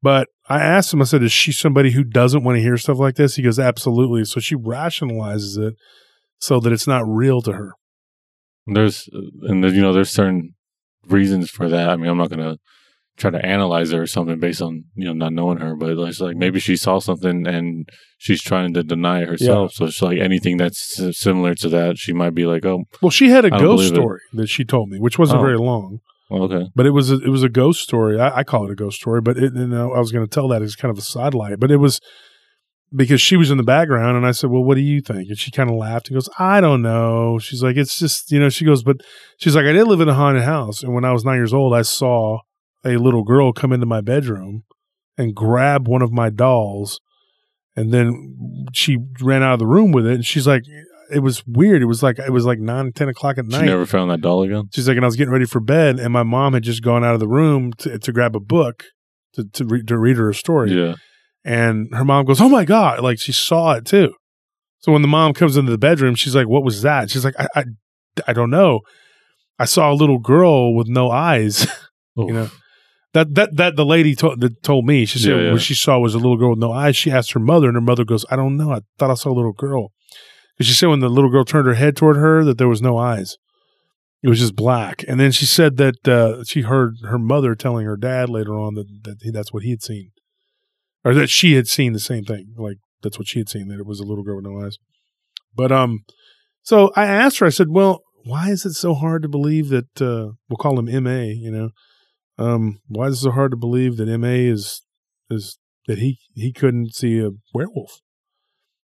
But 0.01 0.27
I 0.47 0.61
asked 0.61 0.93
him, 0.93 1.01
I 1.01 1.05
said, 1.05 1.23
is 1.23 1.31
she 1.31 1.51
somebody 1.51 1.91
who 1.91 2.03
doesn't 2.03 2.43
want 2.43 2.57
to 2.57 2.61
hear 2.61 2.77
stuff 2.77 2.99
like 2.99 3.15
this? 3.15 3.35
He 3.35 3.41
goes, 3.41 3.57
absolutely. 3.57 4.23
So 4.25 4.39
she 4.39 4.55
rationalizes 4.55 5.57
it 5.57 5.73
so 6.37 6.59
that 6.59 6.71
it's 6.71 6.87
not 6.87 7.07
real 7.07 7.41
to 7.41 7.53
her. 7.53 7.73
There's 8.67 9.09
uh, 9.13 9.19
and 9.43 9.63
there's, 9.63 9.73
you 9.73 9.81
know 9.81 9.93
there's 9.93 10.11
certain 10.11 10.55
reasons 11.07 11.49
for 11.49 11.69
that. 11.69 11.89
I 11.89 11.95
mean, 11.95 12.09
I'm 12.09 12.17
not 12.17 12.29
gonna 12.29 12.57
try 13.17 13.31
to 13.31 13.45
analyze 13.45 13.91
her 13.91 14.01
or 14.01 14.07
something 14.07 14.39
based 14.39 14.61
on 14.61 14.83
you 14.95 15.05
know 15.05 15.13
not 15.13 15.33
knowing 15.33 15.59
her, 15.59 15.75
but 15.75 15.89
it's 15.91 16.19
like 16.19 16.35
maybe 16.35 16.59
she 16.59 16.75
saw 16.75 16.99
something 16.99 17.47
and 17.47 17.87
she's 18.17 18.41
trying 18.41 18.73
to 18.73 18.83
deny 18.83 19.21
it 19.21 19.29
herself. 19.29 19.71
So 19.73 19.85
it's 19.85 20.01
like 20.01 20.19
anything 20.19 20.57
that's 20.57 20.99
similar 21.17 21.55
to 21.55 21.69
that, 21.69 21.97
she 21.97 22.11
might 22.13 22.33
be 22.35 22.45
like, 22.45 22.65
oh, 22.65 22.83
Well, 23.01 23.09
she 23.11 23.29
had 23.29 23.45
a 23.45 23.49
ghost 23.49 23.61
believe 23.61 23.91
it. 23.91 23.95
story 23.95 24.19
that 24.33 24.47
she 24.49 24.65
told 24.65 24.89
me, 24.89 24.99
which 24.99 25.17
wasn't 25.17 25.39
Oh. 25.39 25.43
very 25.43 25.57
long, 25.57 25.99
oh, 26.31 26.43
okay, 26.43 26.67
but 26.75 26.85
it 26.85 26.91
was 26.91 27.11
a, 27.11 27.15
it 27.15 27.29
was 27.29 27.43
a 27.43 27.49
ghost 27.49 27.81
story. 27.81 28.19
I, 28.19 28.37
I 28.39 28.43
call 28.43 28.65
it 28.65 28.71
a 28.71 28.75
ghost 28.75 28.97
story, 28.97 29.21
but 29.21 29.37
it, 29.37 29.53
you 29.55 29.67
know, 29.67 29.93
I 29.93 29.99
was 29.99 30.11
going 30.11 30.25
to 30.25 30.29
tell 30.29 30.47
that 30.49 30.61
as 30.61 30.75
kind 30.75 30.91
of 30.91 30.97
a 30.97 31.01
sidelight, 31.01 31.59
but 31.59 31.71
it 31.71 31.77
was 31.77 31.99
because 32.95 33.19
she 33.21 33.35
was 33.35 33.49
in 33.51 33.57
the 33.57 33.63
background, 33.63 34.15
and 34.15 34.25
I 34.25 34.31
said, 34.31 34.49
"Well, 34.51 34.63
what 34.63 34.75
do 34.75 34.81
you 34.81 35.01
think?" 35.01 35.27
And 35.29 35.37
she 35.37 35.51
kind 35.51 35.69
of 35.69 35.75
laughed 35.75 36.07
and 36.07 36.15
goes, 36.15 36.29
"I 36.39 36.61
don't 36.61 36.81
know." 36.81 37.39
She's 37.39 37.61
like, 37.63 37.75
"It's 37.77 37.97
just 37.99 38.31
you 38.31 38.39
know," 38.39 38.47
she 38.49 38.63
goes, 38.63 38.83
"But 38.83 38.97
she's 39.37 39.55
like, 39.55 39.65
I 39.65 39.71
did 39.73 39.87
live 39.87 40.01
in 40.01 40.07
a 40.09 40.13
haunted 40.13 40.43
house, 40.43 40.83
and 40.83 40.93
when 40.93 41.03
I 41.03 41.11
was 41.11 41.25
nine 41.25 41.37
years 41.37 41.53
old, 41.53 41.73
I 41.73 41.81
saw 41.81 42.39
a 42.85 42.97
little 42.97 43.23
girl 43.23 43.51
come 43.53 43.73
into 43.73 43.85
my 43.85 44.01
bedroom 44.01 44.63
and 45.17 45.33
grab 45.35 45.87
one 45.87 46.01
of 46.01 46.11
my 46.11 46.29
dolls." 46.29 46.99
And 47.75 47.93
then 47.93 48.67
she 48.73 48.97
ran 49.21 49.43
out 49.43 49.53
of 49.53 49.59
the 49.59 49.67
room 49.67 49.91
with 49.91 50.05
it, 50.07 50.13
and 50.13 50.25
she's 50.25 50.47
like, 50.47 50.63
"It 51.13 51.19
was 51.19 51.43
weird. 51.45 51.81
It 51.81 51.85
was 51.87 52.01
like 52.01 52.19
it 52.19 52.31
was 52.31 52.45
like 52.45 52.59
nine, 52.59 52.93
ten 52.93 53.09
o'clock 53.09 53.37
at 53.37 53.45
night. 53.45 53.61
she 53.61 53.65
never 53.65 53.85
found 53.85 54.09
that 54.11 54.21
doll 54.21 54.43
again. 54.43 54.69
She's 54.73 54.87
like, 54.87 54.95
and 54.95 55.03
I 55.03 55.07
was 55.07 55.17
getting 55.17 55.33
ready 55.33 55.45
for 55.45 55.59
bed, 55.59 55.99
and 55.99 56.13
my 56.13 56.23
mom 56.23 56.53
had 56.53 56.63
just 56.63 56.81
gone 56.83 57.03
out 57.03 57.13
of 57.15 57.19
the 57.19 57.27
room 57.27 57.73
to, 57.79 57.99
to 57.99 58.11
grab 58.13 58.33
a 58.35 58.39
book 58.39 58.85
to 59.33 59.43
to, 59.43 59.65
re- 59.65 59.83
to 59.83 59.97
read 59.97 60.15
her 60.15 60.29
a 60.29 60.33
story. 60.33 60.71
Yeah, 60.73 60.95
And 61.43 61.93
her 61.93 62.05
mom 62.05 62.25
goes, 62.25 62.39
"Oh 62.39 62.47
my 62.49 62.63
god!" 62.63 63.01
Like 63.01 63.19
she 63.19 63.33
saw 63.33 63.73
it 63.73 63.85
too. 63.85 64.13
So 64.79 64.91
when 64.93 65.01
the 65.01 65.07
mom 65.09 65.33
comes 65.33 65.57
into 65.57 65.71
the 65.71 65.77
bedroom, 65.77 66.15
she's 66.15 66.35
like, 66.35 66.47
"What 66.47 66.63
was 66.63 66.81
that?" 66.83 67.09
She's 67.09 67.25
like, 67.25 67.35
"I, 67.37 67.47
I, 67.55 67.63
I 68.27 68.33
don't 68.33 68.51
know. 68.51 68.79
I 69.59 69.65
saw 69.65 69.91
a 69.91 69.95
little 69.95 70.19
girl 70.19 70.73
with 70.73 70.87
no 70.87 71.11
eyes." 71.11 71.67
You 72.17 72.31
know, 72.31 72.49
that 73.15 73.33
that 73.35 73.55
that 73.55 73.75
the 73.75 73.85
lady 73.85 74.13
told 74.15 74.39
that 74.41 74.61
told 74.61 74.85
me. 74.85 75.05
She 75.05 75.19
said 75.19 75.31
Yeah, 75.37 75.41
yeah. 75.45 75.51
what 75.53 75.61
she 75.61 75.73
saw 75.73 75.97
was 75.99 76.13
a 76.13 76.17
little 76.19 76.37
girl 76.37 76.51
with 76.51 76.59
no 76.59 76.71
eyes. 76.71 76.95
She 76.95 77.09
asked 77.11 77.31
her 77.33 77.39
mother, 77.39 77.67
and 77.67 77.75
her 77.75 77.81
mother 77.81 78.05
goes, 78.05 78.25
"I 78.29 78.35
don't 78.35 78.57
know. 78.57 78.71
I 78.71 78.81
thought 78.97 79.09
I 79.11 79.15
saw 79.15 79.31
a 79.31 79.39
little 79.39 79.53
girl." 79.53 79.91
'Cause 80.57 80.67
she 80.67 80.73
said 80.73 80.87
when 80.87 80.99
the 81.01 81.09
little 81.09 81.29
girl 81.31 81.43
turned 81.43 81.67
her 81.67 81.73
head 81.73 81.97
toward 81.97 82.15
her, 82.17 82.45
that 82.45 82.57
there 82.57 82.69
was 82.69 82.81
no 82.81 82.97
eyes. 82.97 83.37
It 84.23 84.29
was 84.29 84.39
just 84.39 84.55
black. 84.55 85.03
And 85.07 85.19
then 85.19 85.31
she 85.31 85.45
said 85.45 85.75
that 85.77 86.07
uh, 86.07 86.43
she 86.45 86.61
heard 86.61 86.95
her 87.03 87.19
mother 87.19 87.55
telling 87.55 87.85
her 87.85 87.97
dad 87.97 88.29
later 88.29 88.53
on 88.57 88.75
that, 88.75 88.87
that 89.03 89.17
he, 89.21 89.31
that's 89.31 89.51
what 89.53 89.63
he 89.63 89.71
had 89.71 89.83
seen, 89.83 90.11
or 91.03 91.13
that 91.13 91.29
she 91.29 91.53
had 91.55 91.67
seen 91.67 91.91
the 91.93 91.99
same 91.99 92.23
thing. 92.23 92.53
Like 92.57 92.77
that's 93.03 93.19
what 93.19 93.27
she 93.27 93.39
had 93.39 93.49
seen 93.49 93.67
that 93.67 93.79
it 93.79 93.85
was 93.85 93.99
a 93.99 94.05
little 94.05 94.23
girl 94.23 94.37
with 94.37 94.45
no 94.45 94.61
eyes. 94.65 94.77
But 95.53 95.71
um, 95.71 96.05
so 96.63 96.91
I 96.95 97.05
asked 97.05 97.39
her. 97.39 97.45
I 97.45 97.49
said, 97.49 97.69
"Well, 97.69 98.01
why 98.23 98.49
is 98.49 98.65
it 98.65 98.73
so 98.73 98.93
hard 98.93 99.21
to 99.23 99.29
believe 99.29 99.69
that 99.69 100.01
uh, 100.01 100.31
we'll 100.49 100.57
call 100.57 100.79
him 100.79 100.85
Ma? 101.03 101.19
You 101.19 101.51
know, 101.51 101.69
um, 102.37 102.79
why 102.87 103.07
is 103.07 103.17
it 103.17 103.21
so 103.21 103.31
hard 103.31 103.51
to 103.51 103.57
believe 103.57 103.97
that 103.97 104.05
Ma 104.17 104.27
is 104.27 104.83
is 105.29 105.57
that 105.87 105.99
he 105.99 106.17
he 106.33 106.51
couldn't 106.51 106.93
see 106.95 107.19
a 107.19 107.31
werewolf?" 107.53 108.01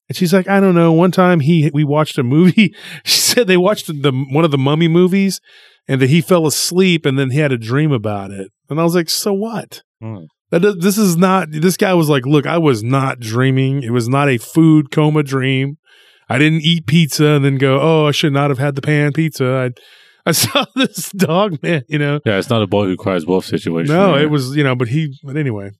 And 0.08 0.16
she's 0.16 0.32
like, 0.32 0.48
"I 0.48 0.60
don't 0.60 0.74
know. 0.74 0.92
One 0.92 1.10
time 1.12 1.40
he 1.40 1.70
we 1.72 1.84
watched 1.84 2.18
a 2.18 2.22
movie. 2.22 2.74
She 3.04 3.20
said 3.36 3.46
they 3.46 3.56
watched 3.56 3.86
the 3.86 4.12
one 4.30 4.44
of 4.44 4.50
the 4.50 4.58
Mummy 4.58 4.88
movies, 4.88 5.40
and 5.86 6.00
that 6.02 6.10
he 6.10 6.20
fell 6.20 6.46
asleep, 6.46 7.06
and 7.06 7.16
then 7.18 7.30
he 7.30 7.38
had 7.38 7.52
a 7.52 7.58
dream 7.58 7.92
about 7.92 8.32
it. 8.32 8.50
And 8.68 8.80
I 8.80 8.84
was 8.84 8.94
like, 8.94 9.08
"So 9.08 9.32
what?" 9.32 9.82
Hmm. 10.00 10.24
That 10.50 10.62
does- 10.62 10.78
this 10.78 10.98
is 10.98 11.16
not. 11.16 11.52
This 11.52 11.76
guy 11.76 11.94
was 11.94 12.08
like, 12.08 12.26
"Look, 12.26 12.44
I 12.44 12.58
was 12.58 12.82
not 12.82 13.20
dreaming. 13.20 13.84
It 13.84 13.92
was 13.92 14.08
not 14.08 14.28
a 14.28 14.36
food 14.38 14.90
coma 14.90 15.22
dream. 15.22 15.76
I 16.28 16.38
didn't 16.38 16.62
eat 16.62 16.86
pizza 16.86 17.26
and 17.26 17.44
then 17.44 17.56
go, 17.58 17.80
oh, 17.80 18.06
I 18.06 18.12
should 18.12 18.32
not 18.32 18.50
have 18.50 18.58
had 18.58 18.76
the 18.76 18.82
pan 18.82 19.12
pizza. 19.12 19.44
I, 19.52 19.70
I 20.30 20.32
saw 20.32 20.64
this 20.76 21.10
dog 21.10 21.60
man, 21.62 21.82
you 21.88 21.98
know. 21.98 22.20
yeah, 22.24 22.38
it's 22.38 22.50
not 22.50 22.62
a 22.62 22.66
boy 22.66 22.86
who 22.86 22.96
cries 22.96 23.26
wolf 23.26 23.44
situation. 23.44 23.94
No, 23.94 24.16
it 24.16 24.30
was, 24.30 24.56
you 24.56 24.62
know, 24.62 24.76
but 24.76 24.88
he, 24.88 25.18
but 25.24 25.36
anyway. 25.36 25.70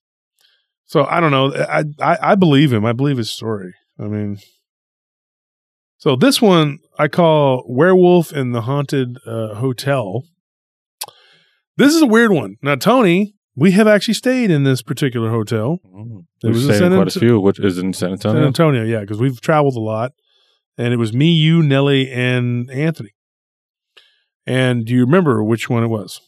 So 0.87 1.05
I 1.05 1.21
don't 1.21 1.31
know. 1.31 1.55
I, 1.55 1.85
I, 2.01 2.33
I 2.33 2.35
believe 2.35 2.73
him. 2.73 2.85
I 2.85 2.93
believe 2.93 3.17
his 3.17 3.31
story. 3.31 3.73
I 3.99 4.05
mean, 4.05 4.39
so 5.99 6.17
this 6.17 6.43
one 6.43 6.79
I 6.99 7.07
call 7.07 7.65
Werewolf 7.69 8.33
in 8.33 8.51
the 8.53 8.63
Haunted 8.63 9.19
uh, 9.25 9.55
Hotel. 9.55 10.25
This 11.77 11.95
is 11.95 12.03
a 12.03 12.07
weird 12.07 12.33
one. 12.33 12.57
Now, 12.61 12.75
Tony, 12.75 13.35
we 13.55 13.71
have 13.71 13.87
actually 13.87 14.15
stayed 14.15 14.51
in 14.51 14.65
this 14.65 14.83
particular 14.83 15.31
hotel. 15.31 15.79
It 16.43 16.47
We've 16.49 16.55
was 16.55 16.65
in 16.65 16.71
stayed 16.71 16.79
San 16.79 16.93
in 16.93 16.99
quite 16.99 17.17
a 17.17 17.21
few, 17.21 17.39
which 17.41 17.61
is 17.61 17.79
in 17.79 17.93
San 17.93 18.13
Antonio. 18.13 18.41
San 18.41 18.47
Antonio, 18.49 18.85
yeah, 18.85 19.01
because 19.01 19.21
we've 19.21 19.41
traveled 19.41 19.77
a 19.77 19.81
lot, 19.81 20.13
and 20.77 20.93
it 20.93 20.97
was 20.97 21.13
me, 21.13 21.31
you, 21.31 21.63
Nelly, 21.63 22.11
and 22.11 22.69
Anthony. 22.71 23.11
And 24.51 24.85
do 24.85 24.93
you 24.93 25.05
remember 25.05 25.45
which 25.45 25.71
one 25.71 25.85
it 25.85 25.89
was? 25.89 26.21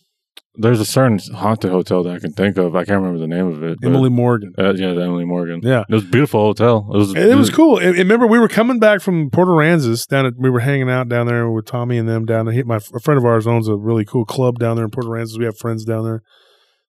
There's 0.55 0.81
a 0.81 0.85
certain 0.85 1.19
haunted 1.35 1.71
hotel 1.71 2.03
that 2.03 2.15
I 2.15 2.19
can 2.19 2.33
think 2.33 2.59
of. 2.59 2.77
I 2.77 2.85
can't 2.85 3.01
remember 3.03 3.19
the 3.19 3.27
name 3.27 3.47
of 3.47 3.63
it. 3.63 3.79
Emily 3.83 4.11
Morgan. 4.11 4.53
Uh, 4.59 4.75
yeah, 4.75 4.93
the 4.93 5.03
Emily 5.03 5.25
Morgan. 5.25 5.61
Yeah, 5.63 5.85
It 5.89 5.95
was 5.95 6.05
a 6.05 6.09
beautiful 6.09 6.41
hotel. 6.41 6.89
It 6.93 6.99
was. 6.99 7.09
and 7.15 7.31
it 7.31 7.35
was 7.37 7.49
cool. 7.49 7.79
And, 7.79 7.89
and 7.89 7.99
remember, 7.99 8.27
we 8.27 8.39
were 8.39 8.49
coming 8.49 8.79
back 8.79 9.01
from 9.01 9.31
Port 9.31 9.49
Aransas 9.49 10.07
down 10.07 10.27
at. 10.27 10.35
We 10.39 10.51
were 10.51 10.61
hanging 10.61 10.91
out 10.91 11.09
down 11.09 11.27
there 11.27 11.51
with 11.51 11.65
Tommy 11.67 11.97
and 11.99 12.07
them 12.09 12.27
down 12.27 12.45
there. 12.47 12.55
He, 12.55 12.63
my 12.63 12.77
a 12.77 13.01
friend 13.01 13.19
of 13.19 13.25
ours 13.25 13.47
owns 13.47 13.67
a 13.67 13.75
really 13.77 14.05
cool 14.05 14.25
club 14.27 14.59
down 14.59 14.77
there 14.77 14.85
in 14.85 14.91
Port 14.91 15.07
Aransas. 15.07 15.39
We 15.39 15.47
have 15.47 15.57
friends 15.57 15.85
down 15.85 16.05
there, 16.05 16.21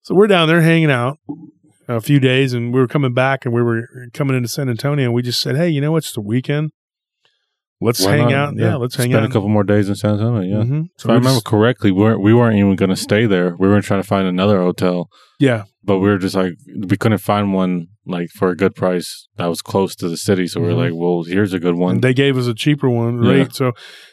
so 0.02 0.14
we're 0.14 0.28
down 0.28 0.50
there 0.50 0.62
hanging 0.62 0.92
out 0.92 1.18
a 1.88 2.02
few 2.02 2.20
days, 2.20 2.54
and 2.54 2.74
we 2.74 2.80
were 2.82 2.88
coming 2.88 3.14
back, 3.14 3.46
and 3.46 3.54
we 3.56 3.64
were 3.64 3.88
coming 4.14 4.36
into 4.36 4.50
San 4.50 4.70
Antonio, 4.70 5.06
and 5.06 5.14
we 5.14 5.22
just 5.22 5.42
said, 5.42 5.56
"Hey, 5.56 5.70
you 5.70 5.80
know 5.82 5.94
what? 5.94 6.04
It's 6.04 6.14
the 6.14 6.22
weekend. 6.22 6.72
Let's 7.84 8.04
Why 8.06 8.12
hang 8.18 8.30
not? 8.30 8.34
out. 8.34 8.54
Yeah, 8.58 8.76
let's 8.76 8.96
hang 8.96 9.08
out. 9.14 9.18
Spend 9.18 9.26
out. 9.26 9.30
a 9.30 9.34
couple 9.34 9.50
more 9.50 9.64
days 9.64 9.90
in 9.90 9.96
San 9.96 10.12
Antonio. 10.14 10.42
Yeah. 10.60 10.64
Mhm. 10.66 10.86
If 10.98 11.06
I 11.06 11.10
we're 11.10 11.16
remember 11.16 11.36
just- 11.38 11.46
correctly, 11.46 11.92
we 11.92 12.02
weren't, 12.02 12.22
we 12.22 12.34
weren't 12.34 12.58
even 12.58 12.76
going 12.76 12.90
to 12.90 12.96
stay 12.96 13.26
there. 13.26 13.56
We 13.60 13.68
were 13.68 13.82
trying 13.82 14.02
to 14.02 14.08
find 14.08 14.28
another 14.28 14.60
hotel, 14.62 15.10
yeah, 15.40 15.64
but 15.84 16.00
we 16.00 16.10
were 16.10 16.18
just 16.18 16.36
like, 16.36 16.54
we 16.88 16.98
couldn't 16.98 17.18
find 17.20 17.54
one 17.54 17.88
like 18.06 18.30
for 18.36 18.50
a 18.50 18.56
good 18.56 18.76
price 18.76 19.28
that 19.38 19.46
was 19.48 19.62
close 19.62 19.96
to 19.96 20.10
the 20.10 20.18
city. 20.18 20.46
So 20.48 20.60
we 20.60 20.68
Mhm. 20.68 20.76
were 20.76 20.84
like, 20.84 20.94
well, 20.94 21.24
here's 21.26 21.54
a 21.54 21.60
good 21.60 21.76
one. 21.76 21.96
and 21.96 22.02
they 22.04 22.14
gave 22.14 22.38
us 22.38 22.48
a 22.48 22.54
cheaper 22.54 22.90
one 22.90 23.24
Yeah. 23.24 23.32
rate. 23.32 23.54
So, 23.54 23.72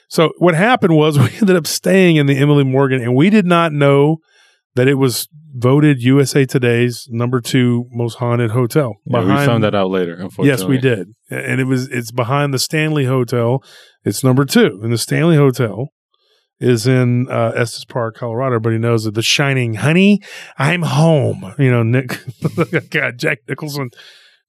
so 0.08 0.30
what 0.38 0.54
happened 0.54 0.94
was 0.96 1.18
we 1.18 1.28
ended 1.40 1.56
up 1.56 1.66
staying 1.66 2.16
in 2.16 2.26
the 2.26 2.36
Emily 2.36 2.64
Morgan, 2.64 3.00
and 3.00 3.14
we 3.16 3.30
did 3.30 3.46
not 3.46 3.72
know 3.72 4.18
that 4.74 4.88
it 4.88 4.94
was 4.94 5.28
voted 5.54 6.02
USA 6.02 6.44
Today's 6.44 7.08
number 7.10 7.40
two 7.40 7.86
most 7.90 8.14
haunted 8.16 8.52
hotel. 8.52 8.94
Yeah, 9.04 9.20
we 9.20 9.46
found 9.46 9.64
that 9.64 9.74
out 9.74 9.90
later. 9.90 10.14
Unfortunately, 10.14 10.48
Yes, 10.48 10.64
we 10.64 10.78
did, 10.78 11.08
and 11.30 11.60
it 11.60 11.64
was 11.64 11.88
it's 11.88 12.12
behind 12.12 12.54
the 12.54 12.58
Stanley 12.58 13.04
Hotel. 13.04 13.62
It's 14.04 14.22
number 14.24 14.44
two, 14.44 14.80
and 14.82 14.92
the 14.92 14.98
Stanley 14.98 15.36
Hotel 15.36 15.88
is 16.60 16.86
in 16.86 17.28
uh, 17.30 17.52
Estes 17.56 17.84
Park, 17.84 18.16
Colorado. 18.16 18.56
Everybody 18.56 18.78
knows 18.78 19.04
that 19.04 19.14
The 19.14 19.22
Shining, 19.22 19.74
honey, 19.74 20.20
I'm 20.58 20.82
home. 20.82 21.54
You 21.58 21.70
know, 21.70 21.82
Nick, 21.82 22.20
God, 22.90 23.18
Jack 23.18 23.38
Nicholson. 23.48 23.90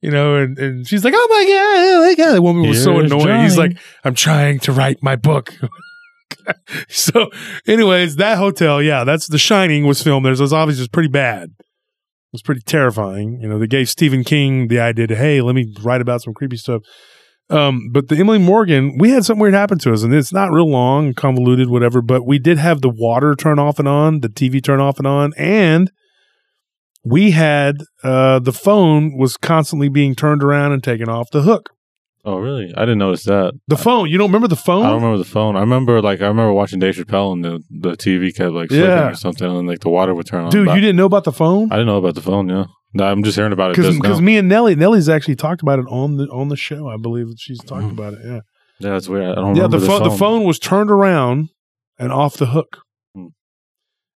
You 0.02 0.10
know, 0.10 0.36
and, 0.36 0.58
and 0.58 0.88
she's 0.88 1.04
like, 1.06 1.14
"Oh 1.16 1.28
my 1.30 1.44
god, 1.46 1.80
oh 1.80 2.06
my 2.08 2.16
god!" 2.16 2.36
The 2.36 2.42
woman 2.42 2.68
was 2.68 2.84
so 2.84 2.94
Here's 2.94 3.12
annoying. 3.12 3.44
He's 3.44 3.58
like, 3.58 3.78
"I'm 4.04 4.16
trying 4.16 4.60
to 4.62 4.72
write 4.72 4.98
my 5.02 5.16
book." 5.16 5.54
so, 6.90 7.30
anyways, 7.68 8.16
that 8.18 8.38
hotel, 8.38 8.82
yeah, 8.82 9.04
that's 9.04 9.28
The 9.28 9.38
Shining 9.38 9.86
was 9.86 10.02
filmed 10.02 10.26
there. 10.26 10.36
So 10.36 10.44
it's 10.44 10.54
obviously 10.54 10.88
pretty 10.88 11.10
bad. 11.10 11.50
It 11.50 12.34
was 12.34 12.42
pretty 12.42 12.62
terrifying. 12.62 13.40
You 13.42 13.50
know, 13.50 13.60
they 13.60 13.68
gave 13.68 13.90
Stephen 13.90 14.24
King 14.24 14.68
the 14.68 14.80
idea 14.80 15.08
to, 15.08 15.16
hey, 15.16 15.42
let 15.42 15.56
me 15.56 15.74
write 15.82 16.02
about 16.02 16.22
some 16.22 16.34
creepy 16.34 16.58
stuff. 16.58 16.82
Um, 17.50 17.90
but 17.92 18.08
the 18.08 18.16
Emily 18.16 18.40
Morgan, 18.40 18.98
we 18.98 19.12
had 19.12 19.26
something 19.26 19.42
weird 19.42 19.54
happen 19.54 19.78
to 19.80 19.92
us, 19.92 20.04
and 20.04 20.14
it's 20.14 20.32
not 20.32 20.54
real 20.54 20.70
long, 20.70 21.14
convoluted, 21.14 21.70
whatever. 21.70 22.02
But 22.02 22.26
we 22.26 22.40
did 22.40 22.58
have 22.58 22.80
the 22.80 22.90
water 22.90 23.36
turn 23.36 23.60
off 23.60 23.78
and 23.78 23.88
on, 23.88 24.22
the 24.22 24.30
TV 24.30 24.64
turn 24.64 24.80
off 24.80 24.98
and 24.98 25.08
on, 25.08 25.34
and 25.36 25.92
we 27.04 27.32
had 27.32 27.78
uh, 28.04 28.40
the 28.40 28.54
phone 28.54 29.18
was 29.18 29.36
constantly 29.36 29.90
being 29.90 30.16
turned 30.16 30.44
around 30.44 30.72
and 30.72 30.84
taken 30.84 31.10
off 31.10 31.30
the 31.32 31.42
hook. 31.42 31.72
Oh, 32.24 32.38
really? 32.38 32.72
I 32.78 32.82
didn't 32.82 33.00
notice 33.00 33.24
that. 33.24 33.54
The 33.68 33.76
phone, 33.78 34.08
you 34.10 34.18
don't 34.20 34.28
remember 34.30 34.48
the 34.48 34.56
phone? 34.56 34.86
I 34.86 34.90
don't 34.90 35.02
remember 35.02 35.18
the 35.18 35.24
phone. 35.30 35.56
I 35.56 35.62
remember 35.62 36.02
like 36.02 36.22
I 36.22 36.28
remember 36.28 36.54
watching 36.54 36.78
Dave 36.80 36.96
Chappelle 36.96 37.34
and 37.34 37.44
the, 37.44 37.64
the 37.70 37.92
TV 37.98 38.36
kept 38.36 38.52
like 38.52 38.70
flipping 38.70 38.86
Yeah. 38.88 39.10
or 39.10 39.16
something, 39.16 39.48
and 39.48 39.68
like 39.68 39.80
the 39.80 39.90
water 39.90 40.14
would 40.14 40.28
turn 40.28 40.44
on. 40.46 40.52
Dude, 40.52 40.68
But 40.68 40.76
you 40.76 40.82
didn't 40.82 40.98
know 40.98 41.06
about 41.08 41.24
the 41.24 41.32
phone? 41.32 41.72
I 41.72 41.76
didn't 41.78 41.88
know 41.88 41.98
about 41.98 42.14
the 42.16 42.22
phone. 42.22 42.48
Yeah, 42.50 42.66
no, 42.94 43.06
I'm 43.06 43.24
just 43.24 43.36
hearing 43.38 43.54
about 43.54 43.72
it 43.72 43.76
Because 43.78 43.98
just 43.98 44.04
now. 44.04 44.20
me 44.20 44.38
and 44.38 44.48
Nelly, 44.48 44.76
Nelly's 44.76 45.10
actually 45.10 45.36
talked 45.36 45.62
about 45.64 45.80
it 45.80 45.86
on 45.90 46.18
the 46.18 46.26
on 46.28 46.50
the 46.50 46.56
show. 46.56 46.88
I 46.90 46.98
believe 46.98 47.28
that 47.30 47.40
she's 47.40 47.60
talked 47.64 47.86
Mm. 47.86 47.92
about 47.94 48.14
it. 48.14 48.20
Yeah, 48.24 48.40
yeah, 48.80 48.90
that's 48.92 49.10
weird. 49.10 49.32
I 49.32 49.36
don't 49.36 49.56
yeah. 49.56 49.64
remember 49.64 49.80
The, 49.80 49.86
phone, 49.88 50.04
the 50.04 50.12
phone 50.12 50.44
was 50.44 50.60
turned 50.60 50.92
around 50.92 51.50
and 51.98 52.12
off 52.12 52.38
the 52.38 52.48
hook, 52.48 52.78
Hmm. 53.16 53.28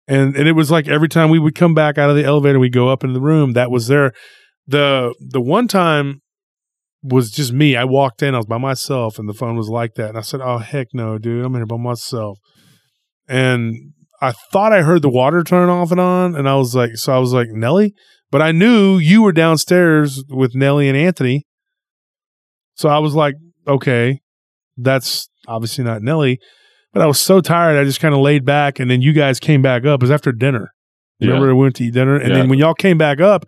and 0.08 0.34
and 0.36 0.48
it 0.48 0.52
was 0.52 0.72
like 0.72 0.88
every 0.88 1.08
time 1.08 1.30
we 1.30 1.38
would 1.38 1.54
come 1.54 1.74
back 1.74 1.98
out 1.98 2.10
of 2.10 2.16
the 2.16 2.24
elevator, 2.24 2.58
we 2.58 2.68
go 2.68 2.88
up 2.88 3.04
into 3.04 3.14
the 3.14 3.20
room. 3.24 3.52
That 3.52 3.70
was 3.70 3.86
there. 3.86 4.12
The 4.66 5.14
the 5.20 5.40
one 5.40 5.68
time 5.68 6.21
was 7.02 7.30
just 7.30 7.52
me. 7.52 7.76
I 7.76 7.84
walked 7.84 8.22
in, 8.22 8.34
I 8.34 8.38
was 8.38 8.46
by 8.46 8.58
myself, 8.58 9.18
and 9.18 9.28
the 9.28 9.34
phone 9.34 9.56
was 9.56 9.68
like 9.68 9.94
that. 9.94 10.10
And 10.10 10.18
I 10.18 10.22
said, 10.22 10.40
"Oh 10.40 10.58
heck 10.58 10.88
no, 10.92 11.18
dude! 11.18 11.44
I'm 11.44 11.54
here 11.54 11.66
by 11.66 11.76
myself." 11.76 12.38
And 13.28 13.74
I 14.20 14.32
thought 14.52 14.72
I 14.72 14.82
heard 14.82 15.02
the 15.02 15.10
water 15.10 15.42
turn 15.42 15.68
off 15.68 15.90
and 15.90 16.00
on, 16.00 16.36
and 16.36 16.48
I 16.48 16.54
was 16.54 16.74
like, 16.76 16.96
so 16.96 17.12
I 17.12 17.18
was 17.18 17.32
like, 17.32 17.48
Nelly, 17.50 17.92
but 18.30 18.40
I 18.40 18.52
knew 18.52 18.98
you 18.98 19.22
were 19.22 19.32
downstairs 19.32 20.22
with 20.28 20.54
Nelly 20.54 20.88
and 20.88 20.96
Anthony. 20.96 21.44
So 22.74 22.88
I 22.88 22.98
was 22.98 23.14
like, 23.14 23.34
okay, 23.66 24.20
that's 24.76 25.28
obviously 25.48 25.84
not 25.84 26.02
Nelly. 26.02 26.38
But 26.92 27.02
I 27.02 27.06
was 27.06 27.20
so 27.20 27.40
tired, 27.40 27.78
I 27.80 27.84
just 27.84 28.00
kind 28.00 28.14
of 28.14 28.20
laid 28.20 28.44
back, 28.44 28.78
and 28.78 28.90
then 28.90 29.02
you 29.02 29.12
guys 29.12 29.40
came 29.40 29.62
back 29.62 29.84
up. 29.84 30.02
It 30.02 30.04
was 30.04 30.10
after 30.10 30.30
dinner. 30.30 30.70
Remember, 31.20 31.46
Yeah. 31.46 31.52
we 31.54 31.58
went 31.60 31.76
to 31.76 31.84
eat 31.84 31.94
dinner, 31.94 32.16
and 32.16 32.28
Yeah. 32.30 32.36
then 32.38 32.48
when 32.48 32.58
y'all 32.58 32.74
came 32.74 32.98
back 32.98 33.20
up, 33.20 33.44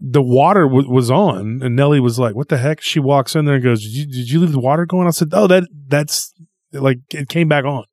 the 0.00 0.22
water 0.22 0.64
w- 0.66 0.90
was 0.90 1.10
on, 1.10 1.60
and 1.62 1.76
Nellie 1.76 2.00
was 2.00 2.18
like, 2.18 2.34
"What 2.34 2.48
the 2.48 2.56
heck?" 2.58 2.80
She 2.80 2.98
walks 3.00 3.36
in 3.36 3.44
there 3.44 3.56
and 3.56 3.64
goes, 3.64 3.82
"Did 3.82 3.92
you, 3.92 4.06
did 4.06 4.30
you 4.30 4.40
leave 4.40 4.52
the 4.52 4.60
water 4.60 4.86
going?" 4.86 5.06
I 5.06 5.10
said, 5.10 5.28
"Oh, 5.32 5.46
that 5.48 5.64
that's 5.88 6.32
like 6.72 6.98
it 7.12 7.28
came 7.28 7.48
back 7.48 7.64
on." 7.64 7.84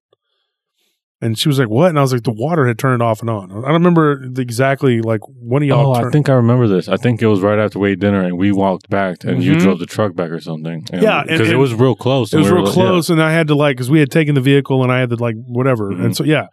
And 1.19 1.37
she 1.37 1.49
was 1.49 1.57
like, 1.57 1.67
"What?" 1.69 1.89
And 1.89 1.97
I 1.97 2.03
was 2.03 2.13
like, 2.13 2.23
"The 2.23 2.31
water 2.31 2.67
had 2.67 2.77
turned 2.77 3.01
off 3.01 3.21
and 3.21 3.29
on." 3.29 3.49
I 3.51 3.55
don't 3.55 3.73
remember 3.73 4.21
exactly 4.37 5.01
like 5.01 5.21
when 5.25 5.63
y'all. 5.63 5.95
Oh, 5.97 6.07
I 6.07 6.11
think 6.11 6.29
I 6.29 6.33
remember 6.33 6.67
this. 6.67 6.87
I 6.87 6.95
think 6.97 7.23
it 7.23 7.27
was 7.27 7.41
right 7.41 7.57
after 7.57 7.79
we 7.79 7.91
ate 7.93 7.99
dinner 7.99 8.21
and 8.21 8.37
we 8.37 8.51
walked 8.51 8.87
back 8.89 9.23
and 9.23 9.43
you 9.43 9.53
Mhm. 9.55 9.59
drove 9.61 9.79
the 9.79 9.87
truck 9.87 10.15
back 10.15 10.29
or 10.29 10.39
something. 10.39 10.85
And- 10.93 11.01
Yeah, 11.01 11.23
because 11.23 11.41
it 11.47 11.53
and- 11.53 11.59
was 11.59 11.73
real 11.73 11.95
close. 11.95 12.31
it 12.33 12.37
was 12.37 12.47
we 12.49 12.53
real 12.53 12.65
like- 12.65 12.75
yeah. 12.77 12.83
close, 12.83 13.09
and 13.09 13.21
I 13.21 13.31
had 13.33 13.47
to 13.47 13.55
like 13.55 13.77
because 13.77 13.89
we 13.89 13.99
had 13.99 14.11
taken 14.11 14.35
the 14.35 14.41
vehicle 14.41 14.83
and 14.83 14.91
I 14.91 14.99
had 14.99 15.09
to 15.09 15.15
like 15.15 15.35
whatever, 15.47 15.91
Mhm. 15.91 16.05
and 16.05 16.15
so 16.15 16.23
yeah, 16.23 16.45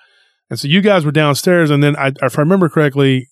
and 0.48 0.58
so 0.58 0.66
you 0.66 0.80
guys 0.80 1.04
were 1.04 1.12
downstairs, 1.12 1.70
and 1.70 1.82
then 1.82 1.94
I, 1.96 2.12
if 2.22 2.38
I 2.38 2.42
remember 2.42 2.70
correctly, 2.70 3.28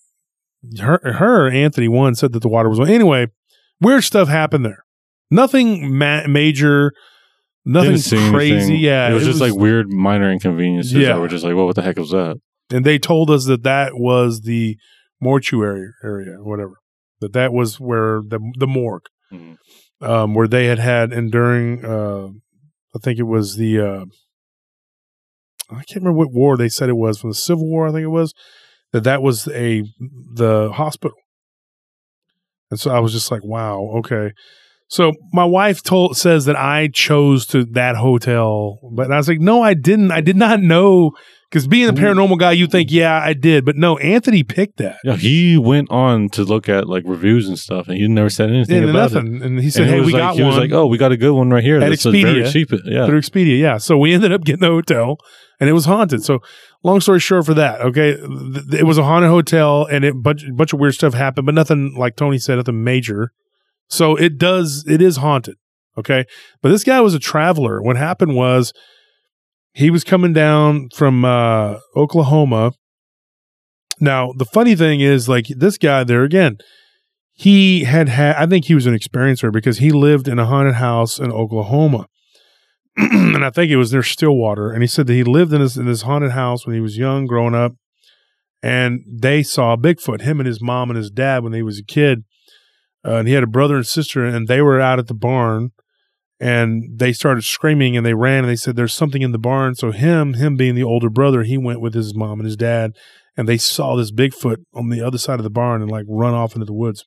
her, 0.79 0.99
her 1.13 1.49
Anthony 1.51 1.87
one 1.87 2.15
said 2.15 2.33
that 2.33 2.41
the 2.41 2.47
water 2.49 2.69
was. 2.69 2.79
Anyway, 2.79 3.27
weird 3.81 4.03
stuff 4.03 4.27
happened 4.27 4.65
there. 4.65 4.83
Nothing 5.31 5.97
ma- 5.97 6.27
major, 6.27 6.91
nothing 7.65 7.97
crazy. 8.31 8.55
anything. 8.55 8.75
Yeah, 8.79 9.09
it 9.09 9.13
was 9.13 9.25
just 9.25 9.41
like 9.41 9.53
weird 9.55 9.87
minor 9.89 10.31
inconveniences. 10.31 10.93
Yeah. 10.93 11.09
Yeah, 11.09 11.19
we're 11.19 11.27
just 11.27 11.43
like, 11.43 11.55
well, 11.55 11.65
what 11.65 11.75
the 11.75 11.81
heck 11.81 11.97
was 11.97 12.11
that? 12.11 12.37
and 12.71 12.85
they 12.85 12.97
told 12.97 13.29
us 13.29 13.45
that 13.45 13.63
that 13.63 13.91
was 13.95 14.41
the 14.41 14.77
mortuary 15.21 15.89
area, 16.03 16.37
whatever. 16.41 16.75
That 17.19 17.33
that 17.33 17.53
was 17.53 17.79
where 17.79 18.21
the 18.27 18.39
the 18.57 18.67
morgue, 18.67 19.03
Mhm. 19.31 19.57
um, 20.01 20.33
where 20.33 20.47
they 20.47 20.65
had 20.67 20.79
had 20.79 21.11
and 21.13 21.31
during, 21.31 21.83
uh, 21.85 22.27
I 22.95 22.99
think 23.03 23.19
it 23.19 23.23
was 23.23 23.55
the, 23.57 23.79
uh, 23.79 24.05
I 25.69 25.83
can't 25.83 25.97
remember 26.03 26.17
what 26.19 26.31
war 26.31 26.57
they 26.57 26.69
said 26.69 26.89
it 26.89 26.97
was 26.97 27.19
from 27.19 27.31
the 27.31 27.35
Civil 27.35 27.67
War. 27.69 27.87
I 27.87 27.91
think 27.91 28.03
it 28.03 28.07
was 28.07 28.33
that 28.93 29.03
that 29.03 29.21
was 29.21 29.47
a 29.49 29.83
the 30.35 30.71
hospital, 30.73 31.17
and 32.71 32.79
so 32.79 32.91
I 32.91 32.99
was 32.99 33.11
just 33.11 33.29
like, 33.31 33.43
wow, 33.43 33.91
okay. 33.97 34.31
So 34.87 35.11
my 35.31 35.45
wife 35.45 35.81
told 35.81 36.17
says 36.17 36.45
that 36.45 36.55
I 36.55 36.87
chose 36.93 37.45
to 37.47 37.65
that 37.71 37.95
hotel, 37.95 38.79
but 38.95 39.11
I 39.11 39.17
was 39.17 39.27
like, 39.27 39.39
no, 39.39 39.61
I 39.61 39.73
didn't. 39.73 40.11
I 40.11 40.21
did 40.21 40.35
not 40.35 40.61
know 40.61 41.11
because 41.49 41.67
being 41.67 41.87
a 41.87 41.93
paranormal 41.93 42.39
guy, 42.39 42.51
you 42.53 42.65
think, 42.65 42.91
yeah, 42.91 43.21
I 43.23 43.33
did, 43.33 43.63
but 43.63 43.75
no, 43.75 43.97
Anthony 43.99 44.43
picked 44.43 44.77
that. 44.77 44.97
Yeah, 45.03 45.15
he 45.15 45.55
went 45.55 45.91
on 45.91 46.29
to 46.29 46.43
look 46.43 46.67
at 46.67 46.89
like 46.89 47.03
reviews 47.05 47.47
and 47.47 47.59
stuff, 47.59 47.87
and 47.87 47.97
he 47.97 48.07
never 48.07 48.29
said 48.29 48.49
anything 48.49 48.83
about 48.83 49.13
nothing, 49.13 49.35
it. 49.35 49.41
and 49.43 49.59
he 49.59 49.69
said, 49.69 49.83
And 49.83 49.91
"Hey, 49.91 49.99
we 50.01 50.13
like, 50.13 50.19
got 50.19 50.35
he 50.35 50.41
one 50.41 50.49
was 50.49 50.57
like, 50.57 50.71
oh, 50.71 50.87
we 50.87 50.97
got 50.97 51.11
a 51.11 51.17
good 51.17 51.33
one 51.33 51.51
right 51.51 51.63
here. 51.63 51.77
At 51.77 51.89
That's 51.89 52.03
very 52.03 52.21
Expedia. 52.23 52.51
cheap. 52.51 52.69
Yeah, 52.85 53.05
through 53.05 53.21
Expedia." 53.21 53.59
Yeah, 53.59 53.77
so 53.77 53.97
we 53.97 54.13
ended 54.13 54.31
up 54.31 54.43
getting 54.43 54.61
the 54.61 54.67
hotel, 54.67 55.17
and 55.59 55.69
it 55.69 55.73
was 55.73 55.85
haunted. 55.85 56.23
So, 56.23 56.39
long 56.83 57.01
story 57.01 57.19
short, 57.19 57.45
for 57.45 57.53
that, 57.53 57.81
okay, 57.81 58.11
it 58.11 58.85
was 58.85 58.97
a 58.97 59.03
haunted 59.03 59.29
hotel, 59.29 59.85
and 59.85 60.03
it 60.03 60.21
bunch 60.21 60.43
bunch 60.53 60.73
of 60.73 60.79
weird 60.79 60.93
stuff 60.93 61.13
happened, 61.13 61.45
but 61.45 61.55
nothing 61.55 61.95
like 61.97 62.15
Tony 62.15 62.37
said, 62.37 62.55
nothing 62.55 62.83
major. 62.83 63.31
So 63.87 64.15
it 64.15 64.37
does, 64.37 64.85
it 64.87 65.01
is 65.01 65.17
haunted. 65.17 65.55
Okay, 65.97 66.25
but 66.61 66.69
this 66.69 66.83
guy 66.83 67.01
was 67.01 67.13
a 67.13 67.19
traveler. 67.19 67.81
What 67.81 67.97
happened 67.97 68.35
was 68.35 68.73
he 69.73 69.89
was 69.89 70.03
coming 70.03 70.33
down 70.33 70.89
from 70.95 71.23
uh, 71.23 71.77
Oklahoma. 71.95 72.71
Now, 73.99 74.31
the 74.35 74.45
funny 74.45 74.75
thing 74.75 75.01
is, 75.01 75.29
like 75.29 75.47
this 75.49 75.77
guy 75.77 76.03
there 76.03 76.23
again, 76.23 76.57
he 77.31 77.83
had 77.83 78.09
had. 78.09 78.35
I 78.37 78.47
think 78.47 78.65
he 78.65 78.75
was 78.75 78.87
an 78.87 78.97
experiencer 78.97 79.51
because 79.51 79.77
he 79.77 79.91
lived 79.91 80.27
in 80.27 80.39
a 80.39 80.45
haunted 80.45 80.75
house 80.75 81.19
in 81.19 81.31
Oklahoma, 81.31 82.07
and 82.97 83.43
I 83.43 83.49
think 83.49 83.71
it 83.71 83.77
was 83.77 83.91
near 83.91 84.03
Stillwater. 84.03 84.71
And 84.71 84.83
he 84.83 84.87
said 84.87 85.07
that 85.07 85.13
he 85.13 85.23
lived 85.23 85.53
in 85.53 85.61
this 85.61 85.77
in 85.77 85.85
this 85.85 86.03
haunted 86.03 86.31
house 86.31 86.65
when 86.65 86.75
he 86.75 86.81
was 86.81 86.97
young, 86.97 87.25
growing 87.25 87.55
up, 87.55 87.73
and 88.61 89.01
they 89.07 89.43
saw 89.43 89.75
Bigfoot. 89.75 90.21
Him 90.21 90.39
and 90.39 90.47
his 90.47 90.61
mom 90.61 90.89
and 90.89 90.97
his 90.97 91.09
dad 91.09 91.43
when 91.43 91.53
he 91.53 91.63
was 91.63 91.79
a 91.79 91.83
kid, 91.83 92.23
uh, 93.05 93.15
and 93.15 93.27
he 93.27 93.33
had 93.33 93.43
a 93.43 93.47
brother 93.47 93.75
and 93.75 93.87
sister, 93.87 94.25
and 94.25 94.47
they 94.47 94.61
were 94.61 94.79
out 94.79 94.99
at 94.99 95.07
the 95.07 95.13
barn 95.13 95.71
and 96.43 96.99
they 96.99 97.13
started 97.13 97.43
screaming 97.43 97.95
and 97.95 98.05
they 98.05 98.13
ran 98.13 98.39
and 98.39 98.49
they 98.49 98.55
said 98.57 98.75
there's 98.75 98.93
something 98.93 99.21
in 99.21 99.31
the 99.31 99.37
barn 99.37 99.75
so 99.75 99.91
him 99.91 100.33
him 100.33 100.57
being 100.57 100.75
the 100.75 100.83
older 100.83 101.09
brother 101.09 101.43
he 101.43 101.57
went 101.57 101.79
with 101.79 101.93
his 101.93 102.13
mom 102.13 102.39
and 102.39 102.45
his 102.45 102.57
dad 102.57 102.91
and 103.37 103.47
they 103.47 103.57
saw 103.57 103.95
this 103.95 104.11
bigfoot 104.11 104.57
on 104.73 104.89
the 104.89 105.01
other 105.01 105.17
side 105.17 105.39
of 105.39 105.43
the 105.43 105.49
barn 105.49 105.81
and 105.81 105.89
like 105.89 106.05
run 106.09 106.33
off 106.33 106.53
into 106.53 106.65
the 106.65 106.73
woods 106.73 107.05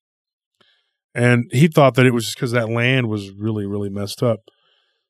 and 1.14 1.50
he 1.52 1.68
thought 1.68 1.94
that 1.94 2.06
it 2.06 2.14
was 2.14 2.24
just 2.24 2.36
because 2.36 2.52
that 2.52 2.70
land 2.70 3.08
was 3.08 3.30
really 3.32 3.66
really 3.66 3.90
messed 3.90 4.22
up 4.22 4.40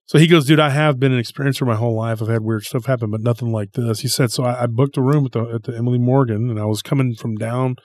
so 0.07 0.19
he 0.19 0.27
goes 0.27 0.47
dude 0.47 0.61
i 0.61 0.71
have 0.71 0.99
been 0.99 1.13
an 1.13 1.23
experiencer 1.23 1.67
my 1.67 1.77
whole 1.77 1.97
life 1.97 2.23
i've 2.23 2.29
had 2.29 2.43
weird 2.43 2.65
stuff 2.65 2.87
happen 2.87 3.11
but 3.11 3.21
nothing 3.21 3.53
like 3.53 3.73
this 3.73 4.01
he 4.01 4.09
said 4.09 4.31
so 4.31 4.45
i, 4.45 4.63
I 4.63 4.67
booked 4.67 4.97
a 4.97 5.03
room 5.03 5.27
at 5.27 5.33
the, 5.33 5.43
at 5.55 5.63
the 5.65 5.77
emily 5.77 5.99
morgan 5.99 6.51
and 6.51 6.59
i 6.59 6.65
was 6.65 6.83
coming 6.83 7.15
from 7.15 7.37
down 7.37 7.77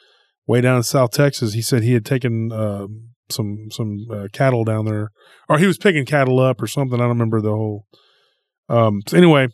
way 0.47 0.61
down 0.61 0.78
in 0.78 0.84
south 0.84 1.11
texas 1.11 1.53
he 1.53 1.61
said 1.61 1.84
he 1.84 1.93
had 1.93 2.05
taken 2.05 2.51
uh, 2.51 2.88
some 3.30 3.67
some 3.72 4.05
uh, 4.11 4.28
cattle 4.34 4.63
down 4.63 4.86
there 4.86 5.09
or 5.51 5.57
he 5.57 5.67
was 5.67 5.78
picking 5.78 6.05
cattle 6.05 6.39
up 6.39 6.61
or 6.61 6.67
something. 6.67 6.97
I 6.97 7.03
don't 7.03 7.09
remember 7.09 7.41
the 7.41 7.51
whole. 7.51 7.86
Um. 8.69 9.01
So 9.05 9.17
anyway, 9.17 9.49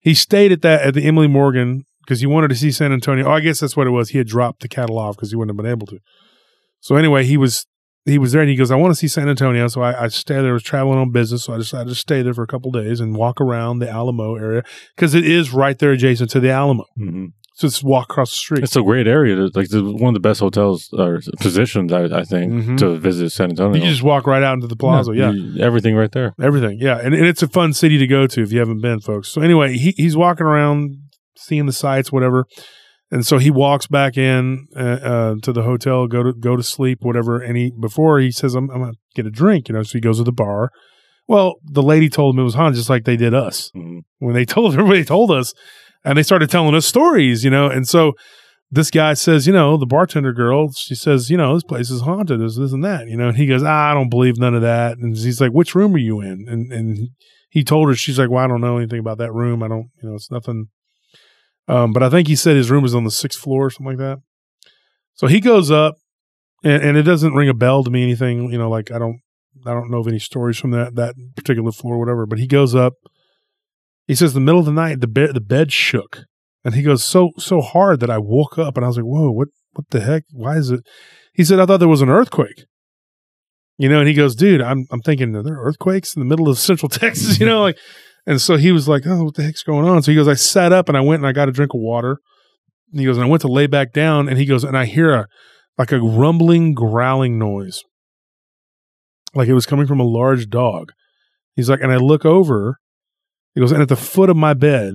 he 0.00 0.12
stayed 0.12 0.50
at 0.50 0.62
that 0.62 0.82
at 0.82 0.94
the 0.94 1.04
Emily 1.04 1.28
Morgan 1.28 1.84
because 2.04 2.18
he 2.18 2.26
wanted 2.26 2.48
to 2.48 2.56
see 2.56 2.72
San 2.72 2.92
Antonio. 2.92 3.26
Oh, 3.26 3.32
I 3.32 3.40
guess 3.40 3.60
that's 3.60 3.76
what 3.76 3.86
it 3.86 3.90
was. 3.90 4.10
He 4.10 4.18
had 4.18 4.26
dropped 4.26 4.62
the 4.62 4.68
cattle 4.68 4.98
off 4.98 5.16
because 5.16 5.30
he 5.30 5.36
wouldn't 5.36 5.56
have 5.56 5.62
been 5.62 5.70
able 5.70 5.86
to. 5.86 6.00
So 6.80 6.96
anyway, 6.96 7.24
he 7.24 7.36
was 7.36 7.64
he 8.04 8.18
was 8.18 8.32
there 8.32 8.42
and 8.42 8.50
he 8.50 8.56
goes, 8.56 8.70
I 8.70 8.76
want 8.76 8.90
to 8.92 8.96
see 8.96 9.08
San 9.08 9.28
Antonio. 9.28 9.66
So 9.68 9.80
I, 9.82 10.04
I 10.04 10.08
stayed 10.08 10.40
there. 10.42 10.50
I 10.50 10.52
was 10.52 10.62
traveling 10.62 10.98
on 10.98 11.10
business, 11.10 11.44
so 11.44 11.54
I 11.54 11.56
decided 11.58 11.88
to 11.88 11.94
stay 11.94 12.22
there 12.22 12.34
for 12.34 12.42
a 12.42 12.46
couple 12.46 12.70
days 12.70 13.00
and 13.00 13.16
walk 13.16 13.40
around 13.40 13.78
the 13.78 13.88
Alamo 13.88 14.34
area 14.36 14.62
because 14.94 15.14
it 15.14 15.24
is 15.24 15.52
right 15.52 15.78
there 15.78 15.92
adjacent 15.92 16.30
to 16.30 16.40
the 16.40 16.50
Alamo. 16.50 16.84
Mhm. 16.98 17.32
So 17.56 17.68
just 17.68 17.84
walk 17.84 18.10
across 18.10 18.32
the 18.32 18.36
street. 18.38 18.64
it's 18.64 18.74
a 18.74 18.82
great 18.82 19.06
area. 19.06 19.40
It's 19.44 19.54
Like 19.54 19.68
one 19.72 20.08
of 20.08 20.14
the 20.14 20.20
best 20.28 20.40
hotels 20.40 20.88
or 20.92 21.20
positions, 21.40 21.92
I, 21.92 22.06
I 22.06 22.24
think, 22.24 22.52
Mhm. 22.52 22.78
to 22.78 22.96
visit 22.98 23.30
San 23.30 23.50
Antonio. 23.50 23.80
you 23.80 23.88
just 23.88 24.02
walk 24.02 24.26
right 24.26 24.42
out 24.42 24.54
into 24.54 24.66
the 24.66 24.74
plaza. 24.74 25.12
Yeah. 25.14 25.30
you- 25.30 25.62
everything 25.62 25.94
right 25.94 26.10
there. 26.10 26.34
Everything, 26.42 26.78
yeah, 26.80 26.98
and, 27.00 27.14
and 27.14 27.24
it's 27.26 27.44
a 27.44 27.48
fun 27.48 27.72
city 27.72 27.96
to 27.98 28.08
go 28.08 28.26
to 28.26 28.42
if 28.42 28.50
you 28.52 28.58
haven't 28.58 28.80
been, 28.80 28.98
folks. 28.98 29.28
So 29.28 29.40
anyway, 29.40 29.76
he 29.76 29.92
he's 29.96 30.16
walking 30.16 30.44
around, 30.46 30.96
seeing 31.36 31.66
the 31.66 31.72
sights, 31.72 32.10
whatever, 32.10 32.44
and 33.10 33.26
so 33.26 33.38
he 33.38 33.50
walks 33.50 33.86
back 33.86 34.16
in 34.16 34.66
uh, 34.76 34.80
uh, 34.80 35.34
to 35.42 35.52
the 35.52 35.62
hotel, 35.62 36.06
go 36.06 36.22
to 36.22 36.32
go 36.32 36.56
to 36.56 36.62
sleep, 36.62 36.98
whatever. 37.02 37.40
And 37.40 37.56
he 37.56 37.70
before 37.78 38.18
he 38.20 38.30
says, 38.30 38.54
"I'm, 38.54 38.70
I'm 38.70 38.80
gonna 38.80 38.92
get 39.14 39.26
a 39.26 39.30
drink," 39.30 39.68
you 39.68 39.74
know. 39.74 39.82
So 39.82 39.92
he 39.98 40.00
goes 40.00 40.18
to 40.18 40.24
the 40.24 40.32
bar. 40.32 40.70
Well, 41.26 41.54
the 41.64 41.82
lady 41.82 42.08
told 42.10 42.34
him 42.34 42.40
it 42.40 42.44
was 42.44 42.54
haunted, 42.54 42.76
just 42.76 42.90
like 42.90 43.04
they 43.04 43.16
did 43.16 43.32
us 43.34 43.70
Mhm. 43.74 44.00
when 44.18 44.34
they 44.34 44.44
told 44.54 44.74
everybody 44.74 45.04
told 45.04 45.30
us, 45.30 45.54
and 46.04 46.18
they 46.18 46.22
started 46.22 46.50
telling 46.50 46.74
us 46.74 46.86
stories, 46.86 47.44
you 47.44 47.50
know. 47.50 47.68
And 47.68 47.86
so 47.88 48.12
this 48.70 48.90
guy 48.90 49.14
says, 49.14 49.46
you 49.46 49.52
know, 49.52 49.76
the 49.76 49.86
bartender 49.86 50.32
girl, 50.32 50.72
she 50.72 50.94
says, 50.96 51.30
you 51.30 51.36
know, 51.36 51.54
this 51.54 51.62
place 51.62 51.90
is 51.90 52.00
haunted, 52.00 52.40
this, 52.40 52.58
this 52.58 52.72
and 52.72 52.82
that, 52.84 53.06
you 53.08 53.16
know. 53.16 53.28
And 53.28 53.36
he 53.36 53.46
goes, 53.46 53.62
ah, 53.62 53.90
I 53.90 53.94
don't 53.94 54.08
believe 54.10 54.36
none 54.36 54.54
of 54.54 54.62
that. 54.62 54.98
And 54.98 55.16
he's 55.16 55.40
like, 55.40 55.52
which 55.52 55.74
room 55.74 55.94
are 55.94 55.98
you 55.98 56.20
in? 56.20 56.46
And 56.48 56.72
and 56.72 57.08
he 57.50 57.62
told 57.62 57.88
her, 57.88 57.94
she's 57.94 58.18
like, 58.18 58.30
well, 58.30 58.44
I 58.44 58.48
don't 58.48 58.60
know 58.60 58.78
anything 58.78 58.98
about 58.98 59.18
that 59.18 59.32
room. 59.32 59.62
I 59.62 59.68
don't, 59.68 59.90
you 60.02 60.08
know, 60.08 60.16
it's 60.16 60.30
nothing. 60.30 60.66
Um, 61.68 61.92
but 61.92 62.02
I 62.02 62.10
think 62.10 62.28
he 62.28 62.36
said 62.36 62.56
his 62.56 62.70
room 62.70 62.84
is 62.84 62.94
on 62.94 63.04
the 63.04 63.10
sixth 63.10 63.40
floor 63.40 63.66
or 63.66 63.70
something 63.70 63.96
like 63.96 63.98
that. 63.98 64.18
So 65.14 65.26
he 65.26 65.40
goes 65.40 65.70
up, 65.70 65.94
and, 66.62 66.82
and 66.82 66.96
it 66.96 67.04
doesn't 67.04 67.34
ring 67.34 67.48
a 67.48 67.54
bell 67.54 67.84
to 67.84 67.90
me 67.90 68.02
anything, 68.02 68.50
you 68.50 68.58
know, 68.58 68.68
like 68.68 68.90
I 68.90 68.98
don't, 68.98 69.20
I 69.64 69.72
don't 69.72 69.90
know 69.90 69.98
of 69.98 70.08
any 70.08 70.18
stories 70.18 70.58
from 70.58 70.72
that 70.72 70.94
that 70.96 71.14
particular 71.36 71.72
floor, 71.72 71.94
or 71.94 71.98
whatever. 71.98 72.26
But 72.26 72.38
he 72.38 72.46
goes 72.46 72.74
up. 72.74 72.94
He 74.06 74.14
says, 74.14 74.34
the 74.34 74.40
middle 74.40 74.60
of 74.60 74.66
the 74.66 74.72
night, 74.72 75.00
the 75.00 75.06
bed, 75.06 75.34
the 75.34 75.40
bed 75.40 75.72
shook, 75.72 76.24
and 76.64 76.74
he 76.74 76.82
goes 76.82 77.02
so 77.02 77.30
so 77.38 77.60
hard 77.60 78.00
that 78.00 78.10
I 78.10 78.18
woke 78.18 78.58
up, 78.58 78.76
and 78.76 78.84
I 78.84 78.88
was 78.88 78.96
like, 78.96 79.06
whoa, 79.06 79.30
what 79.30 79.48
what 79.72 79.88
the 79.90 80.00
heck? 80.00 80.24
Why 80.32 80.56
is 80.56 80.70
it? 80.70 80.80
He 81.32 81.44
said, 81.44 81.60
I 81.60 81.66
thought 81.66 81.78
there 81.78 81.88
was 81.88 82.02
an 82.02 82.10
earthquake. 82.10 82.64
You 83.76 83.88
know, 83.88 83.98
and 83.98 84.08
he 84.08 84.14
goes, 84.14 84.34
dude, 84.34 84.60
I'm 84.60 84.86
I'm 84.90 85.00
thinking, 85.00 85.34
are 85.34 85.42
there 85.42 85.56
earthquakes 85.56 86.14
in 86.14 86.20
the 86.20 86.26
middle 86.26 86.48
of 86.48 86.58
central 86.68 86.88
Texas? 86.88 87.38
You 87.40 87.46
know, 87.46 87.62
like, 87.62 87.78
and 88.26 88.40
so 88.40 88.56
he 88.56 88.72
was 88.72 88.88
like, 88.88 89.02
oh, 89.06 89.24
what 89.24 89.34
the 89.34 89.42
heck's 89.42 89.62
going 89.62 89.86
on? 89.86 90.02
So 90.02 90.10
he 90.10 90.16
goes, 90.16 90.28
I 90.28 90.34
sat 90.34 90.72
up 90.72 90.88
and 90.88 90.96
I 90.96 91.00
went 91.00 91.20
and 91.20 91.26
I 91.26 91.32
got 91.32 91.48
a 91.48 91.52
drink 91.52 91.74
of 91.74 91.80
water. 91.80 92.18
And 92.90 93.00
he 93.00 93.06
goes, 93.06 93.16
and 93.16 93.24
I 93.24 93.28
went 93.28 93.40
to 93.42 93.48
lay 93.48 93.66
back 93.66 93.92
down, 93.92 94.28
and 94.28 94.38
he 94.38 94.46
goes, 94.46 94.62
and 94.62 94.78
I 94.78 94.84
hear 94.84 95.12
a 95.12 95.26
like 95.76 95.90
a 95.90 95.98
rumbling, 95.98 96.72
growling 96.72 97.38
noise, 97.38 97.82
like 99.34 99.48
it 99.48 99.54
was 99.54 99.66
coming 99.66 99.86
from 99.86 99.98
a 99.98 100.04
large 100.04 100.48
dog. 100.48 100.92
He's 101.56 101.68
like, 101.68 101.80
and 101.80 101.92
I 101.92 101.96
look 101.96 102.24
over. 102.24 102.78
He 103.52 103.60
goes, 103.60 103.72
and 103.72 103.82
at 103.82 103.88
the 103.88 103.96
foot 103.96 104.30
of 104.30 104.36
my 104.36 104.54
bed, 104.54 104.94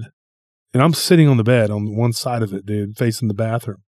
and 0.74 0.82
I'm 0.82 0.94
sitting 0.94 1.28
on 1.28 1.38
the 1.38 1.44
bed 1.44 1.72
on 1.72 1.96
one 1.96 2.14
side 2.14 2.42
of 2.42 2.54
it, 2.54 2.66
dude, 2.66 2.98
facing 2.98 3.28
the 3.28 3.34
bathroom. 3.34 3.84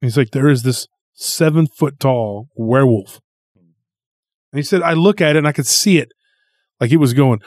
And 0.00 0.08
he's 0.08 0.16
like, 0.16 0.30
there 0.30 0.48
is 0.48 0.62
this 0.62 0.86
seven 1.12 1.66
foot 1.66 2.00
tall 2.00 2.48
werewolf. 2.54 3.20
And 3.54 4.58
he 4.58 4.62
said, 4.62 4.82
I 4.82 4.92
look 4.92 5.20
at 5.20 5.36
it 5.36 5.38
and 5.38 5.48
I 5.48 5.52
could 5.52 5.66
see 5.66 5.98
it 5.98 6.12
like 6.80 6.90
it 6.90 6.98
was 6.98 7.14
going, 7.14 7.40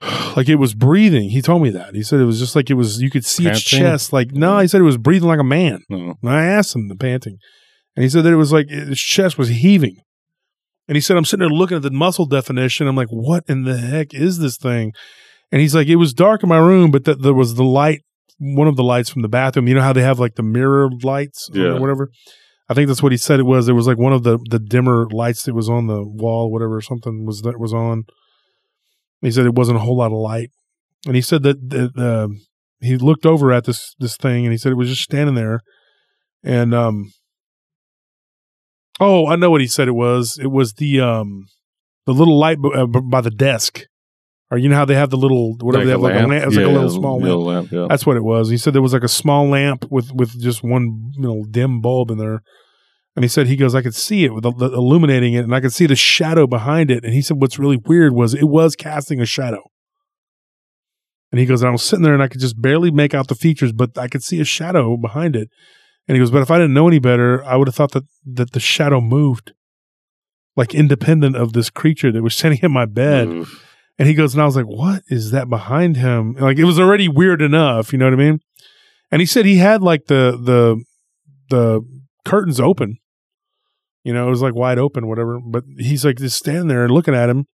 like 0.36 0.48
it 0.48 0.56
was 0.56 0.74
breathing. 0.74 1.30
He 1.30 1.40
told 1.42 1.62
me 1.62 1.70
that. 1.70 1.94
He 1.94 2.02
said 2.02 2.20
it 2.20 2.24
was 2.24 2.38
just 2.38 2.54
like 2.56 2.70
it 2.70 2.74
was, 2.74 3.00
you 3.00 3.10
could 3.10 3.24
see 3.24 3.46
its 3.46 3.62
chest. 3.62 4.12
Like, 4.12 4.32
no, 4.32 4.58
he 4.58 4.68
said 4.68 4.80
it 4.80 4.84
was 4.84 4.98
breathing 4.98 5.28
like 5.28 5.40
a 5.40 5.44
man. 5.44 5.80
No. 5.88 6.14
And 6.22 6.30
I 6.30 6.44
asked 6.44 6.74
him 6.76 6.88
the 6.88 6.96
panting, 6.96 7.38
and 7.96 8.02
he 8.02 8.08
said 8.08 8.24
that 8.24 8.32
it 8.32 8.36
was 8.36 8.52
like 8.52 8.68
his 8.68 9.00
chest 9.00 9.38
was 9.38 9.48
heaving. 9.48 9.96
And 10.88 10.94
he 10.96 11.00
said, 11.00 11.16
I'm 11.16 11.24
sitting 11.24 11.40
there 11.40 11.48
looking 11.48 11.76
at 11.76 11.82
the 11.82 11.90
muscle 11.90 12.26
definition. 12.26 12.86
I'm 12.86 12.94
like, 12.94 13.08
what 13.08 13.42
in 13.48 13.64
the 13.64 13.76
heck 13.76 14.14
is 14.14 14.38
this 14.38 14.56
thing? 14.56 14.92
And 15.50 15.60
he's 15.60 15.74
like, 15.74 15.88
it 15.88 15.96
was 15.96 16.12
dark 16.14 16.42
in 16.44 16.48
my 16.48 16.58
room, 16.58 16.90
but 16.92 17.04
that 17.06 17.22
there 17.22 17.34
was 17.34 17.54
the 17.54 17.64
light 17.64 18.02
one 18.38 18.68
of 18.68 18.76
the 18.76 18.84
lights 18.84 19.08
from 19.08 19.22
the 19.22 19.28
bathroom. 19.28 19.66
You 19.66 19.74
know 19.74 19.80
how 19.82 19.92
they 19.94 20.02
have 20.02 20.18
like 20.18 20.34
the 20.34 20.42
mirror 20.42 20.88
lights 21.02 21.48
Yeah. 21.52 21.68
or 21.68 21.80
whatever. 21.80 22.10
I 22.68 22.74
think 22.74 22.88
that's 22.88 23.02
what 23.02 23.12
he 23.12 23.18
said 23.18 23.40
it 23.40 23.44
was. 23.44 23.68
It 23.68 23.72
was 23.72 23.86
like 23.86 23.98
one 23.98 24.12
of 24.12 24.24
the 24.24 24.38
the 24.50 24.58
dimmer 24.58 25.06
lights 25.10 25.44
that 25.44 25.54
was 25.54 25.68
on 25.68 25.86
the 25.86 26.02
wall, 26.04 26.52
whatever, 26.52 26.80
something 26.80 27.24
was 27.24 27.40
that 27.42 27.58
was 27.58 27.72
on. 27.72 28.04
He 29.26 29.32
said 29.32 29.44
it 29.44 29.54
wasn't 29.56 29.78
a 29.78 29.80
whole 29.80 29.96
lot 29.96 30.12
of 30.12 30.18
light, 30.18 30.50
and 31.04 31.16
he 31.16 31.20
said 31.20 31.42
that, 31.42 31.68
that 31.70 31.98
uh, 31.98 32.28
he 32.80 32.96
looked 32.96 33.26
over 33.26 33.52
at 33.52 33.64
this 33.64 33.94
this 33.98 34.16
thing, 34.16 34.44
and 34.46 34.52
he 34.52 34.56
said 34.58 34.70
it 34.70 34.76
was 34.76 34.88
just 34.88 35.02
standing 35.02 35.34
there, 35.34 35.60
and 36.44 36.72
um, 36.72 37.10
oh, 39.00 39.26
I 39.26 39.36
know 39.36 39.50
what 39.50 39.60
he 39.60 39.66
said 39.66 39.88
it 39.88 39.92
was. 39.96 40.38
It 40.40 40.50
was 40.50 40.74
the 40.74 41.00
um, 41.00 41.46
the 42.06 42.12
little 42.12 42.38
light 42.38 42.60
b- 42.62 42.70
uh, 42.74 42.86
b- 42.86 43.00
by 43.04 43.20
the 43.20 43.30
desk, 43.30 43.82
or 44.50 44.58
you 44.58 44.68
know 44.68 44.76
how 44.76 44.84
they 44.84 44.94
have 44.94 45.10
the 45.10 45.16
little 45.16 45.56
whatever 45.60 45.84
they 45.84 45.90
have 45.90 46.00
like 46.00 46.14
a 46.14 46.26
lamp. 46.26 46.46
It's 46.46 46.56
like 46.56 46.64
a 46.66 46.68
little 46.68 46.90
small 46.90 47.14
lamp. 47.14 47.24
little 47.24 47.44
lamp. 47.44 47.72
Yeah. 47.72 47.86
That's 47.88 48.06
what 48.06 48.16
it 48.16 48.24
was. 48.24 48.48
He 48.48 48.56
said 48.56 48.74
there 48.74 48.82
was 48.82 48.92
like 48.92 49.02
a 49.04 49.08
small 49.08 49.48
lamp 49.48 49.86
with 49.90 50.12
with 50.12 50.40
just 50.40 50.62
one 50.62 51.10
you 51.16 51.22
know 51.22 51.44
dim 51.50 51.80
bulb 51.80 52.10
in 52.10 52.18
there, 52.18 52.42
and 53.16 53.24
he 53.24 53.28
said 53.28 53.46
he 53.46 53.56
goes 53.56 53.74
I 53.74 53.82
could 53.82 53.94
see 53.94 54.24
it 54.24 54.34
with 54.34 54.44
the, 54.44 54.52
the 54.52 54.66
illuminating 54.66 55.32
it, 55.32 55.44
and 55.44 55.54
I 55.54 55.60
could 55.60 55.72
see 55.72 55.86
the 55.86 55.96
shadow 55.96 56.46
behind 56.46 56.90
it. 56.90 57.02
And 57.02 57.14
he 57.14 57.22
said 57.22 57.40
what's 57.40 57.58
really 57.58 57.78
weird 57.78 58.12
was 58.12 58.34
it 58.34 58.44
was 58.44 58.76
casting 58.76 59.20
a 59.20 59.26
shadow. 59.26 59.62
And 61.32 61.40
he 61.40 61.46
goes, 61.46 61.64
I 61.64 61.70
was 61.70 61.82
sitting 61.82 62.04
there 62.04 62.14
and 62.14 62.22
I 62.22 62.28
could 62.28 62.40
just 62.40 62.60
barely 62.60 62.90
make 62.90 63.12
out 63.12 63.28
the 63.28 63.34
features, 63.34 63.72
but 63.72 63.98
I 63.98 64.06
could 64.06 64.22
see 64.22 64.40
a 64.40 64.44
shadow 64.44 64.96
behind 64.96 65.34
it. 65.34 65.48
And 66.06 66.14
he 66.14 66.20
goes, 66.20 66.30
but 66.30 66.42
if 66.42 66.50
I 66.50 66.58
didn't 66.58 66.74
know 66.74 66.86
any 66.86 67.00
better, 67.00 67.42
I 67.44 67.56
would 67.56 67.66
have 67.66 67.74
thought 67.74 67.92
that 67.92 68.04
that 68.26 68.52
the 68.52 68.60
shadow 68.60 69.00
moved, 69.00 69.52
like 70.54 70.74
independent 70.74 71.36
of 71.36 71.52
this 71.54 71.70
creature 71.70 72.12
that 72.12 72.22
was 72.22 72.36
sitting 72.36 72.60
in 72.62 72.70
my 72.70 72.84
bed. 72.84 73.28
Oof. 73.28 73.62
And 73.98 74.06
he 74.06 74.14
goes, 74.14 74.34
and 74.34 74.42
I 74.42 74.44
was 74.44 74.56
like, 74.56 74.66
what 74.66 75.02
is 75.08 75.30
that 75.30 75.48
behind 75.48 75.96
him? 75.96 76.34
Like 76.34 76.58
it 76.58 76.64
was 76.64 76.78
already 76.78 77.08
weird 77.08 77.40
enough, 77.40 77.92
you 77.92 77.98
know 77.98 78.04
what 78.04 78.12
I 78.12 78.16
mean? 78.16 78.40
And 79.10 79.20
he 79.20 79.26
said 79.26 79.46
he 79.46 79.56
had 79.56 79.82
like 79.82 80.06
the 80.06 80.38
the 80.40 80.84
the 81.48 81.80
curtains 82.26 82.60
open. 82.60 82.98
You 84.06 84.12
know, 84.14 84.26
it 84.28 84.30
was 84.30 84.40
like 84.42 84.54
wide 84.54 84.78
open, 84.78 85.08
whatever. 85.08 85.40
But 85.44 85.64
he's 85.78 86.04
like 86.04 86.18
just 86.18 86.38
standing 86.38 86.68
there 86.68 86.84
and 86.84 86.92
looking 86.92 87.14
at 87.14 87.28
him. 87.28 87.46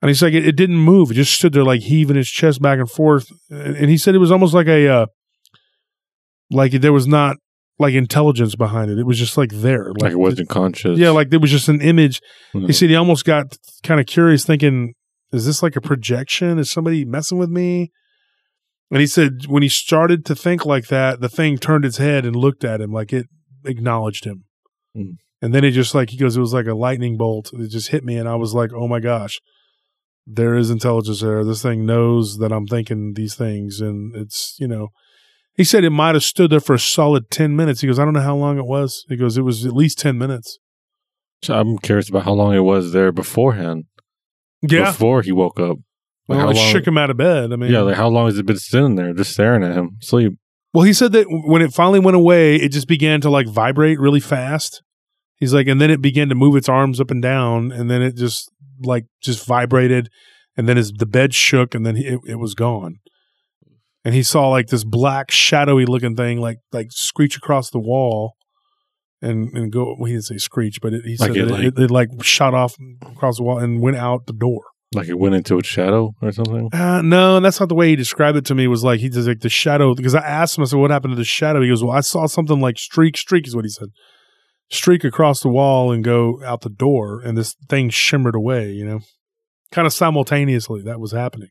And 0.00 0.08
he's 0.08 0.22
like, 0.22 0.32
it, 0.32 0.46
it 0.46 0.56
didn't 0.56 0.76
move. 0.78 1.10
It 1.10 1.14
just 1.14 1.32
stood 1.34 1.52
there 1.52 1.64
like 1.64 1.80
heaving 1.80 2.16
his 2.16 2.28
chest 2.28 2.62
back 2.62 2.78
and 2.78 2.88
forth. 2.90 3.26
And, 3.50 3.76
and 3.76 3.90
he 3.90 3.96
said 3.98 4.14
it 4.14 4.18
was 4.18 4.30
almost 4.30 4.54
like 4.54 4.68
a 4.68 4.86
uh 4.88 5.06
like 6.50 6.72
there 6.72 6.92
was 6.92 7.06
not 7.08 7.36
like 7.78 7.94
intelligence 7.94 8.54
behind 8.54 8.90
it. 8.90 8.98
It 8.98 9.06
was 9.06 9.18
just 9.18 9.36
like 9.36 9.50
there. 9.50 9.90
Like 10.00 10.12
it 10.12 10.18
wasn't 10.18 10.48
conscious. 10.48 10.98
yeah, 10.98 11.10
like 11.10 11.30
there 11.30 11.40
was 11.40 11.50
just 11.50 11.68
an 11.68 11.80
image 11.80 12.20
Mhm. 12.54 12.66
he 12.66 12.72
said 12.72 12.90
he 12.90 12.96
almost 12.96 13.24
got 13.24 13.56
kind 13.82 13.98
of 14.00 14.06
curious, 14.06 14.44
thinking, 14.44 14.94
"Is 15.32 15.46
this 15.46 15.62
like 15.62 15.74
a 15.76 15.80
projection? 15.80 16.58
Is 16.58 16.70
somebody 16.70 17.04
messing 17.04 17.38
with 17.38 17.50
me?" 17.50 17.90
And 18.90 19.00
he 19.00 19.06
said 19.06 19.46
when 19.46 19.62
he 19.62 19.68
started 19.68 20.24
to 20.26 20.34
think 20.36 20.64
like 20.66 20.86
that, 20.88 21.20
the 21.20 21.28
thing 21.28 21.56
turned 21.58 21.84
its 21.84 21.96
head 21.96 22.24
and 22.26 22.36
looked 22.36 22.62
at 22.62 22.80
him, 22.80 22.92
like 22.92 23.12
it 23.12 23.26
acknowledged 23.64 24.24
him. 24.26 24.44
Mm. 24.96 25.16
And 25.42 25.52
then 25.52 25.64
he 25.64 25.70
just 25.72 25.94
like 25.94 26.10
he 26.10 26.16
goes, 26.16 26.36
it 26.36 26.40
was 26.40 26.54
like 26.54 26.66
a 26.66 26.74
lightning 26.74 27.16
bolt. 27.18 27.50
It 27.52 27.68
just 27.68 27.88
hit 27.88 28.04
me, 28.04 28.16
and 28.16 28.28
I 28.28 28.36
was 28.36 28.54
like, 28.54 28.70
"Oh 28.72 28.86
my 28.86 29.00
gosh, 29.00 29.40
there 30.24 30.54
is 30.54 30.70
intelligence 30.70 31.20
there. 31.20 31.44
This 31.44 31.62
thing 31.62 31.84
knows 31.84 32.38
that 32.38 32.52
I'm 32.52 32.66
thinking 32.66 33.14
these 33.14 33.34
things, 33.34 33.80
and 33.80 34.14
it's 34.14 34.56
you 34.60 34.68
know." 34.68 34.88
He 35.54 35.64
said 35.64 35.84
it 35.84 35.90
might 35.90 36.14
have 36.14 36.22
stood 36.24 36.50
there 36.50 36.60
for 36.60 36.74
a 36.74 36.78
solid 36.78 37.28
ten 37.30 37.56
minutes. 37.56 37.80
He 37.80 37.88
goes, 37.88 37.98
"I 37.98 38.04
don't 38.04 38.14
know 38.14 38.20
how 38.20 38.36
long 38.36 38.56
it 38.56 38.66
was." 38.66 39.04
He 39.08 39.16
goes, 39.16 39.36
"It 39.36 39.42
was 39.42 39.66
at 39.66 39.72
least 39.74 39.98
ten 39.98 40.16
minutes." 40.16 40.58
So 41.42 41.58
I'm 41.58 41.76
curious 41.78 42.08
about 42.08 42.22
how 42.22 42.34
long 42.34 42.54
it 42.54 42.60
was 42.60 42.92
there 42.92 43.10
beforehand. 43.10 43.84
Yeah, 44.62 44.92
Before 44.92 45.22
he 45.22 45.32
woke 45.32 45.58
up. 45.58 45.78
Like 46.28 46.36
well, 46.36 46.38
how 46.38 46.50
it 46.50 46.56
long- 46.56 46.70
shook 46.70 46.86
him 46.86 46.96
out 46.96 47.10
of 47.10 47.16
bed. 47.16 47.52
I 47.52 47.56
mean, 47.56 47.72
yeah, 47.72 47.80
like 47.80 47.96
how 47.96 48.06
long 48.08 48.26
has 48.26 48.38
it 48.38 48.46
been 48.46 48.58
sitting 48.58 48.94
there, 48.94 49.12
just 49.12 49.32
staring 49.32 49.64
at 49.64 49.74
him, 49.74 49.96
sleep? 50.00 50.34
Well, 50.72 50.84
he 50.84 50.92
said 50.92 51.10
that 51.12 51.26
when 51.28 51.60
it 51.62 51.74
finally 51.74 51.98
went 51.98 52.16
away, 52.16 52.54
it 52.56 52.68
just 52.70 52.86
began 52.86 53.20
to 53.22 53.28
like 53.28 53.48
vibrate 53.48 53.98
really 53.98 54.20
fast. 54.20 54.82
He's 55.42 55.52
like, 55.52 55.66
and 55.66 55.80
then 55.80 55.90
it 55.90 56.00
began 56.00 56.28
to 56.28 56.36
move 56.36 56.54
its 56.54 56.68
arms 56.68 57.00
up 57.00 57.10
and 57.10 57.20
down, 57.20 57.72
and 57.72 57.90
then 57.90 58.00
it 58.00 58.14
just 58.14 58.48
like 58.80 59.06
just 59.20 59.44
vibrated, 59.44 60.08
and 60.56 60.68
then 60.68 60.76
his 60.76 60.92
the 60.92 61.04
bed 61.04 61.34
shook, 61.34 61.74
and 61.74 61.84
then 61.84 61.96
he, 61.96 62.04
it, 62.06 62.20
it 62.28 62.34
was 62.36 62.54
gone. 62.54 63.00
And 64.04 64.14
he 64.14 64.22
saw 64.22 64.48
like 64.50 64.68
this 64.68 64.84
black 64.84 65.32
shadowy 65.32 65.84
looking 65.84 66.14
thing, 66.14 66.40
like 66.40 66.58
like 66.70 66.92
screech 66.92 67.36
across 67.36 67.70
the 67.70 67.80
wall, 67.80 68.34
and 69.20 69.48
and 69.52 69.72
go. 69.72 69.96
Well, 69.98 70.06
he 70.06 70.12
didn't 70.12 70.26
say 70.26 70.36
screech, 70.38 70.78
but 70.80 70.92
it, 70.92 71.02
he 71.04 71.16
Like 71.16 71.32
said 71.32 71.36
it, 71.36 71.46
that 71.46 71.50
like- 71.52 71.64
it, 71.64 71.78
it, 71.80 71.90
like 71.90 72.08
shot 72.22 72.54
off 72.54 72.76
across 73.04 73.38
the 73.38 73.42
wall 73.42 73.58
and 73.58 73.82
went 73.82 73.96
out 73.96 74.26
the 74.28 74.32
door. 74.32 74.62
Like 74.94 75.08
it 75.08 75.18
went 75.18 75.34
into 75.34 75.58
its 75.58 75.66
shadow 75.66 76.12
or 76.22 76.30
something? 76.30 76.68
Uh, 76.72 77.02
no, 77.02 77.34
and 77.38 77.44
that's 77.44 77.58
not 77.58 77.68
the 77.68 77.74
way 77.74 77.88
he 77.88 77.96
described 77.96 78.38
it 78.38 78.44
to 78.44 78.54
me. 78.54 78.68
Was 78.68 78.84
like 78.84 79.00
he 79.00 79.08
just 79.08 79.26
like 79.26 79.40
the 79.40 79.48
shadow 79.48 79.96
because 79.96 80.14
I 80.14 80.20
asked 80.20 80.56
him. 80.56 80.62
I 80.62 80.66
said, 80.66 80.78
"What 80.78 80.92
happened 80.92 81.14
to 81.14 81.16
the 81.16 81.24
shadow?" 81.24 81.62
He 81.62 81.68
goes, 81.68 81.82
"Well, 81.82 81.96
I 81.96 82.00
saw 82.00 82.26
something 82.26 82.60
like 82.60 82.78
streak, 82.78 83.16
streak 83.16 83.48
is 83.48 83.56
what 83.56 83.64
he 83.64 83.70
said, 83.70 83.88
streak 84.72 85.04
across 85.04 85.40
the 85.40 85.48
wall 85.48 85.92
and 85.92 86.02
go 86.02 86.40
out 86.44 86.62
the 86.62 86.70
door, 86.70 87.20
and 87.20 87.36
this 87.36 87.54
thing 87.68 87.90
shimmered 87.90 88.34
away. 88.34 88.72
You 88.72 88.84
know, 88.86 89.00
kind 89.70 89.86
of 89.86 89.92
simultaneously 89.92 90.82
that 90.82 90.98
was 90.98 91.12
happening. 91.12 91.50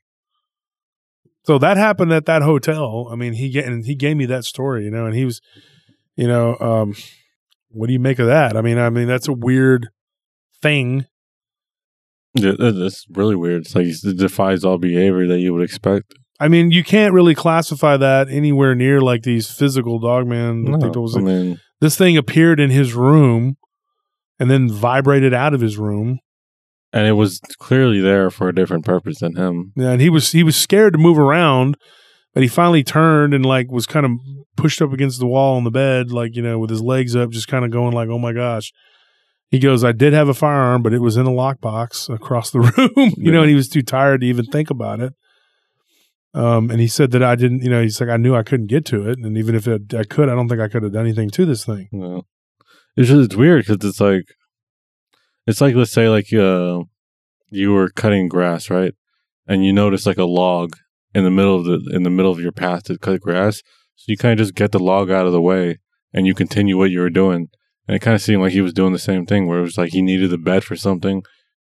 So 1.44 1.58
that 1.58 1.78
happened 1.78 2.12
at 2.14 2.26
that 2.26 2.42
hotel. 2.42 3.08
I 3.12 3.16
mean, 3.16 3.34
he 3.34 3.50
ga- 3.52 3.64
and 3.64 3.86
he 3.86 3.96
gave 3.96 4.18
me 4.18 4.26
that 4.26 4.44
story. 4.44 4.84
You 4.86 4.92
know, 4.92 5.06
and 5.06 5.16
he 5.16 5.26
was, 5.26 5.40
you 6.16 6.28
know, 6.28 6.58
um, 6.60 6.96
what 7.70 7.88
do 7.88 7.94
you 7.94 8.00
make 8.00 8.20
of 8.20 8.28
that? 8.28 8.58
I 8.58 8.62
mean, 8.62 8.78
I 8.78 8.90
mean 8.90 9.08
that's 9.08 9.28
a 9.28 9.34
weird 9.34 9.90
thing. 10.62 11.06
Yeah, 12.36 12.54
that's 12.58 13.06
really 13.10 13.36
weird. 13.36 13.62
It's 13.66 13.76
like 13.76 13.88
it 13.88 14.18
defies 14.18 14.64
all 14.64 14.78
behavior 14.78 15.28
that 15.28 15.40
you 15.40 15.54
would 15.54 15.64
expect. 15.64 16.14
I 16.40 16.48
mean, 16.48 16.72
you 16.72 16.84
can't 16.84 17.14
really 17.14 17.36
classify 17.36 17.98
that 17.98 18.30
anywhere 18.30 18.74
near 18.74 19.00
like 19.02 19.24
these 19.24 19.50
physical 19.52 20.00
dogman. 20.00 20.64
No, 20.64 20.80
think 20.80 20.96
it 20.96 21.00
was- 21.00 21.18
I 21.18 21.20
mean, 21.22 21.60
this 21.82 21.98
thing 21.98 22.16
appeared 22.16 22.60
in 22.60 22.70
his 22.70 22.94
room 22.94 23.58
and 24.40 24.50
then 24.50 24.72
vibrated 24.72 25.34
out 25.34 25.54
of 25.54 25.62
his 25.62 25.78
room. 25.78 26.20
and 26.94 27.08
it 27.08 27.14
was 27.14 27.40
clearly 27.60 28.00
there 28.00 28.30
for 28.30 28.48
a 28.50 28.56
different 28.56 28.86
purpose 28.86 29.20
than 29.20 29.36
him. 29.36 29.74
Yeah, 29.76 29.92
and 29.92 30.02
he 30.02 30.10
was 30.10 30.32
he 30.32 30.44
was 30.44 30.56
scared 30.56 30.94
to 30.94 31.00
move 31.00 31.18
around, 31.20 31.78
but 32.34 32.44
he 32.44 32.50
finally 32.50 32.84
turned 32.84 33.34
and 33.34 33.46
like 33.46 33.72
was 33.72 33.86
kind 33.86 34.06
of 34.06 34.12
pushed 34.58 34.82
up 34.82 34.94
against 34.94 35.20
the 35.20 35.28
wall 35.28 35.58
on 35.58 35.64
the 35.64 35.72
bed, 35.72 36.12
like 36.12 36.36
you 36.36 36.42
know, 36.42 36.58
with 36.60 36.70
his 36.70 36.82
legs 36.82 37.16
up, 37.16 37.30
just 37.32 37.48
kind 37.48 37.66
of 37.66 37.72
going 37.72 37.94
like, 37.94 38.10
"Oh 38.10 38.20
my 38.20 38.34
gosh." 38.34 38.72
He 39.50 39.60
goes, 39.60 39.84
"I 39.84 39.92
did 39.92 40.14
have 40.14 40.30
a 40.30 40.34
firearm, 40.34 40.82
but 40.82 40.94
it 40.94 41.00
was 41.02 41.18
in 41.18 41.26
a 41.26 41.30
lockbox 41.32 42.14
across 42.14 42.52
the 42.52 42.60
room." 42.78 43.14
you 43.18 43.32
know, 43.32 43.42
and 43.42 43.50
he 43.50 43.56
was 43.56 43.70
too 43.70 43.82
tired 43.82 44.22
to 44.22 44.28
even 44.28 44.46
think 44.46 44.70
about 44.70 45.00
it. 45.02 45.14
Um, 46.34 46.70
and 46.70 46.80
he 46.80 46.88
said 46.88 47.12
that 47.12 47.24
I 47.24 47.36
didn't, 47.36 47.62
you 47.62 47.70
know, 47.70 47.82
he's 47.82 48.00
like, 48.00 48.10
I 48.10 48.18
knew 48.18 48.36
I 48.36 48.44
couldn't 48.44 48.68
get 48.68 48.86
to 48.86 49.10
it, 49.10 49.20
and 49.20 49.38
even 49.38 49.54
if 49.54 49.68
it, 49.68 49.94
I 49.94 50.04
could, 50.04 50.30
I 50.30 50.36
don't 50.36 50.48
think 50.48 50.62
I 50.62 50.70
could 50.70 50.84
have 50.84 50.94
done 50.94 51.06
anything 51.06 51.30
to 51.32 51.46
this 51.46 51.66
thing. 51.66 51.90
It's 52.96 53.10
just 53.10 53.26
it's 53.26 53.36
weird 53.36 53.66
because 53.66 53.88
it's 53.88 54.00
like 54.00 54.36
it's 55.46 55.62
like 55.62 55.76
let's 55.76 55.92
say 55.92 56.08
like 56.08 56.32
uh, 56.34 56.84
you 57.50 57.74
were 57.74 57.90
cutting 57.90 58.30
grass 58.30 58.70
right, 58.70 58.94
and 59.48 59.66
you 59.66 59.74
notice 59.74 60.06
like 60.06 60.18
a 60.18 60.26
log 60.26 60.78
in 61.14 61.24
the 61.26 61.32
middle 61.32 61.58
of 61.58 61.66
the 61.66 61.92
in 61.94 62.04
the 62.04 62.10
middle 62.10 62.32
of 62.32 62.40
your 62.40 62.54
path 62.54 62.84
to 62.84 62.98
cut 62.98 63.22
grass, 63.22 63.62
so 63.96 64.06
you 64.08 64.18
kind 64.18 64.34
of 64.34 64.46
just 64.46 64.56
get 64.56 64.72
the 64.72 64.80
log 64.80 65.12
out 65.12 65.26
of 65.26 65.34
the 65.34 65.42
way 65.42 65.80
and 66.14 66.28
you 66.28 66.34
continue 66.34 66.78
what 66.78 66.92
you 66.92 67.00
were 67.00 67.10
doing. 67.10 67.50
And 67.88 67.96
it 67.96 68.00
kind 68.00 68.16
of 68.16 68.22
seemed 68.22 68.42
like 68.42 68.52
he 68.52 68.62
was 68.62 68.74
doing 68.74 68.94
the 68.94 69.00
same 69.00 69.26
thing, 69.26 69.48
where 69.48 69.60
it 69.60 69.64
was 69.64 69.78
like 69.78 69.92
he 69.92 70.02
needed 70.02 70.30
the 70.30 70.38
bed 70.38 70.64
for 70.64 70.76
something. 70.76 71.24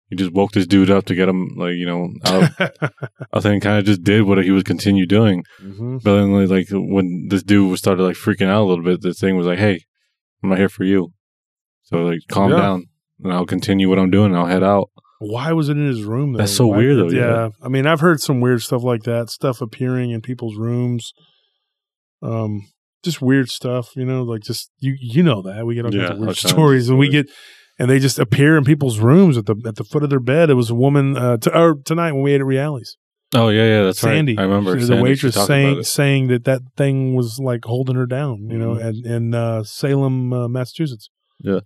He 0.08 0.14
just 0.16 0.32
woke 0.32 0.52
this 0.52 0.66
dude 0.68 0.90
up 0.90 1.04
to 1.06 1.14
get 1.16 1.28
him, 1.28 1.48
like 1.56 1.74
you 1.74 1.84
know, 1.86 2.10
out. 2.26 2.50
I 3.32 3.40
think 3.40 3.62
kind 3.62 3.78
of 3.78 3.84
just 3.84 4.04
did 4.04 4.22
what 4.22 4.42
he 4.44 4.50
would 4.52 4.64
continue 4.64 5.04
doing. 5.06 5.42
Mhm. 5.60 6.02
But 6.02 6.16
then, 6.16 6.48
like, 6.48 6.68
when 6.70 7.26
this 7.28 7.42
dude 7.42 7.70
was 7.70 7.80
started 7.80 8.02
like 8.04 8.14
freaking 8.16 8.46
out 8.48 8.62
a 8.62 8.68
little 8.68 8.84
bit, 8.84 9.00
the 9.00 9.12
thing 9.14 9.36
was 9.36 9.46
like, 9.46 9.58
"Hey, 9.58 9.84
I'm 10.42 10.50
not 10.50 10.58
here 10.58 10.68
for 10.68 10.84
you." 10.84 11.12
So 11.82 11.98
like, 12.04 12.20
calm 12.28 12.52
Yeah. 12.52 12.56
down, 12.58 12.84
and 13.24 13.32
I'll 13.32 13.46
continue 13.46 13.88
what 13.88 13.98
I'm 13.98 14.10
doing. 14.10 14.26
and 14.26 14.36
I'll 14.36 14.46
head 14.46 14.62
out. 14.62 14.90
Why 15.18 15.52
was 15.52 15.68
it 15.70 15.76
in 15.76 15.86
his 15.86 16.04
room? 16.04 16.32
Though? 16.34 16.38
That's 16.38 16.52
so 16.52 16.66
Why- 16.66 16.76
weird, 16.76 16.98
though, 16.98 17.10
yeah. 17.16 17.48
I 17.62 17.68
mean, 17.68 17.86
I've 17.86 18.00
heard 18.00 18.20
some 18.20 18.40
weird 18.40 18.60
stuff 18.62 18.82
like 18.84 19.04
that. 19.04 19.30
Stuff 19.30 19.60
appearing 19.62 20.10
in 20.10 20.20
people's 20.20 20.56
rooms. 20.56 21.12
Um, 22.22 22.62
just 23.02 23.20
weird 23.22 23.48
stuff. 23.48 23.90
You 23.96 24.04
know, 24.04 24.22
like 24.22 24.42
just 24.42 24.70
you 24.78 24.94
you 25.00 25.22
know 25.22 25.42
that 25.42 25.64
we 25.66 25.74
get 25.74 25.84
all 25.84 25.90
kinds 25.90 26.02
Yeah, 26.02 26.10
of 26.12 26.18
weird 26.18 26.28
kinds 26.36 26.40
stories, 26.50 26.88
and 26.88 26.98
we 26.98 27.08
get 27.08 27.26
and 27.78 27.90
they 27.90 27.98
just 27.98 28.18
appear 28.18 28.56
in 28.56 28.64
people's 28.64 28.98
rooms 28.98 29.36
at 29.36 29.46
the 29.46 29.56
at 29.66 29.76
the 29.76 29.84
foot 29.84 30.02
of 30.02 30.10
their 30.10 30.20
bed. 30.20 30.50
It 30.50 30.54
was 30.54 30.70
a 30.70 30.74
woman 30.74 31.16
uh, 31.16 31.36
to, 31.38 31.58
or 31.58 31.74
tonight 31.84 32.12
when 32.12 32.22
we 32.22 32.32
ate 32.32 32.40
at 32.40 32.46
Reality's. 32.46 32.96
Oh 33.34 33.48
yeah, 33.48 33.64
yeah, 33.66 33.82
that's 33.82 34.00
Sandy, 34.00 34.36
right. 34.36 34.42
I 34.42 34.46
remember 34.46 34.78
the 34.78 35.02
waitress 35.02 35.34
saying 35.34 35.82
saying 35.82 36.28
that 36.28 36.44
that 36.44 36.62
thing 36.76 37.14
was 37.14 37.38
like 37.40 37.64
holding 37.64 37.96
her 37.96 38.06
down. 38.06 38.48
You 38.50 38.58
know, 38.58 38.74
Mhm. 38.76 38.84
and 38.86 39.06
in 39.06 39.34
uh, 39.34 39.64
Salem, 39.64 40.32
uh, 40.32 40.48
Massachusetts. 40.48 41.10
Uh, 41.44 41.60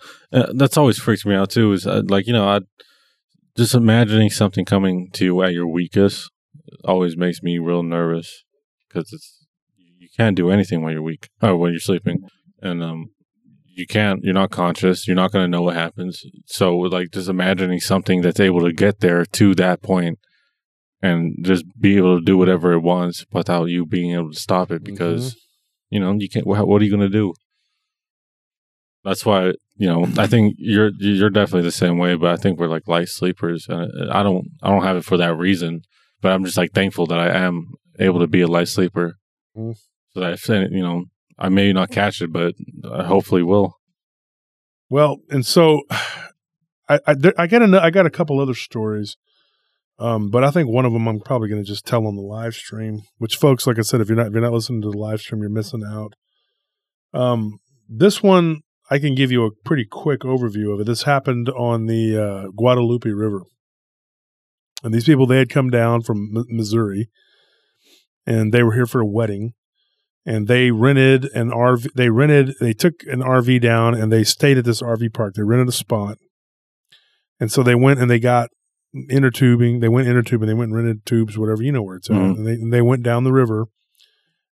that's 0.55 0.77
always 0.77 0.99
freaks 0.99 1.25
me 1.25 1.35
out 1.35 1.51
too. 1.51 1.73
Is 1.73 1.87
uh, 1.87 2.03
like 2.09 2.27
you 2.27 2.33
know, 2.33 2.49
I 2.49 2.61
just 3.57 3.75
imagining 3.75 4.31
something 4.31 4.65
coming 4.65 5.11
to 5.13 5.25
you 5.25 5.43
at 5.43 5.53
your 5.53 5.67
weakest 5.67 6.31
always 6.85 7.17
makes 7.17 7.43
me 7.43 7.59
real 7.59 7.83
nervous 7.83 8.45
because 8.89 9.13
it's 9.13 9.47
you 9.99 10.09
can't 10.17 10.37
do 10.37 10.51
anything 10.51 10.83
when 10.83 10.93
you're 10.95 11.03
weak 11.03 11.29
or 11.43 11.57
when 11.57 11.73
you're 11.73 11.81
sleeping, 11.81 12.23
and 12.63 12.83
um, 12.83 13.11
you 13.81 13.87
can't. 13.87 14.21
You're 14.23 14.35
not 14.43 14.51
conscious. 14.51 15.07
You're 15.09 15.17
not 15.23 15.33
going 15.33 15.45
to 15.45 15.51
know 15.51 15.63
what 15.63 15.75
happens. 15.77 16.23
So 16.47 16.77
like 16.77 17.11
just 17.11 17.29
imagining 17.29 17.81
something 17.81 18.23
that's 18.23 18.39
able 18.41 18.61
to 18.61 18.73
get 18.73 19.01
there 19.01 19.25
to 19.25 19.55
that 19.57 19.83
point 19.83 20.19
and 21.03 21.35
just 21.43 21.65
be 21.81 21.97
able 21.97 22.19
to 22.19 22.25
do 22.25 22.37
whatever 22.37 22.73
it 22.73 22.81
wants 22.81 23.25
without 23.33 23.65
you 23.65 23.87
being 23.87 24.13
able 24.13 24.31
to 24.33 24.39
stop 24.39 24.71
it 24.71 24.85
because 24.85 25.31
Mm-hmm. 25.33 25.95
you 25.95 26.01
know 26.01 26.13
you 26.19 26.29
can't. 26.29 26.47
What, 26.47 26.59
are 26.81 26.85
you 26.85 26.91
going 26.97 27.11
to 27.11 27.19
do? 27.23 27.35
That's 29.03 29.25
why 29.25 29.53
you 29.77 29.89
know 29.89 30.07
I 30.19 30.27
think 30.27 30.55
you're 30.59 30.91
you're 30.99 31.31
definitely 31.31 31.63
the 31.63 31.73
same 31.73 31.97
way, 31.99 32.15
but 32.17 32.31
I 32.31 32.37
think 32.37 32.59
we're 32.59 32.69
like 32.69 32.87
light 32.87 33.09
sleepers, 33.09 33.67
and 33.69 34.13
I 34.13 34.23
don't 34.23 34.47
I 34.63 34.71
don't 34.71 34.83
have 34.85 34.97
it 34.99 35.05
for 35.05 35.17
that 35.17 35.37
reason. 35.37 35.83
But 36.21 36.33
I'm 36.33 36.45
just 36.45 36.59
like 36.59 36.73
thankful 36.73 37.07
that 37.07 37.19
I 37.19 37.31
am 37.31 37.73
able 37.99 38.21
to 38.21 38.27
be 38.27 38.43
a 38.43 38.47
light 38.47 38.69
sleeper, 38.69 39.15
Mhm. 39.57 39.75
so 40.13 40.21
that 40.21 40.35
if 40.35 40.47
you 40.49 40.83
know 40.83 41.05
I 41.41 41.49
may 41.49 41.73
not 41.73 41.91
catch 41.91 42.21
it, 42.21 42.33
but 42.33 42.55
I 42.89 43.05
hopefully 43.05 43.43
will. 43.43 43.79
Well, 44.91 45.19
and 45.31 45.45
so 45.47 45.83
I 46.89 47.01
I, 47.07 47.15
there, 47.15 47.33
I 47.39 47.47
got 47.47 47.63
a, 47.63 47.83
I 47.83 47.91
got 47.91 48.07
a 48.07 48.11
couple 48.11 48.39
other 48.41 48.55
stories, 48.55 49.17
um, 49.99 50.31
but 50.31 50.45
I 50.45 50.51
think 50.51 50.69
one 50.69 50.85
of 50.85 50.93
them 50.93 51.09
I'm 51.09 51.21
probably 51.21 51.49
going 51.49 51.63
to 51.63 51.69
just 51.69 51.87
tell 51.87 52.07
on 52.07 52.17
the 52.17 52.23
live 52.23 52.55
stream. 52.55 53.03
Which, 53.19 53.37
folks, 53.37 53.67
like 53.67 53.79
I 53.79 53.83
said, 53.83 54.01
if 54.01 54.09
you're 54.09 54.17
not 54.17 54.27
if 54.27 54.33
you're 54.33 54.43
not 54.43 54.53
listening 54.53 54.83
to 54.83 54.91
the 54.91 54.99
live 54.99 55.21
stream, 55.21 55.41
you're 55.41 55.51
missing 55.51 55.85
out. 55.85 56.15
Um, 57.15 57.59
this 57.89 58.23
one 58.23 58.61
I 58.91 58.99
can 58.99 59.15
give 59.15 59.31
you 59.31 59.45
a 59.45 59.51
pretty 59.65 59.87
quick 59.87 60.21
overview 60.21 60.75
of 60.75 60.81
it. 60.81 60.87
This 60.87 61.05
happened 61.05 61.49
on 61.51 61.87
the 61.87 62.17
uh, 62.17 62.49
Guadalupe 62.51 63.09
River, 63.09 63.43
and 64.83 64.93
these 64.93 65.05
people 65.05 65.27
they 65.27 65.39
had 65.39 65.49
come 65.49 65.71
down 65.71 66.03
from 66.03 66.37
M- 66.37 66.45
Missouri, 66.51 67.09
and 68.27 68.53
they 68.53 68.63
were 68.63 68.75
here 68.75 68.87
for 68.87 69.01
a 69.01 69.07
wedding 69.07 69.55
and 70.27 70.49
they 70.49 70.71
rented 70.71 71.25
an 71.35 71.51
RV. 71.51 71.89
They 71.95 72.11
rented, 72.11 72.55
they 72.61 72.73
took 72.73 72.95
an 73.07 73.21
RV 73.21 73.61
down 73.61 73.95
and 73.95 74.13
they 74.13 74.25
stayed 74.25 74.59
at 74.59 74.65
this 74.65 74.83
RV 74.83 75.13
park. 75.15 75.35
They 75.35 75.43
rented 75.43 75.69
a 75.69 75.73
spot. 75.73 76.19
And 77.39 77.51
so 77.51 77.63
they 77.63 77.75
went 77.75 78.01
and 78.01 78.11
they 78.11 78.19
got 78.21 78.51
inner 79.09 79.31
tubing. 79.31 79.81
They 79.81 79.89
went 79.89 80.09
inner 80.09 80.23
tubing. 80.23 80.47
They 80.49 80.55
went 80.55 80.73
and 80.73 80.77
rented 80.77 81.07
tubes, 81.07 81.39
whatever, 81.39 81.63
you 81.63 81.73
know 81.73 81.83
where 81.83 81.97
it's 81.97 82.11
at. 82.11 82.17
Mhm. 82.17 82.37
And 82.37 82.47
they, 82.47 82.53
and 82.53 82.73
they 82.73 82.83
went 82.83 83.03
down 83.03 83.25
the 83.25 83.33
river 83.33 83.67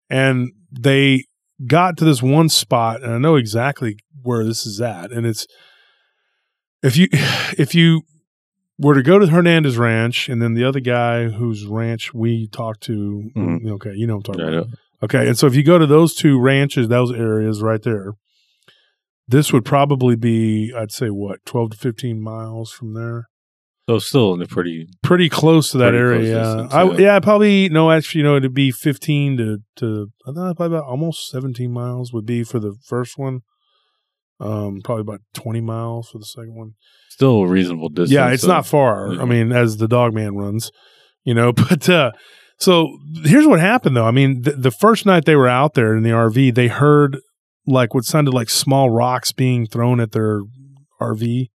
and 0.09 0.51
they 0.71 1.25
got 1.65 1.97
to 1.97 2.05
this 2.05 2.21
one 2.21 2.49
spot. 2.49 3.03
And 3.03 3.13
I 3.13 3.17
know 3.17 3.35
exactly 3.35 3.97
where 4.21 4.43
this 4.45 4.65
is 4.65 4.79
at. 4.79 5.11
And 5.11 5.25
it's, 5.25 5.45
if 6.81 6.95
you, 6.95 7.07
if 7.11 7.75
you, 7.75 8.03
were 8.79 8.93
to 8.93 9.01
go 9.01 9.17
to 9.17 9.25
Hernandez 9.25 9.75
Ranch, 9.75 10.29
and 10.29 10.39
then 10.39 10.53
the 10.53 10.63
other 10.63 10.79
guy 10.79 11.29
whose 11.29 11.65
ranch 11.65 12.13
we 12.13 12.47
talked 12.47 12.81
to, 12.83 13.31
Mhm. 13.35 13.71
okay, 13.71 13.93
you 13.95 14.05
know 14.05 14.17
what 14.17 14.29
I'm 14.29 14.33
talking 14.35 14.53
Yeah, 14.53 14.59
about. 14.59 14.67
Know. 15.01 15.05
Okay, 15.05 15.27
and 15.27 15.37
so 15.37 15.47
if 15.47 15.55
you 15.55 15.63
go 15.63 15.77
to 15.77 15.85
those 15.87 16.13
two 16.15 16.39
ranches, 16.39 16.87
those 16.87 17.11
areas 17.11 17.61
right 17.61 17.81
there, 17.81 18.13
this 19.27 19.51
would 19.51 19.65
probably 19.65 20.15
be, 20.15 20.73
I'd 20.75 20.91
say, 20.91 21.07
what, 21.09 21.39
twelve 21.45 21.71
to 21.71 21.77
fifteen 21.77 22.21
miles 22.21 22.71
from 22.71 22.93
there. 22.93 23.25
So 23.89 23.99
still 23.99 24.33
in 24.33 24.41
a 24.41 24.47
pretty 24.47 24.85
Pretty 25.01 25.29
close 25.29 25.71
to 25.71 25.77
that 25.77 25.95
area. 25.95 26.41
close 26.43 26.71
yeah. 26.73 26.77
I, 26.77 26.97
yeah. 26.97 27.19
probably 27.21 27.69
no. 27.69 27.89
Actually, 27.89 28.19
you 28.19 28.23
know, 28.25 28.35
it'd 28.35 28.53
be 28.53 28.71
fifteen 28.71 29.37
to 29.37 29.59
to 29.77 30.07
I 30.27 30.31
thought 30.33 30.57
probably 30.57 30.77
about 30.77 30.89
almost 30.89 31.29
seventeen 31.29 31.71
miles 31.71 32.11
would 32.11 32.25
be 32.25 32.43
for 32.43 32.59
the 32.59 32.75
first 32.85 33.17
one. 33.17 33.41
Um, 34.39 34.81
probably 34.83 35.01
about 35.01 35.21
twenty 35.33 35.61
miles 35.61 36.09
for 36.09 36.19
the 36.19 36.25
second 36.25 36.55
one. 36.55 36.73
still 37.09 37.41
a 37.43 37.47
reasonable 37.47 37.89
distance. 37.89 38.11
Yeah, 38.11 38.29
it's 38.31 38.43
so- 38.43 38.49
not 38.49 38.65
far. 38.67 39.13
Yeah. 39.13 39.21
I 39.21 39.25
mean, 39.25 39.51
as 39.51 39.77
the 39.77 39.87
dog 39.87 40.13
man 40.13 40.35
runs, 40.35 40.69
you 41.23 41.33
know, 41.33 41.51
but 41.53 41.87
uh 41.89 42.11
so 42.59 42.97
here's 43.23 43.47
what 43.47 43.59
happened 43.59 43.95
though. 43.95 44.05
I 44.05 44.11
mean, 44.11 44.41
the, 44.41 44.51
the 44.51 44.71
first 44.71 45.05
night 45.05 45.25
they 45.25 45.35
were 45.35 45.47
out 45.47 45.73
there 45.75 45.95
in 45.95 46.03
the 46.03 46.09
RV, 46.09 46.55
they 46.55 46.67
heard 46.67 47.19
like 47.67 47.93
what 47.93 48.05
sounded 48.05 48.33
like 48.33 48.49
small 48.49 48.89
rocks 48.89 49.31
being 49.31 49.67
thrown 49.67 49.99
at 49.99 50.11
their 50.11 50.41
RV. 50.99 51.49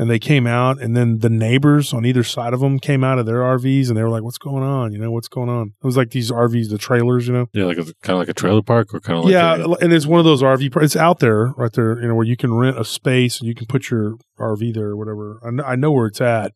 And 0.00 0.08
they 0.08 0.20
came 0.20 0.46
out, 0.46 0.80
and 0.80 0.96
then 0.96 1.18
the 1.18 1.28
neighbors 1.28 1.92
on 1.92 2.06
either 2.06 2.22
side 2.22 2.54
of 2.54 2.60
them 2.60 2.78
came 2.78 3.02
out 3.02 3.18
of 3.18 3.26
their 3.26 3.40
RVs, 3.40 3.88
and 3.88 3.96
they 3.96 4.02
were 4.04 4.08
like, 4.08 4.22
"What's 4.22 4.38
going 4.38 4.62
on? 4.62 4.92
You 4.92 4.98
know, 4.98 5.10
what's 5.10 5.26
going 5.26 5.48
on?" 5.48 5.72
It 5.82 5.84
was 5.84 5.96
like 5.96 6.12
these 6.12 6.30
RVs, 6.30 6.70
the 6.70 6.78
trailers, 6.78 7.26
you 7.26 7.34
know. 7.34 7.46
Yeah, 7.52 7.64
like 7.64 7.78
a, 7.78 7.84
kind 8.04 8.10
of 8.10 8.18
like 8.18 8.28
a 8.28 8.32
trailer 8.32 8.62
park 8.62 8.94
or 8.94 9.00
kind 9.00 9.18
of 9.18 9.24
like 9.24 9.32
yeah, 9.32 9.56
a, 9.56 9.70
and 9.84 9.92
it's 9.92 10.06
one 10.06 10.20
of 10.20 10.24
those 10.24 10.40
RV. 10.40 10.80
It's 10.84 10.94
out 10.94 11.18
there, 11.18 11.46
right 11.56 11.72
there, 11.72 12.00
you 12.00 12.06
know, 12.06 12.14
where 12.14 12.24
you 12.24 12.36
can 12.36 12.54
rent 12.54 12.78
a 12.78 12.84
space 12.84 13.40
and 13.40 13.48
you 13.48 13.56
can 13.56 13.66
put 13.66 13.90
your 13.90 14.14
RV 14.38 14.72
there 14.72 14.90
or 14.90 14.96
whatever. 14.96 15.40
I 15.44 15.50
know, 15.50 15.64
I 15.64 15.74
know 15.74 15.90
where 15.90 16.06
it's 16.06 16.20
at. 16.20 16.52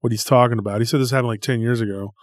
What 0.00 0.10
he's 0.10 0.24
talking 0.24 0.58
about. 0.58 0.80
He 0.80 0.86
said 0.86 0.98
this 0.98 1.10
happened 1.10 1.28
like 1.28 1.42
ten 1.42 1.60
years 1.60 1.82
ago, 1.82 2.14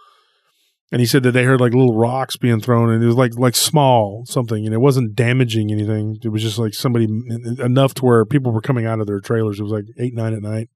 and 0.94 1.00
he 1.00 1.06
said 1.06 1.24
that 1.24 1.32
they 1.32 1.42
heard 1.42 1.60
like 1.60 1.72
little 1.74 1.96
rocks 1.96 2.36
being 2.36 2.60
thrown, 2.60 2.88
and 2.88 3.02
it 3.02 3.06
was 3.06 3.16
like 3.16 3.36
like 3.36 3.56
small 3.56 4.24
something, 4.26 4.64
and 4.64 4.72
it 4.72 4.78
wasn't 4.78 5.16
damaging 5.16 5.72
anything. 5.72 6.18
It 6.22 6.28
was 6.28 6.40
just 6.40 6.56
like 6.56 6.72
somebody 6.72 7.06
enough 7.58 7.94
to 7.94 8.04
where 8.04 8.24
people 8.24 8.52
were 8.52 8.60
coming 8.60 8.86
out 8.86 9.00
of 9.00 9.08
their 9.08 9.18
trailers. 9.18 9.58
It 9.58 9.64
was 9.64 9.72
like 9.72 9.86
eight 9.98 10.14
nine 10.14 10.32
at 10.32 10.40
night. 10.42 10.68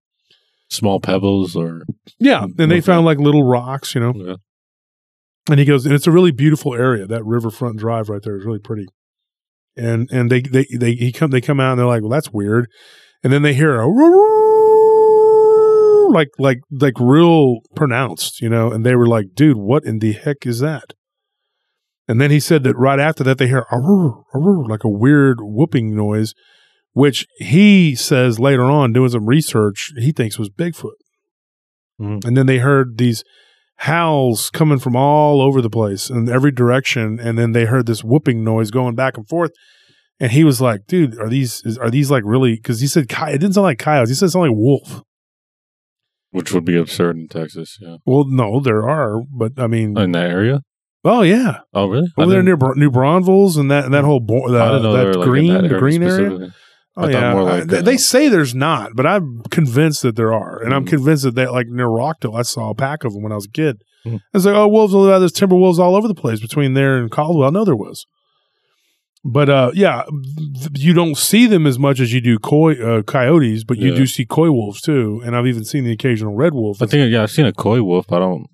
small 0.69 0.99
pebbles 0.99 1.55
or 1.55 1.83
Yeah, 2.19 2.47
and 2.59 2.69
they 2.71 2.81
found 2.81 3.07
like 3.07 3.19
little 3.19 3.45
rocks, 3.45 3.95
you 3.95 4.01
know. 4.01 4.13
yeah. 4.17 4.35
And 5.49 5.61
he 5.61 5.65
goes, 5.65 5.87
and 5.87 5.95
it's 5.95 6.09
a 6.09 6.11
really 6.11 6.33
beautiful 6.33 6.75
area. 6.75 7.07
That 7.07 7.25
riverfront 7.25 7.79
drive 7.79 8.09
right 8.09 8.21
there 8.21 8.37
is 8.37 8.45
really 8.45 8.59
pretty. 8.59 8.89
And 9.77 10.09
and 10.11 10.33
they 10.33 10.41
they 10.41 10.67
they 10.77 10.95
he 10.95 11.13
come 11.13 11.31
they 11.31 11.41
come 11.41 11.61
out 11.61 11.71
and 11.71 11.79
they're 11.79 11.87
like, 11.87 12.03
well, 12.03 12.11
that's 12.11 12.33
weird. 12.33 12.69
And 13.23 13.33
then 13.33 13.43
they 13.43 13.55
hear 13.55 13.79
a 13.81 13.89
like 16.13 16.29
like 16.39 16.59
like 16.71 16.95
real 16.99 17.61
pronounced, 17.75 18.41
you 18.41 18.49
know. 18.49 18.71
And 18.73 18.85
they 18.85 18.95
were 18.95 19.07
like, 19.07 19.35
dude, 19.35 19.57
what 19.57 19.85
in 19.85 19.99
the 19.99 20.13
heck 20.13 20.47
is 20.47 20.61
that? 20.61 20.95
And 22.07 22.21
then 22.21 22.31
he 22.31 22.41
said 22.41 22.65
that 22.65 22.77
right 22.77 22.99
after 22.99 23.23
that 23.25 23.39
they 23.39 23.49
hear 23.49 23.67
like 24.69 24.85
a 24.85 24.89
weird 24.89 25.39
whooping 25.41 25.95
noise, 25.95 26.33
which 26.93 27.27
he 27.37 27.95
says 27.95 28.39
later 28.39 28.65
on 28.65 28.93
doing 28.93 29.11
some 29.11 29.27
research 29.27 29.93
he 29.99 30.13
thinks 30.13 30.39
was 30.39 30.49
Bigfoot. 30.49 30.97
Mhm. 32.01 32.25
And 32.25 32.37
then 32.37 32.47
they 32.47 32.59
heard 32.59 32.97
these 32.99 33.25
howls 33.83 34.51
coming 34.51 34.79
from 34.79 34.97
all 34.97 35.41
over 35.41 35.61
the 35.61 35.71
place 35.71 36.11
in 36.11 36.29
every 36.29 36.51
direction, 36.51 37.21
and 37.21 37.39
then 37.39 37.53
they 37.53 37.67
heard 37.67 37.87
this 37.87 38.03
whooping 38.03 38.43
noise 38.43 38.71
going 38.71 38.95
back 38.95 39.17
and 39.17 39.29
forth. 39.29 39.53
And 40.21 40.33
he 40.33 40.43
was 40.43 40.61
like, 40.61 40.87
"Dude, 40.89 41.17
are 41.19 41.29
these 41.29 41.63
is, 41.65 41.79
are 41.79 41.91
these 41.91 42.11
like 42.11 42.25
really?" 42.25 42.55
Because 42.57 42.81
he 42.81 42.87
said 42.89 43.09
coy- 43.09 43.29
it 43.31 43.39
didn't 43.39 43.55
sound 43.55 43.65
like 43.65 43.79
coyotes. 43.79 44.09
He 44.09 44.15
said 44.17 44.27
it 44.27 44.31
sounded 44.31 44.51
like 44.51 44.59
wolf. 44.59 45.03
Which 46.31 46.53
would 46.53 46.65
be 46.65 46.77
absurd 46.77 47.17
in 47.17 47.29
Texas. 47.29 47.79
Yeah, 47.81 47.97
Well, 48.07 48.25
no, 48.29 48.61
there 48.61 48.89
are, 48.89 49.23
but 49.31 49.53
I 49.59 49.67
mean, 49.67 49.97
in 49.99 50.13
that 50.13 50.31
area. 50.31 50.61
oh 51.05 51.23
yeah, 51.23 51.59
Oh, 51.73 51.89
really? 51.89 52.09
I 52.19 52.23
over 52.23 52.31
there 52.33 52.43
near 52.43 52.57
Br- 52.57 52.75
New 52.77 52.91
Braunfels 52.91 53.57
and 53.57 53.71
that 53.71 53.85
and 53.85 53.95
that 53.95 54.05
whole 54.05 54.21
bo- 54.21 54.51
the, 54.51 54.59
didn't 54.59 54.83
know 54.83 54.93
they 54.93 54.99
that 54.99 55.07
were, 55.07 55.15
like, 55.15 55.29
green 55.29 55.55
that 55.55 55.69
the 55.69 55.79
green 55.79 56.03
area. 56.03 56.53
Oh 56.97 57.05
I 57.07 57.11
yeah, 57.11 57.33
more 57.33 57.49
I- 57.51 57.61
they, 57.65 57.79
uh, 57.79 57.83
they 57.83 57.97
say 57.97 58.29
there's 58.29 58.55
not, 58.57 58.91
but 58.97 59.07
I'm 59.07 59.43
convinced 59.51 60.03
that 60.03 60.17
there 60.17 60.33
are, 60.35 60.61
and 60.63 60.75
I'm 60.75 60.85
Mhm. 60.85 60.89
convinced 60.89 61.23
that 61.25 61.35
they 61.37 61.47
like 61.47 61.69
near 61.69 61.87
Rockdale. 61.87 62.35
I 62.35 62.43
saw 62.43 62.71
a 62.71 62.75
pack 62.75 63.05
of 63.05 63.13
them 63.13 63.23
when 63.23 63.31
I 63.33 63.37
was 63.37 63.47
a 63.47 63.51
kid. 63.51 63.77
Mhm. 64.07 64.21
was 64.33 64.47
like, 64.47 64.55
oh, 64.55 64.69
wolves! 64.69 64.95
Oh, 64.95 65.19
there's 65.19 65.33
timber 65.33 65.57
wolves 65.57 65.79
all 65.79 65.95
over 65.97 66.07
the 66.09 66.15
place 66.15 66.41
between 66.41 66.75
there 66.75 66.99
and 66.99 67.11
Caldwell. 67.11 67.51
No, 67.53 67.65
there 67.65 67.77
was, 67.77 68.05
but 69.25 69.49
uh, 69.49 69.71
yeah, 69.75 70.05
you 70.75 70.93
don't 70.95 71.17
see 71.17 71.47
them 71.47 71.67
as 71.67 71.79
much 71.79 72.01
as 72.01 72.13
you 72.13 72.21
do 72.21 72.39
coy 72.39 72.75
uh, 72.75 73.03
coyotes, 73.03 73.65
but 73.65 73.79
you 73.79 73.91
Yeah. 73.91 73.97
do 73.99 74.07
see 74.07 74.25
coy 74.25 74.51
wolves 74.51 74.81
too, 74.81 75.21
and 75.25 75.37
I've 75.37 75.47
even 75.47 75.65
seen 75.65 75.85
the 75.85 75.93
occasional 75.93 76.35
red 76.35 76.55
wolf. 76.55 76.81
I 76.83 76.87
think 76.87 77.11
yeah, 77.11 77.23
I've 77.23 77.31
seen 77.31 77.47
a 77.47 77.53
coy 77.53 77.83
wolf. 77.83 78.13
I 78.13 78.19
don't. 78.19 78.47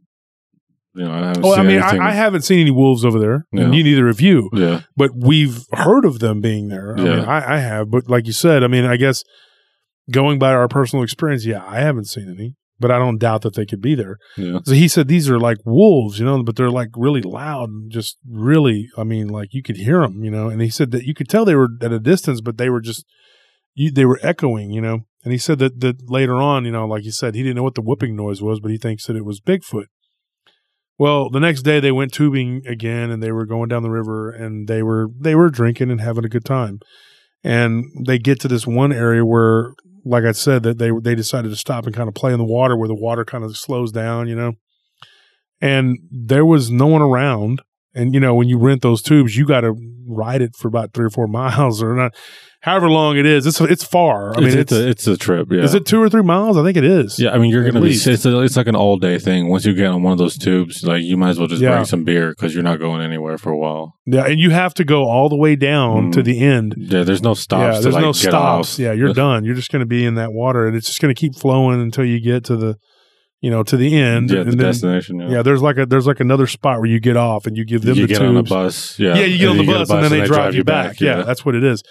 You 0.97 1.05
know, 1.05 1.13
I 1.13 1.19
haven't 1.27 1.45
Oh, 1.45 1.55
I 1.55 1.63
mean. 1.65 1.81
I, 1.83 1.99
I 1.99 2.13
haven't 2.13 2.43
seen 2.43 2.61
any 2.61 2.71
wolves 2.71 3.05
over 3.05 3.19
there, 3.19 3.47
Yeah. 3.53 3.65
and 3.65 3.75
you 3.75 3.83
neither 3.83 4.07
have 4.07 4.21
you. 4.21 4.49
yeah, 4.53 4.83
but 4.97 5.11
we've 5.17 5.59
heard 5.73 6.05
of 6.05 6.21
them 6.21 6.41
being 6.41 6.69
there. 6.69 6.95
I 6.97 7.03
Yeah. 7.03 7.17
mean, 7.17 7.25
I, 7.25 7.55
I 7.55 7.59
have, 7.59 7.91
but 7.91 8.09
like 8.09 8.27
you 8.27 8.33
said, 8.33 8.63
I 8.63 8.69
mean, 8.69 8.85
I 8.85 8.97
guess 8.97 9.25
going 10.11 10.39
by 10.39 10.53
our 10.53 10.69
personal 10.69 11.03
experience, 11.03 11.45
yeah, 11.45 11.65
I 11.67 11.81
haven't 11.81 12.05
seen 12.07 12.29
any, 12.31 12.55
but 12.79 12.91
I 12.91 12.99
don't 12.99 13.19
doubt 13.19 13.43
that 13.43 13.55
they 13.55 13.67
could 13.67 13.81
be 13.81 13.95
there. 13.95 14.19
yeah. 14.37 14.59
So 14.65 14.73
he 14.73 14.89
said 14.89 15.09
these 15.09 15.31
are 15.31 15.39
like 15.39 15.59
wolves, 15.65 16.19
you 16.19 16.25
know, 16.25 16.43
but 16.43 16.57
they're 16.57 16.71
like 16.71 16.91
really 16.97 17.23
loud 17.23 17.71
and 17.71 17.91
just 17.91 18.19
really, 18.29 18.89
I 18.97 19.05
mean, 19.05 19.29
like 19.29 19.53
you 19.53 19.63
could 19.63 19.77
hear 19.77 20.01
them, 20.01 20.25
you 20.25 20.31
know. 20.31 20.49
And 20.49 20.61
he 20.61 20.71
said 20.71 20.91
that 20.91 21.05
you 21.05 21.15
could 21.15 21.29
tell 21.29 21.45
they 21.45 21.55
were 21.55 21.69
at 21.81 21.93
a 21.93 22.01
distance, 22.01 22.41
but 22.41 22.59
they 22.59 22.69
were 22.69 22.81
just, 22.81 23.05
you, 23.75 23.91
they 23.91 24.05
were 24.05 24.21
echoing, 24.23 24.71
you 24.71 24.81
know. 24.81 25.01
And 25.25 25.33
he 25.33 25.39
said 25.39 25.59
that 25.61 25.81
that 25.81 26.11
later 26.11 26.35
on, 26.35 26.65
you 26.65 26.73
know, 26.73 26.87
like 26.87 27.03
he 27.03 27.11
said, 27.11 27.35
he 27.35 27.43
didn't 27.43 27.57
know 27.57 27.63
what 27.63 27.77
the 27.77 27.83
whooping 27.83 28.15
noise 28.15 28.43
was, 28.43 28.61
but 28.61 28.71
he 28.71 28.79
thinks 28.79 29.07
that 29.07 29.17
it 29.17 29.25
was 29.25 29.41
Bigfoot. 29.41 29.87
Well, 30.99 31.29
the 31.31 31.41
next 31.41 31.63
day 31.63 31.81
they 31.81 31.91
went 31.91 32.13
tubing 32.13 32.63
again, 32.67 33.11
and 33.11 33.23
they 33.23 33.33
were 33.33 33.47
going 33.47 33.69
down 33.69 33.83
the 33.83 33.91
river, 33.91 34.31
and 34.31 34.69
they 34.69 34.83
were 34.83 35.09
they 35.19 35.35
were 35.35 35.51
drinking 35.51 35.91
and 35.91 36.01
having 36.01 36.25
a 36.25 36.29
good 36.29 36.45
time. 36.45 36.79
And 37.43 37.85
they 38.07 38.19
get 38.19 38.41
to 38.41 38.49
this 38.49 38.67
one 38.67 38.93
area 38.93 39.25
where, 39.25 39.75
like 40.05 40.25
I 40.25 40.33
said, 40.33 40.63
that 40.65 40.79
they 40.79 40.91
they 40.91 41.15
decided 41.15 41.49
to 41.49 41.57
stop 41.57 41.87
and 41.87 41.95
kind 41.95 42.09
of 42.09 42.15
play 42.15 42.33
in 42.33 42.39
the 42.39 42.45
water, 42.45 42.77
where 42.77 42.89
the 42.89 42.95
water 42.95 43.25
kind 43.25 43.45
of 43.45 43.57
slows 43.57 43.93
down, 43.93 44.29
you 44.29 44.37
know. 44.37 44.53
And 45.61 45.99
there 46.11 46.45
was 46.45 46.71
no 46.71 46.87
one 46.87 47.03
around. 47.03 47.63
And 47.95 48.13
you 48.13 48.21
know, 48.21 48.35
when 48.35 48.49
you 48.49 48.59
rent 48.59 48.83
those 48.83 49.03
tubes, 49.03 49.37
you 49.37 49.47
got 49.47 49.61
to 49.61 49.75
ride 50.07 50.43
it 50.43 50.57
for 50.57 50.69
about 50.69 50.93
three 50.93 51.07
or 51.07 51.11
four 51.11 51.27
miles, 51.29 51.83
or 51.83 51.95
not, 51.95 52.15
however 52.65 52.89
long 52.89 53.17
it 53.17 53.27
is. 53.27 53.47
It's 53.47 53.61
it's 53.61 53.85
far. 53.85 54.35
I 54.37 54.41
mean, 54.41 54.49
it's, 54.49 54.57
it's, 54.57 54.73
it's 54.73 54.81
a 54.81 54.89
it's 54.89 55.07
a 55.07 55.17
trip. 55.17 55.49
Yeah. 55.51 55.63
is 55.63 55.75
it 55.75 55.87
two 55.87 56.01
or 56.03 56.09
three 56.09 56.23
miles? 56.23 56.57
I 56.57 56.65
think 56.65 56.77
it 56.77 56.85
is. 56.85 57.19
Yeah, 57.19 57.31
I 57.31 57.39
mean, 57.39 57.51
you're 57.51 57.65
gonna 57.65 57.81
be. 57.81 57.91
It's, 57.93 58.07
a, 58.25 58.43
it's 58.43 58.57
like 58.57 58.67
an 58.67 58.75
all 58.75 58.97
day 58.97 59.19
thing. 59.19 59.49
Once 59.49 59.65
you 59.67 59.75
get 59.75 59.87
on 59.89 60.03
one 60.03 60.13
of 60.13 60.19
those 60.19 60.37
tubes, 60.39 60.83
like 60.83 61.03
you 61.03 61.17
might 61.17 61.31
as 61.31 61.39
well 61.39 61.47
just 61.49 61.63
Yeah. 61.63 61.73
bring 61.73 61.85
some 61.85 62.05
beer 62.05 62.31
because 62.31 62.55
you're 62.55 62.63
not 62.65 62.79
going 62.81 63.03
anywhere 63.03 63.39
for 63.39 63.51
a 63.53 63.57
while. 63.59 63.95
Yeah, 64.07 64.25
and 64.27 64.41
you 64.41 64.51
have 64.51 64.75
to 64.75 64.85
go 64.85 65.05
all 65.05 65.29
the 65.29 65.37
way 65.37 65.57
down 65.57 66.11
to 66.13 66.21
Mm. 66.21 66.25
the 66.25 66.41
end. 66.41 66.75
Yeah, 66.79 67.03
there's 67.05 67.23
no 67.23 67.35
stops. 67.35 67.61
yeah, 67.63 67.77
to, 67.77 67.83
there's 67.83 67.95
like, 67.95 68.03
no 68.03 68.13
stops. 68.13 68.79
Yeah, 68.79 68.93
you're 68.93 69.13
done. 69.15 69.45
You're 69.45 69.55
just 69.55 69.71
going 69.71 69.81
to 69.81 69.87
be 69.87 70.05
in 70.05 70.15
that 70.17 70.33
water, 70.33 70.67
and 70.67 70.77
it's 70.77 70.87
just 70.87 71.01
going 71.01 71.15
to 71.15 71.19
keep 71.19 71.35
flowing 71.37 71.81
until 71.81 72.05
you 72.05 72.21
get 72.21 72.45
to 72.45 72.57
the, 72.57 72.77
you 73.41 73.51
know, 73.51 73.63
to 73.63 73.77
the 73.77 73.95
end. 73.97 74.31
yeah, 74.31 74.41
and 74.41 74.53
the 74.53 74.57
then- 74.57 74.67
destination. 74.67 75.21
Yeah, 75.21 75.29
yeah, 75.31 75.43
there's 75.43 75.61
like 75.63 75.77
a 75.79 75.87
there's 75.87 76.07
like 76.07 76.21
another 76.21 76.47
spot 76.47 76.79
where 76.81 76.89
you 76.89 77.01
get 77.01 77.17
off 77.17 77.47
and 77.47 77.57
you 77.57 77.65
give 77.65 77.83
them 77.83 77.95
you 77.97 78.03
the 78.07 78.09
get 78.09 78.19
tubes. 78.21 78.29
on 78.31 78.37
a 78.39 78.43
bus. 78.43 78.99
Yeah, 78.99 79.15
Yeah, 79.17 79.25
you 79.27 79.39
get 79.39 79.49
on 79.51 79.57
the 79.59 79.65
you 79.65 79.71
bus, 79.73 79.91
and 79.91 80.03
then 80.05 80.11
they, 80.11 80.25
drive, 80.27 80.55
you 80.55 80.65
back. 80.65 81.01
Yeah, 81.01 81.23
that's 81.23 81.45
what 81.45 81.55
it 81.55 81.65
is. 81.65 81.83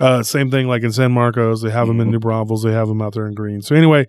Uh, 0.00 0.22
same 0.22 0.50
thing 0.50 0.66
like 0.66 0.82
in 0.82 0.92
San 0.92 1.12
Marcos. 1.12 1.62
They 1.62 1.70
have 1.70 1.86
them 1.86 2.00
in 2.00 2.08
Mhm. 2.08 2.12
New 2.12 2.18
Braunfels. 2.20 2.62
They 2.62 2.72
have 2.72 2.88
them 2.88 3.02
out 3.02 3.14
there 3.14 3.26
in 3.26 3.34
Gruene. 3.34 3.62
So 3.62 3.74
anyway, 3.76 4.02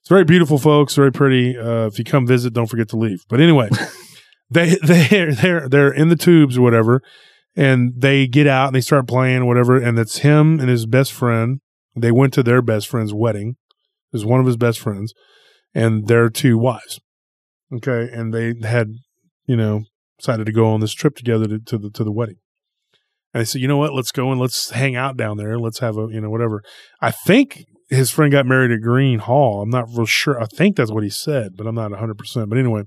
it's 0.00 0.08
very 0.08 0.24
beautiful, 0.24 0.58
folks. 0.58 0.94
Very 0.94 1.10
pretty. 1.12 1.56
Uh, 1.56 1.86
if 1.86 1.98
you 1.98 2.04
come 2.04 2.26
visit, 2.26 2.52
don't 2.52 2.66
forget 2.68 2.88
to 2.90 2.96
leave. 2.96 3.20
But 3.28 3.40
anyway, 3.40 3.68
they 4.50 4.76
they 4.82 5.30
they're 5.30 5.68
they're 5.68 5.92
in 5.92 6.08
the 6.08 6.16
tubes 6.16 6.58
or 6.58 6.62
whatever, 6.62 7.02
and 7.56 7.92
they 7.96 8.26
get 8.26 8.46
out 8.46 8.66
and 8.68 8.76
they 8.76 8.80
start 8.80 9.08
playing 9.08 9.46
whatever. 9.46 9.76
And 9.76 9.98
it's 9.98 10.18
him 10.18 10.60
and 10.60 10.68
his 10.68 10.86
best 10.86 11.12
friend. 11.12 11.60
They 11.96 12.12
went 12.12 12.32
to 12.34 12.42
their 12.42 12.62
best 12.62 12.86
friend's 12.86 13.12
wedding. 13.12 13.56
It 14.12 14.16
was 14.16 14.24
one 14.24 14.40
of 14.40 14.46
his 14.46 14.56
best 14.56 14.78
friends, 14.78 15.12
and 15.74 16.06
their 16.06 16.28
two 16.30 16.58
wives. 16.58 17.00
Okay, 17.72 18.08
and 18.12 18.34
they 18.34 18.54
had, 18.66 18.88
you 19.46 19.56
know, 19.56 19.82
decided 20.18 20.46
to 20.46 20.52
go 20.52 20.66
on 20.66 20.80
this 20.80 20.92
trip 20.92 21.14
together 21.16 21.46
to, 21.46 21.58
to 21.60 21.78
the 21.78 21.90
to 21.90 22.04
the 22.04 22.12
wedding. 22.12 22.36
And 23.32 23.40
I 23.40 23.44
said, 23.44 23.60
you 23.60 23.68
know 23.68 23.76
what? 23.76 23.94
Let's 23.94 24.10
go 24.12 24.30
and 24.32 24.40
let's 24.40 24.70
hang 24.70 24.96
out 24.96 25.16
down 25.16 25.36
there. 25.36 25.58
Let's 25.58 25.78
have 25.78 25.96
a, 25.96 26.08
you 26.10 26.20
know, 26.20 26.30
whatever. 26.30 26.62
I 27.00 27.10
think 27.12 27.64
his 27.88 28.10
friend 28.10 28.32
got 28.32 28.46
married 28.46 28.70
at 28.72 28.80
Gruene 28.80 29.20
Hall. 29.20 29.62
I'm 29.62 29.70
not 29.70 29.86
real 29.94 30.06
sure. 30.06 30.40
I 30.40 30.46
think 30.46 30.76
that's 30.76 30.90
what 30.92 31.04
he 31.04 31.10
said, 31.10 31.52
but 31.56 31.66
I'm 31.66 31.74
not 31.74 31.92
100%. 31.92 32.48
But 32.48 32.58
anyway, 32.58 32.82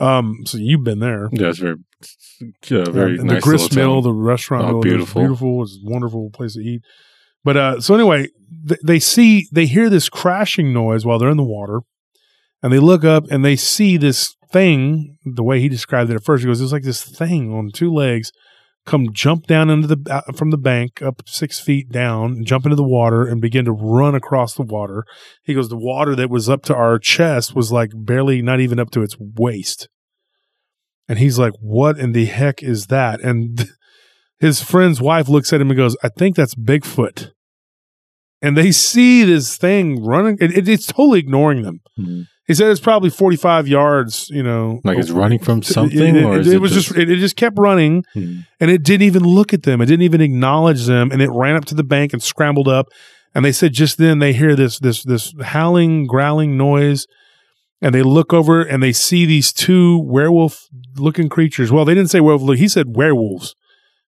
um, 0.00 0.38
so 0.44 0.58
you've 0.58 0.84
been 0.84 0.98
there. 0.98 1.28
Yeah, 1.32 1.48
it's 1.48 1.58
very, 1.58 1.76
yeah, 2.68 2.84
very 2.90 3.18
And 3.18 3.24
nice. 3.28 3.36
the 3.36 3.40
grist 3.40 3.74
mill, 3.76 3.94
town. 3.94 4.02
the 4.02 4.12
restaurant, 4.12 4.64
Oh, 4.64 4.72
mill, 4.72 4.80
beautiful. 4.82 5.22
beautiful. 5.22 5.62
It's 5.62 5.78
a 5.84 5.90
wonderful 5.90 6.30
place 6.32 6.54
to 6.54 6.60
eat. 6.60 6.82
But 7.44 7.56
uh, 7.56 7.80
so 7.80 7.94
anyway, 7.94 8.28
th- 8.68 8.80
they 8.84 8.98
see, 8.98 9.46
they 9.52 9.66
hear 9.66 9.88
this 9.88 10.08
crashing 10.08 10.72
noise 10.72 11.06
while 11.06 11.18
they're 11.18 11.30
in 11.30 11.36
the 11.36 11.44
water, 11.44 11.80
and 12.62 12.72
they 12.72 12.78
look 12.80 13.04
up 13.04 13.24
and 13.30 13.44
they 13.44 13.54
see 13.56 13.96
this 13.96 14.34
thing. 14.50 15.16
The 15.24 15.44
way 15.44 15.60
he 15.60 15.68
described 15.68 16.10
it 16.10 16.16
at 16.16 16.24
first, 16.24 16.42
he 16.42 16.48
goes, 16.48 16.60
"It's 16.60 16.72
like 16.72 16.82
this 16.82 17.02
thing 17.04 17.52
on 17.52 17.70
two 17.72 17.92
legs." 17.92 18.32
Come 18.86 19.12
jump 19.12 19.46
down 19.46 19.68
into 19.68 19.88
the 19.88 19.98
uh, 20.10 20.32
from 20.32 20.50
the 20.50 20.56
bank 20.56 21.02
up 21.02 21.22
six 21.26 21.58
feet 21.58 21.90
down, 21.90 22.44
jump 22.44 22.64
into 22.64 22.76
the 22.76 22.84
water, 22.84 23.26
and 23.26 23.40
begin 23.40 23.64
to 23.64 23.72
run 23.72 24.14
across 24.14 24.54
the 24.54 24.62
water. 24.62 25.04
He 25.42 25.54
goes, 25.54 25.68
the 25.68 25.76
water 25.76 26.14
that 26.14 26.30
was 26.30 26.48
up 26.48 26.62
to 26.64 26.74
our 26.74 26.98
chest 27.00 27.54
was 27.56 27.72
like 27.72 27.90
barely, 27.94 28.42
not 28.42 28.60
even 28.60 28.78
up 28.78 28.90
to 28.92 29.02
its 29.02 29.16
waist. 29.18 29.88
And 31.08 31.18
he's 31.18 31.38
like, 31.38 31.52
"What 31.60 31.98
in 31.98 32.12
the 32.12 32.26
heck 32.26 32.62
is 32.62 32.86
that?" 32.86 33.20
And 33.20 33.68
his 34.40 34.62
friend's 34.62 35.00
wife 35.00 35.28
looks 35.28 35.52
at 35.52 35.60
him 35.60 35.70
and 35.70 35.76
goes, 35.76 35.96
"I 36.02 36.08
think 36.08 36.36
that's 36.36 36.54
Bigfoot." 36.54 37.32
And 38.42 38.56
they 38.56 38.70
see 38.70 39.24
this 39.24 39.56
thing 39.56 40.04
running. 40.04 40.36
It, 40.40 40.56
it- 40.56 40.68
it's 40.68 40.86
totally 40.86 41.18
ignoring 41.20 41.62
them. 41.62 41.80
Mhm. 41.98 42.26
He 42.46 42.54
said 42.54 42.70
it's 42.70 42.80
probably 42.80 43.10
forty-five 43.10 43.66
yards. 43.66 44.28
You 44.30 44.42
know, 44.42 44.80
Like 44.84 44.98
it's 44.98 45.10
running 45.10 45.38
from 45.40 45.62
something, 45.62 46.16
It, 46.16 46.24
or 46.24 46.38
it- 46.38 46.46
it 46.46 46.54
it 46.54 46.60
was 46.60 46.72
just, 46.72 46.96
it 46.96 47.06
just 47.18 47.36
kept 47.36 47.58
running, 47.58 48.04
Hmm. 48.14 48.40
and 48.60 48.70
it 48.70 48.82
didn't 48.84 49.02
even 49.06 49.24
look 49.24 49.52
at 49.52 49.64
them. 49.64 49.80
It 49.80 49.86
didn't 49.86 50.02
even 50.02 50.20
acknowledge 50.20 50.86
them, 50.86 51.10
and 51.10 51.20
it 51.20 51.30
ran 51.30 51.56
up 51.56 51.64
to 51.66 51.74
the 51.74 51.84
bank 51.84 52.12
and 52.12 52.22
scrambled 52.22 52.68
up. 52.68 52.86
And 53.34 53.44
they 53.44 53.52
said 53.52 53.72
just 53.72 53.98
then 53.98 54.18
they 54.20 54.32
hear 54.32 54.54
this 54.54 54.78
this 54.78 55.02
this 55.02 55.34
howling, 55.42 56.06
growling 56.06 56.56
noise, 56.56 57.06
and 57.82 57.94
they 57.94 58.02
look 58.02 58.32
over 58.32 58.62
and 58.62 58.82
they 58.82 58.92
see 58.92 59.26
these 59.26 59.52
two 59.52 59.98
werewolf 60.04 60.66
looking 60.96 61.28
creatures. 61.28 61.70
Well, 61.72 61.84
they 61.84 61.94
didn't 61.94 62.10
say 62.10 62.20
werewolf. 62.20 62.58
He 62.58 62.68
said 62.68 62.96
werewolves. 62.96 63.54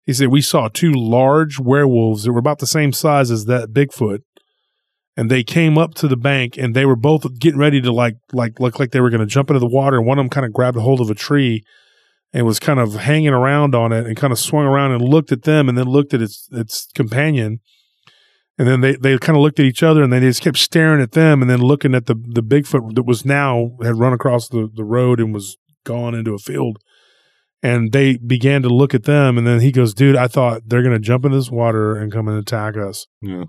He 0.06 0.14
said 0.14 0.28
we 0.28 0.40
saw 0.40 0.68
two 0.68 0.92
large 0.94 1.58
werewolves 1.60 2.22
that 2.24 2.32
were 2.32 2.38
about 2.38 2.60
the 2.60 2.66
same 2.66 2.92
size 2.94 3.30
as 3.30 3.44
that 3.44 3.74
Bigfoot. 3.74 4.20
And 5.18 5.28
they 5.28 5.42
came 5.42 5.76
up 5.76 5.94
to 5.94 6.06
the 6.06 6.16
bank 6.16 6.56
and 6.56 6.76
they 6.76 6.86
were 6.86 6.94
both 6.94 7.40
getting 7.40 7.58
ready 7.58 7.80
to 7.80 7.90
like 7.90 8.14
like 8.32 8.60
look 8.60 8.78
like 8.78 8.92
they 8.92 9.00
were 9.00 9.10
going 9.10 9.18
to 9.18 9.26
jump 9.26 9.50
into 9.50 9.58
the 9.58 9.66
water. 9.66 9.96
And 9.96 10.06
one 10.06 10.16
of 10.16 10.22
them 10.22 10.30
kind 10.30 10.46
of 10.46 10.52
grabbed 10.52 10.76
a 10.76 10.80
hold 10.80 11.00
of 11.00 11.10
a 11.10 11.14
tree 11.16 11.64
and 12.32 12.46
was 12.46 12.60
kind 12.60 12.78
of 12.78 12.94
hanging 12.94 13.30
around 13.30 13.74
on 13.74 13.90
it 13.90 14.06
and 14.06 14.16
kind 14.16 14.32
of 14.32 14.38
swung 14.38 14.64
around 14.64 14.92
and 14.92 15.02
looked 15.02 15.32
at 15.32 15.42
them 15.42 15.68
and 15.68 15.76
then 15.76 15.86
looked 15.86 16.14
at 16.14 16.22
its 16.22 16.48
its 16.52 16.86
companion. 16.94 17.58
And 18.58 18.68
then 18.68 18.80
they, 18.80 18.94
they 18.94 19.18
kind 19.18 19.36
of 19.36 19.42
looked 19.42 19.58
at 19.58 19.66
each 19.66 19.82
other 19.82 20.04
and 20.04 20.12
they 20.12 20.20
just 20.20 20.40
kept 20.40 20.58
staring 20.58 21.02
at 21.02 21.12
them 21.12 21.42
and 21.42 21.50
then 21.50 21.62
looking 21.62 21.96
at 21.96 22.06
the, 22.06 22.14
the 22.14 22.42
Bigfoot 22.42 22.94
that 22.94 23.02
was 23.02 23.24
now 23.24 23.72
had 23.82 23.98
run 23.98 24.12
across 24.12 24.48
the, 24.48 24.70
the 24.72 24.84
road 24.84 25.18
and 25.18 25.34
was 25.34 25.56
gone 25.82 26.14
into 26.14 26.32
a 26.32 26.38
field. 26.38 26.78
And 27.60 27.90
they 27.90 28.18
began 28.18 28.62
to 28.62 28.68
look 28.68 28.94
at 28.94 29.02
them. 29.02 29.36
And 29.36 29.44
then 29.44 29.58
he 29.58 29.72
goes, 29.72 29.94
Dude, 29.94 30.14
I 30.14 30.28
thought 30.28 30.62
they're 30.66 30.82
going 30.82 30.94
to 30.94 31.00
jump 31.00 31.24
in 31.24 31.32
this 31.32 31.50
water 31.50 31.96
and 31.96 32.12
come 32.12 32.28
and 32.28 32.38
attack 32.38 32.76
us. 32.76 33.08
Yeah. 33.20 33.46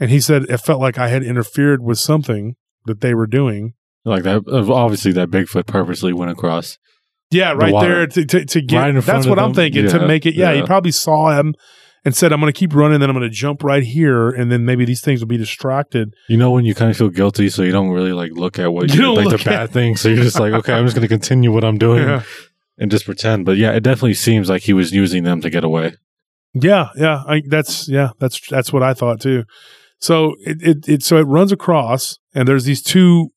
And 0.00 0.10
he 0.10 0.20
said, 0.20 0.44
It 0.44 0.58
felt 0.58 0.80
like 0.80 0.98
I 0.98 1.08
had 1.08 1.22
interfered 1.22 1.82
with 1.82 1.98
something 1.98 2.56
that 2.86 3.00
they 3.00 3.14
were 3.14 3.26
doing. 3.26 3.74
Like 4.04 4.22
that, 4.24 4.42
obviously, 4.48 5.12
that 5.12 5.30
Bigfoot 5.30 5.66
purposely 5.66 6.12
went 6.12 6.30
across. 6.30 6.78
Yeah, 7.30 7.52
right 7.52 7.72
water. 7.72 7.88
there 7.88 8.06
to, 8.06 8.24
to, 8.26 8.44
to 8.44 8.60
get. 8.60 8.76
Right 8.78 9.02
that's 9.04 9.26
what 9.26 9.38
I'm 9.38 9.48
them? 9.48 9.54
thinking 9.54 9.88
to 9.88 10.06
make 10.06 10.26
it. 10.26 10.34
Yeah, 10.34 10.52
he 10.52 10.62
probably 10.62 10.92
saw 10.92 11.38
him 11.38 11.54
and 12.04 12.14
said, 12.14 12.32
"I'm 12.32 12.38
going 12.38 12.52
to 12.52 12.58
keep 12.58 12.74
running, 12.74 13.00
then 13.00 13.08
I'm 13.08 13.16
going 13.16 13.28
to 13.28 13.34
jump 13.34 13.64
right 13.64 13.82
here, 13.82 14.28
and 14.28 14.52
then 14.52 14.66
maybe 14.66 14.84
these 14.84 15.00
things 15.00 15.20
will 15.20 15.26
be 15.26 15.38
distracted." 15.38 16.12
You 16.28 16.36
know 16.36 16.50
when 16.50 16.66
you 16.66 16.74
kind 16.74 16.90
of 16.90 16.96
feel 16.98 17.08
guilty, 17.08 17.48
so 17.48 17.62
you 17.62 17.72
don't 17.72 17.88
really 17.88 18.12
like 18.12 18.32
look 18.32 18.58
at 18.58 18.72
what 18.72 18.94
You 18.94 19.02
you 19.02 19.14
like 19.14 19.28
the 19.30 19.36
at- 19.36 19.44
bad 19.44 19.70
things. 19.70 20.02
So 20.02 20.10
you're 20.10 20.22
just 20.22 20.38
like, 20.38 20.52
okay, 20.52 20.74
I'm 20.74 20.84
just 20.84 20.94
going 20.94 21.08
to 21.08 21.08
continue 21.08 21.50
what 21.50 21.64
I'm 21.64 21.78
doing 21.78 22.06
Yeah, 22.06 22.22
and 22.78 22.90
just 22.90 23.06
pretend. 23.06 23.46
But 23.46 23.56
yeah, 23.56 23.72
it 23.72 23.82
definitely 23.82 24.14
seems 24.14 24.50
like 24.50 24.62
he 24.62 24.74
was 24.74 24.92
using 24.92 25.24
them 25.24 25.40
to 25.40 25.48
get 25.50 25.64
away. 25.64 25.94
yeah, 26.52 26.90
yeah. 26.96 27.22
I, 27.26 27.42
that's 27.48 27.88
yeah, 27.88 28.10
that's 28.20 28.46
that's 28.48 28.70
what 28.72 28.82
I 28.82 28.92
thought 28.92 29.20
too. 29.20 29.44
So 30.04 30.34
it, 30.40 30.58
it 30.62 30.88
it 30.88 31.02
so 31.02 31.16
it 31.16 31.22
runs 31.22 31.50
across, 31.50 32.18
and 32.34 32.46
there's 32.46 32.64
these 32.64 32.82
two 32.82 33.30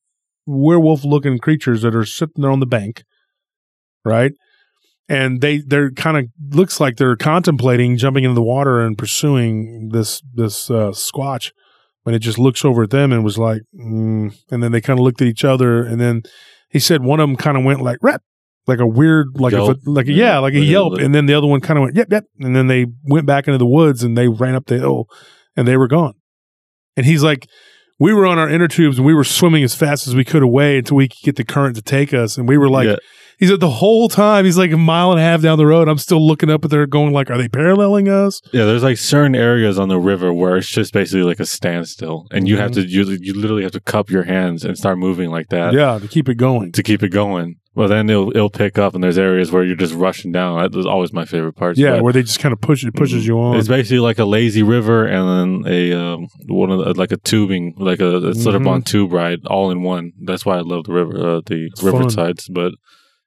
werewolf-looking 0.45 1.39
creatures 1.39 1.81
that 1.83 1.95
are 1.95 2.03
sitting 2.05 2.41
there 2.41 2.51
on 2.51 2.59
the 2.59 2.65
bank, 2.65 3.03
right? 4.03 4.33
And 5.07 5.39
they 5.39 5.59
they're 5.59 5.91
kind 5.91 6.17
of 6.17 6.25
looks 6.49 6.81
like 6.81 6.97
they're 6.97 7.15
contemplating 7.15 7.95
jumping 7.95 8.25
into 8.25 8.35
the 8.35 8.43
water 8.43 8.81
and 8.81 8.97
pursuing 8.97 9.91
this 9.93 10.21
this 10.33 10.69
uh, 10.69 10.91
squatch. 10.91 11.51
When 12.03 12.15
it 12.15 12.19
just 12.19 12.39
looks 12.39 12.63
over 12.63 12.83
at 12.83 12.89
them 12.89 13.11
and 13.13 13.23
was 13.23 13.37
like, 13.37 13.61
mm. 13.77 14.33
and 14.49 14.63
then 14.63 14.71
they 14.71 14.79
kind 14.81 14.97
of 14.99 15.03
looked 15.03 15.21
at 15.21 15.27
each 15.27 15.43
other, 15.43 15.83
and 15.83 15.99
then 15.99 16.23
he 16.69 16.79
said 16.79 17.01
one 17.01 17.19
of 17.21 17.27
them 17.27 17.35
kind 17.35 17.57
of 17.57 17.63
went 17.65 17.81
like 17.81 17.97
rep, 18.01 18.21
like 18.65 18.79
a 18.79 18.87
weird, 18.87 19.27
like 19.35 19.53
a, 19.53 19.75
like 19.85 20.07
a, 20.07 20.13
Yeah. 20.13 20.25
yeah, 20.25 20.37
like 20.39 20.53
a 20.53 20.59
Like 20.59 20.67
a- 20.67 20.71
yelp, 20.71 20.93
and 20.99 21.13
then 21.15 21.25
the 21.25 21.33
other 21.33 21.47
one 21.47 21.59
kind 21.61 21.77
of 21.77 21.83
went 21.83 21.95
yep, 21.97 22.07
yep, 22.09 22.23
and 22.39 22.55
then 22.55 22.67
they 22.67 22.85
went 23.03 23.25
back 23.25 23.47
into 23.47 23.57
the 23.57 23.65
woods 23.65 24.03
and 24.03 24.17
they 24.17 24.27
ran 24.29 24.55
up 24.55 24.67
the 24.67 24.77
hill, 24.77 25.05
and 25.57 25.67
they 25.67 25.75
were 25.77 25.87
gone. 25.87 26.13
And 26.97 27.05
he's 27.05 27.23
like, 27.23 27.47
we 27.99 28.13
were 28.13 28.25
on 28.25 28.37
our 28.37 28.49
inner 28.49 28.67
tubes 28.67 28.97
and 28.97 29.05
we 29.05 29.13
were 29.13 29.23
swimming 29.23 29.63
as 29.63 29.73
fast 29.73 30.07
as 30.07 30.15
we 30.15 30.23
could 30.25 30.43
away 30.43 30.77
until 30.79 30.97
we 30.97 31.07
could 31.07 31.21
get 31.23 31.35
the 31.35 31.43
current 31.45 31.75
to 31.77 31.81
take 31.81 32.13
us, 32.13 32.37
and 32.37 32.47
we 32.47 32.57
were 32.57 32.69
like, 32.69 32.87
Yeah. 32.87 32.97
he 33.39 33.47
said 33.47 33.59
the 33.59 33.69
whole 33.69 34.07
time 34.07 34.45
he's 34.45 34.57
like 34.57 34.71
a 34.71 34.77
mile 34.77 35.11
and 35.11 35.19
a 35.19 35.23
half 35.23 35.41
down 35.41 35.57
the 35.57 35.65
road, 35.65 35.87
I'm 35.87 35.97
still 35.97 36.25
looking 36.25 36.49
up 36.49 36.63
at 36.63 36.69
there, 36.69 36.85
going 36.85 37.11
like, 37.11 37.31
are 37.31 37.37
they 37.37 37.47
paralleling 37.49 38.07
us? 38.07 38.39
Yeah, 38.53 38.65
there's 38.65 38.83
like 38.83 38.97
certain 38.97 39.35
areas 39.35 39.79
on 39.79 39.89
the 39.89 39.99
river 39.99 40.31
where 40.31 40.57
it's 40.57 40.69
just 40.69 40.93
basically 40.93 41.23
like 41.23 41.39
a 41.39 41.45
standstill, 41.45 42.27
and 42.31 42.47
you 42.47 42.57
have 42.57 42.71
mhm. 42.71 42.75
to 42.75 42.81
you, 42.87 43.03
you 43.19 43.33
literally 43.33 43.63
have 43.63 43.71
to 43.71 43.79
cup 43.81 44.09
your 44.09 44.23
hands 44.23 44.63
and 44.63 44.77
start 44.77 44.97
moving 44.99 45.29
like 45.31 45.49
that 45.49 45.73
yeah, 45.73 45.97
to 45.97 46.07
keep 46.07 46.29
it 46.29 46.35
going. 46.35 46.71
to 46.73 46.83
keep 46.83 47.01
it 47.01 47.09
going. 47.09 47.55
Well, 47.77 47.87
then 47.87 48.09
it'll 48.09 48.31
it'll 48.35 48.49
pick 48.49 48.79
up, 48.79 48.95
and 48.95 49.03
there's 49.03 49.19
areas 49.19 49.51
where 49.51 49.63
you're 49.63 49.75
just 49.75 49.93
rushing 49.93 50.31
down. 50.31 50.59
That 50.59 50.75
was 50.75 50.87
always 50.87 51.13
my 51.13 51.25
favorite 51.25 51.53
part. 51.53 51.77
Yeah, 51.77 52.01
where 52.01 52.11
they 52.11 52.23
just 52.23 52.39
kind 52.39 52.51
of 52.51 52.59
push 52.59 52.83
it 52.83 52.95
pushes 52.95 53.27
you 53.27 53.39
on. 53.39 53.55
It's 53.57 53.67
basically 53.67 53.99
like 53.99 54.17
a 54.17 54.25
lazy 54.25 54.63
river 54.63 55.05
and 55.05 55.63
then 55.63 55.71
a 55.71 55.93
um, 55.93 56.27
one 56.47 56.71
of 56.71 56.79
the, 56.79 56.93
like 56.95 57.11
a 57.11 57.17
tubing, 57.17 57.75
like 57.77 57.99
a, 57.99 58.29
a 58.29 58.33
sort 58.33 58.55
of 58.55 58.63
Mhm. 58.63 58.67
on 58.71 58.81
tube 58.81 59.13
ride, 59.13 59.45
all 59.45 59.69
in 59.69 59.83
one. 59.83 60.13
That's 60.19 60.43
why 60.43 60.57
I 60.57 60.61
love 60.61 60.85
the 60.85 60.93
river, 60.93 61.11
uh, 61.37 61.41
the 61.45 61.67
It's 61.71 61.83
river 61.83 61.99
fun. 62.01 62.09
sides. 62.09 62.49
But 62.49 62.73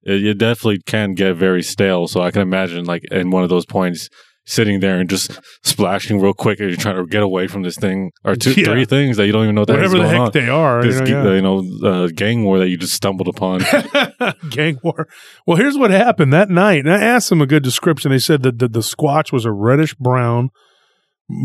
it, 0.03 0.27
it 0.27 0.39
definitely 0.39 0.81
can 0.85 1.15
get 1.15 1.37
very 1.37 1.63
stale. 1.63 2.09
So 2.09 2.21
I 2.21 2.33
can 2.33 2.43
imagine 2.43 2.85
like 2.87 3.05
in 3.13 3.31
one 3.31 3.45
of 3.45 3.51
those 3.51 3.67
points, 3.67 4.09
sitting 4.51 4.81
there 4.81 4.99
and 4.99 5.09
just 5.09 5.39
splashing 5.63 6.21
real 6.21 6.35
quick, 6.35 6.59
and 6.59 6.69
you're 6.71 6.77
trying 6.77 6.97
to 6.97 7.07
get 7.07 7.23
away 7.23 7.47
from 7.47 7.63
this 7.63 7.77
thing 7.77 8.11
or 8.25 8.35
two, 8.35 8.53
Yeah. 8.53 8.65
three 8.65 8.85
things 8.85 9.17
that 9.17 9.27
you 9.27 9.33
don't 9.33 9.45
even 9.45 9.55
know 9.55 9.65
that 9.65 9.75
Whatever 9.75 9.99
the 9.99 10.09
heck 10.09 10.21
on. 10.21 10.31
they 10.33 10.49
are. 10.49 10.83
This, 10.83 11.09
you 11.09 11.15
know, 11.15 11.33
you 11.35 11.43
know, 11.43 11.65
uh, 11.89 12.09
gang 12.09 12.43
war 12.45 12.59
that 12.59 12.69
you 12.69 12.77
just 12.77 12.95
stumbled 12.95 13.29
upon. 13.29 13.61
Gang 14.51 14.79
war. 14.83 15.07
Well, 15.47 15.57
here's 15.57 15.79
what 15.79 15.91
happened 15.91 16.33
that 16.33 16.51
night. 16.51 16.81
And 16.85 16.93
I 16.93 17.01
asked 17.01 17.29
them 17.31 17.41
a 17.41 17.47
good 17.47 17.63
description. 17.63 18.11
They 18.11 18.19
said 18.19 18.43
that 18.43 18.59
the, 18.59 18.69
the 18.69 18.81
squatch 18.81 19.31
was 19.33 19.45
a 19.45 19.53
reddish 19.53 19.95
brown, 19.95 20.51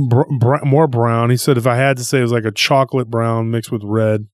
br- 0.09 0.23
br- 0.39 0.63
more 0.65 0.87
brown. 0.87 1.29
He 1.29 1.37
said 1.37 1.57
if 1.57 1.67
I 1.67 1.75
had 1.75 1.97
to 1.97 2.03
say, 2.03 2.19
it 2.19 2.23
was 2.23 2.31
like 2.31 2.45
a 2.45 2.51
chocolate 2.51 3.09
brown 3.09 3.51
mixed 3.51 3.71
with 3.71 3.81
red. 3.83 4.27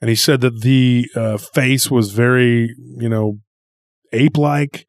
And 0.00 0.08
he 0.08 0.16
said 0.16 0.40
that 0.40 0.62
the 0.62 1.06
uh, 1.14 1.36
face 1.36 1.90
was 1.90 2.12
very, 2.12 2.74
you 2.98 3.08
know, 3.08 3.38
ape 4.12 4.36
like, 4.36 4.86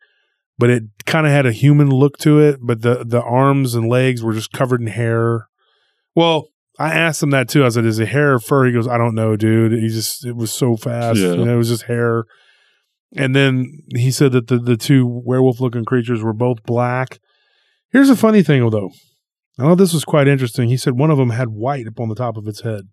but 0.58 0.70
it 0.70 0.84
kind 1.06 1.26
of 1.26 1.32
had 1.32 1.46
a 1.46 1.52
human 1.52 1.90
look 1.90 2.18
to 2.20 2.40
it. 2.40 2.60
But 2.62 2.82
the, 2.82 3.04
the 3.06 3.22
arms 3.22 3.76
and 3.76 3.90
legs 3.90 4.24
were 4.24 4.34
just 4.34 4.52
covered 4.52 4.82
in 4.82 4.88
hair. 4.88 5.48
Well, 6.16 6.48
I 6.80 6.94
asked 6.94 7.22
him 7.22 7.30
that 7.32 7.50
too. 7.50 7.66
I 7.66 7.70
said, 7.70 7.86
"Is 7.86 8.00
it 8.00 8.10
hair 8.10 8.34
or 8.34 8.40
fur?" 8.40 8.66
He 8.66 8.72
goes, 8.72 8.88
"I 8.88 8.98
don't 8.98 9.16
know, 9.16 9.36
dude. 9.36 9.74
He 9.74 9.90
just 9.90 10.26
it 10.26 10.36
was 10.36 10.52
so 10.52 10.76
fast. 10.76 11.20
Yeah. 11.20 11.34
You 11.34 11.46
know, 11.46 11.54
it 11.54 11.58
was 11.58 11.70
just 11.70 11.84
hair." 11.84 12.26
And 13.16 13.36
then 13.36 13.80
he 13.96 14.10
said 14.10 14.32
that 14.32 14.48
the 14.48 14.58
the 14.58 14.78
two 14.78 15.06
werewolf 15.06 15.60
looking 15.60 15.86
creatures 15.86 16.24
were 16.24 16.34
both 16.34 16.64
black. 16.64 17.20
Here's 17.92 18.10
a 18.10 18.16
funny 18.16 18.42
thing, 18.42 18.68
though. 18.72 18.90
I 19.60 19.64
know 19.64 19.76
this 19.76 19.94
was 19.94 20.04
quite 20.04 20.28
interesting. 20.28 20.68
He 20.70 20.78
said 20.78 20.98
one 20.98 21.12
of 21.12 21.18
them 21.20 21.30
had 21.30 21.50
white 21.50 21.86
up 21.88 22.00
on 22.00 22.10
the 22.10 22.16
top 22.16 22.38
of 22.38 22.48
its 22.48 22.62
head. 22.62 22.90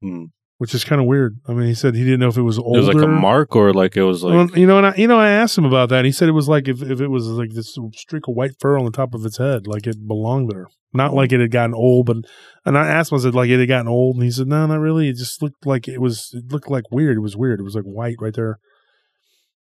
Hmm. 0.00 0.24
Which 0.58 0.74
is 0.74 0.84
kind 0.84 1.00
of 1.00 1.06
weird. 1.06 1.38
I 1.48 1.52
mean, 1.52 1.66
he 1.66 1.74
said 1.74 1.94
he 1.94 2.04
didn't 2.04 2.20
know 2.20 2.28
if 2.28 2.36
it 2.36 2.42
was 2.42 2.58
older. 2.58 2.78
It 2.78 2.86
was 2.86 2.94
like 2.94 3.04
a 3.04 3.08
mark 3.08 3.56
or 3.56 3.72
like 3.72 3.96
it 3.96 4.02
was 4.02 4.22
like 4.22 4.34
well, 4.34 4.58
you 4.58 4.66
know, 4.66 4.78
and 4.78 4.86
I, 4.86 4.94
you 4.96 5.08
know, 5.08 5.18
I 5.18 5.30
asked 5.30 5.58
him 5.58 5.64
about 5.64 5.88
that. 5.88 5.98
And 5.98 6.06
he 6.06 6.12
said 6.12 6.28
it 6.28 6.32
was 6.32 6.48
like 6.48 6.68
if, 6.68 6.82
if 6.82 7.00
it 7.00 7.08
was 7.08 7.26
like 7.26 7.50
this 7.50 7.76
streak 7.94 8.28
of 8.28 8.34
white 8.34 8.52
fur 8.60 8.78
on 8.78 8.84
the 8.84 8.90
top 8.90 9.14
of 9.14 9.24
its 9.24 9.38
head, 9.38 9.66
like 9.66 9.86
it 9.86 10.06
belonged 10.06 10.50
there. 10.50 10.66
Not 10.92 11.12
like 11.12 11.32
it 11.32 11.40
had 11.40 11.50
gotten 11.50 11.74
old, 11.74 12.06
but 12.06 12.18
and 12.64 12.78
I 12.78 12.86
asked 12.86 13.10
him, 13.10 13.18
I 13.18 13.22
said 13.22 13.34
like 13.34 13.50
it 13.50 13.58
had 13.58 13.68
gotten 13.68 13.88
old, 13.88 14.16
and 14.16 14.24
he 14.24 14.30
said 14.30 14.46
no, 14.46 14.66
not 14.66 14.78
really. 14.78 15.08
It 15.08 15.16
just 15.16 15.42
looked 15.42 15.66
like 15.66 15.88
it 15.88 16.00
was. 16.00 16.30
It 16.32 16.52
looked 16.52 16.70
like 16.70 16.84
weird. 16.90 17.16
It 17.16 17.20
was 17.20 17.36
weird. 17.36 17.58
It 17.58 17.64
was 17.64 17.74
like 17.74 17.84
white 17.84 18.16
right 18.20 18.34
there. 18.34 18.58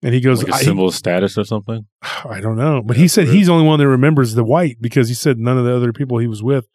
And 0.01 0.13
he 0.13 0.21
goes, 0.21 0.41
like 0.41 0.61
a 0.61 0.63
symbol 0.63 0.87
of 0.87 0.95
status 0.95 1.37
or 1.37 1.43
something. 1.43 1.85
I 2.01 2.39
don't 2.39 2.55
know, 2.55 2.81
but 2.81 2.97
he 2.97 3.07
said 3.07 3.25
weird. 3.25 3.35
he's 3.35 3.47
the 3.47 3.53
only 3.53 3.67
one 3.67 3.79
that 3.79 3.87
remembers 3.87 4.33
the 4.33 4.45
white 4.45 4.77
because 4.81 5.07
he 5.07 5.13
said 5.13 5.37
none 5.37 5.57
of 5.57 5.65
the 5.65 5.75
other 5.75 5.93
people 5.93 6.17
he 6.17 6.27
was 6.27 6.41
with 6.41 6.65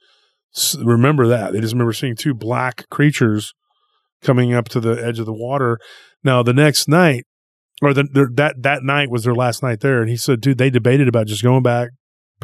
remember 0.79 1.27
that. 1.29 1.53
They 1.53 1.61
just 1.61 1.73
remember 1.73 1.93
seeing 1.93 2.17
two 2.17 2.35
black 2.35 2.89
creatures 2.91 3.55
coming 4.25 4.53
up 4.53 4.69
to 4.71 4.81
the 4.81 4.93
edge 4.93 5.19
of 5.19 5.27
the 5.27 5.33
water. 5.33 5.79
Now 6.23 6.43
the 6.43 6.53
next 6.53 6.89
night, 6.89 7.25
or 7.83 7.93
the, 7.95 8.05
the 8.05 8.29
that 8.35 8.63
that 8.63 8.83
night 8.83 9.11
was 9.11 9.25
their 9.25 9.35
last 9.35 9.63
night 9.63 9.81
there, 9.81 10.01
and 10.01 10.11
he 10.11 10.17
said, 10.17 10.41
dude, 10.41 10.59
they 10.59 10.71
debated 10.71 11.07
about 11.09 11.27
just 11.27 11.43
going 11.43 11.63
back, 11.63 11.91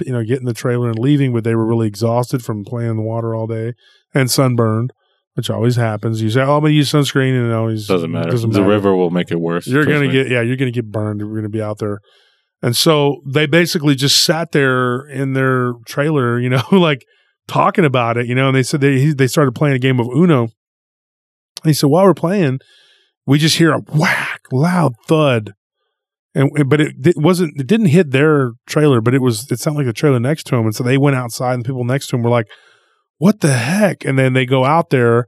you 0.01 0.13
know, 0.13 0.23
getting 0.25 0.47
the 0.47 0.55
trailer 0.55 0.89
and 0.89 0.99
leaving, 0.99 1.33
but 1.33 1.45
they 1.45 1.55
were 1.55 1.67
really 1.67 1.87
exhausted 1.89 2.45
from 2.45 2.65
playing 2.65 2.91
in 2.91 2.97
the 2.97 3.03
water 3.03 3.35
all 3.35 3.47
day 3.47 3.73
and 4.15 4.31
sunburned, 4.31 4.93
which 5.35 5.49
always 5.51 5.77
happens. 5.77 6.21
You 6.21 6.31
say, 6.31 6.43
oh, 6.43 6.57
I'm 6.57 6.63
gonna 6.63 6.75
use 6.75 6.91
sunscreen, 6.93 7.35
and 7.37 7.51
it 7.51 7.55
always 7.55 7.87
Doesn't 7.87 8.11
matter. 8.11 8.31
Doesn't 8.31 8.51
the 8.51 8.61
matter 8.61 8.71
river 8.71 8.95
will 8.95 9.11
make 9.11 9.31
it 9.31 9.41
worse. 9.41 9.67
you're 9.67 9.85
gonna 9.85 10.11
get 10.13 10.29
yeah 10.29 10.43
you're 10.43 10.57
gonna 10.57 10.71
get 10.71 10.91
burned 10.91 11.23
we're 11.23 11.37
gonna 11.37 11.49
be 11.49 11.63
out 11.63 11.79
there 11.79 12.01
and 12.63 12.77
so 12.77 13.23
they 13.27 13.47
basically 13.47 13.95
just 13.95 14.23
sat 14.23 14.53
there 14.53 15.07
in 15.07 15.33
their 15.33 15.73
trailer 15.87 16.39
you 16.39 16.51
know 16.51 16.63
like 16.73 17.05
talking 17.49 17.85
about 17.85 18.17
it 18.17 18.27
you 18.27 18.35
know 18.35 18.49
and 18.49 18.57
they 18.57 18.63
said 18.63 18.81
they 18.81 19.13
they 19.13 19.27
started 19.27 19.55
playing 19.55 19.75
a 19.75 19.79
game 19.79 19.99
of 19.99 20.07
uno 20.09 20.49
he 21.65 21.73
said 21.73 21.89
while 21.89 22.05
we're 22.05 22.15
playing 22.15 22.59
we 23.27 23.39
just 23.39 23.57
hear 23.59 23.73
a 23.73 23.79
whack 23.79 24.41
loud 24.53 24.93
thud 25.07 25.53
and 26.35 26.51
but 26.69 26.81
it, 26.81 26.95
it 27.07 27.17
wasn't 27.17 27.53
it 27.61 27.67
didn't 27.67 27.87
hit 27.87 28.11
their 28.11 28.53
trailer 28.67 29.01
but 29.01 29.15
it 29.15 29.21
was 29.23 29.51
it 29.51 29.59
sounded 29.59 29.79
like 29.79 29.87
the 29.87 29.93
trailer 29.93 30.21
next 30.21 30.45
to 30.45 30.57
him 30.57 30.65
and 30.65 30.75
so 30.75 30.83
they 30.85 30.99
went 30.99 31.17
outside 31.17 31.55
and 31.55 31.65
the 31.65 31.69
people 31.69 31.85
next 31.85 32.07
to 32.09 32.17
him 32.17 32.23
were 32.23 32.31
like 32.31 32.47
what 33.19 33.41
the 33.41 33.53
heck 33.53 34.05
and 34.05 34.19
then 34.19 34.33
they 34.33 34.47
go 34.47 34.65
out 34.65 34.91
there 34.91 35.27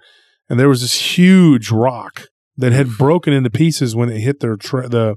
and 0.48 0.58
there 0.58 0.68
was 0.68 0.80
this 0.82 1.16
huge 1.18 1.70
rock 1.70 2.24
that 2.56 2.72
had 2.72 2.96
broken 2.98 3.32
into 3.32 3.50
pieces 3.50 3.94
when 3.96 4.08
it 4.10 4.20
hit 4.20 4.40
their 4.40 4.56
tra- 4.56 4.88
the 4.88 5.16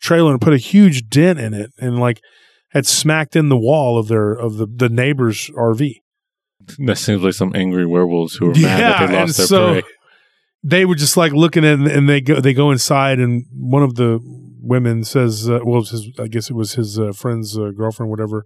trailer 0.00 0.32
and 0.32 0.40
put 0.40 0.52
a 0.52 0.58
huge 0.58 1.08
dent 1.08 1.38
in 1.38 1.52
it 1.54 1.70
and 1.78 1.98
like 1.98 2.20
had 2.70 2.86
smacked 2.86 3.34
in 3.36 3.48
the 3.48 3.56
wall 3.56 3.98
of 3.98 4.08
their 4.08 4.32
of 4.32 4.56
the 4.56 4.66
the 4.66 4.88
neighbor's 4.88 5.50
RV. 5.56 5.94
That 6.86 6.98
seems 6.98 7.22
like 7.22 7.32
some 7.34 7.52
angry 7.54 7.86
werewolves 7.86 8.36
who 8.36 8.46
are 8.50 8.54
mad 8.54 8.62
that 8.62 9.00
Yeah, 9.00 9.06
they 9.06 9.14
lost 9.14 9.36
their 9.36 9.46
so- 9.46 9.72
prey. 9.72 9.82
They 10.68 10.84
were 10.84 10.96
just 10.96 11.16
like 11.16 11.32
looking 11.32 11.64
at 11.64 11.78
and 11.78 12.08
they 12.08 12.20
go 12.20 12.40
they 12.40 12.54
go 12.54 12.70
inside 12.70 13.20
and 13.20 13.44
one 13.52 13.82
of 13.82 13.94
the 13.94 14.18
women 14.60 15.04
says 15.04 15.48
uh, 15.48 15.60
well 15.64 15.82
his, 15.82 16.10
I 16.18 16.26
guess 16.26 16.50
it 16.50 16.54
was 16.54 16.74
his 16.74 16.98
uh, 16.98 17.12
friend's 17.12 17.56
uh, 17.56 17.70
girlfriend 17.76 18.10
whatever. 18.10 18.44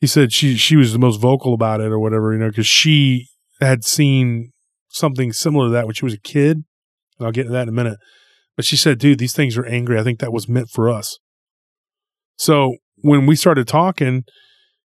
He 0.00 0.06
said 0.06 0.32
she 0.32 0.56
she 0.56 0.76
was 0.76 0.92
the 0.92 0.98
most 0.98 1.20
vocal 1.20 1.52
about 1.52 1.80
it 1.80 1.92
or 1.92 1.98
whatever 1.98 2.32
you 2.32 2.38
know 2.38 2.48
because 2.48 2.66
she 2.66 3.26
had 3.60 3.84
seen 3.84 4.52
something 4.92 5.32
similar 5.32 5.66
to 5.66 5.70
that 5.72 5.86
when 5.86 5.94
she 5.94 6.04
was 6.04 6.14
a 6.14 6.20
kid. 6.20 6.64
And 7.18 7.26
I'll 7.26 7.32
get 7.32 7.44
to 7.44 7.50
that 7.50 7.62
in 7.62 7.68
a 7.68 7.72
minute. 7.72 7.98
But 8.56 8.64
she 8.64 8.76
said, 8.76 8.98
dude, 8.98 9.18
these 9.18 9.32
things 9.32 9.56
are 9.56 9.66
angry. 9.66 9.98
I 9.98 10.02
think 10.02 10.18
that 10.20 10.32
was 10.32 10.48
meant 10.48 10.68
for 10.70 10.90
us. 10.90 11.18
So 12.36 12.76
when 12.96 13.26
we 13.26 13.36
started 13.36 13.66
talking, 13.66 14.24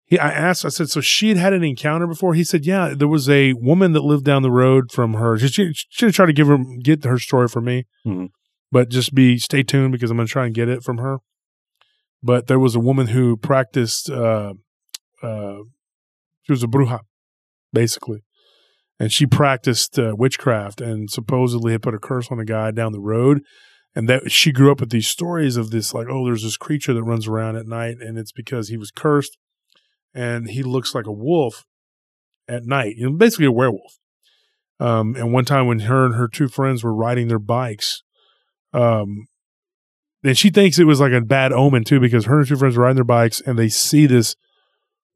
he, 0.07 0.19
I 0.19 0.31
asked, 0.31 0.65
I 0.65 0.69
said, 0.69 0.89
so 0.89 1.01
she 1.01 1.29
had 1.31 1.37
had 1.37 1.53
an 1.53 1.65
encounter 1.65 2.07
before? 2.07 2.35
He 2.35 2.45
said, 2.45 2.65
yeah, 2.65 2.95
there 2.97 3.09
was 3.09 3.29
a 3.29 3.53
woman 3.55 3.93
that 3.93 4.03
lived 4.05 4.25
down 4.25 4.43
the 4.43 4.51
road 4.51 4.93
from 4.93 5.15
her. 5.15 5.37
She, 5.39 5.49
she, 5.49 5.73
she 5.91 6.11
tried 6.13 6.27
to 6.27 6.33
give 6.33 6.47
her, 6.47 6.59
get 6.83 7.05
her 7.05 7.19
story 7.19 7.49
from 7.49 7.65
me, 7.65 7.87
Mhm. 8.07 8.29
but 8.71 8.89
just 8.89 9.15
be, 9.15 9.37
stay 9.39 9.63
tuned 9.63 9.93
because 9.93 10.11
I'm 10.11 10.17
going 10.17 10.27
to 10.29 10.33
try 10.33 10.47
and 10.47 10.55
get 10.55 10.69
it 10.69 10.83
from 10.83 10.99
her. 10.99 11.19
But 12.23 12.47
there 12.47 12.59
was 12.59 12.75
a 12.75 12.81
woman 12.81 13.09
who 13.09 13.37
practiced, 13.37 14.09
uh, 14.11 14.55
uh, 15.23 15.57
she 16.43 16.53
was 16.53 16.63
a 16.63 16.67
bruja, 16.69 17.01
basically 17.73 18.23
and 18.99 19.13
she 19.13 19.27
practiced 19.27 19.99
uh, 19.99 20.15
witchcraft 20.17 20.81
and 20.81 21.11
supposedly 21.11 21.73
had 21.73 21.83
put 21.83 21.93
a 21.95 21.99
curse 21.99 22.31
on 22.33 22.39
a 22.41 22.45
guy 22.47 22.71
down 22.71 22.93
the 22.93 23.01
road 23.01 23.43
and 23.95 24.09
that 24.09 24.31
she 24.33 24.51
grew 24.53 24.73
up 24.73 24.81
with 24.81 24.89
these 24.89 25.09
stories 25.09 25.59
of 25.59 25.71
this 25.71 25.93
like 25.93 26.07
oh 26.09 26.25
there's 26.25 26.43
this 26.45 26.57
creature 26.57 26.95
that 26.95 27.03
runs 27.03 27.27
around 27.29 27.57
at 27.57 27.67
night 27.67 27.97
and 28.01 28.17
it's 28.17 28.33
because 28.33 28.69
he 28.69 28.79
was 28.79 28.91
cursed 28.91 29.37
and 30.17 30.51
he 30.51 30.63
looks 30.63 30.95
like 30.95 31.07
a 31.07 31.13
wolf 31.13 31.65
at 32.49 32.65
night 32.65 32.97
you 32.97 33.09
know 33.09 33.17
basically 33.17 33.47
a 33.47 33.53
werewolf 33.53 33.99
um, 34.79 35.15
and 35.17 35.33
one 35.33 35.45
time 35.45 35.67
when 35.67 35.81
her 35.81 36.05
and 36.05 36.15
her 36.15 36.29
two 36.29 36.49
friends 36.49 36.83
were 36.83 36.95
riding 36.95 37.29
their 37.29 37.39
bikes 37.39 38.03
um, 38.73 39.27
and 40.25 40.37
she 40.37 40.51
thinks 40.51 40.79
it 40.79 40.85
was 40.85 41.01
like 41.01 41.13
a 41.13 41.21
bad 41.21 41.53
omen 41.53 41.85
too 41.85 42.01
because 42.01 42.25
her 42.25 42.39
and 42.39 42.49
her 42.49 42.55
two 42.55 42.59
friends 42.59 42.77
were 42.77 42.85
riding 42.85 42.97
their 42.97 43.05
bikes 43.05 43.41
and 43.41 43.59
they 43.59 43.69
see 43.69 44.07
this 44.07 44.35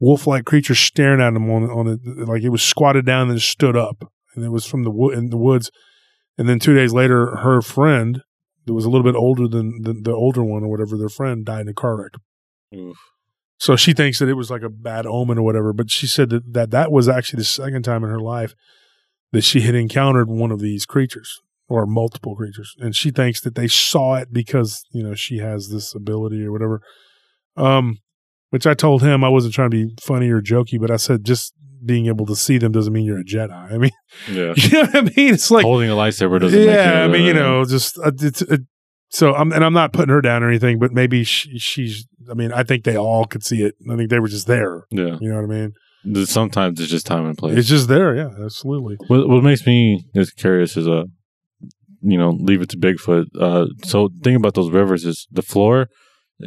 wolf-like 0.00 0.46
creature 0.46 0.74
staring 0.74 1.20
at 1.20 1.34
them 1.34 1.48
on 1.50 1.70
on 1.70 1.86
it, 1.86 2.26
like 2.26 2.42
it 2.42 2.48
was 2.48 2.62
squatted 2.62 3.06
down 3.06 3.30
and 3.30 3.40
stood 3.40 3.76
up, 3.76 4.10
and 4.34 4.44
it 4.44 4.48
was 4.48 4.66
from 4.66 4.82
the 4.82 4.90
wood 4.90 5.16
in 5.16 5.30
the 5.30 5.36
woods. 5.36 5.70
And 6.38 6.48
then 6.48 6.58
two 6.58 6.74
days 6.74 6.92
later, 6.92 7.36
her 7.36 7.60
friend, 7.60 8.22
that 8.64 8.72
was 8.72 8.86
a 8.86 8.90
little 8.90 9.04
bit 9.04 9.14
older 9.14 9.46
than 9.46 9.82
the, 9.82 9.92
the 9.92 10.12
older 10.12 10.42
one 10.42 10.62
or 10.62 10.68
whatever, 10.68 10.96
their 10.96 11.10
friend 11.10 11.44
died 11.44 11.62
in 11.62 11.68
a 11.68 11.74
car 11.74 11.96
wreck. 11.96 12.12
Oof. 12.74 12.96
So 13.60 13.76
she 13.76 13.92
thinks 13.92 14.18
that 14.18 14.28
it 14.28 14.34
was 14.34 14.50
like 14.50 14.62
a 14.62 14.70
bad 14.70 15.04
omen 15.06 15.36
or 15.36 15.42
whatever. 15.42 15.74
But 15.74 15.90
she 15.90 16.06
said 16.06 16.30
that 16.30 16.52
that, 16.54 16.70
that 16.70 16.90
was 16.90 17.08
actually 17.08 17.40
the 17.40 17.44
second 17.44 17.82
time 17.82 18.02
in 18.02 18.08
her 18.08 18.18
life 18.18 18.54
that 19.32 19.42
she 19.42 19.60
had 19.60 19.74
encountered 19.74 20.28
one 20.28 20.50
of 20.50 20.60
these 20.60 20.86
creatures 20.86 21.42
or 21.68 21.86
multiple 21.86 22.34
creatures, 22.34 22.74
and 22.80 22.96
she 22.96 23.10
thinks 23.12 23.40
that 23.42 23.54
they 23.54 23.68
saw 23.68 24.16
it 24.16 24.32
because 24.32 24.84
you 24.90 25.02
know 25.04 25.14
she 25.14 25.38
has 25.38 25.68
this 25.68 25.94
ability 25.94 26.42
or 26.42 26.50
whatever. 26.50 26.80
Um, 27.56 27.98
which 28.48 28.66
I 28.66 28.74
told 28.74 29.02
him 29.02 29.22
I 29.22 29.28
wasn't 29.28 29.54
trying 29.54 29.70
to 29.70 29.86
be 29.86 29.94
funny 30.00 30.30
or 30.30 30.40
jokey, 30.40 30.80
but 30.80 30.90
I 30.90 30.96
said 30.96 31.24
just 31.24 31.54
being 31.84 32.06
able 32.06 32.26
to 32.26 32.34
see 32.36 32.58
them 32.58 32.72
doesn't 32.72 32.92
mean 32.92 33.04
you're 33.04 33.20
a 33.20 33.24
Jedi. 33.24 33.52
I 33.52 33.78
mean, 33.78 33.92
Yeah. 34.28 34.54
you 34.56 34.70
know 34.70 34.88
what 34.88 34.96
I 34.96 35.00
mean? 35.02 35.34
It's 35.34 35.50
like 35.50 35.64
Holding 35.64 35.90
a 35.90 35.94
lightsaber 35.94 36.40
doesn't 36.40 36.58
make 36.58 36.68
you. 36.68 36.74
yeah, 36.74 37.04
I 37.04 37.08
mean, 37.08 37.24
you 37.24 37.30
uh, 37.30 37.34
know, 37.34 37.64
just 37.64 37.98
uh, 37.98 38.10
it's 38.20 38.42
it, 38.42 38.62
so 39.10 39.34
I'm 39.34 39.52
and 39.52 39.64
I'm 39.64 39.72
not 39.74 39.92
putting 39.92 40.08
her 40.14 40.20
down 40.22 40.42
or 40.42 40.48
anything, 40.48 40.78
but 40.78 40.92
maybe 40.92 41.24
she, 41.24 41.58
she's. 41.58 42.06
I 42.30 42.34
mean, 42.34 42.52
I 42.52 42.62
think 42.62 42.84
they 42.84 42.96
all 42.96 43.24
could 43.26 43.44
see 43.44 43.62
it. 43.62 43.74
I 43.90 43.96
think 43.96 44.08
they 44.10 44.20
were 44.20 44.28
just 44.28 44.46
there. 44.46 44.86
Yeah. 44.90 45.16
You 45.20 45.28
know 45.30 45.42
what 45.42 45.50
I 45.54 45.68
mean? 46.06 46.26
Sometimes 46.26 46.80
it's 46.80 46.90
just 46.90 47.06
time 47.06 47.26
and 47.26 47.36
place. 47.36 47.58
It's 47.58 47.68
just 47.68 47.88
there. 47.88 48.14
Yeah, 48.16 48.30
absolutely. 48.44 48.96
What, 49.08 49.28
what 49.28 49.42
makes 49.44 49.66
me 49.66 50.04
just 50.14 50.36
curious 50.36 50.76
is 50.76 50.86
uh, 50.88 51.04
you 52.02 52.16
know, 52.16 52.30
leave 52.30 52.62
it 52.62 52.70
to 52.70 52.78
Bigfoot. 52.78 53.26
Uh, 53.38 53.66
so 53.84 54.08
thing 54.22 54.36
about 54.36 54.54
those 54.54 54.70
rivers 54.70 55.04
is 55.04 55.26
the 55.30 55.42
floor 55.42 55.88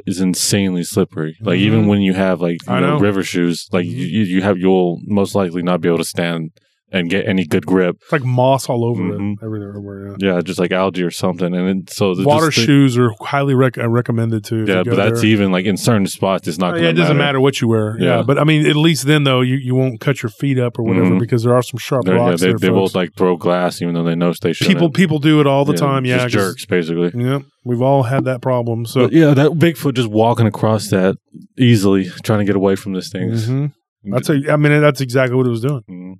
is 0.07 0.19
insanely 0.19 0.83
slippery. 0.83 1.35
Like 1.41 1.59
even 1.59 1.83
Mhm. 1.83 1.87
when 1.87 2.01
you 2.01 2.13
have 2.13 2.41
like 2.41 2.57
you 2.65 2.73
know, 2.73 2.79
know. 2.95 2.99
river 2.99 3.21
shoes, 3.23 3.67
like 3.71 3.85
you, 3.85 3.91
you 3.91 4.21
you 4.23 4.41
have 4.41 4.57
you'll 4.57 4.99
most 5.05 5.35
likely 5.35 5.61
not 5.61 5.81
be 5.81 5.87
able 5.89 5.99
to 5.99 6.03
stand 6.03 6.49
and 6.93 7.09
get 7.09 7.27
any 7.27 7.43
good 7.45 7.65
grip. 7.65 7.97
It's 8.03 8.11
like 8.11 8.23
moss 8.23 8.69
all 8.69 8.85
over 8.85 9.01
Mhm. 9.01 9.33
it, 9.33 9.43
everywhere. 9.43 10.15
yeah. 10.19 10.35
Yeah, 10.35 10.41
just 10.41 10.59
like 10.59 10.71
algae 10.71 11.03
or 11.03 11.11
something. 11.11 11.53
And 11.53 11.67
then, 11.67 11.83
so 11.89 12.13
the 12.13 12.23
Water 12.23 12.49
just 12.51 12.65
shoes 12.65 12.97
are 12.99 13.09
highly 13.19 13.55
rec- 13.55 13.77
uh, 13.79 13.89
recommended 13.89 14.43
too. 14.45 14.65
Yeah, 14.67 14.83
but 14.85 14.95
that's 14.95 15.21
there. 15.21 15.29
even 15.31 15.51
like 15.51 15.65
in 15.65 15.75
certain 15.75 16.05
spots. 16.07 16.47
It's 16.47 16.59
not. 16.59 16.71
Gonna 16.75 16.83
yeah, 16.83 16.89
it 16.89 16.93
doesn't 16.93 17.17
matter 17.17 17.41
what 17.41 17.59
you 17.59 17.67
wear. 17.67 17.97
Yeah. 17.99 18.17
Yeah. 18.17 18.21
but 18.21 18.37
I 18.37 18.43
mean, 18.43 18.65
at 18.67 18.75
least 18.75 19.07
then 19.07 19.23
though, 19.23 19.41
you, 19.41 19.55
you 19.55 19.73
won't 19.75 19.99
cut 19.99 20.21
your 20.21 20.29
feet 20.29 20.59
up 20.59 20.77
or 20.77 20.83
whatever 20.83 21.15
Mhm. 21.15 21.19
because 21.19 21.43
there 21.43 21.55
are 21.55 21.63
some 21.63 21.79
sharp 21.79 22.05
They're- 22.05 22.15
yeah, 22.15 22.29
rocks 22.29 22.41
they 22.41 22.47
there. 22.49 22.57
they 22.59 22.69
will 22.69 22.89
like 22.93 23.13
throw 23.17 23.35
glass 23.37 23.81
even 23.81 23.95
though 23.95 24.03
they 24.03 24.15
know 24.15 24.31
they 24.41 24.53
shouldn't. 24.53 24.75
people 24.75 24.89
people 24.91 25.17
do 25.19 25.41
it 25.41 25.47
all 25.47 25.65
the 25.65 25.73
Yeah, 25.73 25.79
time. 25.79 26.05
Yeah, 26.05 26.27
jerks 26.27 26.65
basically. 26.65 27.11
Yeah, 27.15 27.39
we've 27.65 27.81
all 27.81 28.03
had 28.03 28.23
that 28.25 28.41
problem. 28.41 28.85
So 28.85 29.05
But 29.05 29.13
yeah, 29.13 29.33
that 29.33 29.51
Bigfoot 29.53 29.95
just 29.95 30.09
walking 30.09 30.45
across 30.45 30.89
that 30.89 31.15
easily, 31.57 32.09
trying 32.23 32.39
to 32.39 32.45
get 32.45 32.55
away 32.55 32.75
from 32.75 32.93
this 32.93 33.09
thing. 33.09 33.31
mhm. 33.31 33.71
that's 34.11 34.29
a, 34.29 34.33
I 34.51 34.57
mean, 34.57 34.79
that's 34.81 35.01
exactly 35.01 35.35
what 35.35 35.47
it 35.47 35.49
was 35.49 35.61
doing. 35.61 36.19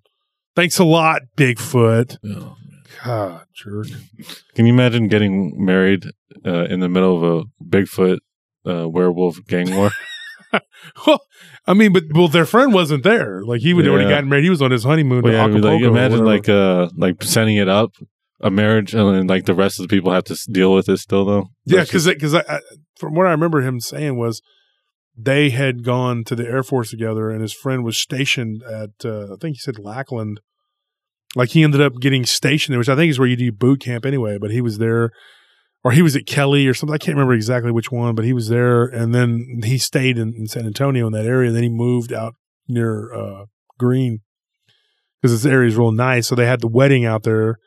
Thanks 0.55 0.79
a 0.79 0.83
lot, 0.83 1.21
Bigfoot. 1.35 2.17
Yeah. 2.21 2.49
God, 3.03 3.45
jerk. 3.53 3.87
Can 4.55 4.65
you 4.65 4.73
imagine 4.73 5.07
getting 5.07 5.53
married 5.63 6.05
uh, 6.45 6.65
in 6.65 6.79
the 6.79 6.89
middle 6.89 7.17
of 7.17 7.23
a 7.23 7.63
Bigfoot 7.63 8.19
uh, 8.65 8.87
werewolf 8.87 9.45
gang 9.47 9.75
war? 9.75 9.91
well, 11.07 11.21
I 11.65 11.73
mean, 11.73 11.91
but 11.91 12.03
well, 12.13 12.27
their 12.27 12.45
friend 12.45 12.73
wasn't 12.73 13.03
there. 13.03 13.43
Like 13.43 13.61
he 13.61 13.73
would 13.73 13.87
already 13.87 14.09
gotten 14.09 14.29
married. 14.29 14.43
He 14.43 14.49
was 14.49 14.61
on 14.61 14.71
his 14.71 14.83
honeymoon 14.83 15.23
Well, 15.23 15.47
to 15.49 15.53
yeah, 15.55 15.59
like, 15.59 15.81
imagine 15.81 16.25
like 16.25 16.47
uh 16.47 16.89
like 16.95 17.23
setting 17.23 17.57
it 17.57 17.67
up 17.67 17.93
a 18.39 18.51
marriage 18.51 18.93
and 18.93 19.15
then 19.15 19.27
like 19.27 19.45
the 19.45 19.55
rest 19.55 19.79
of 19.79 19.87
the 19.87 19.95
people 19.95 20.11
have 20.11 20.25
to 20.25 20.37
deal 20.51 20.73
with 20.73 20.89
it 20.89 20.97
still 20.97 21.25
though. 21.25 21.49
yeah, 21.65 21.81
because 21.81 22.05
because 22.05 22.35
I, 22.35 22.43
I, 22.47 22.59
from 22.97 23.15
what 23.15 23.25
I 23.25 23.31
remember 23.31 23.61
him 23.61 23.79
saying 23.79 24.17
was 24.17 24.41
they 25.15 25.49
had 25.51 25.83
gone 25.83 26.23
to 26.25 26.35
the 26.35 26.45
Air 26.45 26.63
Force 26.63 26.89
together, 26.89 27.29
and 27.29 27.41
his 27.41 27.53
friend 27.53 27.83
was 27.83 27.97
stationed 27.97 28.63
at 28.63 29.05
uh, 29.05 29.33
I 29.33 29.35
think 29.39 29.55
he 29.55 29.59
said 29.59 29.79
Lackland. 29.79 30.39
Like 31.35 31.49
he 31.49 31.63
ended 31.63 31.81
up 31.81 31.93
getting 31.99 32.25
stationed 32.25 32.73
there, 32.73 32.79
which 32.79 32.89
I 32.89 32.95
think 32.95 33.09
is 33.09 33.17
where 33.17 33.27
you 33.27 33.35
do 33.35 33.51
boot 33.51 33.81
camp 33.81 34.05
anyway. 34.05 34.37
But 34.37 34.51
he 34.51 34.61
was 34.61 34.77
there, 34.77 35.11
or 35.83 35.91
he 35.91 36.01
was 36.01 36.15
at 36.15 36.27
Kelly 36.27 36.67
or 36.67 36.73
something. 36.73 36.93
I 36.93 36.99
can't 36.99 37.15
remember 37.15 37.33
exactly 37.33 37.71
which 37.71 37.91
one, 37.91 38.15
but 38.15 38.25
he 38.25 38.33
was 38.33 38.49
there, 38.49 38.85
and 38.85 39.13
then 39.13 39.61
he 39.63 39.77
stayed 39.77 40.17
in, 40.17 40.33
in 40.37 40.47
San 40.47 40.65
Antonio 40.65 41.07
in 41.07 41.13
that 41.13 41.25
area. 41.25 41.51
Then 41.51 41.63
he 41.63 41.69
moved 41.69 42.13
out 42.13 42.35
near 42.67 43.13
uh, 43.13 43.45
Gruene 43.81 44.19
because 45.23 45.41
this 45.41 45.49
area 45.49 45.69
is 45.69 45.77
real 45.77 45.91
nice. 45.91 46.27
So 46.27 46.35
they 46.35 46.45
had 46.45 46.59
the 46.59 46.67
wedding 46.67 47.05
out 47.05 47.23
there, 47.23 47.57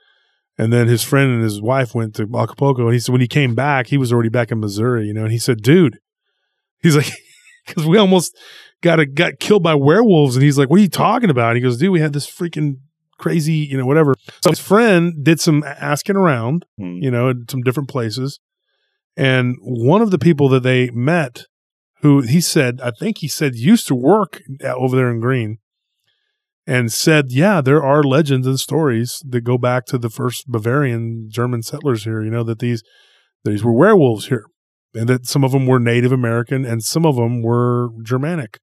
And 0.58 0.72
then 0.72 0.88
his 0.88 1.02
friend 1.02 1.32
and 1.32 1.42
his 1.42 1.60
wife 1.60 1.94
went 1.94 2.14
to 2.16 2.28
Acapulco. 2.36 2.84
And 2.84 2.92
he 2.92 3.00
said 3.00 3.12
when 3.12 3.20
he 3.20 3.28
came 3.28 3.54
back, 3.54 3.86
he 3.86 3.96
was 3.96 4.12
already 4.12 4.28
back 4.28 4.52
in 4.52 4.60
Missouri, 4.60 5.06
you 5.06 5.14
know. 5.14 5.22
And 5.22 5.32
he 5.32 5.38
said, 5.38 5.62
dude, 5.62 5.98
he's 6.82 6.96
like, 6.96 7.10
because 7.66 7.86
we 7.86 7.98
almost 7.98 8.36
got 8.82 9.00
a, 9.00 9.06
got 9.06 9.38
killed 9.40 9.62
by 9.62 9.74
werewolves. 9.74 10.36
And 10.36 10.44
he's 10.44 10.58
like, 10.58 10.70
what 10.70 10.78
are 10.78 10.82
you 10.82 10.88
talking 10.88 11.30
about? 11.30 11.50
And 11.50 11.56
he 11.56 11.62
goes, 11.62 11.78
dude, 11.78 11.90
we 11.90 12.00
had 12.00 12.12
this 12.12 12.30
freaking 12.30 12.76
crazy, 13.18 13.54
you 13.54 13.76
know, 13.78 13.86
whatever. 13.86 14.14
So 14.42 14.50
his 14.50 14.60
friend 14.60 15.24
did 15.24 15.40
some 15.40 15.64
asking 15.64 16.16
around, 16.16 16.64
Mm. 16.80 17.02
you 17.02 17.10
know, 17.10 17.32
some 17.48 17.62
different 17.62 17.88
places. 17.88 18.38
And 19.16 19.56
one 19.60 20.02
of 20.02 20.10
the 20.10 20.18
people 20.18 20.48
that 20.50 20.62
they 20.62 20.90
met, 20.90 21.44
who 22.02 22.20
he 22.20 22.40
said, 22.42 22.80
I 22.82 22.90
think 22.90 23.18
he 23.18 23.28
said 23.28 23.54
used 23.54 23.86
to 23.86 23.94
work 23.94 24.42
over 24.62 24.94
there 24.94 25.10
in 25.10 25.20
Gruene, 25.22 25.56
and 26.66 26.92
said, 26.92 27.26
yeah, 27.30 27.60
there 27.60 27.82
are 27.82 28.02
legends 28.02 28.46
and 28.46 28.58
stories 28.60 29.22
that 29.26 29.42
go 29.42 29.56
back 29.56 29.86
to 29.86 29.98
the 29.98 30.10
first 30.10 30.48
Bavarian 30.48 31.28
German 31.30 31.62
settlers 31.62 32.04
here. 32.04 32.22
You 32.22 32.30
know 32.30 32.42
that 32.44 32.58
these 32.58 32.82
these 33.44 33.64
were 33.64 33.72
werewolves 33.72 34.26
here, 34.26 34.44
and 34.96 35.08
that 35.08 35.26
some 35.26 35.44
of 35.44 35.52
them 35.52 35.66
were 35.66 35.78
Native 35.78 36.12
American 36.12 36.64
and 36.64 36.82
some 36.82 37.04
of 37.06 37.16
them 37.16 37.42
were 37.42 37.90
Germanic. 38.02 38.58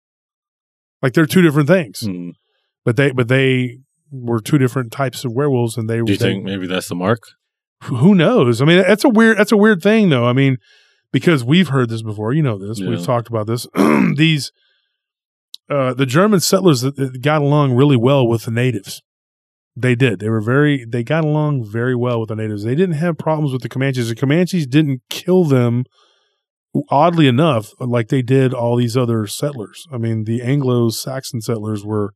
Like 1.02 1.14
they're 1.14 1.26
two 1.26 1.42
different 1.42 1.68
things, 1.68 2.02
Mm. 2.02 2.32
but 2.86 2.96
they 2.98 3.12
but 3.12 3.28
they 3.28 3.80
were 4.12 4.40
two 4.40 4.58
different 4.58 4.92
types 4.92 5.26
of 5.26 5.34
werewolves, 5.34 5.78
and 5.78 5.90
they 5.90 5.98
Do 6.02 6.12
you 6.12 6.18
they, 6.18 6.26
think 6.26 6.44
maybe 6.44 6.68
that's 6.68 6.88
the 6.90 6.96
mark? 6.96 7.20
who 7.84 8.16
knows? 8.16 8.62
I 8.62 8.66
mean, 8.66 8.78
that's 8.78 9.04
a 9.04 9.10
weird 9.10 9.38
that's 9.38 9.52
a 9.52 9.58
weird 9.58 9.82
thing 9.82 10.10
though. 10.10 10.26
I 10.26 10.34
mean, 10.34 10.58
because 11.12 11.44
we've 11.44 11.68
heard 11.70 11.90
this 11.90 12.02
before, 12.02 12.32
you 12.34 12.42
know 12.42 12.58
this. 12.58 12.80
We've 12.80 13.04
talked 13.04 13.28
about 13.28 13.48
this. 13.48 13.68
These 14.16 14.52
uh 15.70 15.94
the 15.94 16.06
German 16.06 16.40
settlers 16.40 16.82
that, 16.82 16.96
that 16.98 17.22
got 17.22 17.42
along 17.42 17.74
really 17.74 17.98
well 17.98 18.28
with 18.28 18.44
the 18.44 18.52
natives. 18.52 19.02
They 19.76 19.96
did. 19.96 20.20
They 20.20 20.30
were 20.30 20.42
very 20.42 20.86
they 20.86 21.04
got 21.04 21.24
along 21.26 21.66
very 21.66 21.96
well 21.96 22.20
with 22.20 22.30
the 22.30 22.36
natives. 22.36 22.64
They 22.64 22.76
didn't 22.76 22.96
have 22.96 23.18
problems 23.18 23.52
with 23.52 23.62
the 23.64 23.70
Comanches. 23.70 24.08
The 24.10 24.16
Comanches 24.16 24.68
didn't 24.68 25.02
kill 25.10 25.44
them 25.44 25.84
oddly 26.90 27.28
enough 27.28 27.72
like 27.80 28.08
they 28.10 28.22
did 28.22 28.54
all 28.54 28.76
these 28.76 28.98
other 28.98 29.28
settlers. 29.28 29.86
I 29.92 29.98
mean, 29.98 30.24
the 30.24 30.42
Anglo-Saxon 30.42 31.42
settlers 31.42 31.84
were 31.86 32.14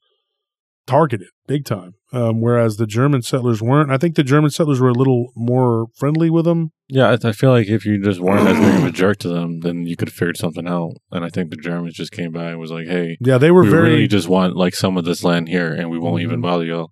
targeted 0.85 1.27
big 1.47 1.65
time. 1.65 1.93
Um, 2.13 2.39
whereas 2.39 2.77
the 2.77 2.87
German 2.87 3.21
settlers 3.21 3.61
weren't. 3.61 3.91
I 3.91 3.97
think 3.97 4.15
the 4.15 4.23
German 4.23 4.49
settlers 4.49 4.79
were 4.79 4.87
a 4.89 4.93
little 4.93 5.31
more 5.35 5.87
friendly 5.97 6.29
with 6.29 6.45
them. 6.45 6.71
Yeah, 6.87 7.09
I, 7.21 7.27
I 7.29 7.31
feel 7.33 7.49
like 7.49 7.67
if 7.67 7.85
you 7.85 8.01
just 8.01 8.21
weren't 8.21 8.47
as 8.47 8.57
big 8.57 8.75
of 8.81 8.85
a 8.85 8.91
jerk 8.93 9.17
to 9.19 9.27
them, 9.27 9.59
then 9.59 9.85
you 9.85 9.97
could 9.97 10.07
have 10.07 10.15
figured 10.15 10.37
something 10.37 10.65
out. 10.67 10.93
And 11.11 11.25
I 11.25 11.29
think 11.29 11.49
the 11.49 11.57
Germans 11.57 11.95
just 11.95 12.13
came 12.13 12.31
by 12.31 12.45
and 12.51 12.59
was 12.59 12.71
like, 12.71 12.87
"Hey, 12.87 13.17
Yeah, 13.19 13.37
they 13.37 13.51
were 13.51 13.63
we 13.63 13.69
very. 13.69 13.89
really 13.91 14.07
just 14.07 14.29
want 14.29 14.55
like 14.55 14.73
some 14.73 14.95
of 14.97 15.03
this 15.03 15.21
land 15.25 15.49
here, 15.49 15.73
and 15.73 15.89
we 15.89 15.99
won't 15.99 16.21
even 16.21 16.39
Mhm. 16.39 16.43
bother 16.43 16.63
y'all." 16.63 16.91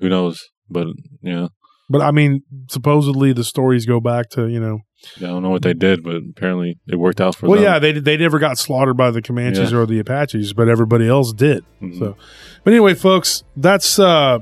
Who 0.00 0.08
knows? 0.08 0.42
But 0.70 0.86
yeah, 1.22 1.48
but 1.88 2.00
I 2.02 2.10
mean, 2.10 2.42
supposedly 2.68 3.32
the 3.32 3.44
stories 3.44 3.86
go 3.86 4.00
back 4.00 4.28
to 4.30 4.46
you 4.48 4.60
know. 4.60 4.80
I 5.18 5.20
don't 5.20 5.42
know 5.42 5.50
what 5.50 5.62
they 5.62 5.74
did, 5.74 6.02
but 6.02 6.16
apparently 6.30 6.78
it 6.88 6.96
worked 6.96 7.20
out 7.20 7.36
for 7.36 7.46
Well, 7.46 7.56
them. 7.56 7.64
Well, 7.64 7.74
yeah, 7.74 7.78
they 7.78 7.92
they 7.92 8.16
never 8.16 8.38
got 8.38 8.58
slaughtered 8.58 8.96
by 8.96 9.10
the 9.10 9.22
Comanches 9.22 9.70
Yeah. 9.72 9.78
or 9.78 9.86
the 9.86 9.98
Apaches, 9.98 10.52
but 10.52 10.68
everybody 10.68 11.06
else 11.08 11.32
did. 11.32 11.64
Mhm. 11.82 11.98
So, 11.98 12.16
but 12.64 12.72
anyway, 12.72 12.94
folks, 12.94 13.44
that's 13.56 13.98
uh 13.98 14.38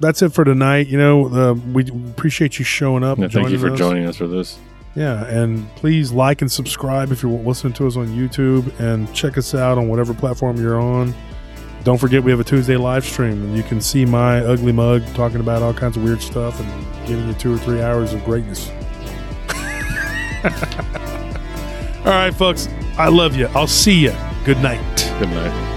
that's 0.00 0.20
it 0.22 0.32
for 0.34 0.44
tonight. 0.44 0.88
You 0.88 0.98
know, 0.98 1.26
uh, 1.28 1.54
we 1.72 1.84
appreciate 2.10 2.58
you 2.58 2.64
showing 2.64 3.02
up. 3.04 3.16
Yeah, 3.18 3.24
and 3.24 3.32
thank 3.32 3.50
you 3.50 3.58
for 3.58 3.70
us. 3.70 3.78
joining 3.78 4.04
us 4.06 4.16
for 4.16 4.26
this. 4.26 4.58
Yeah, 4.94 5.24
and 5.26 5.66
please 5.76 6.10
like 6.12 6.42
and 6.42 6.50
subscribe 6.50 7.12
if 7.12 7.22
you're 7.22 7.32
listening 7.32 7.72
to 7.74 7.86
us 7.86 7.96
on 7.96 8.08
YouTube, 8.08 8.78
and 8.80 9.12
check 9.14 9.38
us 9.38 9.54
out 9.54 9.78
on 9.78 9.88
whatever 9.88 10.12
platform 10.14 10.56
you're 10.60 10.80
on. 10.80 11.14
Don't 11.86 11.98
forget 11.98 12.24
we 12.24 12.32
have 12.32 12.40
a 12.40 12.44
Tuesday 12.44 12.76
live 12.76 13.04
stream, 13.04 13.44
and 13.44 13.56
you 13.56 13.62
can 13.62 13.80
see 13.80 14.04
my 14.04 14.40
ugly 14.40 14.72
mug 14.72 15.06
talking 15.14 15.38
about 15.38 15.62
all 15.62 15.72
kinds 15.72 15.96
of 15.96 16.02
weird 16.02 16.20
stuff 16.20 16.58
and 16.58 17.06
giving 17.06 17.28
you 17.28 17.34
two 17.34 17.54
or 17.54 17.58
three 17.58 17.80
hours 17.80 18.12
of 18.12 18.24
greatness. 18.24 18.70
all 22.04 22.10
right, 22.10 22.34
folks, 22.34 22.68
I 22.98 23.06
love 23.06 23.36
you. 23.36 23.46
I'll 23.54 23.68
see 23.68 24.00
you. 24.00 24.12
Good 24.44 24.58
night. 24.58 24.82
Good 25.20 25.28
night. 25.28 25.75